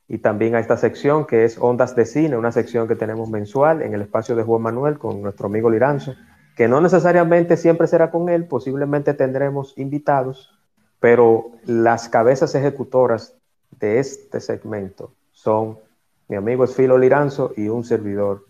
y 0.07 0.18
también 0.18 0.56
a 0.56 0.60
esta 0.60 0.78
sección 0.78 1.26
que 1.26 1.45
es 1.45 1.57
Ondas 1.60 1.95
de 1.95 2.06
Cine, 2.06 2.36
una 2.36 2.52
sección 2.52 2.88
que 2.88 2.95
tenemos 2.95 3.30
mensual 3.30 3.82
en 3.82 3.94
el 3.94 4.02
espacio 4.02 4.36
de 4.36 4.44
Juan 4.44 4.64
Manuel 4.64 4.98
con 4.98 5.22
nuestro 5.22 5.48
amigo 5.48 5.70
Liranzo, 5.70 6.16
que 6.56 6.68
no 6.68 6.82
necesariamente 6.82 7.57
siempre 7.57 7.88
será 7.88 8.11
con 8.11 8.28
él, 8.30 8.45
posiblemente 8.45 9.14
tendremos 9.14 9.78
invitados, 9.78 10.60
pero 10.99 11.52
las 11.66 12.10
cabezas 12.10 12.56
ejecutoras 12.56 13.36
de 13.80 13.99
este 13.99 14.41
segmento 14.41 15.14
son 15.32 15.78
mi 16.28 16.36
amigo 16.36 16.64
Esfilo 16.64 16.98
Liranzo 16.98 17.53
y 17.56 17.70
un 17.70 17.84
servidor, 17.84 18.45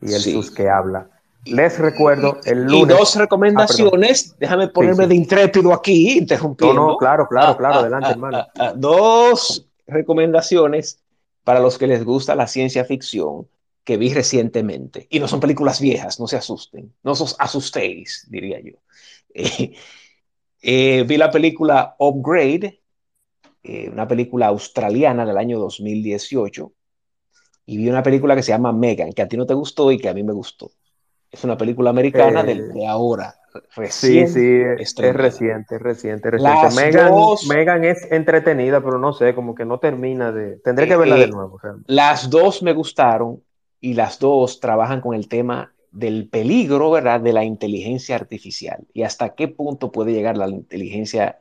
y 0.00 0.12
el 0.12 0.20
sus 0.20 0.50
que 0.50 0.68
habla. 0.68 1.10
Les 1.46 1.78
recuerdo 1.78 2.38
el 2.44 2.64
lunes. 2.64 2.82
Y 2.82 2.98
dos 2.98 3.16
recomendaciones. 3.16 4.30
Ah, 4.32 4.36
Déjame 4.40 4.68
ponerme 4.68 4.96
Sí, 4.96 5.02
sí. 5.04 5.08
de 5.08 5.14
intrépido 5.14 5.72
aquí, 5.72 6.18
interrumpiendo. 6.18 6.74
No, 6.74 6.88
no, 6.88 6.96
claro, 6.96 7.26
claro, 7.28 7.56
claro, 7.56 7.76
Ah, 7.76 7.80
adelante, 7.80 8.08
ah, 8.08 8.12
hermano. 8.12 8.38
ah, 8.38 8.48
ah, 8.58 8.72
dos 8.76 9.66
recomendaciones 9.86 11.00
para 11.44 11.60
los 11.60 11.78
que 11.78 11.86
les 11.86 12.04
gusta 12.04 12.34
la 12.34 12.46
ciencia 12.46 12.84
ficción 12.84 13.46
que 13.84 13.96
vi 13.96 14.12
recientemente. 14.12 15.06
Y 15.10 15.20
no 15.20 15.28
son 15.28 15.38
películas 15.40 15.80
viejas, 15.80 16.18
no 16.18 16.26
se 16.26 16.36
asusten. 16.36 16.92
No 17.04 17.12
os 17.12 17.36
asustéis, 17.38 18.26
diría 18.30 18.60
yo. 18.60 18.74
Eh, 19.38 19.74
eh, 20.62 21.04
vi 21.06 21.18
la 21.18 21.30
película 21.30 21.94
Upgrade, 21.98 22.80
eh, 23.62 23.90
una 23.92 24.08
película 24.08 24.46
australiana 24.46 25.26
del 25.26 25.36
año 25.36 25.58
2018. 25.58 26.72
Y 27.66 27.76
vi 27.76 27.88
una 27.88 28.02
película 28.02 28.34
que 28.34 28.42
se 28.42 28.52
llama 28.52 28.72
Megan, 28.72 29.12
que 29.12 29.22
a 29.22 29.28
ti 29.28 29.36
no 29.36 29.44
te 29.46 29.54
gustó 29.54 29.92
y 29.92 29.98
que 29.98 30.08
a 30.08 30.14
mí 30.14 30.22
me 30.24 30.32
gustó. 30.32 30.70
Es 31.30 31.44
una 31.44 31.56
película 31.56 31.90
americana 31.90 32.42
Eh, 32.42 32.46
de, 32.54 32.62
de 32.72 32.86
ahora. 32.86 33.34
Sí, 33.88 34.26
recién 34.26 34.26
sí, 34.26 34.40
es 34.40 34.80
estrenada. 34.80 35.14
reciente, 35.14 35.76
es 35.76 35.82
reciente, 35.82 36.28
es 36.28 36.32
reciente. 36.32 36.68
Megan, 36.70 37.10
dos- 37.12 37.46
Megan 37.46 37.84
es 37.84 38.10
entretenida, 38.10 38.82
pero 38.82 38.98
no 38.98 39.12
sé, 39.12 39.34
como 39.34 39.54
que 39.54 39.64
no 39.64 39.78
termina 39.78 40.32
de... 40.32 40.56
Tendré 40.58 40.86
que 40.86 40.94
Eh, 40.94 40.98
verla 40.98 41.16
eh, 41.16 41.20
de 41.26 41.28
nuevo. 41.28 41.58
realmente. 41.58 41.92
Las 41.92 42.28
dos 42.30 42.62
me 42.62 42.72
gustaron 42.72 43.42
y 43.80 43.94
las 43.94 44.18
dos 44.18 44.60
trabajan 44.60 45.00
con 45.00 45.14
el 45.14 45.28
tema 45.28 45.72
del 45.92 46.28
peligro, 46.28 46.90
¿verdad?, 46.90 47.20
de 47.20 47.32
la 47.32 47.44
inteligencia 47.44 48.16
artificial 48.16 48.84
y 48.92 49.02
hasta 49.02 49.34
qué 49.34 49.48
punto 49.48 49.90
puede 49.92 50.12
llegar 50.12 50.36
la 50.36 50.48
inteligencia 50.48 51.38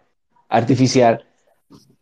artificial 0.48 1.26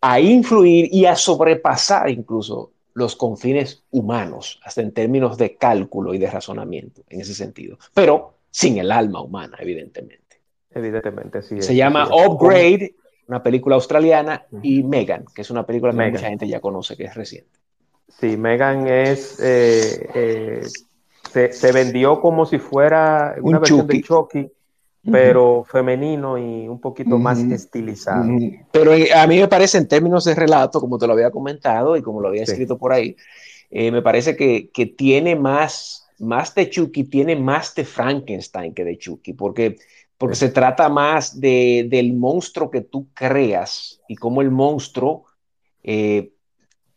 a 0.02 0.20
influir 0.20 0.90
y 0.92 1.06
a 1.06 1.16
sobrepasar 1.16 2.10
incluso 2.10 2.73
los 2.94 3.16
confines 3.16 3.84
humanos, 3.92 4.60
hasta 4.64 4.82
en 4.82 4.92
términos 4.92 5.38
de 5.38 5.56
cálculo 5.56 6.14
y 6.14 6.18
de 6.20 6.30
razonamiento, 6.30 7.04
en 7.10 7.22
ese 7.22 7.34
sentido, 7.34 7.78
pero 7.94 8.36
sin 8.52 8.78
el 8.78 8.92
alma 8.92 9.22
humana, 9.22 9.58
evidentemente. 9.60 10.42
Evidentemente, 10.72 11.42
sí. 11.42 11.58
es, 11.58 11.66
Se 11.66 11.76
llama 11.76 12.08
sí. 12.08 12.14
Upgrade, 12.14 12.96
una 13.28 13.42
película 13.42 13.76
australiana, 13.76 14.46
y 14.62 14.84
Megan, 14.84 15.26
que 15.34 15.42
es 15.42 15.50
una 15.50 15.66
película 15.66 15.92
que 15.92 15.98
Megan. 15.98 16.14
mucha 16.14 16.30
gente 16.30 16.48
ya 16.48 16.60
conoce, 16.60 16.96
que 16.96 17.06
es 17.06 17.16
reciente. 17.16 17.60
Sí, 18.10 18.38
Megan 18.38 18.88
es... 18.88 19.40
eh, 19.40 20.10
eh, 20.14 20.62
se, 21.32 21.52
se 21.52 21.72
vendió 21.72 22.22
como 22.22 22.46
si 22.46 22.60
fuera 22.60 23.36
una 23.42 23.58
Un 23.58 23.62
versión 23.62 23.88
de 23.88 24.02
Chucky. 24.02 24.52
Pero 25.12 25.66
femenino 25.70 26.38
y 26.38 26.68
un 26.68 26.80
poquito 26.80 27.18
más 27.18 27.40
Ujú. 27.40 27.54
estilizado. 27.54 28.24
Mm, 28.24 28.68
Pero 28.72 28.94
eh, 28.94 29.14
a 29.14 29.28
mí 29.28 29.38
me 29.38 29.50
parece 29.50 29.78
en 29.78 29.88
términos 29.88 30.24
de 30.24 30.34
relato, 30.34 30.80
como 30.80 30.98
te 30.98 31.08
lo 31.08 31.14
había 31.14 31.30
comentado 31.30 31.98
y 31.98 32.02
como 32.02 32.22
lo 32.22 32.30
había 32.30 32.46
Sí. 32.46 32.54
escrito 32.54 32.78
por 32.78 32.94
ahí, 32.94 33.16
eh, 33.70 33.92
me 33.92 34.02
parece 34.02 34.38
que, 34.38 34.70
que 34.70 34.86
tiene 34.86 35.36
más, 35.36 36.08
más 36.20 36.56
de 36.56 36.70
Chucky, 36.70 37.04
tiene 37.04 37.36
más 37.36 37.76
de 37.76 37.84
Frankenstein 37.84 38.74
que 38.74 38.86
de 38.86 38.98
Chucky, 38.98 39.34
porque, 39.34 39.76
porque 40.18 40.36
Sí. 40.36 40.46
se 40.46 40.52
trata 40.54 40.88
más 40.88 41.38
de, 41.40 41.86
del 41.90 42.14
monstruo 42.14 42.72
que 42.72 42.82
tú 42.82 43.08
creas 43.14 44.00
y 44.08 44.16
cómo 44.16 44.42
el 44.42 44.52
monstruo 44.52 45.26
eh, 45.84 46.32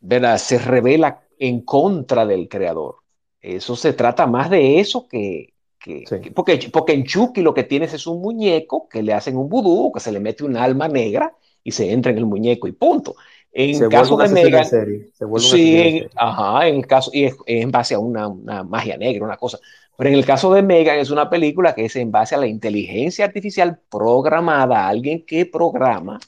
¿verdad? 0.01 0.39
se 0.39 0.59
revela 0.61 1.23
en 1.41 1.63
contra 1.63 2.25
del 2.25 2.49
creador. 2.49 2.97
Eso 3.41 3.75
se 3.75 3.93
trata 3.95 4.29
más 4.29 4.49
de 4.49 4.79
eso 4.79 5.09
que, 5.09 5.55
que- 5.87 6.05
Sí. 6.07 6.21
que- 6.21 6.31
porque, 6.33 6.69
porque 6.73 6.93
en 6.93 7.05
Chucky 7.05 7.43
lo 7.43 7.55
que 7.55 7.63
tienes 7.65 7.95
es 7.95 8.07
un 8.07 8.21
muñeco 8.21 8.89
que 8.89 9.03
le 9.03 9.13
hacen 9.13 9.37
un 9.37 9.49
vudú, 9.49 9.93
que 9.93 10.01
se 10.01 10.11
le 10.13 10.19
mete 10.21 10.43
un 10.45 10.57
alma 10.57 10.89
negra 10.89 11.33
y 11.63 11.71
se 11.71 11.93
entra 11.93 12.11
en 12.13 12.19
el 12.19 12.27
muñeco 12.27 12.67
y 12.67 12.73
punto. 12.73 13.15
En 13.53 13.75
Se 13.77 13.89
caso 13.89 14.17
de 14.19 14.29
Megan, 14.29 14.65
serie. 14.67 15.09
Se 15.15 15.25
sí, 15.39 15.77
en 15.77 15.83
serie. 15.93 16.11
ajá, 16.17 16.69
en 16.69 16.83
caso, 16.83 17.11
y 17.15 17.25
es, 17.25 17.35
es 17.47 17.63
en 17.63 17.71
base 17.71 17.95
a 17.95 17.99
una, 17.99 18.29
una 18.29 18.63
magia 18.65 18.97
negra, 18.99 19.25
una 19.25 19.37
cosa. 19.39 19.59
Pero 19.97 20.11
en 20.11 20.17
el 20.17 20.27
caso 20.27 20.53
de 20.53 20.63
Megan 20.63 20.99
es 20.99 21.11
una 21.11 21.31
película 21.31 21.75
que 21.75 21.87
es 21.87 21.97
en 21.97 22.11
base 22.11 22.35
a 22.35 22.39
la 22.39 22.47
inteligencia 22.49 23.25
artificial 23.25 23.79
programada, 23.91 24.87
alguien 24.89 25.25
que 25.25 25.47
programa 25.47 26.19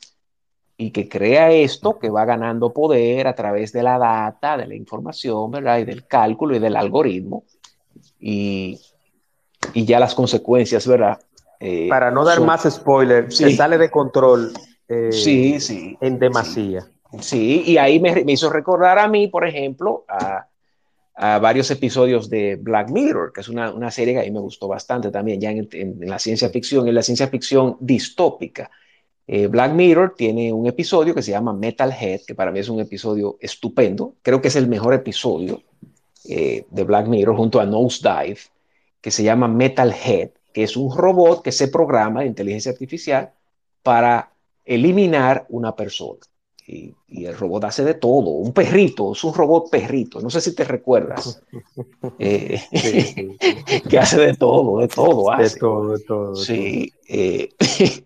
y 0.78 0.90
que 0.90 1.06
crea 1.08 1.50
esto, 1.52 1.98
que 1.98 2.08
va 2.08 2.24
ganando 2.24 2.72
poder 2.72 3.26
a 3.26 3.34
través 3.34 3.72
de 3.72 3.82
la 3.82 3.98
data, 3.98 4.56
de 4.56 4.66
la 4.66 4.74
información, 4.76 5.50
¿verdad? 5.50 5.80
Y 5.80 5.84
del 5.84 6.06
cálculo 6.06 6.56
y 6.56 6.60
del 6.60 6.76
algoritmo. 6.76 7.42
Y, 8.20 8.78
y 9.74 9.84
ya 9.84 9.98
las 10.00 10.14
consecuencias, 10.14 10.86
¿verdad? 10.86 11.18
Eh, 11.60 11.86
Para 11.88 12.10
no 12.10 12.24
dar 12.24 12.36
son- 12.38 12.46
más 12.46 12.62
spoiler, 12.70 13.32
se 13.32 13.48
Sí. 13.50 13.56
sale 13.56 13.78
de 13.78 13.90
control 13.90 14.52
eh, 14.88 15.10
Sí, 15.12 15.60
sí. 15.60 15.96
en 16.00 16.18
demasía. 16.18 16.86
Sí, 17.20 17.62
y 17.66 17.76
ahí 17.78 18.00
me, 18.00 18.24
me 18.24 18.32
hizo 18.32 18.48
recordar 18.50 18.98
a 18.98 19.08
mí, 19.08 19.28
por 19.28 19.46
ejemplo, 19.46 20.04
a, 20.08 20.46
a 21.14 21.38
varios 21.38 21.70
episodios 21.70 22.30
de 22.30 22.56
Black 22.56 22.90
Mirror, 22.90 23.32
que 23.32 23.40
es 23.40 23.48
una, 23.48 23.72
una 23.72 23.90
serie 23.90 24.14
que 24.14 24.20
a 24.20 24.22
mí 24.24 24.30
me 24.30 24.40
gustó 24.40 24.68
bastante 24.68 25.10
también, 25.10 25.40
ya 25.40 25.50
en, 25.50 25.68
en- 25.72 26.02
en 26.02 26.08
la 26.08 26.18
ciencia 26.18 26.48
ficción, 26.50 26.86
en 26.86 26.94
la 26.94 27.02
ciencia 27.02 27.28
ficción 27.28 27.76
distópica. 27.80 28.70
Eh, 29.26 29.46
Black 29.46 29.72
Mirror 29.72 30.14
tiene 30.16 30.52
un 30.52 30.66
episodio 30.66 31.14
que 31.14 31.22
se 31.22 31.32
llama 31.32 31.52
Metalhead, 31.52 32.20
que 32.26 32.34
para 32.34 32.50
mí 32.50 32.60
es 32.60 32.68
un 32.68 32.80
episodio 32.80 33.36
estupendo. 33.40 34.14
Creo 34.22 34.40
que 34.40 34.48
es 34.48 34.56
el 34.56 34.68
mejor 34.68 34.94
episodio 34.94 35.60
eh, 36.28 36.64
de 36.70 36.84
Black 36.84 37.06
Mirror 37.08 37.36
junto 37.36 37.60
a 37.60 37.66
Nosedive, 37.66 38.38
que 39.00 39.10
se 39.10 39.22
llama 39.22 39.48
Metalhead, 39.48 40.30
que 40.52 40.62
es 40.64 40.76
un 40.76 40.96
robot 40.96 41.42
que 41.42 41.52
se 41.52 41.68
programa 41.68 42.20
de 42.20 42.26
inteligencia 42.26 42.72
artificial 42.72 43.32
para 43.82 44.32
eliminar 44.64 45.46
una 45.48 45.74
persona. 45.76 46.20
Y, 46.66 46.94
y 47.06 47.24
el 47.24 47.34
robot 47.34 47.64
hace 47.64 47.82
de 47.82 47.94
todo, 47.94 48.28
un 48.28 48.52
perrito, 48.52 49.12
es 49.12 49.24
un 49.24 49.32
robot 49.32 49.70
perrito, 49.70 50.20
no 50.20 50.28
sé 50.28 50.42
si 50.42 50.54
te 50.54 50.64
recuerdas, 50.64 51.42
eh, 52.18 52.60
Sí, 52.70 52.90
sí, 52.90 53.00
sí. 53.02 53.38
que 53.88 53.98
hace 53.98 54.20
de 54.20 54.34
todo, 54.34 54.78
de 54.80 54.88
todo 54.88 55.30
De 55.38 55.46
hace. 55.46 55.58
todo, 55.58 55.92
de 55.96 56.04
todo. 56.04 56.34
de 56.34 56.44
todo. 56.44 56.44
Sí, 56.44 56.92
eh, 57.08 57.54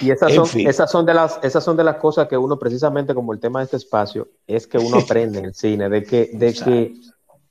Y 0.00 0.10
esas 0.10 0.34
son, 0.34 0.46
fin. 0.46 0.68
esas 0.68 0.90
son 0.90 1.06
de 1.06 1.14
las, 1.14 1.38
esas 1.42 1.64
son 1.64 1.76
de 1.76 1.84
las 1.84 1.96
cosas 1.96 2.28
que 2.28 2.36
uno, 2.36 2.58
precisamente 2.58 3.14
como 3.14 3.32
el 3.32 3.40
tema 3.40 3.60
de 3.60 3.64
este 3.66 3.76
espacio, 3.78 4.28
es 4.46 4.66
que 4.66 4.78
uno 4.78 4.98
aprende 4.98 5.38
en 5.38 5.46
el 5.46 5.54
cine, 5.54 5.88
de 5.88 6.02
que, 6.02 6.30
de 6.34 6.52
que, 6.52 6.94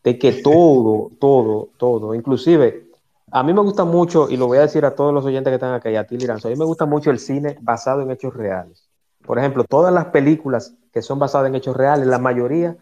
de 0.03 0.17
que 0.17 0.33
todo, 0.33 1.11
todo, 1.19 1.69
todo, 1.77 2.15
inclusive, 2.15 2.87
a 3.31 3.43
mí 3.43 3.53
me 3.53 3.61
gusta 3.61 3.85
mucho, 3.85 4.29
y 4.29 4.37
lo 4.37 4.47
voy 4.47 4.57
a 4.57 4.61
decir 4.61 4.83
a 4.85 4.95
todos 4.95 5.13
los 5.13 5.25
oyentes 5.25 5.51
que 5.51 5.55
están 5.55 5.73
acá 5.73 5.89
y 5.89 5.95
a 5.95 6.05
ti, 6.05 6.17
Liranzo, 6.17 6.47
a 6.47 6.51
mí 6.51 6.57
me 6.57 6.65
gusta 6.65 6.85
mucho 6.85 7.11
el 7.11 7.19
cine 7.19 7.57
basado 7.61 8.01
en 8.01 8.11
hechos 8.11 8.33
reales. 8.33 8.89
Por 9.25 9.37
ejemplo, 9.37 9.63
todas 9.63 9.93
las 9.93 10.05
películas 10.05 10.75
que 10.91 11.01
son 11.01 11.19
basadas 11.19 11.47
en 11.47 11.55
hechos 11.55 11.77
reales, 11.77 12.07
la 12.07 12.19
mayoría 12.19 12.75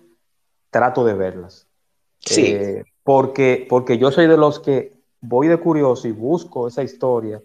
trato 0.71 1.03
de 1.03 1.13
verlas. 1.13 1.67
sí, 2.19 2.45
Eh, 2.45 2.83
porque, 3.03 3.67
porque 3.69 3.97
yo 3.97 4.11
soy 4.11 4.27
de 4.27 4.37
los 4.37 4.59
que 4.59 4.93
voy 5.21 5.47
de 5.47 5.57
curioso 5.57 6.07
y 6.07 6.11
busco 6.11 6.67
esa 6.67 6.83
historia 6.83 7.41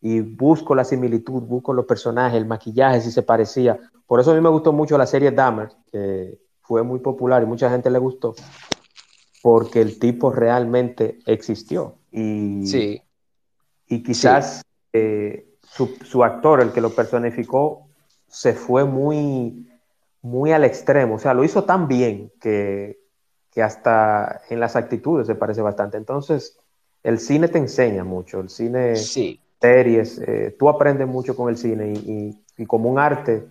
y 0.00 0.20
busco 0.20 0.74
la 0.74 0.84
similitud, 0.84 1.42
busco 1.42 1.72
los 1.72 1.86
personajes, 1.86 2.36
el 2.36 2.46
maquillaje, 2.46 3.00
si 3.00 3.10
se 3.10 3.22
parecía. 3.22 3.78
Por 4.06 4.20
eso 4.20 4.30
a 4.30 4.34
mí 4.34 4.40
me 4.40 4.48
gustó 4.50 4.72
mucho 4.72 4.96
la 4.96 5.06
serie 5.06 5.30
Dahmer, 5.32 5.70
que 5.90 6.38
fue 6.62 6.82
muy 6.82 7.00
popular 7.00 7.42
y 7.42 7.46
mucha 7.46 7.70
gente 7.70 7.90
le 7.90 7.98
gustó, 7.98 8.34
porque 9.46 9.80
el 9.80 10.00
tipo 10.00 10.32
realmente 10.32 11.20
existió. 11.24 11.94
Y, 12.10 12.66
sí, 12.66 13.00
y 13.86 14.02
quizás 14.02 14.64
eh, 14.92 15.46
su, 15.62 15.86
su 16.02 16.24
actor, 16.24 16.60
el 16.60 16.72
que 16.72 16.80
lo 16.80 16.90
personificó, 16.90 17.86
se 18.26 18.54
fue 18.54 18.84
muy, 18.84 19.68
muy 20.20 20.50
al 20.50 20.64
extremo. 20.64 21.14
O 21.14 21.18
sea, 21.20 21.32
lo 21.32 21.44
hizo 21.44 21.62
tan 21.62 21.86
bien 21.86 22.32
que, 22.40 22.98
que 23.52 23.62
hasta 23.62 24.40
en 24.50 24.58
las 24.58 24.74
actitudes 24.74 25.28
se 25.28 25.36
parece 25.36 25.62
bastante. 25.62 25.96
Entonces, 25.96 26.58
el 27.04 27.20
cine 27.20 27.46
te 27.46 27.58
enseña 27.58 28.02
mucho. 28.02 28.40
El 28.40 28.48
cine, 28.48 28.96
sí. 28.96 29.40
series, 29.60 30.18
eh, 30.26 30.56
tú 30.58 30.68
aprendes 30.68 31.06
mucho 31.06 31.36
con 31.36 31.50
el 31.50 31.56
cine 31.56 31.92
y, 31.92 32.10
y- 32.10 32.62
y 32.64 32.66
como 32.66 32.90
un 32.90 32.98
arte, 32.98 33.46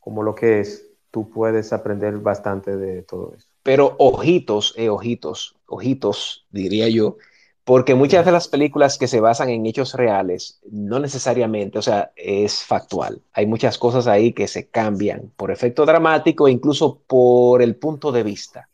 como 0.00 0.24
lo 0.24 0.34
que 0.34 0.58
es, 0.58 0.84
tú 1.12 1.30
puedes 1.30 1.72
aprender 1.72 2.18
bastante 2.18 2.76
de 2.76 3.02
todo 3.04 3.32
eso. 3.36 3.46
Pero 3.66 3.96
ojitos, 3.98 4.74
eh, 4.76 4.88
ojitos, 4.90 5.56
ojitos, 5.66 6.46
diría 6.52 6.88
yo, 6.88 7.16
porque 7.64 7.96
muchas 7.96 8.24
de 8.24 8.30
las 8.30 8.46
películas 8.46 8.96
que 8.96 9.08
se 9.08 9.18
basan 9.18 9.48
en 9.48 9.66
hechos 9.66 9.94
reales, 9.94 10.60
no 10.70 11.00
necesariamente, 11.00 11.76
o 11.76 11.82
sea, 11.82 12.12
es 12.14 12.62
factual. 12.62 13.22
Hay 13.32 13.46
muchas 13.46 13.76
cosas 13.76 14.06
ahí 14.06 14.32
que 14.32 14.46
se 14.46 14.68
cambian 14.68 15.32
por 15.36 15.50
efecto 15.50 15.84
dramático 15.84 16.46
e 16.46 16.52
incluso 16.52 17.00
por 17.08 17.60
el 17.60 17.74
punto 17.74 18.12
de 18.12 18.22
vista, 18.22 18.68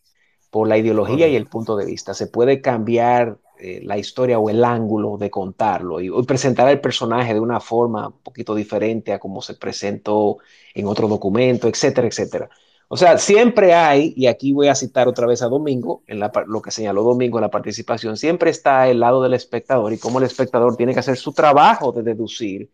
por 0.51 0.69
la 0.69 0.77
ideología 0.77 1.27
y 1.27 1.37
el 1.37 1.47
punto 1.47 1.75
de 1.75 1.87
vista. 1.87 2.13
Se 2.13 2.27
puede 2.27 2.61
cambiar 2.61 3.39
eh, 3.59 3.81
la 3.83 3.97
historia 3.97 4.39
o 4.39 4.51
el 4.51 4.63
ángulo 4.63 5.17
de 5.17 5.31
contarlo 5.31 6.03
y, 6.03 6.09
y 6.09 6.23
presentar 6.25 6.69
al 6.69 6.83
personaje 6.83 7.33
de 7.33 7.41
una 7.41 7.61
forma 7.61 8.09
un 8.09 8.23
poquito 8.23 8.55
diferente 8.55 9.15
a 9.15 9.19
como 9.19 9.41
se 9.41 9.55
presentó 9.55 10.37
en 10.75 10.87
otro 10.87 11.09
documento, 11.09 11.67
etcétera, 11.67 12.09
etcétera. 12.09 12.51
O 12.95 12.99
sea, 12.99 13.17
siempre 13.17 13.73
hay, 13.73 14.13
y 14.19 14.27
aquí 14.27 14.53
voy 14.53 14.69
a 14.69 14.75
citar 14.75 15.09
otra 15.09 15.27
vez 15.27 15.41
a 15.41 15.49
Domingo, 15.49 16.03
en 16.07 16.21
lo 16.21 16.61
que 16.61 16.71
señaló 16.71 17.03
Domingo 17.03 17.39
en 17.39 17.41
la 17.41 17.51
participación, 17.51 18.19
siempre 18.19 18.51
está 18.51 18.87
el 18.87 19.01
lado 19.01 19.23
del 19.23 19.33
espectador 19.33 19.95
y 19.95 19.99
cómo 19.99 20.19
el 20.19 20.27
espectador 20.27 20.77
tiene 20.77 20.93
que 20.93 21.01
hacer 21.01 21.17
su 21.17 21.33
trabajo 21.33 21.91
de 21.93 22.03
deducir 22.03 22.69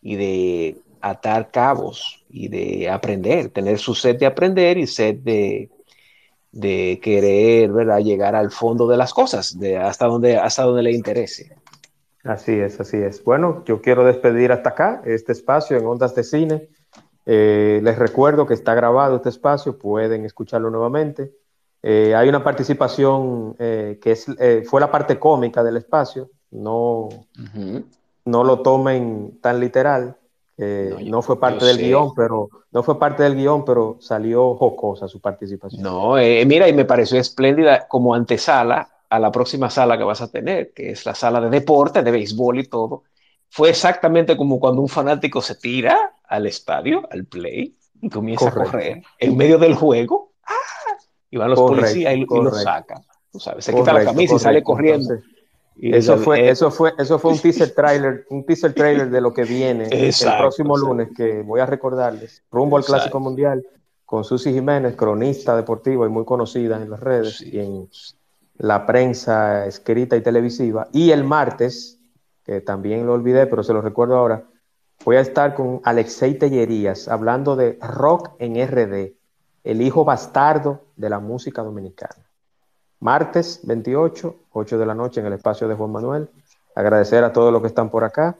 y 0.00 0.16
de 0.16 0.76
atar 1.02 1.50
cabos 1.50 2.24
y 2.30 2.48
de 2.48 2.88
aprender, 2.88 3.50
tener 3.50 3.78
su 3.78 3.94
sed 3.94 4.16
de 4.16 4.24
aprender 4.24 4.78
y 4.78 4.86
sed 4.86 5.16
de, 5.16 5.68
de 6.52 6.98
querer 7.02 7.70
¿verdad? 7.70 7.98
llegar 7.98 8.34
al 8.34 8.50
fondo 8.50 8.88
de 8.88 8.96
las 8.96 9.12
cosas, 9.12 9.58
de 9.58 9.76
hasta 9.76 10.06
donde, 10.06 10.38
hasta 10.38 10.62
donde 10.62 10.84
le 10.84 10.92
interese. 10.92 11.54
Así 12.24 12.52
es, 12.52 12.80
así 12.80 12.96
es. 12.96 13.22
Bueno, 13.22 13.62
yo 13.66 13.82
quiero 13.82 14.06
despedir 14.06 14.52
hasta 14.52 14.70
acá 14.70 15.02
este 15.04 15.32
espacio 15.32 15.76
en 15.76 15.84
Ondas 15.84 16.14
de 16.14 16.24
Cine. 16.24 16.68
Eh, 17.26 17.80
les 17.82 17.98
recuerdo 17.98 18.46
que 18.46 18.54
está 18.54 18.74
grabado 18.74 19.16
este 19.16 19.28
espacio, 19.28 19.78
pueden 19.78 20.24
escucharlo 20.24 20.70
nuevamente. 20.70 21.32
Eh, 21.82 22.14
hay 22.14 22.28
una 22.28 22.42
participación 22.44 23.56
eh, 23.58 23.98
que 24.02 24.12
es, 24.12 24.26
fue 24.68 24.80
la 24.80 24.90
parte 24.90 25.18
cómica 25.18 25.62
del 25.62 25.76
espacio, 25.76 26.30
no, 26.50 27.08
no 28.24 28.44
lo 28.44 28.60
tomen 28.60 29.38
tan 29.40 29.60
literal. 29.60 30.16
No, 30.58 31.22
fue 31.22 31.40
parte 31.40 31.64
del 31.64 31.78
guion, 31.78 32.12
pero 32.14 32.50
no 32.70 32.82
fue 32.82 32.98
parte 32.98 33.22
del 33.22 33.34
guion, 33.34 33.64
pero 33.64 33.96
salió 33.98 34.56
jocosa 34.56 35.08
su 35.08 35.18
participación. 35.18 35.82
No, 35.82 36.16
mira, 36.16 36.68
y 36.68 36.74
me 36.74 36.84
pareció 36.84 37.18
espléndida 37.18 37.88
como 37.88 38.14
antesala 38.14 38.90
a 39.08 39.18
la 39.18 39.32
próxima 39.32 39.70
sala 39.70 39.96
que 39.96 40.04
vas 40.04 40.20
a 40.20 40.30
tener, 40.30 40.74
que 40.74 40.90
es 40.90 41.06
la 41.06 41.14
sala 41.14 41.40
de 41.40 41.48
deporte, 41.48 42.02
de 42.02 42.10
béisbol 42.10 42.58
y 42.58 42.64
todo 42.64 43.04
fue 43.50 43.70
exactamente 43.70 44.36
como 44.36 44.60
cuando 44.60 44.80
un 44.80 44.88
fanático 44.88 45.42
se 45.42 45.56
tira 45.56 46.14
al 46.30 46.46
estadio, 46.46 47.06
al 47.10 47.26
play, 47.26 47.76
y 48.00 48.08
comienza 48.08 48.48
a 48.48 48.52
correr 48.52 49.02
en 49.18 49.36
medio 49.36 49.58
del 49.58 49.74
juego. 49.74 50.32
¡ah! 50.46 50.54
Y 51.30 51.36
van 51.36 51.50
los 51.50 51.60
policías 51.60 52.14
y, 52.16 52.24
lo 52.24 52.54
sacan. 52.54 53.02
se 53.58 53.74
quita 53.74 53.92
la 53.92 54.04
camisa 54.04 54.36
y 54.36 54.38
sale 54.38 54.62
corriendo. 54.62 55.16
Y 55.76 55.94
eso, 55.94 56.18
fue, 56.18 56.48
eso, 56.48 56.70
fue, 56.70 56.92
eso 56.98 57.18
fue 57.18 57.32
un 57.32 57.38
teaser 57.38 57.74
trailer, 57.74 58.26
un 58.28 58.44
teaser 58.44 58.74
trailer 58.74 59.10
de 59.10 59.20
lo 59.20 59.32
que 59.32 59.44
viene 59.44 59.88
el 59.90 60.12
próximo 60.38 60.76
lunes, 60.76 61.08
que 61.16 61.42
voy 61.42 61.60
a 61.60 61.66
recordarles, 61.66 62.42
rumbo 62.50 62.76
al 62.76 62.84
Clásico 62.84 63.18
Mundial, 63.18 63.64
con 64.04 64.24
Susi 64.24 64.52
Jiménez, 64.52 64.94
cronista 64.94 65.56
deportiva 65.56 66.06
y 66.06 66.10
muy 66.10 66.24
conocida 66.24 66.76
en 66.76 66.90
las 66.90 67.00
redes 67.00 67.40
y 67.40 67.60
en 67.60 67.88
la 68.58 68.84
prensa 68.84 69.66
escrita 69.66 70.16
y 70.16 70.20
televisiva. 70.20 70.88
Y 70.92 71.12
el 71.12 71.24
martes, 71.24 71.98
también 72.66 73.06
lo 73.06 73.14
olvidé, 73.14 73.46
pero 73.46 73.62
se 73.62 73.72
lo 73.72 73.80
recuerdo 73.80 74.16
ahora, 74.16 74.44
voy 75.04 75.16
a 75.16 75.20
estar 75.20 75.54
con 75.54 75.80
Alexei 75.84 76.34
Tellerías 76.34 77.08
hablando 77.08 77.56
de 77.56 77.78
rock 77.80 78.32
en 78.38 78.56
RD, 78.66 79.14
el 79.64 79.82
hijo 79.82 80.04
bastardo 80.04 80.82
de 80.96 81.10
la 81.10 81.20
música 81.20 81.62
dominicana. 81.62 82.26
Martes 83.00 83.60
28, 83.64 84.36
8 84.52 84.78
de 84.78 84.86
la 84.86 84.94
noche 84.94 85.20
en 85.20 85.26
el 85.26 85.32
espacio 85.32 85.66
de 85.68 85.74
Juan 85.74 85.90
Manuel. 85.90 86.28
Agradecer 86.74 87.24
a 87.24 87.32
todos 87.32 87.52
los 87.52 87.62
que 87.62 87.68
están 87.68 87.90
por 87.90 88.04
acá. 88.04 88.36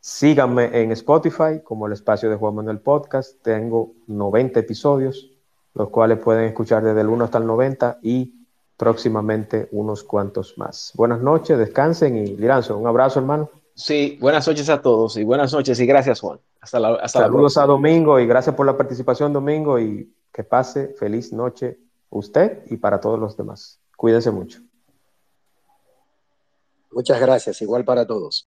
Síganme 0.00 0.80
en 0.80 0.92
Spotify 0.92 1.60
como 1.62 1.86
el 1.86 1.92
espacio 1.92 2.30
de 2.30 2.36
Juan 2.36 2.54
Manuel 2.54 2.80
Podcast. 2.80 3.42
Tengo 3.42 3.92
90 4.06 4.60
episodios, 4.60 5.30
los 5.74 5.90
cuales 5.90 6.18
pueden 6.18 6.44
escuchar 6.44 6.82
desde 6.82 7.02
el 7.02 7.08
1 7.08 7.24
hasta 7.24 7.38
el 7.38 7.46
90 7.46 7.98
y 8.02 8.34
próximamente 8.78 9.68
unos 9.72 10.02
cuantos 10.02 10.56
más. 10.56 10.92
Buenas 10.96 11.20
noches, 11.20 11.58
descansen 11.58 12.16
y 12.16 12.36
Liranzo, 12.36 12.78
un 12.78 12.86
abrazo 12.86 13.20
hermano. 13.20 13.50
Sí, 13.74 14.18
buenas 14.20 14.46
noches 14.46 14.68
a 14.68 14.82
todos 14.82 15.16
y 15.16 15.24
buenas 15.24 15.52
noches 15.52 15.80
y 15.80 15.86
gracias 15.86 16.20
Juan. 16.20 16.40
Hasta 16.60 16.78
la, 16.78 16.94
hasta 16.94 17.20
Saludos 17.20 17.56
a 17.56 17.66
Domingo 17.66 18.20
y 18.20 18.26
gracias 18.26 18.54
por 18.54 18.66
la 18.66 18.76
participación 18.76 19.32
Domingo 19.32 19.78
y 19.78 20.14
que 20.32 20.44
pase 20.44 20.88
feliz 20.98 21.32
noche 21.32 21.78
usted 22.10 22.62
y 22.66 22.76
para 22.76 23.00
todos 23.00 23.18
los 23.18 23.36
demás. 23.36 23.80
Cuídense 23.96 24.30
mucho. 24.30 24.60
Muchas 26.90 27.20
gracias, 27.20 27.62
igual 27.62 27.84
para 27.84 28.06
todos. 28.06 28.51